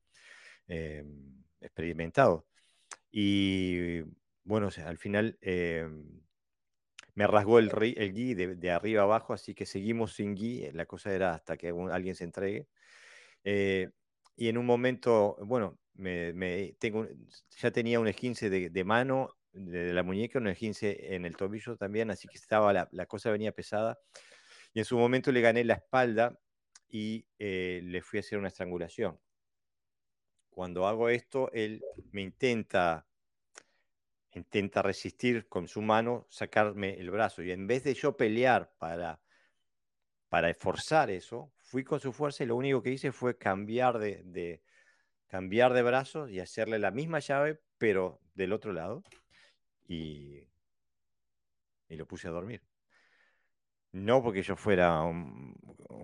em, 0.68 1.43
experimentado. 1.60 2.47
Y 3.10 4.02
bueno, 4.44 4.68
al 4.86 4.98
final 4.98 5.39
em, 5.40 6.22
me 7.14 7.26
rasgó 7.26 7.59
el, 7.59 7.70
el 7.97 8.12
gui 8.12 8.35
de, 8.35 8.70
arriba 8.70 9.02
abajo, 9.02 9.32
así 9.35 9.55
que 9.55 9.66
seguimos 9.66 10.14
sin 10.14 10.35
gui. 10.35 10.70
La 10.72 10.86
cosa 10.86 11.12
era 11.14 11.35
hasta 11.35 11.56
que 11.56 11.68
alguien 11.90 12.14
se 12.14 12.24
entregue. 12.24 12.68
Eh, 13.44 13.90
y 14.36 14.48
en 14.48 14.59
un 14.59 14.66
momento, 14.66 15.36
bueno, 15.40 15.78
me, 15.98 16.74
tengo, 16.78 17.06
ya 17.58 17.70
tenía 17.70 18.00
un 18.00 18.08
esquince 18.08 18.48
de, 18.48 18.84
mano, 18.84 19.36
de, 19.52 19.92
la 19.92 20.02
muñeca, 20.02 20.38
un 20.38 20.48
esquince 20.48 21.14
en 21.14 21.24
el 21.26 21.36
tobillo 21.36 21.76
también, 21.76 22.10
así 22.10 22.28
que 22.28 22.38
estaba 22.38 22.72
la, 22.72 23.06
cosa 23.06 23.30
venía 23.30 23.52
pesada. 23.52 23.98
Y 24.72 24.78
en 24.78 24.84
su 24.84 24.96
momento 24.96 25.32
le 25.32 25.40
gané 25.40 25.64
la 25.64 25.74
espalda 25.74 26.38
y 26.88 27.26
eh, 27.38 27.80
le 27.84 28.00
fui 28.00 28.18
a 28.18 28.20
hacer 28.20 28.38
una 28.38 28.48
estrangulación. 28.48 29.18
Cuando 30.50 30.86
hago 30.86 31.08
esto, 31.08 31.50
él 31.52 31.84
me 32.12 32.22
intenta 32.22 33.08
intenta 34.34 34.82
resistir 34.82 35.48
con 35.48 35.68
su 35.68 35.82
mano, 35.82 36.26
sacarme 36.30 36.94
el 36.94 37.10
brazo. 37.10 37.42
Y 37.42 37.50
en 37.50 37.66
vez 37.66 37.84
de 37.84 37.94
yo 37.94 38.16
pelear 38.16 38.72
para, 38.78 39.20
para 40.28 40.50
esforzar 40.50 41.10
eso, 41.10 41.52
fui 41.58 41.84
con 41.84 42.00
su 42.00 42.12
fuerza 42.12 42.44
y 42.44 42.46
lo 42.46 42.56
único 42.56 42.82
que 42.82 42.90
hice 42.90 43.12
fue 43.12 43.36
cambiar 43.36 43.98
de, 43.98 44.62
cambiar 45.28 45.72
de 45.74 45.82
brazos 45.82 46.30
y 46.30 46.40
hacerle 46.40 46.78
la 46.78 46.90
misma 46.90 47.20
llave, 47.20 47.60
pero 47.78 48.20
del 48.34 48.52
otro 48.52 48.72
lado. 48.72 49.02
Y, 49.86 50.42
y 51.88 51.96
lo 51.96 52.06
puse 52.06 52.28
a 52.28 52.32
dormir. 52.32 52.62
No 53.92 54.22
porque 54.22 54.42
yo 54.42 54.55
fuera 54.56 55.00
un, 55.02 55.55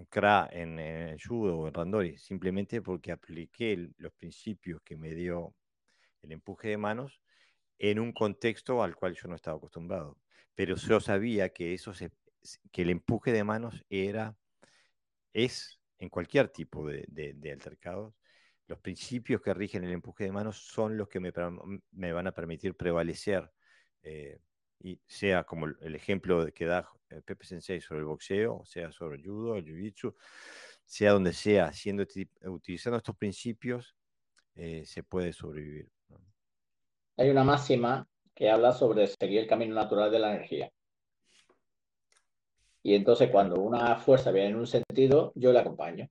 cra 0.09 0.49
en, 0.51 0.79
el 0.79 1.23
judo 1.23 1.59
o 1.59 1.69
en 1.69 1.75
randori, 1.75 2.17
simplemente 2.19 2.81
porque 2.81 3.13
apliqué 3.13 3.91
los 3.99 4.13
principios 4.13 4.81
que 4.83 4.97
me 4.97 5.15
dio 5.15 5.55
el 6.23 6.33
empuje 6.33 6.69
de 6.69 6.79
manos 6.79 7.21
en 7.79 7.99
un 7.99 8.13
contexto 8.13 8.83
al 8.83 8.97
cual 8.97 9.15
yo 9.15 9.29
no 9.29 9.35
estaba 9.35 9.59
acostumbrado. 9.59 10.19
Pero 10.55 10.77
yo 10.77 11.01
sabía 11.01 11.51
que, 11.51 11.75
eso 11.75 11.93
que 12.73 12.83
el 12.83 12.91
empuje 12.91 13.33
de 13.33 13.45
manos 13.45 13.85
era 13.91 14.37
es 15.33 15.81
en 15.99 16.09
cualquier 16.09 16.49
tipo 16.49 16.87
de, 16.87 17.05
de, 17.09 17.53
altercados, 17.53 18.15
los 18.67 18.79
principios 18.79 19.41
que 19.43 19.55
rigen 19.55 19.85
el 19.85 19.93
empuje 19.93 20.25
de 20.25 20.33
manos 20.33 20.57
son 20.57 20.97
los 20.97 21.09
que 21.09 21.21
me, 21.21 22.13
van 22.13 22.27
a 22.27 22.33
permitir 22.33 22.77
prevalecer, 22.77 23.51
eh, 24.03 24.41
y 24.81 25.01
sea 25.07 25.45
como 25.45 25.67
el 25.67 25.95
ejemplo 25.95 26.47
que 26.55 26.67
da 26.67 26.89
eh, 27.11 27.23
Pepe 27.23 27.47
Sensei 27.47 27.81
sobre 27.81 28.01
el 28.01 28.07
boxeo, 28.07 28.63
sea 28.65 28.91
sobre 28.93 29.17
el 29.17 29.25
judo, 29.25 29.57
el 29.57 29.65
jiu-jitsu, 29.65 30.15
sea 30.85 31.13
donde 31.13 31.33
sea, 31.33 31.73
siendo, 31.73 32.05
utilizando 32.47 32.99
estos 32.99 33.17
principios, 33.17 33.97
eh, 34.55 34.85
se 34.85 35.03
puede 35.03 35.33
sobrevivir. 35.33 35.91
Hay 37.17 37.31
una 37.31 37.45
máxima 37.45 38.09
que 38.35 38.51
habla 38.51 38.73
sobre 38.73 39.07
seguir 39.07 39.41
el 39.41 39.47
camino 39.47 39.75
natural 39.75 40.11
de 40.11 40.19
la 40.19 40.35
energía. 40.35 40.71
Y 42.83 42.95
entonces 42.95 43.31
cuando 43.31 43.61
una 43.61 43.97
fuerza 43.97 44.31
viene 44.31 44.51
en 44.51 44.57
un 44.57 44.67
sentido, 44.67 45.33
yo 45.35 45.53
le 45.53 45.61
acompaño. 45.61 46.09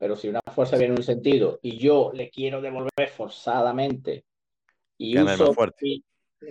Pero 0.00 0.16
si 0.16 0.30
una 0.30 0.40
fuerza 0.54 0.78
viene 0.78 0.94
en 0.94 1.00
un 1.00 1.04
sentido 1.04 1.58
y 1.60 1.76
yo 1.76 2.10
le 2.14 2.30
quiero 2.30 2.62
devolver 2.62 3.10
forzadamente 3.14 4.24
y 4.96 5.12
gana 5.12 5.34
uso, 5.34 5.48
más 5.48 5.54
fuerte. 5.54 6.02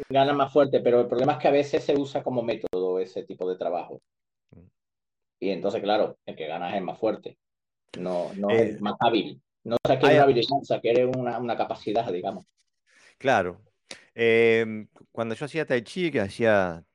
gana 0.07 0.33
más 0.33 0.53
fuerte, 0.53 0.81
pero 0.81 1.01
el 1.01 1.07
problema 1.07 1.33
es 1.33 1.39
que 1.39 1.47
a 1.47 1.51
veces 1.51 1.83
se 1.83 1.97
usa 1.97 2.21
como 2.21 2.43
método 2.43 2.99
ese 2.99 3.23
tipo 3.23 3.49
de 3.49 3.57
trabajo. 3.57 4.03
Mm. 4.51 4.67
Y 5.39 5.49
entonces, 5.49 5.81
claro, 5.81 6.19
el 6.27 6.35
que 6.35 6.45
gana 6.45 6.77
es 6.77 6.83
más 6.83 6.99
fuerte, 6.99 7.39
no, 7.97 8.31
no 8.35 8.51
es 8.51 8.75
eh, 8.75 8.77
más 8.81 8.93
hábil. 8.99 9.41
No 9.63 9.77
se 9.83 9.97
quiere 9.97 10.15
una 10.15 10.23
habilidad, 10.25 10.61
se 10.61 10.79
quiere 10.79 11.05
una, 11.07 11.39
una 11.39 11.57
capacidad, 11.57 12.11
digamos. 12.11 12.45
Claro. 13.17 13.63
Em, 14.13 14.87
cuando 15.11 15.33
yo 15.33 15.45
hacía 15.45 15.65
Tai 15.65 15.81
Chi, 15.81 16.11
que 16.11 16.21
hacía 16.21 16.85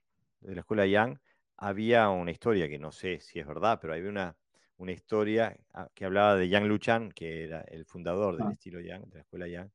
de 0.40 0.54
la 0.54 0.60
escuela 0.60 0.86
Yang, 0.86 1.18
había 1.56 2.10
una 2.10 2.30
historia 2.30 2.68
que 2.68 2.78
no 2.78 2.92
sé 2.92 3.18
si 3.18 3.40
es 3.40 3.46
verdad, 3.46 3.80
pero 3.82 3.92
había 3.94 4.08
una, 4.08 4.36
una 4.76 4.92
historia 4.92 5.56
ah, 5.72 5.88
que 5.94 6.04
hablaba 6.04 6.36
de 6.36 6.48
Yang 6.48 6.66
Luchan, 6.66 7.12
que 7.12 7.44
era 7.44 7.62
el 7.62 7.84
fundador 7.84 8.36
del 8.36 8.48
ah. 8.48 8.52
estilo 8.52 8.80
Yang, 8.80 9.08
de 9.08 9.14
la 9.16 9.20
escuela 9.22 9.48
Yang, 9.48 9.70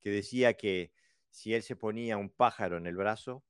que 0.00 0.10
decía 0.10 0.54
que 0.54 0.92
si 1.30 1.54
él 1.54 1.62
se 1.62 1.76
ponía 1.76 2.16
un 2.16 2.30
pájaro 2.30 2.76
en 2.76 2.86
el 2.86 2.96
brazo, 2.96 3.42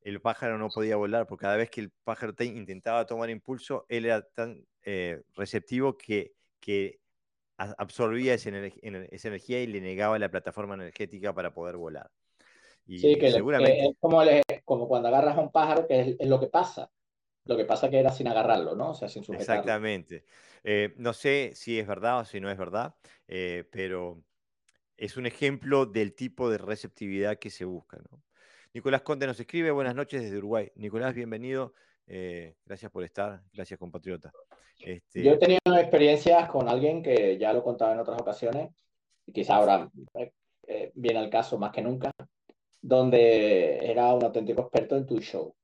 el 0.00 0.20
pájaro 0.20 0.58
no 0.58 0.68
podía 0.68 0.96
volar, 0.96 1.26
porque 1.26 1.42
cada 1.42 1.56
vez 1.56 1.70
que 1.70 1.80
el 1.80 1.90
pájaro 2.04 2.34
intentaba 2.40 3.06
tomar 3.06 3.30
impulso, 3.30 3.86
él 3.88 4.04
era 4.04 4.22
tan 4.22 4.64
eh, 4.82 5.22
receptivo 5.34 5.96
que, 5.96 6.34
que 6.60 7.00
absorbía 7.56 8.34
esa, 8.34 8.50
energía 8.50 9.62
y 9.62 9.66
le 9.66 9.80
negaba 9.80 10.18
la 10.18 10.30
plataforma 10.30 10.74
energética 10.74 11.32
para 11.32 11.54
poder 11.54 11.76
volar. 11.76 12.10
Y 12.86 12.98
sí, 12.98 13.16
que, 13.16 13.32
seguramente... 13.32 13.86
es 13.86 13.96
como, 13.98 14.20
como, 14.64 14.88
cuando 14.88 15.08
agarras 15.08 15.38
a 15.38 15.40
un 15.40 15.50
pájaro, 15.50 15.86
que 15.86 16.16
es, 16.18 16.28
lo 16.28 16.38
que 16.38 16.48
pasa. 16.48 16.90
Lo 17.46 17.56
que 17.56 17.64
pasa 17.64 17.90
que 17.90 17.98
era 17.98 18.10
sin 18.10 18.26
agarrarlo, 18.28 18.74
¿no? 18.74 18.90
O 18.90 18.94
sea, 18.94 19.08
sin 19.08 19.22
sujetarlo. 19.22 19.60
Exactamente. 19.60 20.24
Eh, 20.62 20.94
no 20.96 21.12
sé 21.12 21.52
si 21.54 21.78
es 21.78 21.86
verdad 21.86 22.20
o 22.20 22.24
si 22.24 22.40
no 22.40 22.50
es 22.50 22.56
verdad, 22.56 22.94
eh, 23.28 23.64
pero 23.70 24.22
es 24.96 25.16
un 25.18 25.26
ejemplo 25.26 25.84
del 25.84 26.14
tipo 26.14 26.48
de 26.48 26.56
receptividad 26.56 27.38
que 27.38 27.50
se 27.50 27.66
busca, 27.66 27.98
¿no? 28.10 28.22
Nicolás 28.72 29.02
Conte 29.02 29.26
nos 29.26 29.38
escribe, 29.38 29.70
buenas 29.70 29.94
noches 29.94 30.22
desde 30.22 30.38
Uruguay. 30.38 30.72
Nicolás, 30.76 31.14
bienvenido. 31.14 31.74
Eh, 32.06 32.56
gracias 32.64 32.90
por 32.90 33.04
estar, 33.04 33.42
gracias 33.52 33.78
compatriota. 33.78 34.32
Este... 34.80 35.22
Yo 35.22 35.32
he 35.32 35.38
tenido 35.38 35.60
experiencias 35.78 36.48
con 36.48 36.68
alguien 36.68 37.02
que 37.02 37.38
ya 37.38 37.52
lo 37.52 37.62
contaba 37.62 37.92
en 37.92 38.00
otras 38.00 38.20
ocasiones, 38.20 38.70
y 39.26 39.32
quizá 39.32 39.56
ahora 39.56 39.90
viene 40.94 41.18
al 41.18 41.30
caso 41.30 41.58
más 41.58 41.72
que 41.72 41.82
nunca, 41.82 42.10
donde 42.80 43.78
era 43.90 44.12
un 44.12 44.24
auténtico 44.24 44.62
experto 44.62 44.96
en 44.96 45.06
tu 45.06 45.20
show. 45.20 45.54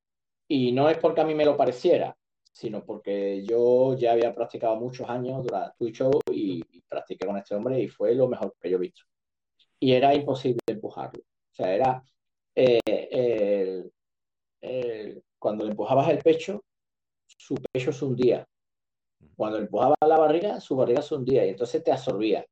Y 0.53 0.73
no 0.73 0.91
es 0.91 0.99
porque 0.99 1.21
a 1.21 1.25
mí 1.25 1.33
me 1.33 1.45
lo 1.45 1.57
pareciera, 1.57 2.17
sino 2.51 2.85
porque 2.85 3.45
yo 3.47 3.97
ya 3.97 4.13
había 4.13 4.35
practicado 4.35 4.75
muchos 4.75 5.09
años 5.09 5.45
durante 5.45 5.77
Twitch 5.79 5.99
Show 5.99 6.11
y, 6.33 6.61
practiqué 6.89 7.25
con 7.25 7.37
este 7.37 7.55
hombre 7.55 7.81
y 7.81 7.87
fue 7.87 8.17
lo 8.17 8.27
mejor 8.27 8.57
que 8.61 8.69
yo 8.69 8.77
he 8.77 8.81
visto. 8.81 9.03
y 9.79 9.93
era 9.93 10.13
imposible 10.13 10.59
empujarlo. 10.67 11.21
O 11.23 11.55
sea, 11.55 11.73
era 11.73 12.03
eh, 12.57 13.85
cuando 15.39 15.65
le 15.65 15.71
empujabas 15.71 16.09
el 16.11 16.19
pecho, 16.19 16.65
su 17.27 17.55
pecho 17.55 17.93
se 17.93 18.05
hundía. 18.05 18.45
Cuando 19.37 19.59
le 19.59 19.67
empujabas 19.67 19.99
la 20.05 20.19
barriga, 20.19 20.61
su 20.61 20.75
barriga 20.75 21.01
se 21.03 21.15
hundía 21.15 21.47
y 21.47 21.51
entonces 21.51 21.85
te 21.85 21.93
absorbía. 21.93 22.45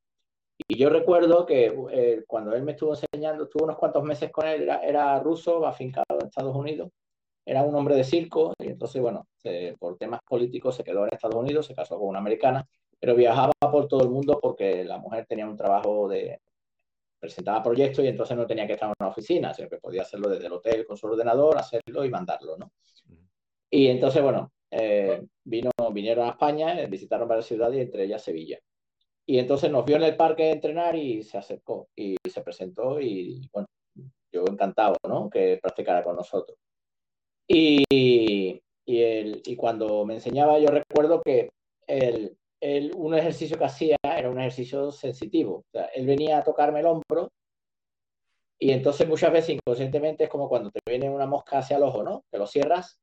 Y 0.68 0.78
yo 0.78 0.88
recuerdo 0.88 1.44
que 1.44 1.66
eh, 1.90 2.24
cuando 2.28 2.54
él 2.54 2.62
me 2.62 2.72
estuvo 2.72 2.94
enseñando, 2.94 3.44
estuve 3.44 3.64
unos 3.64 3.78
cuantos 3.78 4.04
meses 4.04 4.30
con 4.30 4.46
él, 4.46 4.62
era, 4.62 4.82
era 4.84 5.18
ruso, 5.20 5.66
afincado 5.66 6.20
en 6.20 6.26
Estados 6.28 6.54
Unidos, 6.54 6.90
era 7.48 7.62
un 7.62 7.74
hombre 7.74 7.96
de 7.96 8.04
circo 8.04 8.52
y 8.58 8.66
entonces, 8.66 9.00
bueno, 9.00 9.26
por 9.78 9.96
temas 9.96 10.20
políticos 10.22 10.76
se 10.76 10.84
quedó 10.84 11.04
en 11.04 11.14
Estados 11.14 11.36
Unidos, 11.36 11.64
se 11.64 11.74
casó 11.74 11.98
con 11.98 12.08
una 12.08 12.18
americana, 12.18 12.68
pero 13.00 13.14
viajaba 13.14 13.52
por 13.58 13.88
todo 13.88 14.02
el 14.02 14.10
mundo 14.10 14.38
porque 14.40 14.84
la 14.84 14.98
mujer 14.98 15.24
tenía 15.26 15.46
un 15.46 15.56
trabajo 15.56 16.08
de, 16.08 16.40
presentaba 17.18 17.62
proyectos 17.62 18.04
y 18.04 18.08
entonces 18.08 18.36
no 18.36 18.46
tenía 18.46 18.66
que 18.66 18.74
estar 18.74 18.90
en 18.90 18.94
una 19.00 19.10
oficina, 19.10 19.54
sino 19.54 19.68
que 19.70 19.78
podía 19.78 20.02
hacerlo 20.02 20.28
desde 20.28 20.46
el 20.46 20.52
hotel 20.52 20.84
con 20.86 20.98
su 20.98 21.06
ordenador, 21.06 21.56
hacerlo 21.56 22.04
y 22.04 22.10
mandarlo, 22.10 22.58
¿no? 22.58 22.70
Y 23.70 23.86
entonces, 23.86 24.22
bueno, 24.22 24.52
eh, 24.70 25.22
vino, 25.44 25.70
vinieron 25.90 26.26
a 26.26 26.32
España, 26.32 26.74
visitaron 26.86 27.28
varias 27.28 27.46
ciudades 27.46 27.78
y 27.78 27.80
entre 27.82 28.04
ellas 28.04 28.22
Sevilla. 28.22 28.58
Y 29.24 29.38
entonces 29.38 29.70
nos 29.70 29.86
vio 29.86 29.96
en 29.96 30.02
el 30.02 30.16
parque 30.16 30.44
de 30.44 30.52
entrenar 30.52 30.96
y 30.96 31.22
se 31.22 31.38
acercó 31.38 31.88
y 31.96 32.16
se 32.28 32.42
presentó 32.42 33.00
y 33.00 33.48
bueno, 33.52 33.68
yo 34.32 34.44
encantado, 34.46 34.96
¿no? 35.08 35.30
Que 35.30 35.58
practicara 35.62 36.04
con 36.04 36.16
nosotros. 36.16 36.58
Y, 37.48 37.84
y, 37.90 39.02
el, 39.02 39.42
y 39.44 39.56
cuando 39.56 40.04
me 40.04 40.14
enseñaba, 40.14 40.58
yo 40.58 40.68
recuerdo 40.68 41.22
que 41.22 41.50
el, 41.86 42.36
el, 42.60 42.94
un 42.94 43.14
ejercicio 43.14 43.58
que 43.58 43.64
hacía 43.64 43.96
era 44.02 44.30
un 44.30 44.38
ejercicio 44.38 44.92
sensitivo. 44.92 45.64
O 45.72 45.80
él 45.94 46.06
venía 46.06 46.38
a 46.38 46.44
tocarme 46.44 46.80
el 46.80 46.86
hombro 46.86 47.30
y 48.58 48.72
entonces 48.72 49.08
muchas 49.08 49.32
veces 49.32 49.50
inconscientemente 49.50 50.24
es 50.24 50.30
como 50.30 50.48
cuando 50.48 50.70
te 50.70 50.80
viene 50.86 51.08
una 51.08 51.26
mosca 51.26 51.58
hacia 51.58 51.76
el 51.76 51.84
ojo, 51.84 52.02
¿no? 52.02 52.24
Que 52.30 52.38
lo 52.38 52.46
cierras, 52.46 53.00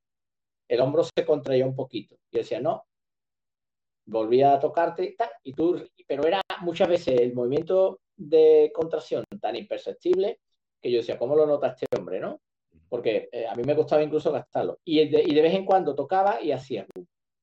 el 0.68 0.82
hombro 0.82 1.04
se 1.04 1.26
contraía 1.26 1.66
un 1.66 1.76
poquito. 1.76 2.18
Y 2.30 2.40
decía, 2.40 2.60
no, 2.60 2.86
volvía 4.06 4.54
a 4.54 4.60
tocarte 4.60 5.06
y 5.06 5.16
tal, 5.16 5.30
y 5.44 5.54
tú, 5.54 5.82
pero 6.08 6.28
era 6.28 6.42
muchas 6.62 6.90
veces 6.90 7.20
el 7.20 7.34
movimiento 7.34 8.02
de 8.16 8.72
contracción 8.74 9.24
tan 9.42 9.56
imperceptible 9.56 10.40
que 10.82 10.92
yo 10.92 11.00
decía, 11.00 11.18
¿cómo 11.18 11.36
lo 11.36 11.46
nota 11.46 11.70
este 11.70 11.86
hombre, 11.98 12.20
no? 12.20 12.42
Porque 12.96 13.28
eh, 13.30 13.46
a 13.46 13.54
mí 13.56 13.64
me 13.64 13.74
gustaba 13.74 14.02
incluso 14.02 14.32
gastarlo. 14.32 14.80
Y 14.86 15.06
de, 15.10 15.24
y 15.26 15.34
de, 15.34 15.42
vez 15.42 15.54
en 15.54 15.66
cuando 15.66 15.94
tocaba 15.94 16.42
y 16.42 16.54
hacía, 16.54 16.88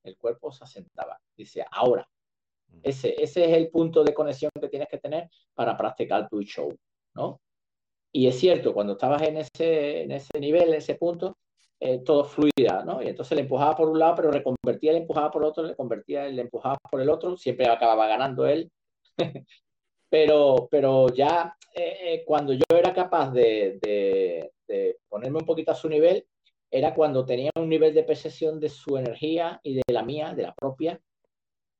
el 0.03 0.17
cuerpo 0.17 0.51
se 0.51 0.63
asentaba. 0.63 1.19
Dice, 1.37 1.63
ahora, 1.71 2.07
mm. 2.69 2.79
ese, 2.81 3.21
ese 3.21 3.45
es 3.45 3.51
el 3.55 3.69
punto 3.69 4.03
de 4.03 4.15
conexión 4.15 4.49
que 4.59 4.67
tienes 4.67 4.87
que 4.89 4.97
tener 4.97 5.29
para 5.53 5.77
practicar 5.77 6.27
tu 6.27 6.41
show, 6.41 6.75
¿no? 7.13 7.39
Y 8.11 8.27
es 8.27 8.39
cierto, 8.39 8.73
cuando 8.73 8.93
estabas 8.93 9.21
en 9.21 9.37
ese, 9.37 10.01
en 10.03 10.11
ese 10.11 10.39
nivel, 10.39 10.69
en 10.69 10.75
ese 10.75 10.95
punto, 10.95 11.37
eh, 11.79 11.99
todo 11.99 12.23
fluida, 12.25 12.83
¿no? 12.83 13.03
Y 13.03 13.07
entonces 13.09 13.35
le 13.35 13.41
empujaba 13.41 13.75
por 13.75 13.89
un 13.89 13.99
lado, 13.99 14.15
pero 14.15 14.31
reconvertía, 14.31 14.93
le 14.93 14.99
empujaba 14.99 15.29
por 15.29 15.43
otro, 15.43 15.63
le 15.63 15.75
convertía, 15.75 16.27
le 16.29 16.41
empujaba 16.41 16.77
por 16.89 16.99
el 16.99 17.09
otro, 17.09 17.37
siempre 17.37 17.67
acababa 17.67 18.07
ganando 18.07 18.47
él. 18.47 18.71
pero, 20.13 20.67
pero 20.69 21.07
ya 21.09 21.57
eh, 21.73 22.23
cuando 22.23 22.53
yo 22.53 22.63
era 22.69 22.93
capaz 22.93 23.31
de, 23.31 24.51
ponerme 25.09 25.39
un 25.39 25.45
poquito 25.45 25.71
a 25.71 25.75
su 25.75 25.89
nivel 25.89 26.27
era 26.69 26.93
cuando 26.93 27.25
tenía 27.25 27.49
un 27.55 27.67
nivel 27.67 27.95
de 27.95 28.03
percepción 28.03 28.59
de 28.59 28.69
su 28.69 28.95
energía 28.95 29.59
y 29.63 29.73
de 29.73 29.81
la 29.91 30.03
mía, 30.03 30.35
de 30.35 30.43
la 30.43 30.53
propia, 30.53 31.01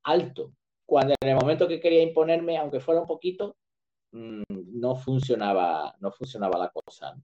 alto. 0.02 0.50
Cuando 0.84 1.14
en 1.20 1.28
el 1.28 1.36
momento 1.36 1.68
que 1.68 1.78
quería 1.78 2.02
imponerme, 2.02 2.58
aunque 2.58 2.80
fuera 2.80 3.00
un 3.00 3.06
poquito, 3.06 3.56
mm, 4.10 4.42
no 4.80 4.96
funcionaba, 4.96 5.94
no 6.00 6.10
funcionaba 6.10 6.58
la 6.58 6.70
cosa. 6.70 7.14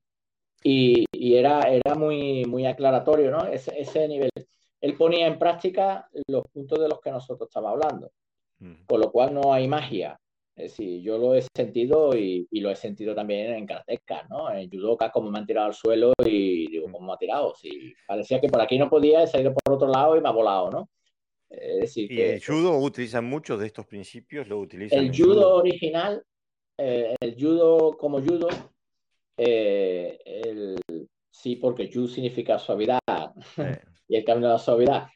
Y, 0.62 1.07
era, 1.12 1.62
era 1.62 1.97
muy, 1.97 2.45
muy 2.45 2.66
aclaratorio, 2.66 3.32
¿no? 3.32 3.47
Ese, 3.47 3.77
ese 3.81 4.07
nivel. 4.07 4.31
Él 4.81 4.97
ponía 4.97 5.27
en 5.27 5.41
práctica 5.41 6.09
los 6.28 6.45
puntos 6.53 6.78
de 6.78 6.89
los 6.89 7.01
que 7.01 7.11
nosotros 7.11 7.49
estaba 7.49 7.70
hablando. 7.70 8.12
Con 8.87 9.01
lo 9.01 9.11
cual 9.11 9.35
no 9.35 9.55
hay 9.55 9.66
magia, 9.66 10.20
es 10.61 10.77
decir, 10.77 11.01
yo 11.01 11.16
lo 11.16 11.35
he 11.35 11.43
sentido 11.57 12.15
y, 12.15 12.47
lo 12.53 12.70
he 12.70 12.77
sentido 12.77 13.15
también 13.15 13.55
en 13.55 13.66
karateka, 13.66 14.27
¿no? 14.28 14.53
En 14.53 14.69
judoka, 14.70 15.11
como 15.11 15.31
me 15.31 15.39
han 15.39 15.47
tirado 15.47 15.69
al 15.69 15.74
suelo 15.74 16.12
y 16.24 16.70
digo, 16.70 16.91
¿cómo 16.93 17.07
me 17.07 17.12
ha 17.15 17.16
tirado? 17.16 17.55
Si 17.55 17.95
parecía 18.07 18.41
que 18.41 18.49
por 18.49 18.61
aquí 18.61 18.78
no 18.78 18.91
podía, 18.91 19.23
he 19.23 19.27
salido 19.27 19.55
por 19.55 19.74
otro 19.74 19.89
lado 19.89 20.16
y 20.16 20.20
me 20.20 20.28
ha 20.28 20.32
volado, 20.32 20.70
¿no? 20.70 20.91
Es 21.49 21.81
decir, 21.81 22.12
y 22.12 22.20
el 22.20 22.45
judo 22.45 22.78
utiliza 22.78 23.20
muchos 23.20 23.59
de 23.59 23.66
estos 23.66 23.87
principios, 23.87 24.47
lo 24.47 24.61
utiliza. 24.61 24.97
El 24.97 25.16
judo, 25.16 25.57
original, 25.57 26.23
eh, 26.78 27.16
el 27.20 27.35
judo 27.35 27.97
como 27.97 28.20
judo, 28.20 28.49
eh, 29.37 30.19
sí, 31.31 31.57
porque 31.57 31.91
judo 31.93 32.07
significa 32.07 32.59
suavidad 32.59 33.01
y 34.09 34.16
el 34.16 34.24
camino 34.24 34.49
de 34.49 34.53
la 34.53 34.59
suavidad. 34.59 35.09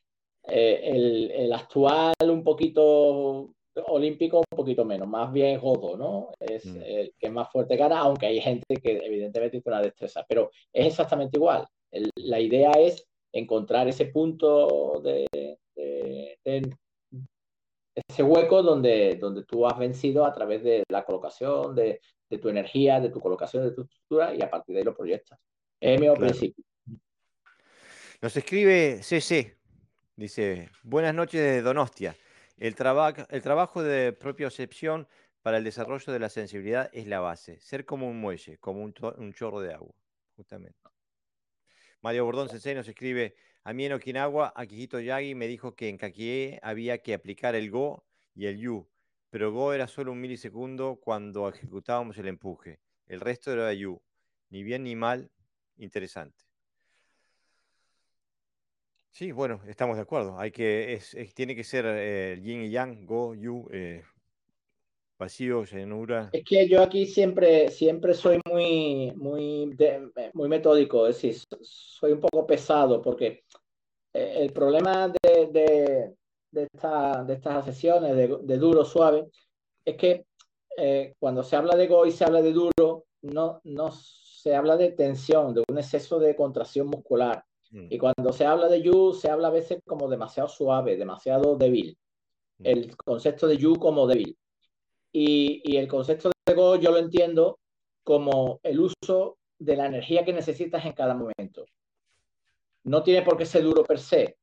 Eh, 0.46 0.80
el, 0.82 1.30
el, 1.30 1.52
actual 1.52 2.14
un 2.22 2.42
poquito 2.44 3.54
olímpico 3.86 4.38
un 4.38 4.56
poquito 4.56 4.84
menos, 4.84 5.08
más 5.08 5.32
bien 5.32 5.58
jodo, 5.60 5.96
¿no? 5.96 6.30
Es 6.38 6.64
mm. 6.66 6.82
el 6.82 7.14
que 7.18 7.30
más 7.30 7.50
fuerte 7.50 7.76
gana, 7.76 8.00
aunque 8.00 8.26
hay 8.26 8.40
gente 8.40 8.76
que 8.76 8.98
evidentemente 9.04 9.60
tiene 9.60 9.76
una 9.76 9.84
destreza, 9.84 10.24
pero 10.28 10.50
es 10.72 10.86
exactamente 10.86 11.36
igual. 11.36 11.66
la 12.16 12.40
idea 12.40 12.70
es 12.72 13.06
encontrar 13.32 13.88
ese 13.88 14.06
punto 14.06 15.00
de, 15.02 15.26
ese 17.94 18.22
hueco 18.22 18.62
donde, 18.62 19.16
donde 19.20 19.44
tú 19.44 19.66
has 19.66 19.78
vencido 19.78 20.24
a 20.24 20.32
través 20.32 20.62
de 20.62 20.84
la 20.88 21.04
colocación, 21.04 21.74
de, 21.74 22.00
tu 22.40 22.48
energía, 22.48 22.98
de 22.98 23.10
tu 23.10 23.20
colocación, 23.20 23.62
de 23.62 23.70
tu 23.70 23.82
estructura 23.82 24.34
y 24.34 24.42
a 24.42 24.50
partir 24.50 24.74
de 24.74 24.80
ahí 24.80 24.84
lo 24.84 24.96
proyectas. 24.96 25.38
Es 25.80 26.00
mi 26.00 26.10
principio. 26.10 26.64
Nos 28.20 28.36
escribe 28.36 29.02
CC, 29.02 29.56
dice, 30.16 30.68
buenas 30.82 31.14
noches 31.14 31.40
de 31.40 31.62
Donostia. 31.62 32.16
El, 32.56 32.74
el 33.30 33.42
trabajo 33.42 33.82
de 33.82 34.12
propiocepción 34.12 35.08
para 35.42 35.58
el 35.58 35.64
desarrollo 35.64 36.10
de 36.12 36.18
la 36.18 36.30
sensibilidad 36.30 36.88
es 36.92 37.06
la 37.06 37.20
base. 37.20 37.60
Ser 37.60 37.84
como 37.84 38.08
un 38.08 38.18
muelle, 38.18 38.56
como 38.58 38.82
un, 38.82 38.94
chorro 39.34 39.60
de 39.60 39.74
agua, 39.74 39.94
justamente. 40.36 40.78
Mario 42.00 42.24
Bordón 42.24 42.48
Sensei 42.48 42.74
nos 42.74 42.88
escribe, 42.88 43.34
a 43.62 43.72
mí 43.72 43.84
en 43.84 43.92
Okinawa, 43.92 44.52
Akihito 44.56 45.00
Yagi 45.00 45.34
me 45.34 45.46
dijo 45.46 45.74
que 45.74 45.88
en 45.88 45.98
Kakie 45.98 46.58
había 46.62 46.98
que 46.98 47.14
aplicar 47.14 47.54
el 47.54 47.70
Go 47.70 48.06
y 48.34 48.46
el 48.46 48.58
Yu, 48.58 48.88
pero 49.28 49.52
Go 49.52 49.72
era 49.72 49.86
solo 49.86 50.12
un 50.12 50.20
milisegundo 50.20 51.00
cuando 51.02 51.48
ejecutábamos 51.48 52.16
el 52.18 52.28
empuje. 52.28 52.80
El 53.06 53.20
resto 53.20 53.52
era 53.52 53.72
Yu. 53.72 54.00
Ni 54.48 54.62
bien 54.62 54.84
ni 54.84 54.96
mal, 54.96 55.30
interesante. 55.76 56.43
Sí, 59.14 59.30
bueno, 59.30 59.60
estamos 59.68 59.94
de 59.94 60.02
acuerdo. 60.02 60.36
Hay 60.40 60.50
que, 60.50 60.94
es, 60.94 61.14
tiene 61.36 61.54
que 61.54 61.62
ser 61.62 61.84
eh, 61.86 62.40
yin 62.42 62.62
y 62.62 62.70
yang, 62.70 63.06
go, 63.06 63.32
yu, 63.32 63.68
eh, 63.70 64.02
vacío, 65.16 65.62
llenura. 65.64 66.30
Es 66.32 66.42
que 66.44 66.68
yo 66.68 66.82
aquí 66.82 67.06
siempre, 67.06 67.70
siempre 67.70 68.12
soy 68.12 68.40
muy, 68.50 69.12
muy, 69.14 69.72
muy 70.32 70.48
metódico, 70.48 71.06
es 71.06 71.22
decir, 71.22 71.40
soy 71.62 72.10
un 72.10 72.18
poco 72.18 72.44
pesado 72.44 73.00
porque 73.00 73.44
eh, 74.12 74.34
el 74.38 74.52
problema 74.52 75.06
de, 75.06 75.46
de, 75.46 76.14
de, 76.50 76.68
de 76.72 77.34
estas 77.34 77.64
sesiones 77.66 78.16
de, 78.16 78.58
duro, 78.58 78.84
suave, 78.84 79.28
es 79.84 79.96
que 79.96 80.26
cuando 81.20 81.44
se 81.44 81.54
habla 81.54 81.76
de 81.76 81.86
go 81.86 82.04
y 82.04 82.10
se 82.10 82.24
habla 82.24 82.42
de 82.42 82.52
duro, 82.52 83.06
no, 83.22 83.60
no 83.62 83.92
se 83.92 84.56
habla 84.56 84.76
de 84.76 84.90
tensión, 84.90 85.54
de 85.54 85.62
un 85.68 85.78
exceso 85.78 86.18
de 86.18 86.34
contracción 86.34 86.88
muscular. 86.88 87.44
Mm. 87.70 87.86
Y 87.90 87.98
cuando 87.98 88.32
se 88.32 88.46
habla 88.46 88.68
de 88.68 88.82
yu, 88.82 89.12
se 89.12 89.30
habla 89.30 89.48
a 89.48 89.52
veces 89.52 89.80
como 89.86 90.08
demasiado 90.08 90.48
suave, 90.48 90.96
demasiado 90.96 91.56
débil. 91.56 91.96
Mm. 92.58 92.66
El 92.66 92.96
concepto 92.96 93.46
de 93.46 93.56
yu 93.56 93.76
como 93.76 94.06
débil. 94.06 94.36
Y, 95.12 95.62
y 95.64 95.76
el 95.76 95.88
concepto 95.88 96.30
de 96.46 96.54
go 96.54 96.76
yo 96.76 96.90
lo 96.90 96.98
entiendo 96.98 97.58
como 98.02 98.60
el 98.62 98.80
uso 98.80 99.38
de 99.58 99.76
la 99.76 99.86
energía 99.86 100.24
que 100.24 100.32
necesitas 100.32 100.84
en 100.84 100.92
cada 100.92 101.14
momento. 101.14 101.64
No 102.84 103.02
tiene 103.02 103.22
por 103.22 103.36
qué 103.36 103.46
ser 103.46 103.62
duro 103.62 103.84
per 103.84 103.98
se. 103.98 104.36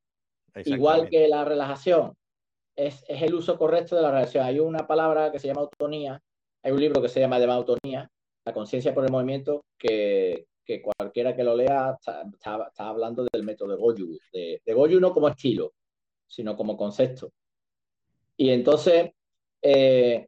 Igual 0.65 1.10
que 1.10 1.27
la 1.27 1.45
relajación. 1.45 2.15
Es, 2.76 3.03
es, 3.07 3.22
el 3.22 3.35
uso 3.35 3.57
correcto 3.57 3.95
de 3.95 4.02
la 4.02 4.10
relajación. 4.10 4.45
Hay 4.45 4.60
una 4.60 4.88
palabra 4.88 5.31
que 5.31 5.39
se 5.39 5.48
llama 5.48 5.61
autonía. 5.61 6.22
Hay 6.64 6.72
un 6.72 6.80
libro 6.80 7.02
que 7.02 7.10
se 7.10 7.19
llama 7.19 7.39
de 7.39 7.52
autonía, 7.52 8.10
la 8.45 8.53
conciencia 8.53 8.93
por 8.93 9.03
el 9.03 9.11
movimiento, 9.11 9.64
que, 9.77 10.48
que 10.64 10.82
cualquiera 10.82 11.36
que 11.36 11.44
lo 11.44 11.56
lea 11.56 11.98
está, 12.00 12.70
hablando 12.78 13.26
del 13.32 13.44
método 13.44 13.72
de 13.72 13.78
Goju, 13.78 14.18
de, 14.32 14.62
de, 14.66 14.74
Goju 14.74 15.00
no 15.00 15.14
como 15.14 15.28
estilo, 15.28 15.74
sino 16.28 16.56
como 16.56 16.78
concepto. 16.78 17.32
Y 18.38 18.50
entonces, 18.50 19.12
eh, 19.62 20.28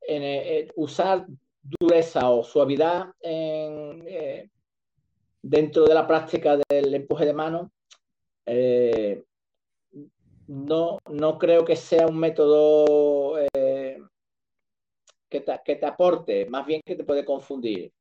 en, 0.00 0.22
eh, 0.22 0.68
usar 0.76 1.26
dureza 1.62 2.30
o 2.30 2.44
suavidad 2.44 3.06
eh, 3.20 4.48
dentro 5.42 5.86
de 5.86 5.94
la 5.94 6.06
práctica 6.06 6.58
del 6.68 6.94
empuje 6.94 7.24
de 7.24 7.32
mano, 7.32 7.70
no, 10.48 10.98
no 11.10 11.38
creo 11.38 11.64
que 11.64 11.76
sea 11.76 12.06
un 12.06 12.18
método 12.18 13.36
que 15.28 15.40
te, 15.40 15.60
que 15.64 15.76
te 15.76 15.86
aporte, 15.86 16.46
más 16.46 16.66
bien 16.66 16.80
que 16.84 16.94
te 16.94 17.04
puede 17.04 17.24
confundir. 17.24 17.92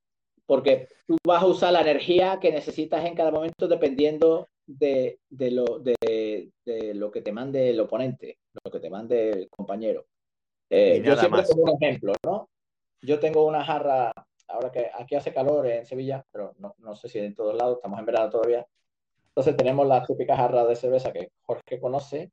Porque 0.45 0.88
tú 1.07 1.17
vas 1.26 1.41
a 1.41 1.47
usar 1.47 1.73
la 1.73 1.81
energía 1.81 2.39
que 2.39 2.51
necesitas 2.51 3.03
en 3.05 3.15
cada 3.15 3.31
momento 3.31 3.67
dependiendo 3.67 4.49
de, 4.67 5.19
de, 5.30 5.51
lo, 5.51 5.80
de, 5.80 6.51
de, 6.65 6.93
lo, 6.93 7.11
que 7.11 7.22
te 7.22 7.31
mande 7.31 7.69
el 7.69 7.80
oponente, 7.80 8.39
lo 8.63 8.72
que 8.72 8.80
te 8.80 8.89
mande 8.89 9.30
el 9.31 9.49
compañero. 9.49 10.05
Eh, 10.69 11.01
yo 11.03 11.15
siempre 11.15 11.43
pongo 11.43 11.73
un 11.73 11.84
ejemplo, 11.84 12.13
¿no? 12.23 12.49
Yo 13.01 13.19
tengo 13.19 13.45
una 13.45 13.63
jarra, 13.63 14.11
ahora 14.47 14.72
que 14.72 14.89
aquí 14.93 15.15
hace 15.15 15.34
calor 15.34 15.67
en 15.67 15.85
Sevilla, 15.85 16.26
pero 16.31 16.53
no, 16.59 16.76
no 16.80 16.95
sé 16.95 17.07
si 17.07 17.19
en 17.19 17.35
todos 17.35 17.55
lados, 17.55 17.77
estamos 17.77 17.99
en 17.99 18.05
verano 18.05 18.30
todavía. 18.30 18.65
Entonces 19.27 19.55
tenemos 19.57 19.88
las 19.88 20.07
típicas 20.07 20.38
jarras 20.38 20.67
de 20.67 20.76
cerveza 20.76 21.11
que 21.11 21.30
Jorge 21.43 21.80
conoce, 21.80 22.31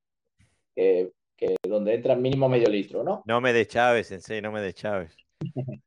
que, 0.74 1.12
que 1.36 1.56
donde 1.68 1.94
entra 1.94 2.14
mínimo 2.14 2.48
medio 2.48 2.68
litro, 2.68 3.02
¿no? 3.02 3.22
No 3.26 3.40
me 3.40 3.52
de 3.52 3.66
Chávez, 3.66 4.06
Sensei, 4.06 4.40
no 4.40 4.52
me 4.52 4.60
de 4.60 4.72
Chávez. 4.72 5.16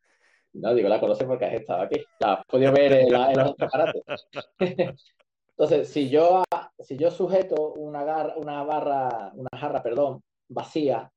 no, 0.56 0.74
digo, 0.74 0.88
la 0.88 1.00
conoce 1.00 1.26
porque 1.26 1.46
has 1.46 1.54
estado 1.54 1.82
aquí. 1.82 2.02
La 2.20 2.34
has 2.34 2.46
podido 2.46 2.72
ver 2.72 2.94
en, 2.94 3.12
la, 3.12 3.32
en 3.32 3.38
los 3.38 3.56
Entonces, 5.50 5.90
si 5.90 6.10
yo, 6.10 6.44
si 6.80 6.98
yo 6.98 7.12
sujeto 7.12 7.74
una, 7.74 8.36
una 8.36 8.64
barra, 8.64 9.32
una 9.36 9.50
jarra, 9.58 9.84
perdón, 9.84 10.22
vacía, 10.48 11.12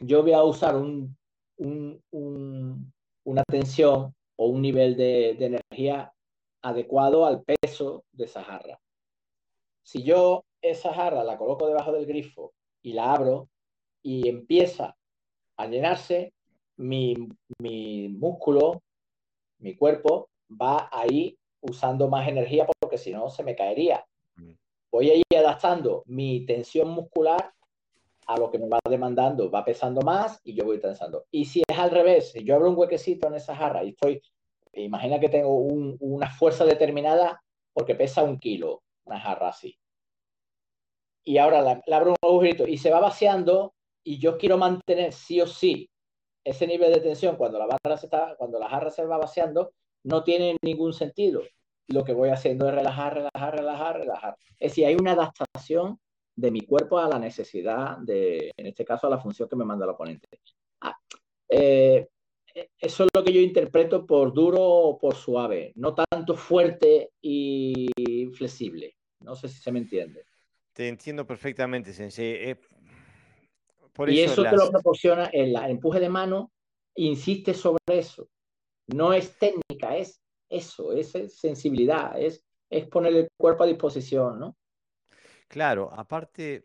yo 0.00 0.22
voy 0.22 0.32
a 0.32 0.42
usar 0.42 0.76
un, 0.76 1.16
un, 1.56 2.92
una 3.24 3.42
tensión 3.44 4.14
o 4.36 4.46
un 4.46 4.62
nivel 4.62 4.96
de, 4.96 5.36
de, 5.38 5.46
energía 5.46 6.12
adecuado 6.62 7.26
al 7.26 7.42
peso 7.42 8.04
de 8.12 8.24
esa 8.24 8.42
jarra. 8.42 8.80
Si 9.82 10.02
yo 10.02 10.44
esa 10.60 10.94
jarra 10.94 11.24
la 11.24 11.38
coloco 11.38 11.66
debajo 11.66 11.92
del 11.92 12.06
grifo 12.06 12.52
y 12.80 12.92
la 12.92 13.12
abro 13.12 13.48
y 14.02 14.28
empieza 14.28 14.96
a 15.56 15.66
llenarse, 15.66 16.32
mi, 16.82 17.14
mi 17.58 18.08
músculo, 18.08 18.82
mi 19.58 19.74
cuerpo 19.76 20.28
va 20.50 20.88
ahí 20.92 21.38
usando 21.60 22.08
más 22.08 22.28
energía 22.28 22.66
porque 22.80 22.98
si 22.98 23.12
no 23.12 23.30
se 23.30 23.42
me 23.42 23.56
caería. 23.56 24.04
Mm. 24.36 24.52
Voy 24.90 25.10
a 25.10 25.16
ir 25.16 25.24
adaptando 25.36 26.02
mi 26.06 26.44
tensión 26.44 26.88
muscular 26.88 27.52
a 28.26 28.36
lo 28.36 28.50
que 28.50 28.58
me 28.58 28.68
va 28.68 28.78
demandando, 28.88 29.50
va 29.50 29.64
pesando 29.64 30.00
más 30.02 30.40
y 30.44 30.54
yo 30.54 30.64
voy 30.64 30.80
tensando. 30.80 31.26
Y 31.30 31.44
si 31.44 31.62
es 31.66 31.78
al 31.78 31.90
revés, 31.90 32.32
si 32.32 32.44
yo 32.44 32.56
abro 32.56 32.70
un 32.70 32.78
huequecito 32.78 33.28
en 33.28 33.34
esa 33.34 33.56
jarra 33.56 33.84
y 33.84 33.90
estoy, 33.90 34.20
imagina 34.74 35.18
que 35.18 35.28
tengo 35.28 35.56
una 35.56 36.30
fuerza 36.30 36.64
determinada 36.64 37.42
porque 37.72 37.94
pesa 37.94 38.22
un 38.22 38.38
kilo, 38.38 38.82
una 39.04 39.18
jarra 39.18 39.48
así. 39.48 39.76
Y 41.24 41.38
ahora 41.38 41.62
la, 41.62 41.82
abro 41.96 42.10
un 42.10 42.16
agujerito 42.22 42.66
y 42.66 42.78
se 42.78 42.90
va 42.90 43.00
vaciando 43.00 43.74
y 44.04 44.18
yo 44.18 44.36
quiero 44.36 44.58
mantener 44.58 45.12
sí 45.12 45.40
o 45.40 45.46
sí 45.46 45.88
ese 46.44 46.66
nivel 46.66 46.92
de 46.92 47.00
tensión 47.00 47.36
cuando 47.36 47.58
la 47.58 48.68
jarra 48.68 48.90
se 48.90 49.04
va 49.04 49.18
vaciando, 49.18 49.72
no 50.04 50.22
tiene 50.24 50.56
ningún 50.62 50.92
sentido. 50.92 51.42
Lo 51.88 52.04
que 52.04 52.12
voy 52.12 52.30
haciendo 52.30 52.68
es 52.68 52.74
relajar, 52.74 53.14
relajar, 53.14 53.56
relajar, 53.56 53.98
relajar. 53.98 54.36
Es 54.58 54.72
decir, 54.72 54.86
hay 54.86 54.94
una 54.94 55.12
adaptación 55.12 55.98
de 56.34 56.50
mi 56.50 56.62
cuerpo 56.62 56.98
a 56.98 57.08
la 57.08 57.18
necesidad 57.18 57.98
de, 57.98 58.52
en 58.56 58.66
este 58.66 58.84
caso, 58.84 59.06
a 59.06 59.10
la 59.10 59.18
función 59.18 59.48
que 59.48 59.56
me 59.56 59.64
manda 59.64 59.84
el 59.84 59.90
oponente. 59.90 60.28
Ah, 60.80 60.96
eh, 61.48 62.08
eso 62.78 63.04
es 63.04 63.10
lo 63.14 63.24
que 63.24 63.32
yo 63.32 63.40
interpreto 63.40 64.06
por 64.06 64.32
duro 64.32 64.62
o 64.62 64.98
por 64.98 65.14
suave, 65.14 65.72
no 65.76 65.94
tanto 65.94 66.36
fuerte 66.36 67.10
y 67.20 67.90
flexible. 68.34 68.96
No 69.20 69.34
sé 69.36 69.48
si 69.48 69.60
se 69.60 69.72
me 69.72 69.78
entiende. 69.78 70.24
Te 70.72 70.88
entiendo 70.88 71.26
perfectamente, 71.26 71.92
Sensei. 71.92 72.50
Eh, 72.50 72.60
y 74.08 74.20
eso, 74.20 74.42
te 74.42 74.56
lo 74.56 74.70
proporciona 74.70 75.26
el, 75.26 75.56
el 75.56 75.70
empuje 75.70 76.00
de 76.00 76.08
mano, 76.08 76.52
insiste 76.94 77.54
sobre 77.54 77.82
eso. 77.86 78.28
No 78.88 79.12
es 79.12 79.38
técnica, 79.38 79.96
es 79.96 80.20
eso, 80.48 80.92
es 80.92 81.12
sensibilidad, 81.34 82.20
es, 82.20 82.44
es 82.68 82.86
poner 82.88 83.14
el 83.14 83.28
cuerpo 83.36 83.64
a 83.64 83.66
disposición, 83.66 84.38
¿no? 84.38 84.56
Claro, 85.48 85.90
aparte, 85.92 86.64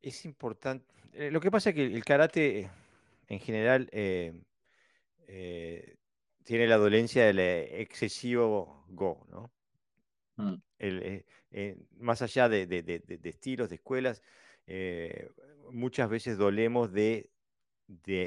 es 0.00 0.24
importante. 0.24 0.86
Eh, 1.12 1.30
lo 1.30 1.40
que 1.40 1.50
pasa 1.50 1.70
es 1.70 1.76
que 1.76 1.84
el 1.84 2.04
karate 2.04 2.70
en 3.28 3.40
general 3.40 3.88
eh, 3.92 4.40
eh, 5.26 5.96
tiene 6.44 6.66
la 6.66 6.76
dolencia 6.76 7.26
del 7.26 7.38
excesivo 7.38 8.84
go, 8.88 9.26
¿no? 9.30 9.52
Mm. 10.36 10.54
Más 11.98 12.22
allá 12.22 12.48
de, 12.48 12.62
estilos, 13.24 13.68
de 13.68 13.76
escuelas, 13.76 14.22
muchas 15.70 16.08
veces 16.08 16.38
dolemos 16.38 16.92
de, 16.92 17.30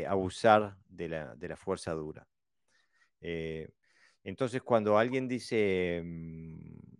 abusar 0.07 0.77
de 0.87 1.09
la, 1.09 1.55
fuerza 1.55 1.93
dura. 1.93 2.27
Entonces, 4.25 4.63
cuando 4.63 4.97
alguien 4.97 5.27
dice 5.27 6.01
mm, 6.03 6.95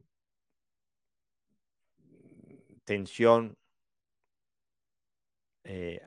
tensión, 2.85 3.57
eh, 5.63 5.99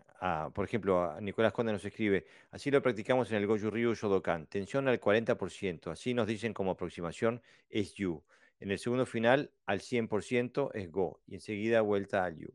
por 0.55 0.65
ejemplo, 0.65 1.21
Nicolás 1.21 1.53
Conde 1.53 1.73
nos 1.73 1.85
escribe, 1.85 2.25
así 2.53 2.71
lo 2.71 2.81
practicamos 2.81 3.31
en 3.31 3.39
el 3.39 3.47
Goju 3.49 3.71
Ryu 3.71 3.95
Shodokan, 3.95 4.47
tensión 4.47 4.87
al 4.87 5.01
40%, 5.01 5.91
así 5.91 6.15
nos 6.15 6.29
dicen 6.29 6.55
como 6.55 6.71
aproximación 6.71 7.43
es 7.69 7.95
Yu. 7.95 8.23
En 8.61 8.71
el 8.71 8.79
segundo 8.79 9.07
final, 9.07 9.53
al 9.67 9.81
100% 9.81 10.73
es 10.75 10.91
Go, 10.91 11.21
y 11.27 11.35
enseguida 11.35 11.81
vuelta 11.81 12.25
al 12.25 12.37
Yu. 12.37 12.53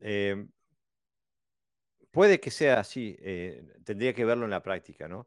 Em, 0.00 0.48
puede 2.10 2.40
que 2.40 2.50
sea 2.50 2.80
así, 2.80 3.16
eh, 3.20 3.62
tendría 3.84 4.14
que 4.14 4.24
verlo 4.24 4.44
en 4.44 4.50
la 4.50 4.62
práctica, 4.62 5.08
¿no? 5.08 5.26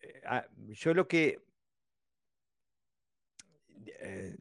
Eh, 0.00 0.20
ah, 0.26 0.46
yo 0.68 0.94
lo 0.94 1.08
que 1.08 1.40
eh, 4.00 4.36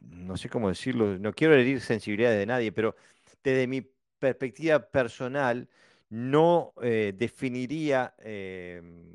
no 0.00 0.36
sé 0.36 0.48
cómo 0.48 0.68
decirlo, 0.68 1.18
no 1.18 1.32
quiero 1.32 1.54
herir 1.54 1.80
sensibilidades 1.80 2.38
de 2.38 2.46
nadie, 2.46 2.72
pero 2.72 2.96
desde 3.42 3.66
mi 3.66 3.82
perspectiva 4.18 4.80
personal, 4.90 5.68
no 6.10 6.72
definiría 6.80 8.14
em, 8.18 9.14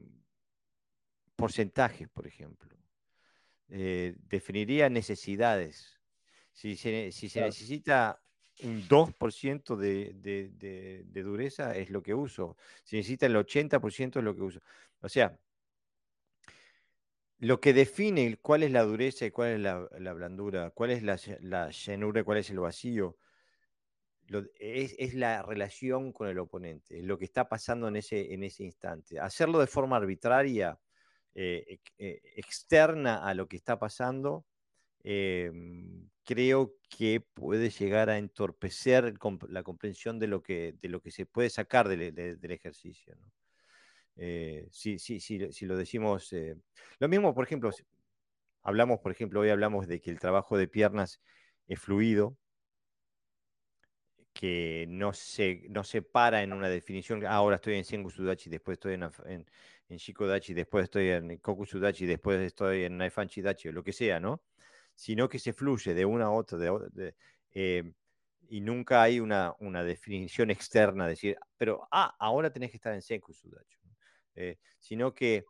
porcentajes, 1.36 2.08
por 2.10 2.28
ejemplo. 2.28 2.83
Eh, 3.76 4.14
definiría 4.30 4.88
necesidades. 4.88 6.00
Si 6.52 6.76
se, 6.76 6.92
necesita 6.92 8.22
un 8.62 8.88
2% 8.88 9.76
de, 9.76 10.14
de, 10.14 11.04
de, 11.04 11.24
dureza, 11.24 11.76
es 11.76 11.90
lo 11.90 12.04
que 12.04 12.14
uso. 12.14 12.56
Si 12.84 12.98
necesita 12.98 13.26
el 13.26 13.36
80%, 13.36 14.18
es 14.18 14.24
lo 14.24 14.36
que 14.36 14.44
uso. 14.44 14.62
O 15.02 15.10
sea, 15.10 15.40
lo 17.40 17.60
que 17.60 17.74
define 17.74 18.38
cuál 18.38 18.62
es 18.62 18.72
la 18.72 18.84
dureza 18.84 19.26
y 19.26 19.32
cuál 19.32 19.54
es 19.54 19.60
la, 19.60 20.14
blandura, 20.14 20.70
cuál 20.70 20.92
es 20.92 21.02
la, 21.02 21.70
llenura 21.72 22.22
y 22.22 22.24
cuál 22.24 22.38
es 22.38 22.52
el 22.52 22.60
vacío, 22.60 23.18
es, 24.60 25.16
la 25.16 25.42
relación 25.42 26.14
con 26.14 26.28
el 26.28 26.38
oponente, 26.38 27.00
es 27.00 27.06
lo 27.06 27.18
que 27.18 27.26
está 27.26 27.50
pasando 27.50 27.88
en 27.88 27.96
ese, 27.96 28.36
en 28.36 28.44
ese 28.44 28.66
instante. 28.66 29.20
Hacerlo 29.20 29.58
de 29.58 29.66
forma 29.66 29.98
arbitraria, 29.98 30.80
eh, 31.36 31.80
eh, 31.98 32.22
externa 32.36 33.28
a 33.28 33.34
lo 33.34 33.48
que 33.48 33.58
está 33.58 33.80
pasando, 33.80 34.46
em, 35.04 36.10
creo 36.24 36.76
que 36.90 37.22
puede 37.22 37.70
llegar 37.70 38.10
a 38.10 38.18
entorpecer 38.18 39.16
la 39.50 39.64
comprensión 39.64 40.20
de 40.20 40.28
lo 40.28 40.44
que, 40.44 40.76
de 40.82 40.90
lo 40.90 41.02
que 41.02 41.12
se 41.12 41.26
puede 41.26 41.50
sacar 41.50 41.88
del, 41.90 42.40
ejercicio. 42.52 43.16
¿no? 43.16 43.32
Eh, 44.16 44.68
si, 44.72 45.00
si, 45.00 45.66
lo 45.66 45.78
decimos, 45.78 46.34
lo 47.00 47.10
mismo, 47.10 47.34
por 47.34 47.46
ejemplo, 47.46 47.72
hablamos, 48.62 49.00
por 49.00 49.12
ejemplo, 49.12 49.42
hoy 49.42 49.50
hablamos 49.50 49.88
de 49.88 50.02
que 50.02 50.12
el 50.12 50.20
trabajo 50.20 50.58
de 50.58 50.68
piernas 50.68 51.22
es 51.68 51.80
fluido, 51.80 52.38
que 54.34 54.86
no 54.90 55.14
se, 55.14 55.64
no 55.70 55.84
se 55.84 56.02
para 56.02 56.44
en 56.44 56.54
una 56.54 56.68
definición, 56.68 57.26
ah, 57.26 57.36
ahora 57.36 57.58
estoy 57.58 57.76
en 57.76 57.86
Sengu 57.86 58.10
Sudachi, 58.10 58.50
después 58.50 58.76
estoy 58.76 58.96
en, 58.96 59.46
en 59.90 59.98
Shikodachi, 59.98 60.54
después 60.54 60.86
estoy 60.86 61.10
en 61.10 61.38
Koku 61.38 61.66
Sudachi, 61.66 62.06
después 62.06 62.40
estoy 62.42 62.84
en 62.86 62.98
Naifan 62.98 63.28
Chidachi, 63.28 63.70
o 63.70 63.72
lo 63.72 63.84
que 63.84 63.94
sea, 63.94 64.20
¿no? 64.20 64.42
Sino 64.96 65.30
que 65.30 65.40
se 65.40 65.54
fluye 65.54 65.94
de 65.94 66.06
una 66.06 66.26
a 66.26 66.32
otra, 66.32 66.58
de, 66.58 67.16
eh, 67.52 67.94
y 68.50 68.62
nunca 68.62 69.02
hay 69.02 69.20
una, 69.20 69.56
una 69.60 69.84
definición 69.84 70.52
externa, 70.52 71.08
decir, 71.08 71.38
pero, 71.58 71.88
ah, 71.92 72.16
ahora 72.20 72.52
tenés 72.52 72.72
que 72.72 72.78
estar 72.78 72.94
en 72.94 73.02
Senku 73.02 73.34
Sudachi. 73.34 73.78
Eh, 74.36 74.58
sino 74.80 75.14
que 75.14 75.46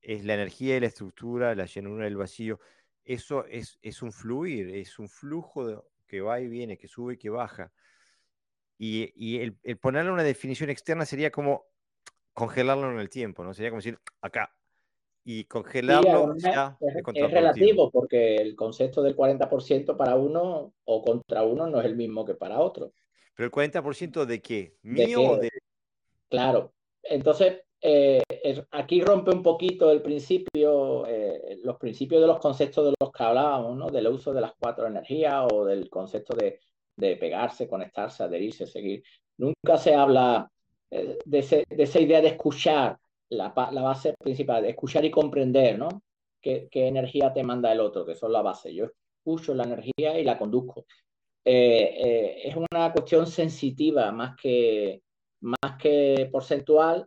es 0.00 0.24
la 0.24 0.34
energía 0.34 0.76
y 0.76 0.80
la 0.80 0.86
estructura, 0.86 1.54
la 1.54 1.66
llenura 1.66 2.04
del 2.04 2.16
vacío. 2.16 2.60
Eso 3.04 3.44
es, 3.46 3.78
es 3.82 4.02
un 4.02 4.12
fluir, 4.12 4.74
es 4.74 4.98
un 4.98 5.08
flujo 5.08 5.84
que 6.06 6.20
va 6.20 6.40
y 6.40 6.48
viene, 6.48 6.78
que 6.78 6.88
sube 6.88 7.14
y 7.14 7.16
que 7.18 7.30
baja. 7.30 7.72
Y, 8.78 9.12
y 9.14 9.40
el, 9.40 9.58
el, 9.62 9.78
ponerle 9.78 10.10
una 10.10 10.22
definición 10.22 10.70
externa 10.70 11.04
sería 11.04 11.30
como 11.30 11.66
congelarlo 12.40 12.90
en 12.90 12.98
el 12.98 13.10
tiempo, 13.10 13.44
¿no? 13.44 13.52
Sería 13.52 13.70
como 13.70 13.80
decir, 13.80 13.98
acá. 14.22 14.50
y 15.24 15.44
congelarlo 15.44 16.34
es, 16.34 16.44
es, 16.46 17.30
relativo 17.30 17.90
porque 17.90 18.36
el 18.36 18.56
concepto 18.56 19.02
del 19.02 19.14
40% 19.14 19.94
para 19.94 20.16
uno 20.16 20.72
o 20.84 21.02
contra 21.02 21.42
uno 21.42 21.66
no 21.66 21.80
es 21.80 21.84
el 21.84 21.96
mismo 21.96 22.24
que 22.24 22.34
para 22.34 22.60
otro. 22.60 22.94
¿Pero 23.34 23.46
el 23.46 23.52
40% 23.52 24.24
de 24.24 24.40
qué? 24.40 24.74
¿Mío 24.82 25.32
o 25.32 25.36
de...? 25.36 25.50
Claro. 26.30 26.72
Entonces, 27.02 27.60
eh, 27.82 28.22
aquí 28.70 29.02
rompe 29.02 29.32
un 29.32 29.42
poquito 29.42 29.90
el 29.90 30.00
principio, 30.00 31.06
eh, 31.06 31.58
los 31.62 31.76
principios 31.76 32.22
de 32.22 32.26
los 32.26 32.38
conceptos 32.38 32.86
de 32.86 32.94
los 32.98 33.12
que 33.12 33.22
hablábamos, 33.22 33.76
¿no? 33.76 33.90
Del 33.90 34.06
uso 34.06 34.32
de 34.32 34.40
las 34.40 34.52
cuatro 34.58 34.86
energías 34.86 35.46
o 35.52 35.66
del 35.66 35.90
concepto 35.90 36.34
de, 36.34 36.58
de 36.96 37.16
pegarse, 37.16 37.68
conectarse, 37.68 38.22
adherirse, 38.22 38.66
seguir. 38.66 39.02
Nunca 39.36 39.76
se 39.76 39.94
habla 39.94 40.50
eh, 40.90 41.18
de, 41.24 41.66
de, 41.68 41.82
esa 41.82 42.00
idea 42.00 42.20
de 42.20 42.28
escuchar, 42.28 42.98
la, 43.28 43.52
la, 43.72 43.82
base 43.82 44.14
principal, 44.18 44.62
de 44.62 44.70
escuchar 44.70 45.04
y 45.04 45.10
comprender, 45.10 45.78
¿no? 45.78 46.02
¿Qué, 46.40 46.68
¿Qué, 46.70 46.88
energía 46.88 47.32
te 47.32 47.42
manda 47.42 47.72
el 47.72 47.80
otro? 47.80 48.04
Que 48.04 48.14
son 48.14 48.32
la 48.32 48.42
base. 48.42 48.74
Yo 48.74 48.86
escucho 49.18 49.54
la 49.54 49.64
energía 49.64 50.18
y 50.18 50.24
la 50.24 50.38
conduzco. 50.38 50.86
es 51.44 52.56
una 52.56 52.92
cuestión 52.92 53.26
sensitiva 53.26 54.10
más 54.12 54.36
que, 54.36 55.02
más 55.40 55.76
que 55.78 56.28
porcentual 56.32 57.06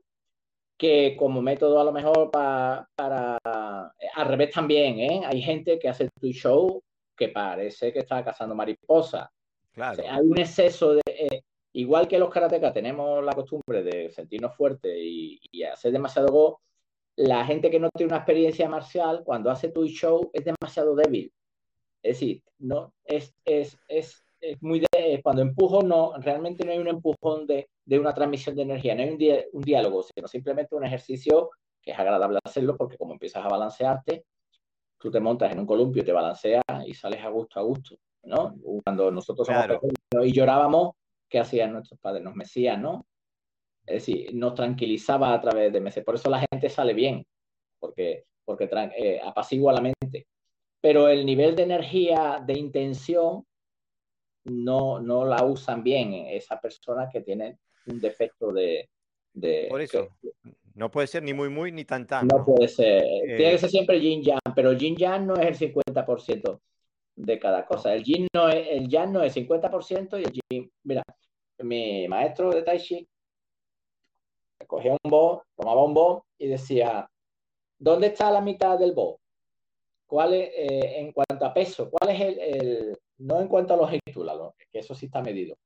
que 0.77 1.15
como 1.17 1.41
método 1.41 1.79
a 1.79 1.83
lo 1.83 1.91
mejor 1.91 2.31
para, 2.31 2.87
para 2.95 3.37
al 3.43 4.27
revés 4.27 4.51
también, 4.51 4.99
¿eh? 4.99 5.21
Hay 5.25 5.41
gente 5.41 5.79
que 5.79 5.89
hace 5.89 6.09
tu 6.19 6.27
show 6.31 6.83
que 7.15 7.29
parece 7.29 7.93
que 7.93 7.99
está 7.99 8.23
cazando 8.23 8.55
mariposa. 8.55 9.31
Claro. 9.71 10.03
hay 10.07 10.21
un 10.21 10.37
exceso 10.37 10.95
de... 10.95 11.01
Eh, 11.07 11.43
igual 11.73 12.07
que 12.07 12.19
los 12.19 12.29
karatecas 12.29 12.73
tenemos 12.73 13.23
la 13.23 13.33
costumbre 13.33 13.83
de 13.83 14.11
sentirnos 14.11 14.55
fuertes 14.55 14.95
y, 14.95 15.39
y, 15.51 15.63
hacer 15.63 15.91
demasiado 15.91 16.31
go, 16.31 16.61
la 17.15 17.45
gente 17.45 17.69
que 17.69 17.79
no 17.79 17.89
tiene 17.95 18.11
una 18.11 18.17
experiencia 18.17 18.69
marcial, 18.69 19.23
cuando 19.23 19.51
hace 19.51 19.69
tu 19.69 19.85
show, 19.87 20.29
es 20.33 20.45
demasiado 20.45 20.95
débil. 20.95 21.31
Es 22.01 22.19
decir, 22.19 22.43
no, 22.59 22.93
es, 23.05 23.33
es, 23.45 23.77
es 23.87 24.23
es 24.43 24.61
muy 24.61 24.81
de, 24.81 25.21
cuando 25.23 25.41
empujo, 25.41 25.81
no, 25.81 26.13
realmente 26.17 26.65
no 26.65 26.71
hay 26.73 26.77
un 26.77 26.89
empujón 26.89 27.47
de, 27.47 27.69
de 27.85 27.99
una 27.99 28.13
transmisión 28.13 28.55
de 28.55 28.63
energía, 28.63 28.93
no 28.93 29.03
hay 29.03 29.09
un, 29.09 29.19
un, 29.53 29.61
diálogo, 29.61 30.03
sino 30.03 30.27
simplemente 30.27 30.75
un 30.75 30.83
ejercicio 30.83 31.49
que 31.81 31.91
es 31.91 31.99
agradable 31.99 32.39
hacerlo 32.43 32.75
porque 32.77 32.97
como 32.97 33.13
empiezas 33.13 33.45
a 33.45 33.49
balancearte, 33.49 34.25
tú 34.97 35.09
te 35.09 35.19
montas 35.19 35.51
en 35.51 35.59
un 35.59 35.65
columpio, 35.65 36.03
te 36.03 36.11
balanceas 36.11 36.63
y 36.85 36.93
sales 36.93 37.21
a 37.23 37.29
gusto, 37.29 37.59
a 37.59 37.63
gusto, 37.63 37.95
¿no? 38.23 38.55
Cuando 38.83 39.11
nosotros 39.11 39.47
somos 39.47 39.65
pequeños 39.65 40.27
y 40.27 40.31
llorábamos, 40.33 40.91
¿qué 41.33 41.39
hacían 41.39 41.73
nuestros 41.73 41.99
padres? 41.99 42.21
Nos 42.21 42.35
mecían, 42.35 42.83
¿no? 42.83 43.07
Es 43.87 44.05
decir, 44.05 44.35
nos 44.35 44.53
tranquilizaba 44.53 45.33
a 45.33 45.41
través 45.41 45.73
de 45.73 45.81
meses. 45.81 46.03
Por 46.03 46.13
eso 46.13 46.29
la 46.29 46.45
gente 46.51 46.69
sale 46.69 46.93
bien, 46.93 47.25
porque, 47.79 48.25
porque 48.45 48.69
eh, 48.95 49.19
apacigua 49.21 49.73
la 49.73 49.81
mente. 49.81 50.27
Pero 50.79 51.07
el 51.09 51.25
nivel 51.25 51.55
de 51.55 51.63
energía, 51.63 52.43
de 52.45 52.53
intención, 52.53 53.47
no, 54.43 54.99
no 54.99 55.25
la 55.25 55.43
usan 55.43 55.81
bien 55.81 56.13
esa 56.13 56.61
persona 56.61 57.09
que 57.11 57.21
tiene 57.21 57.57
un 57.87 57.99
defecto 57.99 58.53
de... 58.53 58.87
de 59.33 59.65
Por 59.71 59.81
eso, 59.81 60.09
no 60.75 60.91
puede 60.91 61.07
ser 61.07 61.23
ni 61.23 61.33
muy 61.33 61.49
muy 61.49 61.71
ni 61.71 61.83
tan 61.83 62.05
tan. 62.05 62.27
No, 62.27 62.45
puede 62.45 62.67
ser, 62.67 63.03
eh, 63.03 63.37
tiene 63.37 63.51
que 63.53 63.57
ser 63.57 63.69
siempre 63.71 63.99
yin 63.99 64.21
yang, 64.21 64.53
pero 64.55 64.71
yin 64.73 64.95
yang 64.95 65.25
no 65.25 65.35
es 65.35 65.59
el 65.59 65.73
50% 65.73 66.61
de 67.15 67.39
cada 67.39 67.65
cosa. 67.65 67.93
El 67.93 68.03
yin 68.03 68.27
no 68.33 68.49
es, 68.49 68.67
el 68.69 68.87
yang 68.87 69.11
no 69.13 69.23
es 69.23 69.35
50% 69.35 70.19
y 70.19 70.23
el 70.23 70.31
yin, 70.49 70.71
mira, 70.83 71.03
mi 71.59 72.07
maestro 72.07 72.51
de 72.51 72.63
Tai 72.63 72.79
Chi 72.79 73.07
cogía 74.67 74.93
un 75.03 75.11
bo, 75.11 75.43
tomaba 75.55 75.83
un 75.83 75.93
bo 75.93 76.25
y 76.37 76.47
decía, 76.47 77.09
¿dónde 77.77 78.07
está 78.07 78.31
la 78.31 78.41
mitad 78.41 78.79
del 78.79 78.93
bo? 78.93 79.19
¿Cuál 80.05 80.33
es, 80.33 80.49
eh, 80.55 80.99
en 80.99 81.11
cuanto 81.11 81.45
a 81.45 81.53
peso, 81.53 81.89
cuál 81.89 82.11
es 82.11 82.21
el, 82.21 82.97
no 83.19 83.41
en 83.41 83.47
cuanto 83.47 83.73
a 83.73 83.91
títulos, 84.05 84.53
que 84.71 84.79
eso 84.79 84.95
sí 84.95 85.07
está 85.07 85.21
medido. 85.21 85.57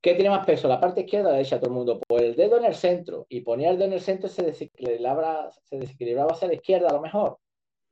¿Qué 0.00 0.14
tiene 0.14 0.30
más 0.30 0.46
peso? 0.46 0.68
La 0.68 0.80
parte 0.80 1.00
izquierda 1.00 1.28
o 1.28 1.32
la 1.32 1.38
derecha, 1.38 1.58
todo 1.58 1.70
el 1.70 1.76
mundo. 1.76 2.00
Pues 2.06 2.22
el 2.22 2.36
dedo 2.36 2.58
en 2.58 2.64
el 2.64 2.74
centro 2.74 3.26
y 3.28 3.40
ponía 3.40 3.70
el 3.70 3.76
dedo 3.76 3.88
en 3.88 3.94
el 3.94 4.00
centro 4.00 4.28
se 4.28 4.42
desequilibraba, 4.42 5.50
se 5.64 5.78
desequilibraba 5.78 6.32
hacia 6.32 6.48
la 6.48 6.54
izquierda 6.54 6.88
a 6.88 6.92
lo 6.92 7.00
mejor, 7.00 7.38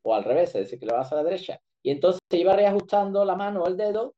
o 0.02 0.14
al 0.14 0.24
revés, 0.24 0.50
se 0.50 0.60
desequilibraba 0.60 1.02
hacia 1.02 1.16
la 1.16 1.24
derecha. 1.24 1.60
Y 1.86 1.90
entonces 1.92 2.18
se 2.28 2.38
iba 2.38 2.52
reajustando 2.52 3.24
la 3.24 3.36
mano 3.36 3.62
o 3.62 3.68
el 3.68 3.76
dedo 3.76 4.16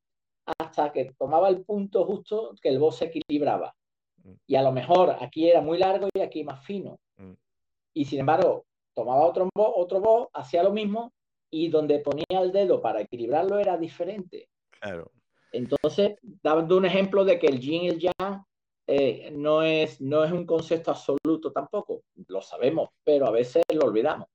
hasta 0.59 0.91
que 0.91 1.13
tomaba 1.19 1.51
el 1.51 1.67
punto 1.67 2.07
justo 2.07 2.55
que 2.63 2.71
el 2.71 2.79
voz 2.79 2.97
se 2.97 3.13
equilibraba. 3.13 3.77
Mm. 4.25 4.33
Y 4.47 4.57
a 4.57 4.63
lo 4.63 4.73
mejor 4.73 5.15
aquí 5.21 5.51
era 5.51 5.61
muy 5.61 5.77
largo 5.77 6.09
y 6.15 6.21
aquí 6.21 6.45
más 6.45 6.65
fino. 6.65 6.99
Mm. 7.19 7.35
Y 7.93 8.07
sin 8.07 8.21
embargo, 8.21 8.65
tomaba 8.95 9.27
otro 9.27 9.51
voz, 9.55 9.71
otro 9.77 10.01
voz, 10.01 10.29
hacía 10.33 10.63
lo 10.63 10.73
mismo 10.73 11.13
y 11.51 11.69
donde 11.69 11.99
ponía 11.99 12.41
el 12.41 12.53
dedo 12.53 12.81
para 12.81 13.03
equilibrarlo 13.03 13.59
era 13.59 13.77
diferente. 13.77 14.49
Claro. 14.81 15.11
Entonces, 15.53 16.17
dando 16.23 16.75
un 16.75 16.87
ejemplo 16.87 17.23
de 17.23 17.39
que 17.39 17.49
el 17.49 17.61
yin 17.61 17.83
y 17.83 17.89
el 17.89 17.99
yang 17.99 18.45
eh, 18.87 19.31
no, 19.31 19.63
es, 19.63 20.01
no 20.01 20.25
es 20.25 20.33
un 20.33 20.47
concepto 20.47 20.93
absoluto 20.93 21.53
tampoco, 21.53 22.01
lo 22.29 22.41
sabemos, 22.41 22.89
pero 23.05 23.27
a 23.27 23.31
veces 23.31 23.63
lo 23.75 23.85
olvidamos. 23.85 24.27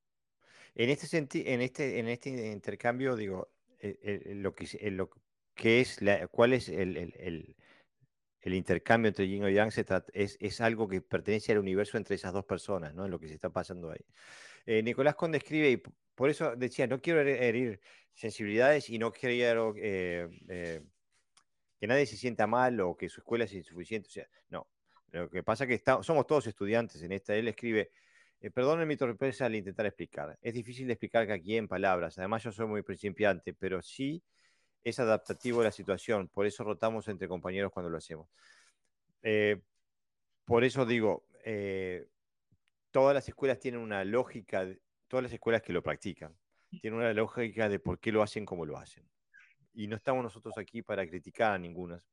En 0.76 0.90
este 0.90 1.18
en 1.18 1.62
este, 1.62 2.00
en 2.00 2.08
este 2.08 2.30
intercambio, 2.52 3.16
digo, 3.16 3.50
eh, 3.80 4.00
eh, 4.02 4.34
lo, 4.36 4.56
que, 4.56 4.68
lo 4.92 5.10
que 5.54 5.82
es 5.82 6.02
la, 6.02 6.28
cuál 6.28 6.54
es 6.54 6.70
el, 6.70 6.98
el, 6.98 7.56
el, 8.42 8.54
intercambio 8.54 9.10
entre 9.10 9.28
yin 9.28 9.48
y 9.48 9.54
yang 9.54 9.72
es, 10.14 10.38
es, 10.40 10.62
algo 10.62 10.88
que 10.88 11.02
pertenece 11.02 11.52
al 11.52 11.60
universo 11.60 11.98
entre 11.98 12.16
esas 12.16 12.34
dos 12.34 12.46
personas, 12.46 12.94
¿no? 12.94 13.08
Lo 13.08 13.20
que 13.20 13.28
se 13.28 13.36
está 13.36 13.50
pasando 13.50 13.92
ahí. 13.92 14.82
Nicolás 14.84 15.16
Conde 15.16 15.38
escribe, 15.38 15.72
y 15.72 15.84
por 16.16 16.30
eso 16.30 16.56
decía, 16.56 16.88
no 16.88 17.02
quiero 17.02 17.22
herir 17.22 17.80
sensibilidades 18.14 18.90
y 18.90 19.00
no 19.00 19.12
quiero 19.12 19.74
eh, 19.78 20.30
eh, 20.48 20.82
que 21.80 21.88
nadie 21.88 22.06
se 22.06 22.18
sienta 22.18 22.48
mal 22.48 22.80
o 22.82 22.96
que 22.96 23.10
su 23.10 23.22
escuela 23.22 23.46
es 23.46 23.54
insuficiente. 23.54 24.08
O 24.08 24.12
sea, 24.12 24.28
no. 24.50 24.68
Lo 25.12 25.30
que 25.30 25.44
pasa 25.44 25.66
es 25.66 25.82
que 25.82 25.92
somos 26.02 26.26
todos 26.26 26.48
estudiantes 26.48 27.02
en 27.02 27.12
esta. 27.12 27.36
Él 27.36 27.48
escribe, 27.48 27.92
eh, 28.44 28.52
perdonen 28.52 28.88
mi 28.88 28.96
torpeza 28.96 29.48
al 29.48 29.56
intentar 29.56 29.88
explicar. 29.88 30.38
Es 30.42 30.54
difícil 30.54 30.86
de 30.86 30.94
explicar 30.94 31.26
que 31.26 31.34
aquí 31.34 31.58
en 31.58 31.68
palabras. 31.68 32.20
Además, 32.20 32.44
yo 32.44 32.52
soy 32.52 32.68
muy 32.68 32.84
principiante, 32.84 33.56
pero 33.56 33.82
sí 33.82 34.22
es 34.84 35.00
adaptativo 35.00 35.62
a 35.62 35.64
la 35.64 35.72
situación. 35.72 36.28
Por 36.28 36.46
eso 36.46 36.64
rotamos 36.64 37.08
entre 37.08 37.28
compañeros 37.28 37.72
cuando 37.72 37.90
lo 37.90 37.98
hacemos. 37.98 38.28
por 40.46 40.64
eso 40.64 40.86
digo, 40.86 41.26
todas 42.92 43.16
las 43.16 43.28
escuelas 43.28 43.60
tienen 43.60 43.82
una 43.82 44.04
lógica 44.04 44.68
todas 45.14 45.26
las 45.26 45.34
escuelas 45.34 45.62
que 45.62 45.74
lo 45.74 45.84
practican. 45.84 46.36
Tienen 46.82 47.00
una 47.00 47.14
lógica 47.14 47.70
de 47.70 47.78
por 47.78 48.00
qué 48.00 48.12
lo 48.12 48.24
hacen 48.24 48.48
como 48.48 48.66
lo 48.66 48.80
hacen. 48.80 49.08
Y 49.76 49.86
no 49.86 49.96
estamos 49.96 50.24
nosotros 50.24 50.58
aquí 50.58 50.82
para 50.82 51.06
criticar 51.08 51.54
a 51.54 51.60
ninguna, 51.60 52.04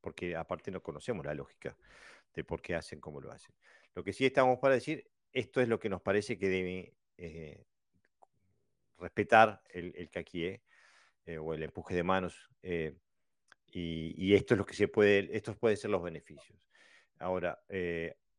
porque 0.00 0.36
aparte 0.36 0.70
no 0.70 0.80
conocemos 0.80 1.26
la 1.26 1.34
lógica 1.34 1.76
de 2.32 2.44
por 2.44 2.62
qué 2.62 2.76
hacen 2.76 3.00
como 3.00 3.20
lo 3.20 3.32
hacen. 3.32 3.52
Lo 3.94 4.04
que 4.04 4.12
sí 4.12 4.26
estamos 4.26 4.58
para 4.58 4.74
decir, 4.74 5.08
esto 5.32 5.60
es 5.60 5.68
lo 5.68 5.78
que 5.78 5.88
nos 5.88 6.02
parece 6.02 6.38
que 6.38 6.48
debe 6.48 6.94
eh, 7.16 7.64
respetar 8.98 9.62
el, 9.70 9.92
el 9.96 10.10
kakie 10.10 10.62
eh, 11.26 11.38
o 11.38 11.54
el 11.54 11.62
empuje 11.62 11.94
de 11.94 12.02
manos. 12.02 12.50
Eh, 12.62 12.96
y, 13.72 14.34
esto 14.34 14.54
es 14.54 14.58
lo 14.58 14.66
que 14.66 14.74
se 14.74 14.88
puede, 14.88 15.28
estos 15.36 15.56
pueden 15.56 15.76
ser 15.76 15.90
los 15.90 16.02
beneficios. 16.02 16.58
Ahora, 17.18 17.62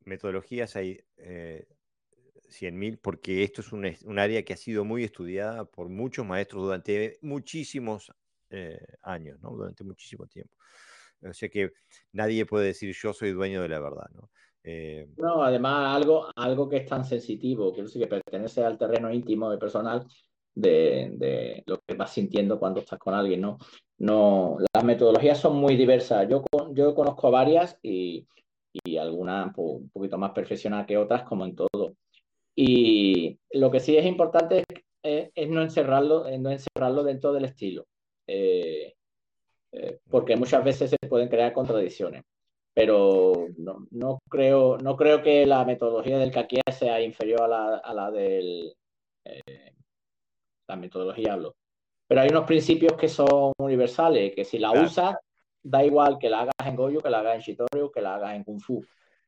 metodologías 0.03 0.75
hay 0.75 0.99
100.000, 2.51 2.99
porque 3.01 3.43
esto 3.43 3.61
es 3.61 3.71
un, 3.71 4.19
área 4.19 4.43
que 4.43 4.53
ha 4.53 4.57
sido 4.57 4.83
muy 4.83 5.03
estudiada 5.03 5.65
por 5.65 5.89
muchos 5.89 6.25
maestros 6.25 6.63
durante 6.63 7.17
muchísimos 7.21 8.11
eh, 8.49 8.79
años, 9.01 9.39
¿no? 9.41 9.51
durante 9.51 9.83
muchísimo 9.83 10.27
tiempo. 10.27 10.55
O 11.23 11.33
sea 11.33 11.49
que 11.49 11.71
nadie 12.11 12.45
puede 12.45 12.67
decir 12.67 12.93
yo 12.93 13.13
soy 13.13 13.31
dueño 13.31 13.61
de 13.61 13.69
la 13.69 13.79
verdad. 13.79 14.09
¿no? 14.13 14.29
Eh, 14.63 15.07
no, 15.17 15.43
además 15.43 15.95
algo, 15.95 16.27
algo 16.35 16.69
que 16.69 16.77
es 16.77 16.85
tan 16.85 17.03
sensitivo, 17.03 17.73
que, 17.73 17.83
que 17.85 18.07
pertenece 18.07 18.63
al 18.63 18.77
terreno 18.77 19.11
íntimo 19.11 19.53
y 19.53 19.57
personal 19.57 20.05
de, 20.53 21.11
de, 21.15 21.63
lo 21.65 21.79
que 21.79 21.95
vas 21.95 22.13
sintiendo 22.13 22.59
cuando 22.59 22.79
estás 22.79 22.99
con 22.99 23.13
alguien. 23.13 23.41
¿no? 23.41 23.57
No, 23.97 24.57
las 24.73 24.83
metodologías 24.83 25.39
son 25.39 25.57
muy 25.57 25.75
diversas. 25.75 26.27
Yo, 26.29 26.43
yo 26.73 26.93
conozco 26.93 27.31
varias 27.31 27.77
y, 27.81 28.27
y 28.73 28.97
algunas 28.97 29.53
pues, 29.55 29.81
un 29.81 29.89
poquito 29.89 30.17
más 30.17 30.31
perfeccionadas 30.31 30.87
que 30.87 30.97
otras, 30.97 31.23
como 31.23 31.45
en 31.45 31.55
todo. 31.55 31.95
Y 32.55 33.39
lo 33.51 33.71
que 33.71 33.79
sí 33.79 33.97
es 33.97 34.05
importante 34.05 34.63
es, 35.03 35.49
no, 35.49 35.61
encerrarlo, 35.61 36.25
no 36.37 36.51
encerrarlo 36.51 37.03
dentro 37.03 37.33
del 37.33 37.45
estilo, 37.45 37.87
eh, 38.27 38.93
eh, 39.71 39.99
porque 40.09 40.35
muchas 40.35 40.63
veces 40.63 40.89
se 40.89 41.09
pueden 41.09 41.29
crear 41.29 41.53
contradicciones. 41.53 42.23
Pero 42.73 43.47
no, 43.57 43.85
no, 43.91 44.19
creo, 44.29 44.77
no 44.77 44.95
creo 44.95 45.21
que 45.21 45.45
la 45.45 45.65
metodología 45.65 46.17
del 46.17 46.31
Kakia 46.31 46.63
sea 46.71 47.01
inferior 47.01 47.41
a 47.41 47.47
la, 47.47 47.77
a 47.77 47.93
la 47.93 48.11
del... 48.11 48.73
Eh, 49.25 49.73
la 50.67 50.75
metodología 50.77 51.33
hablo. 51.33 51.55
Pero 52.07 52.21
hay 52.21 52.29
unos 52.29 52.45
principios 52.45 52.93
que 52.93 53.09
son 53.09 53.53
universales, 53.57 54.33
que 54.33 54.45
si 54.45 54.57
la 54.57 54.71
usas, 54.71 55.15
da 55.61 55.83
igual 55.83 56.17
que 56.17 56.29
la 56.29 56.41
hagas 56.41 56.53
en 56.65 56.75
Goju, 56.75 56.99
que 56.99 57.09
la 57.09 57.19
hagas 57.19 57.35
en 57.35 57.41
Shitoryu, 57.41 57.91
que 57.91 58.01
la 58.01 58.15
hagas 58.15 58.35
en 58.35 58.43
Kung 58.43 58.61
Fu. 58.61 58.83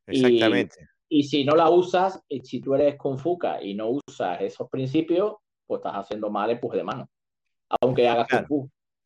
Exactamente 0.05 0.87
y 1.13 1.21
si 1.21 1.45
no 1.45 1.55
la 1.55 1.69
usas, 1.69 2.19
si 2.43 2.59
tú 2.59 2.73
eres 2.73 2.95
confuca 2.95 3.61
y 3.61 3.75
no 3.75 3.99
usas 4.07 4.41
esos 4.41 4.67
principios, 4.67 5.35
pues 5.67 5.77
estás 5.77 5.93
haciendo 5.93 6.31
mal 6.31 6.49
empuje 6.49 6.77
de 6.77 6.83
mano, 6.83 7.07
aunque 7.81 8.07
hagas 8.07 8.27
claro, 8.27 8.47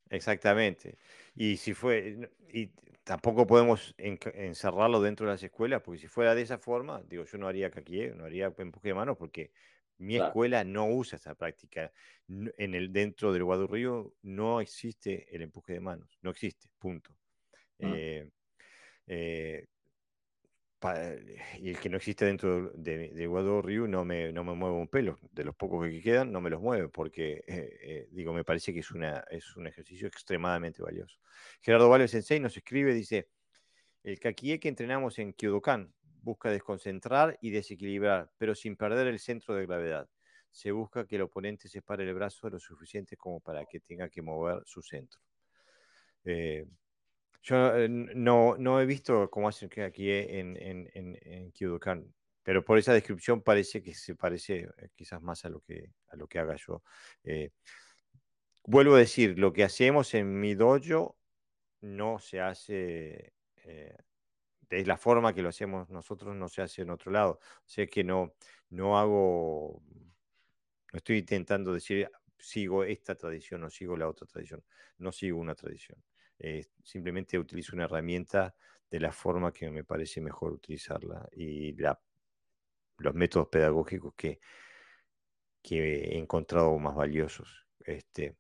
Exactamente. 0.10 0.98
Y 1.36 1.58
si 1.58 1.74
fue, 1.74 2.32
y 2.54 2.72
tampoco 3.08 3.48
podemos 3.48 3.96
encerrarlo 3.98 5.02
dentro 5.02 5.26
de 5.26 5.32
las 5.32 5.42
escuelas, 5.42 5.82
porque 5.82 6.02
si 6.02 6.08
fuera 6.08 6.36
de 6.36 6.42
esa 6.42 6.58
forma, 6.58 7.02
digo, 7.08 7.24
yo 7.24 7.38
no 7.38 7.48
haría 7.48 7.72
caquié, 7.72 8.14
no 8.14 8.26
haría 8.26 8.54
empuje 8.58 8.90
de 8.90 8.94
mano, 8.94 9.16
porque 9.16 9.52
mi 10.00 10.18
escuela 10.18 10.66
no 10.66 10.88
usa 10.90 11.16
esa 11.16 11.34
práctica. 11.34 11.90
En 12.28 12.76
el, 12.76 12.92
dentro 12.92 13.32
del 13.32 13.46
Guadurrío 13.46 14.14
no 14.24 14.60
existe 14.60 15.34
el 15.34 15.42
empuje 15.42 15.72
de 15.72 15.80
manos, 15.80 16.20
no 16.22 16.32
existe, 16.32 16.68
punto. 16.78 17.16
Mm. 17.80 17.94
Eh, 17.96 18.30
eh, 19.08 19.68
y 21.60 21.70
el 21.70 21.80
que 21.80 21.90
no 21.90 21.98
existe 21.98 22.26
dentro 22.26 22.70
de, 22.70 23.10
de 23.10 23.28
Guadurrío 23.28 23.88
no 23.88 24.06
me, 24.06 24.32
no 24.32 24.44
me 24.44 24.54
mueve 24.54 24.76
un 24.76 24.88
pelo. 24.88 25.18
De 25.32 25.44
los 25.44 25.56
pocos 25.56 25.88
que 25.88 26.02
quedan, 26.02 26.32
no 26.32 26.40
me 26.40 26.50
los 26.50 26.62
mueve, 26.62 26.90
porque, 26.90 27.44
eh, 27.48 28.08
digo, 28.12 28.34
me 28.34 28.44
parece 28.44 28.74
que 28.74 28.80
es, 28.80 28.92
una, 28.92 29.24
es 29.32 29.56
un 29.56 29.68
ejercicio 29.68 30.08
extremadamente 30.08 30.84
valioso. 30.84 31.20
Gerardo 31.62 31.90
Valles 31.90 32.12
Sensei 32.12 32.40
nos 32.40 32.56
escribe, 32.56 32.94
dice, 32.94 33.30
el 34.04 34.20
kakie 34.20 34.60
que 34.60 34.70
entrenamos 34.70 35.18
en 35.20 35.34
Kyodokan 35.34 35.94
busca 36.22 36.52
desconcentrar 36.52 37.38
y 37.42 37.50
desequilibrar, 37.50 38.32
pero 38.38 38.54
sin 38.54 38.76
perder 38.76 39.08
el 39.08 39.20
centro 39.20 39.56
de 39.56 39.66
gravedad. 39.66 40.10
Se 40.52 40.72
busca 40.72 41.06
que 41.06 41.16
el 41.16 41.24
oponente 41.24 41.70
separe 41.70 42.04
el 42.04 42.14
brazo 42.14 42.50
lo 42.50 42.60
suficiente 42.60 43.18
como 43.18 43.40
para 43.40 43.66
que 43.66 43.80
tenga 43.80 44.10
que 44.10 44.22
mover 44.22 44.62
su 44.66 44.82
centro. 44.82 45.20
Eh, 46.24 46.66
yo 47.42 47.76
eh, 47.78 47.88
no, 47.90 48.58
no, 48.58 48.82
he 48.82 48.86
visto 48.86 49.30
cómo 49.30 49.48
hacen 49.48 49.70
aquí 49.82 50.12
en, 50.12 50.58
en, 50.58 50.90
en, 50.94 52.14
pero 52.44 52.64
por 52.64 52.78
esa 52.78 52.94
descripción 52.94 53.42
parece 53.42 53.82
que 53.82 53.94
se 53.94 54.16
parece 54.16 54.70
eh, 54.78 54.90
quizás 54.96 55.22
más 55.22 55.46
a 55.46 55.50
lo 55.50 55.62
que, 55.62 55.94
a 56.08 56.16
lo 56.16 56.28
que 56.28 56.40
haga 56.40 56.56
yo. 56.56 56.84
vuelvo 58.64 58.96
a 58.96 59.00
decir, 59.00 59.38
lo 59.40 59.54
que 59.54 59.64
hacemos 59.64 60.14
en 60.14 60.40
mi 60.40 60.56
dojo 60.56 61.18
no 61.82 62.20
se 62.20 62.42
hace 62.42 63.34
de 64.70 64.86
la 64.86 64.98
forma 64.98 65.34
que 65.34 65.42
lo 65.42 65.50
hacemos 65.50 65.90
nosotros 65.90 66.36
no 66.36 66.50
se 66.50 66.62
hace 66.62 66.82
en 66.82 66.90
otro 66.90 67.12
lado. 67.12 67.40
O 67.42 67.68
sea 67.70 67.88
que 67.88 68.04
no, 68.04 68.34
no 68.70 68.98
hago, 68.98 69.82
no 70.94 70.98
estoy 70.98 71.18
intentando 71.20 71.74
decir 71.74 72.10
sigo 72.40 72.84
esta 72.84 73.16
tradición 73.16 73.64
o 73.64 73.70
sigo 73.70 73.98
la 73.98 74.08
otra 74.08 74.28
tradición. 74.28 74.64
No 74.98 75.12
sigo 75.12 75.40
una 75.40 75.56
tradición. 75.56 76.04
Eh, 76.40 76.66
simplemente 76.84 77.40
utilizo 77.40 77.76
una 77.76 77.86
herramienta 77.86 78.56
de 78.90 79.00
la 79.00 79.12
forma 79.12 79.52
que 79.52 79.70
me 79.70 79.84
parece 79.84 80.22
mejor 80.22 80.54
utilizarla 80.54 81.28
y 81.32 81.74
la, 81.74 82.00
los 83.00 83.14
métodos 83.14 83.48
pedagógicos 83.50 84.14
que, 84.16 84.40
que 85.62 86.14
he 86.14 86.18
encontrado 86.18 86.78
más 86.80 86.96
valiosos. 86.96 87.66
Este, 87.80 88.36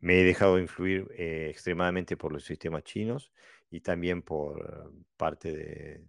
me 0.00 0.20
he 0.20 0.24
dejado 0.24 0.58
influir 0.58 1.08
eh, 1.16 1.48
extremadamente 1.50 2.16
por 2.16 2.32
los 2.32 2.44
sistemas 2.44 2.84
chinos 2.84 3.32
y 3.70 3.80
también 3.80 4.22
por 4.22 4.92
parte 5.16 5.52
de, 5.52 6.04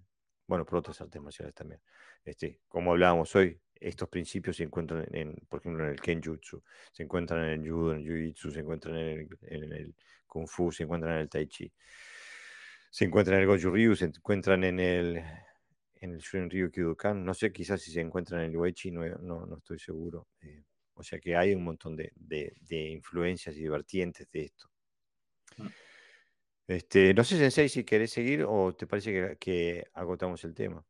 bueno, 0.48 0.66
por 0.66 0.80
otras 0.80 1.00
artes 1.02 1.22
marciales 1.22 1.56
también. 1.56 1.82
Este, 2.24 2.60
como 2.68 2.92
hablábamos 2.92 3.36
hoy, 3.36 3.60
estos 3.80 4.10
principios 4.10 4.58
se 4.58 4.64
encuentran, 4.64 5.06
en, 5.12 5.36
por 5.50 5.60
ejemplo, 5.60 5.84
en 5.84 5.92
el 5.92 6.02
Kenjutsu, 6.02 6.64
se 6.92 7.04
encuentran 7.04 7.44
en 7.46 7.62
el 7.62 7.72
Judo, 7.72 7.94
en 7.94 8.00
el 8.00 8.06
Jiu-Jitsu, 8.06 8.52
se 8.52 8.60
encuentran 8.60 8.96
en 8.98 9.30
el, 9.42 9.96
Kung 10.36 10.50
Fu, 10.50 10.70
se 10.70 10.84
encuentran 10.84 11.14
en 11.14 11.22
el 11.22 11.30
Tai 11.30 11.48
Chi, 11.48 11.72
se 12.90 13.06
encuentran 13.06 13.38
en 13.38 13.44
el 13.44 13.48
Goju 13.48 13.72
Ryu, 13.72 13.96
se 13.96 14.06
encuentran 14.06 14.66
en 14.66 14.82
el, 14.82 15.24
en 15.96 16.14
el 16.14 16.20
Shun 16.20 16.50
Ryu 16.50 16.70
Kyudokan, 16.70 17.24
no 17.24 17.34
sé 17.34 17.54
quizás 17.54 17.82
si 17.82 17.90
se 17.90 18.02
encuentran 18.02 18.42
en 18.42 18.52
el 18.52 18.58
Uechi, 18.58 18.92
no, 18.92 19.08
no, 19.20 19.46
no 19.46 19.58
estoy 19.58 19.80
seguro. 19.80 20.28
Eh, 20.42 20.64
o 20.94 21.04
sea 21.04 21.20
que 21.20 21.38
hay 21.38 21.54
un 21.56 21.64
montón 21.64 21.96
de, 21.96 22.12
de, 22.16 22.54
de 22.60 22.90
influencias 22.90 23.56
y 23.56 23.66
vertientes 23.70 24.30
de 24.30 24.44
esto. 24.44 24.68
Mm. 25.58 25.68
Este, 26.68 27.14
no 27.14 27.24
sé, 27.24 27.38
Sensei, 27.38 27.70
si 27.70 27.86
querés 27.86 28.12
seguir 28.12 28.44
o 28.46 28.74
te 28.74 28.88
parece 28.88 29.38
que, 29.40 29.86
agotamos 29.94 30.44
el 30.44 30.54
tema. 30.54 30.84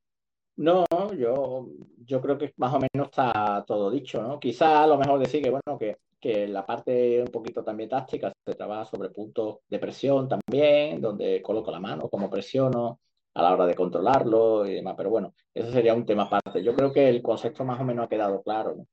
No, 0.56 0.86
yo, 1.14 1.68
yo 1.98 2.20
creo 2.20 2.38
que 2.38 2.52
más 2.58 2.74
o 2.74 2.80
menos 2.80 3.10
está 3.10 3.64
todo 3.68 3.92
dicho, 3.92 4.24
¿no? 4.24 4.40
Quizá 4.40 4.84
a 4.84 4.88
lo 4.88 4.98
mejor 4.98 5.20
decir 5.20 5.44
que, 5.44 5.52
bueno, 5.52 5.78
que, 5.78 5.98
que 6.26 6.48
la 6.48 6.66
parte 6.66 7.22
un 7.22 7.28
poquito 7.28 7.64
también 7.64 7.88
táctica 7.88 8.34
se 8.44 8.56
trabaja 8.56 8.86
sobre 8.86 9.12
puntos 9.12 9.60
de 9.70 9.78
presión 9.78 10.28
también, 10.28 11.00
donde 11.00 11.40
coloco 11.44 11.70
la 11.70 11.80
mano, 11.80 12.10
como 12.10 12.32
presiono 12.32 13.00
a 13.36 13.44
la 13.44 13.54
hora 13.54 13.68
de 13.68 13.76
controlarlo 13.76 14.66
y 14.66 14.74
demás, 14.74 14.96
pero 14.98 15.12
bueno, 15.12 15.36
eso 15.54 15.72
sería 15.72 15.94
un 15.94 16.04
tema 16.04 16.24
aparte. 16.24 16.64
Yo 16.64 16.74
creo 16.76 16.92
que 16.92 17.08
el 17.10 17.22
concepto 17.22 17.64
más 17.64 17.80
o 17.80 17.84
menos 17.84 18.06
ha 18.06 18.10
quedado 18.10 18.42
claro, 18.42 18.74
¿no? 18.76 18.88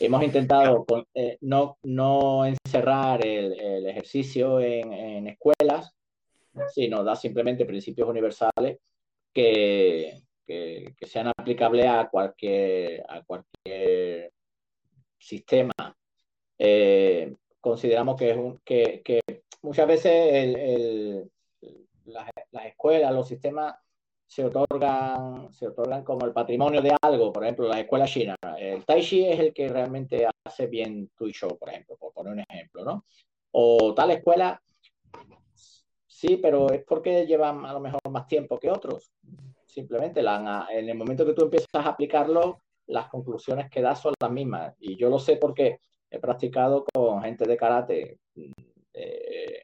Hemos 0.00 0.24
intentado 0.24 0.84
eh, 1.14 1.38
no, 1.42 1.78
no 1.84 2.44
encerrar 2.44 3.24
el, 3.24 3.60
el 3.60 3.86
ejercicio 3.86 4.58
en, 4.58 4.92
en 4.92 5.28
escuelas, 5.28 5.94
sino 6.74 7.04
da 7.04 7.14
simplemente 7.14 7.64
principios 7.64 8.08
universales 8.08 8.78
que, 9.32 10.20
que, 10.44 10.94
sean 11.02 11.28
aplicables 11.28 11.86
a 11.86 12.08
cualquier, 12.10 13.04
a 13.08 13.22
cualquier 13.22 14.32
sistema. 15.16 15.72
Eh, 16.58 17.34
consideramos 17.60 18.16
que, 18.16 18.30
es 18.30 18.36
un, 18.36 18.58
que, 18.64 19.02
que 19.04 19.20
muchas 19.62 19.86
veces 19.86 20.12
el, 20.12 20.56
el, 20.56 21.30
las, 22.06 22.30
las, 22.50 22.66
escuelas, 22.66 23.12
los 23.12 23.28
sistemas 23.28 23.74
se 24.26 24.44
otorgan, 24.44 25.52
se 25.52 25.68
otorgan 25.68 26.02
como 26.02 26.26
el 26.26 26.32
patrimonio 26.32 26.82
de 26.82 26.94
algo, 27.02 27.32
por 27.32 27.44
ejemplo, 27.44 27.68
la 27.68 27.80
escuela 27.80 28.06
china. 28.06 28.34
El 28.58 28.84
Tai 28.84 29.02
Chi 29.02 29.24
es 29.24 29.38
el 29.38 29.52
que 29.52 29.68
realmente 29.68 30.26
hace 30.44 30.66
bien 30.66 31.10
tu 31.16 31.28
show, 31.30 31.56
por 31.58 31.68
ejemplo, 31.68 31.96
por 31.96 32.12
poner 32.12 32.32
un 32.32 32.44
ejemplo, 32.48 32.84
¿no? 32.84 33.04
O 33.52 33.94
tal 33.94 34.10
escuela 34.10 34.60
Sí, 36.16 36.38
pero 36.38 36.70
es 36.72 36.82
porque 36.82 37.26
llevan 37.26 37.66
a 37.66 37.74
lo 37.74 37.80
mejor 37.80 38.00
más 38.10 38.26
tiempo 38.26 38.58
que 38.58 38.70
otros. 38.70 39.12
Simplemente 39.66 40.22
la, 40.22 40.66
en 40.70 40.88
el 40.88 40.96
momento 40.96 41.26
que 41.26 41.34
tú 41.34 41.42
empiezas 41.42 41.68
a 41.74 41.90
aplicarlo, 41.90 42.62
las 42.86 43.10
conclusiones 43.10 43.68
que 43.68 43.82
das 43.82 44.00
son 44.00 44.14
las 44.18 44.30
mismas. 44.30 44.74
Y 44.78 44.96
yo 44.96 45.10
lo 45.10 45.18
sé 45.18 45.36
porque 45.36 45.80
he 46.16 46.20
practicado 46.20 46.84
con 46.92 47.22
gente 47.22 47.44
de 47.46 47.56
karate 47.56 48.18
eh, 48.92 49.62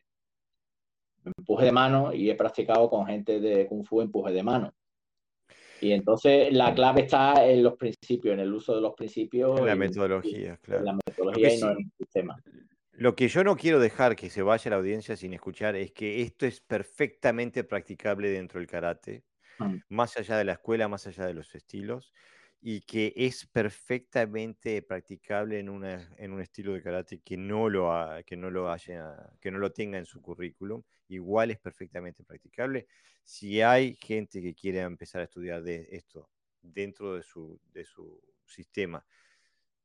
empuje 1.24 1.64
de 1.66 1.72
mano 1.72 2.12
y 2.12 2.30
he 2.30 2.34
practicado 2.34 2.88
con 2.88 3.06
gente 3.06 3.40
de 3.40 3.66
kung 3.66 3.84
fu 3.84 4.00
empuje 4.00 4.32
de 4.32 4.42
mano. 4.42 4.72
Y 5.80 5.92
entonces 5.92 6.52
la 6.52 6.72
clave 6.74 7.02
está 7.02 7.44
en 7.44 7.62
los 7.62 7.76
principios, 7.76 8.34
en 8.34 8.40
el 8.40 8.52
uso 8.52 8.74
de 8.74 8.80
los 8.80 8.94
principios. 8.94 9.58
En 9.58 9.66
la 9.66 9.74
metodología, 9.74 10.56
claro. 10.58 10.80
En 10.80 10.86
la 10.86 10.98
metodología 11.06 11.54
y 11.54 11.60
no 11.60 11.70
en 11.72 11.78
el 11.78 11.92
sistema. 11.98 12.40
Lo 12.92 13.16
que 13.16 13.26
yo 13.26 13.42
no 13.42 13.56
quiero 13.56 13.80
dejar 13.80 14.14
que 14.14 14.30
se 14.30 14.42
vaya 14.42 14.70
la 14.70 14.76
audiencia 14.76 15.16
sin 15.16 15.32
escuchar 15.32 15.74
es 15.74 15.90
que 15.92 16.22
esto 16.22 16.46
es 16.46 16.60
perfectamente 16.60 17.64
practicable 17.64 18.30
dentro 18.30 18.60
del 18.60 18.68
karate, 18.68 19.24
mm. 19.58 19.76
más 19.88 20.16
allá 20.16 20.36
de 20.36 20.44
la 20.44 20.52
escuela, 20.52 20.86
más 20.86 21.06
allá 21.08 21.26
de 21.26 21.34
los 21.34 21.52
estilos, 21.54 22.12
y 22.64 22.82
que 22.82 23.12
es 23.16 23.44
perfectamente 23.47 24.82
practicable 24.82 25.59
en, 25.59 25.68
una, 25.68 26.14
en 26.16 26.32
un 26.32 26.40
estilo 26.40 26.72
de 26.72 26.82
karate 26.82 27.18
que 27.18 27.36
no, 27.36 27.68
lo 27.68 27.90
que, 28.24 28.36
no 28.36 28.52
lo 28.52 28.70
haya, 28.70 29.16
que 29.40 29.51
no 29.51 29.59
lo 29.59 29.72
tenga 29.72 29.98
en 29.98 30.06
su 30.06 30.22
currículum. 30.22 30.80
Igual 31.09 31.51
es 31.51 31.59
perfectamente 31.59 32.22
practicable. 32.22 32.86
Si 33.24 33.60
hay 33.60 33.97
gente 33.97 34.40
que 34.40 34.55
quiere 34.55 34.80
empezar 34.80 35.22
a 35.22 35.24
estudiar 35.24 35.64
de 35.64 35.89
esto 35.90 36.30
dentro 36.60 37.16
de 37.16 37.24
su, 37.24 37.60
de 37.72 37.84
su 37.84 38.22
sistema, 38.47 39.05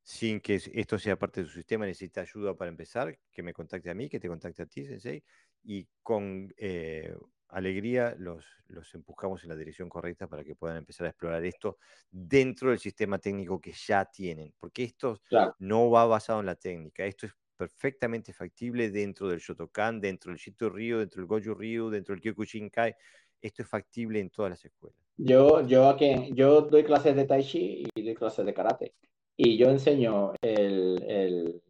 sin 0.03 0.39
que 0.39 0.61
esto 0.73 0.99
sea 0.99 1.17
parte 1.17 1.41
de 1.41 1.47
su 1.47 1.53
sistema, 1.53 1.87
necesita 1.87 2.21
ayuda 2.21 2.55
para 2.55 2.69
empezar, 2.69 3.17
que 3.33 3.41
me 3.41 3.53
contacte 3.53 3.89
a 3.89 3.95
mí, 3.95 4.07
que 4.07 4.19
te 4.19 4.27
contacte 4.27 4.61
a 4.61 4.65
ti, 4.67 4.85
Sensei, 4.85 5.23
y 5.63 5.87
con 6.03 6.53
eh, 6.57 7.13
alegría 7.49 8.15
los, 8.17 8.45
los 8.67 8.93
empujamos 8.95 9.43
en 9.43 9.49
la 9.49 9.55
dirección 9.55 9.89
correcta 9.89 10.27
para 10.27 10.43
que 10.43 10.55
puedan 10.55 10.77
empezar 10.77 11.07
a 11.07 11.09
explorar 11.09 11.43
esto 11.45 11.77
dentro 12.09 12.69
del 12.69 12.79
sistema 12.79 13.17
técnico 13.19 13.59
que 13.59 13.71
ya 13.71 14.05
tienen, 14.05 14.53
porque 14.59 14.83
esto 14.83 15.21
no 15.59 15.89
va 15.89 16.05
basado 16.05 16.39
en 16.39 16.45
la 16.45 16.55
técnica, 16.55 17.05
esto 17.05 17.25
es 17.25 17.33
perfectamente 17.55 18.33
factible 18.33 18.91
dentro 18.91 19.27
del 19.29 19.39
Shotokan, 19.39 19.99
dentro 19.99 20.31
del 20.31 20.39
Shito 20.39 20.69
Ryu, 20.69 20.99
dentro 20.99 21.21
del 21.21 21.27
Goju 21.27 21.53
Ryu, 21.53 21.89
dentro 21.89 22.13
del 22.13 22.21
Kyokushinkai, 22.21 22.95
esto 23.41 23.61
es 23.63 23.67
factible 23.67 24.19
en 24.19 24.29
todas 24.29 24.51
las 24.51 24.65
escuelas. 24.65 24.99
Yo, 25.17 25.65
yo, 25.65 25.89
aquí, 25.89 26.31
yo 26.33 26.61
doy 26.61 26.83
clases 26.83 27.15
de 27.15 27.25
Tai 27.25 27.43
Chi 27.43 27.85
y 27.95 28.01
doy 28.03 28.13
clases 28.13 28.45
de 28.45 28.53
Karate 28.53 28.93
y 29.35 29.57
yo 29.57 29.69
enseño 29.69 30.33
el, 30.41 31.03
el 31.07 31.61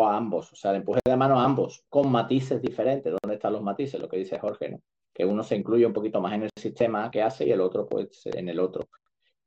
a 0.00 0.16
ambos, 0.16 0.52
o 0.52 0.56
sea, 0.56 0.70
el 0.70 0.78
empuje 0.78 1.00
de 1.04 1.16
mano 1.16 1.40
a 1.40 1.44
ambos, 1.44 1.84
con 1.88 2.10
matices 2.10 2.62
diferentes. 2.62 3.12
¿Dónde 3.20 3.34
están 3.34 3.52
los 3.52 3.62
matices? 3.62 4.00
Lo 4.00 4.08
que 4.08 4.18
dice 4.18 4.38
Jorge, 4.38 4.70
¿no? 4.70 4.80
Que 5.16 5.24
uno 5.24 5.42
se 5.42 5.56
incluye 5.56 5.86
un 5.86 5.94
poquito 5.94 6.20
más 6.20 6.34
en 6.34 6.42
el 6.42 6.50
sistema 6.60 7.10
que 7.10 7.22
hace 7.22 7.46
y 7.46 7.52
el 7.52 7.60
otro, 7.60 7.86
pues, 7.86 8.26
en 8.26 8.48
el 8.48 8.60
otro. 8.60 8.88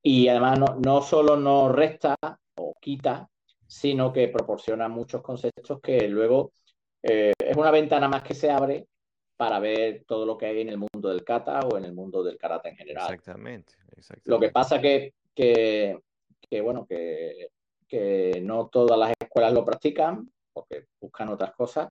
Y 0.02 0.28
además, 0.28 0.58
no, 0.58 0.66
no 0.84 1.02
solo 1.02 1.36
no 1.38 1.70
resta 1.70 2.16
o 2.56 2.74
quita, 2.80 3.30
sino 3.68 4.12
que 4.12 4.30
proporciona 4.30 4.88
muchos 4.88 5.22
conceptos 5.22 5.80
que 5.80 6.08
luego 6.08 6.54
eh, 7.04 7.34
es 7.38 7.56
una 7.56 7.70
ventana 7.70 8.08
más 8.08 8.24
que 8.24 8.34
se 8.34 8.50
abre 8.50 8.88
para 9.38 9.60
ver 9.60 10.04
todo 10.06 10.26
lo 10.26 10.38
que 10.38 10.48
hay 10.48 10.62
en 10.62 10.70
el 10.70 10.78
mundo 10.78 11.10
del 11.10 11.24
kata 11.24 11.60
o 11.60 11.78
en 11.78 11.86
el 11.86 11.94
mundo 11.94 12.24
del 12.24 12.38
karate 12.38 12.70
en 12.70 12.76
general. 12.76 13.04
Exactamente, 13.04 13.74
Lo 14.26 14.40
que 14.40 14.50
pasa 14.50 14.82
que, 14.82 15.14
que, 15.34 16.00
que 16.50 16.62
bueno, 16.62 16.86
que, 16.86 17.52
que 17.88 18.42
no 18.42 18.68
todas 18.68 18.98
las 18.98 19.14
escuelas 19.20 19.54
lo 19.54 19.64
practican 19.64 20.30
porque 20.52 20.88
buscan 21.00 21.30
otras 21.30 21.54
cosas. 21.54 21.90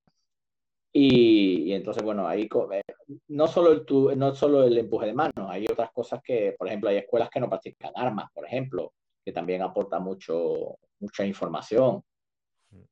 Y, 0.93 1.73
entonces, 1.73 2.03
bueno, 2.03 2.27
ahí 2.27 2.49
eh, 2.73 2.83
no 3.29 3.47
solo, 3.47 3.73
el, 3.73 4.19
no 4.19 4.35
solo 4.35 4.65
el 4.65 4.79
empuje 4.79 5.07
de 5.07 5.15
mano, 5.15 5.49
hay 5.49 5.67
otras 5.71 5.91
cosas 5.93 6.21
que, 6.23 6.55
por 6.59 6.67
ejemplo, 6.67 6.91
hay 6.91 6.97
escuelas 6.97 7.29
que 7.31 7.41
no 7.41 7.49
practican 7.49 7.93
armas, 7.95 8.31
por 8.33 8.47
ejemplo, 8.47 8.93
que 9.25 9.33
también 9.33 9.63
aporta 9.63 9.99
mucho, 9.99 10.79
mucha 11.01 11.27
información. 11.27 12.03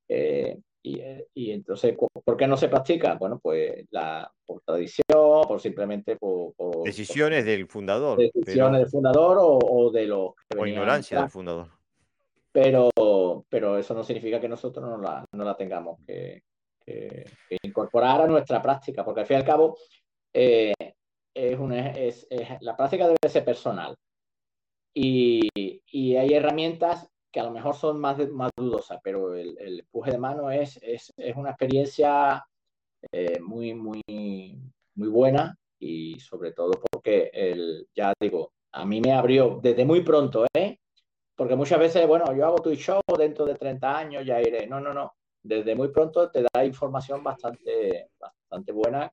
Eh, 0.09 0.59
eh, 0.85 1.27
y, 1.35 1.51
entonces, 1.51 1.97
¿por 1.97 2.36
qué 2.36 2.47
no 2.47 2.56
se 2.56 2.68
practica? 2.68 3.14
Bueno, 3.14 3.40
pues 3.43 3.86
la, 3.90 4.31
por 4.44 4.60
tradición, 4.60 5.02
por 5.48 5.60
simplemente 5.60 6.16
por... 6.16 6.52
decisiones 6.85 7.44
del 7.44 7.66
fundador. 7.66 8.18
Decisiones 8.18 8.81
del 8.81 8.90
fundador 8.90 9.39
o, 9.40 9.90
de 9.90 10.06
los... 10.06 10.31
o 10.56 10.66
ignorancia 10.66 11.20
del 11.20 11.31
fundador. 11.31 11.68
Pero, 12.52 12.90
pero 13.48 13.78
eso 13.78 13.94
no 13.94 14.05
significa 14.05 14.40
que 14.40 14.48
nosotros 14.48 14.89
no 14.89 14.98
la, 14.98 15.24
no 15.32 15.44
la 15.44 15.56
tengamos 15.56 15.98
que, 16.06 16.43
incorporar 17.63 18.23
a 18.23 18.27
nuestra 18.27 18.63
práctica, 18.63 19.05
porque 19.05 19.21
al 19.21 19.27
fin 19.27 19.37
y 19.37 19.41
al 19.41 19.47
cabo 19.47 19.79
eh, 20.33 20.75
es, 21.35 21.59
una, 21.59 21.91
es, 21.91 22.27
la 22.61 22.77
práctica 22.77 23.07
debe 23.07 23.29
ser 23.29 23.45
personal. 23.45 23.95
Y, 24.95 25.49
y 25.55 26.17
hay 26.17 26.33
herramientas 26.33 27.09
que 27.31 27.41
a 27.41 27.45
lo 27.45 27.51
mejor 27.51 27.75
son 27.75 28.01
más, 28.01 28.17
más 28.31 28.51
dudosas, 28.57 28.99
pero 29.03 29.35
el, 29.35 29.81
empuje 29.81 30.13
de 30.13 30.19
mano 30.19 30.51
es, 30.51 30.79
es, 30.83 31.13
es 31.19 31.37
una 31.37 31.51
experiencia 31.51 32.43
eh, 33.13 33.39
muy, 33.41 33.75
muy, 33.75 34.03
muy 34.95 35.09
buena 35.09 35.55
y 35.79 36.19
sobre 36.19 36.53
todo 36.53 36.73
porque, 36.91 37.31
el, 37.35 37.89
ya 37.95 38.15
digo, 38.19 38.53
a 38.73 38.87
mí 38.87 39.03
me 39.03 39.13
abrió 39.13 39.61
desde 39.63 39.85
muy 39.85 40.01
pronto, 40.01 40.47
¿eh? 40.55 40.79
Porque 41.35 41.57
muchas 41.57 41.79
veces, 41.79 42.07
bueno, 42.07 42.35
yo 42.35 42.47
hago 42.47 42.57
tu 42.63 42.75
show 42.75 43.03
dentro 43.19 43.45
de 43.45 43.55
30 43.57 43.99
años, 43.99 44.25
ya 44.25 44.41
iré. 44.41 44.67
No, 44.67 44.81
no, 44.81 44.95
no. 44.95 45.13
Desde 45.47 45.74
muy 45.74 45.89
pronto 45.89 46.31
te 46.31 46.44
da 46.52 46.64
información 46.64 47.23
bastante, 47.23 48.10
bastante 48.18 48.73
buena 48.73 49.12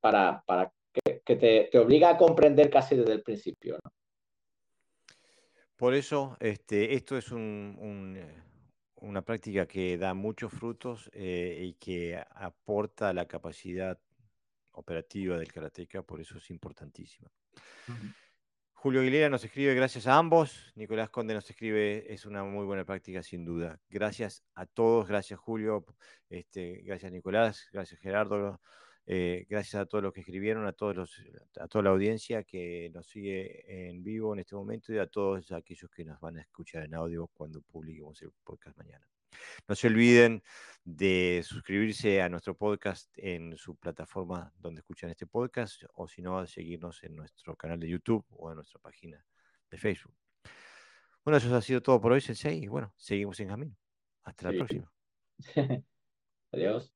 para, 0.00 0.42
para 0.46 0.72
que, 0.92 1.22
que 1.24 1.36
te, 1.36 1.68
te, 1.70 1.78
obliga 1.78 2.10
a 2.10 2.18
comprender 2.18 2.68
casi 2.70 2.96
desde 2.96 3.12
el 3.12 3.22
principio, 3.22 3.78
¿no? 3.82 3.90
Por 5.80 5.94
eso, 5.94 6.36
este, 6.40 6.94
esto 6.94 7.16
es 7.16 7.32
eh, 7.32 8.34
una 8.96 9.22
práctica 9.22 9.66
que 9.66 9.96
da 9.96 10.12
muchos 10.12 10.52
frutos 10.52 11.08
eh, 11.14 11.58
y 11.58 11.72
que 11.72 12.22
aporta 12.32 13.14
la 13.14 13.24
capacidad 13.24 13.98
operativa 14.72 15.38
del 15.38 15.50
karateca, 15.50 16.02
por 16.02 16.20
eso 16.20 16.36
es 16.36 16.50
importantísima. 16.50 17.30
Julio 18.82 19.02
Aguilera 19.02 19.28
nos 19.28 19.44
escribe, 19.44 19.74
gracias 19.74 20.06
a 20.06 20.16
ambos. 20.16 20.72
Nicolás 20.74 21.10
Conde 21.10 21.34
nos 21.34 21.50
escribe, 21.50 22.10
es 22.10 22.24
una 22.24 22.44
muy 22.44 22.64
buena 22.64 22.82
práctica, 22.82 23.22
sin 23.22 23.44
duda. 23.44 23.78
Gracias 23.90 24.42
a 24.54 24.64
todos, 24.64 25.06
gracias 25.06 25.38
Julio, 25.38 25.84
este, 26.30 26.80
gracias 26.86 27.12
Nicolás, 27.12 27.68
gracias 27.74 28.00
Gerardo, 28.00 28.58
eh, 29.04 29.44
gracias 29.50 29.82
a 29.82 29.84
todos 29.84 30.02
los 30.02 30.14
que 30.14 30.20
escribieron, 30.20 30.66
a, 30.66 30.72
todos 30.72 30.96
los, 30.96 31.22
a 31.60 31.68
toda 31.68 31.84
la 31.84 31.90
audiencia 31.90 32.42
que 32.42 32.90
nos 32.94 33.06
sigue 33.06 33.90
en 33.90 34.02
vivo 34.02 34.32
en 34.32 34.40
este 34.40 34.56
momento 34.56 34.94
y 34.94 34.98
a 34.98 35.06
todos 35.06 35.52
aquellos 35.52 35.90
que 35.90 36.06
nos 36.06 36.18
van 36.18 36.38
a 36.38 36.40
escuchar 36.40 36.82
en 36.82 36.94
audio 36.94 37.26
cuando 37.26 37.60
publiquemos 37.60 38.22
el 38.22 38.32
podcast 38.42 38.78
mañana. 38.78 39.06
No 39.68 39.74
se 39.74 39.86
olviden 39.86 40.42
de 40.84 41.42
suscribirse 41.44 42.22
a 42.22 42.28
nuestro 42.28 42.56
podcast 42.56 43.10
en 43.16 43.56
su 43.56 43.76
plataforma 43.76 44.52
donde 44.56 44.80
escuchan 44.80 45.10
este 45.10 45.26
podcast 45.26 45.82
o 45.94 46.08
si 46.08 46.22
no, 46.22 46.46
seguirnos 46.46 47.02
en 47.04 47.16
nuestro 47.16 47.56
canal 47.56 47.78
de 47.78 47.88
YouTube 47.88 48.24
o 48.30 48.50
en 48.50 48.56
nuestra 48.56 48.80
página 48.80 49.24
de 49.70 49.78
Facebook. 49.78 50.14
Bueno, 51.24 51.36
eso 51.36 51.54
ha 51.54 51.60
sido 51.60 51.82
todo 51.82 52.00
por 52.00 52.12
hoy, 52.12 52.20
Sensei, 52.20 52.64
y 52.64 52.66
bueno, 52.66 52.94
seguimos 52.96 53.38
en 53.40 53.48
camino. 53.48 53.76
Hasta 54.22 54.50
la 54.50 54.58
próxima. 54.58 54.92
Adiós. 56.52 56.94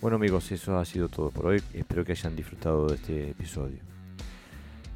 Bueno 0.00 0.16
amigos, 0.16 0.50
eso 0.50 0.78
ha 0.78 0.84
sido 0.86 1.10
todo 1.10 1.28
por 1.28 1.44
hoy. 1.44 1.62
Espero 1.74 2.06
que 2.06 2.12
hayan 2.12 2.34
disfrutado 2.34 2.86
de 2.86 2.94
este 2.94 3.30
episodio. 3.32 3.80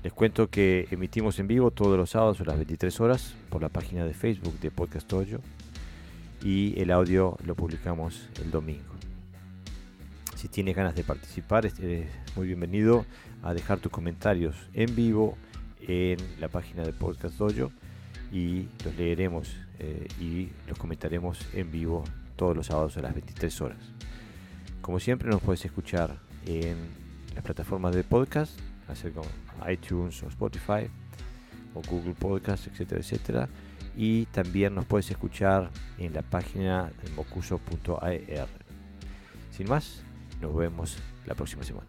Les 0.03 0.11
cuento 0.15 0.49
que 0.49 0.89
emitimos 0.91 1.39
en 1.39 1.47
vivo 1.47 1.71
todos 1.71 1.99
los 1.99 2.09
sábados 2.09 2.41
a 2.41 2.45
las 2.45 2.57
23 2.57 3.01
horas 3.01 3.35
por 3.51 3.61
la 3.61 3.69
página 3.69 4.07
de 4.07 4.15
Facebook 4.15 4.59
de 4.61 4.71
Podcast 4.71 5.07
Toyo 5.07 5.41
y 6.43 6.81
el 6.81 6.91
audio 6.91 7.37
lo 7.45 7.55
publicamos 7.55 8.31
el 8.43 8.51
domingo. 8.51 8.95
Si 10.37 10.49
tienes 10.49 10.75
ganas 10.75 10.95
de 10.95 11.05
participar, 11.05 11.67
es 11.67 11.75
muy 12.35 12.47
bienvenido 12.47 13.05
a 13.43 13.53
dejar 13.53 13.81
tus 13.81 13.93
comentarios 13.93 14.57
en 14.73 14.97
vivo 14.97 15.37
en 15.83 16.17
la 16.41 16.49
página 16.49 16.83
de 16.83 16.95
Podcast 16.95 17.37
Dojo 17.37 17.71
y 18.33 18.69
los 18.83 18.97
leeremos 18.97 19.55
eh, 19.81 20.09
y 20.19 20.49
los 20.67 20.79
comentaremos 20.79 21.39
en 21.53 21.71
vivo 21.71 22.05
todos 22.37 22.57
los 22.57 22.69
sábados 22.69 22.97
a 22.97 23.03
las 23.03 23.13
23 23.13 23.61
horas. 23.61 23.93
Como 24.85 25.01
siempre 25.01 25.31
nos 25.31 25.41
puedes 25.41 25.65
escuchar 25.65 26.19
en 26.45 26.77
las 27.35 27.43
plataformas 27.43 27.95
de 27.95 28.05
podcast, 28.05 28.61
hacer 28.87 29.15
como 29.15 29.27
iTunes 29.67 30.23
o 30.23 30.27
Spotify 30.27 30.91
o 31.73 31.81
Google 31.89 32.13
Podcast, 32.13 32.67
etcétera, 32.67 33.01
etcétera. 33.01 33.49
Y 33.97 34.27
también 34.27 34.75
nos 34.75 34.85
puedes 34.85 35.11
escuchar 35.11 35.71
en 35.97 36.13
la 36.13 36.21
página 36.21 36.93
de 37.03 37.11
mocuso.ar. 37.13 38.49
Sin 39.53 39.71
más, 39.71 40.03
nos 40.43 40.55
vemos 40.55 40.99
la 41.25 41.35
próxima 41.35 41.63
semana. 41.63 41.89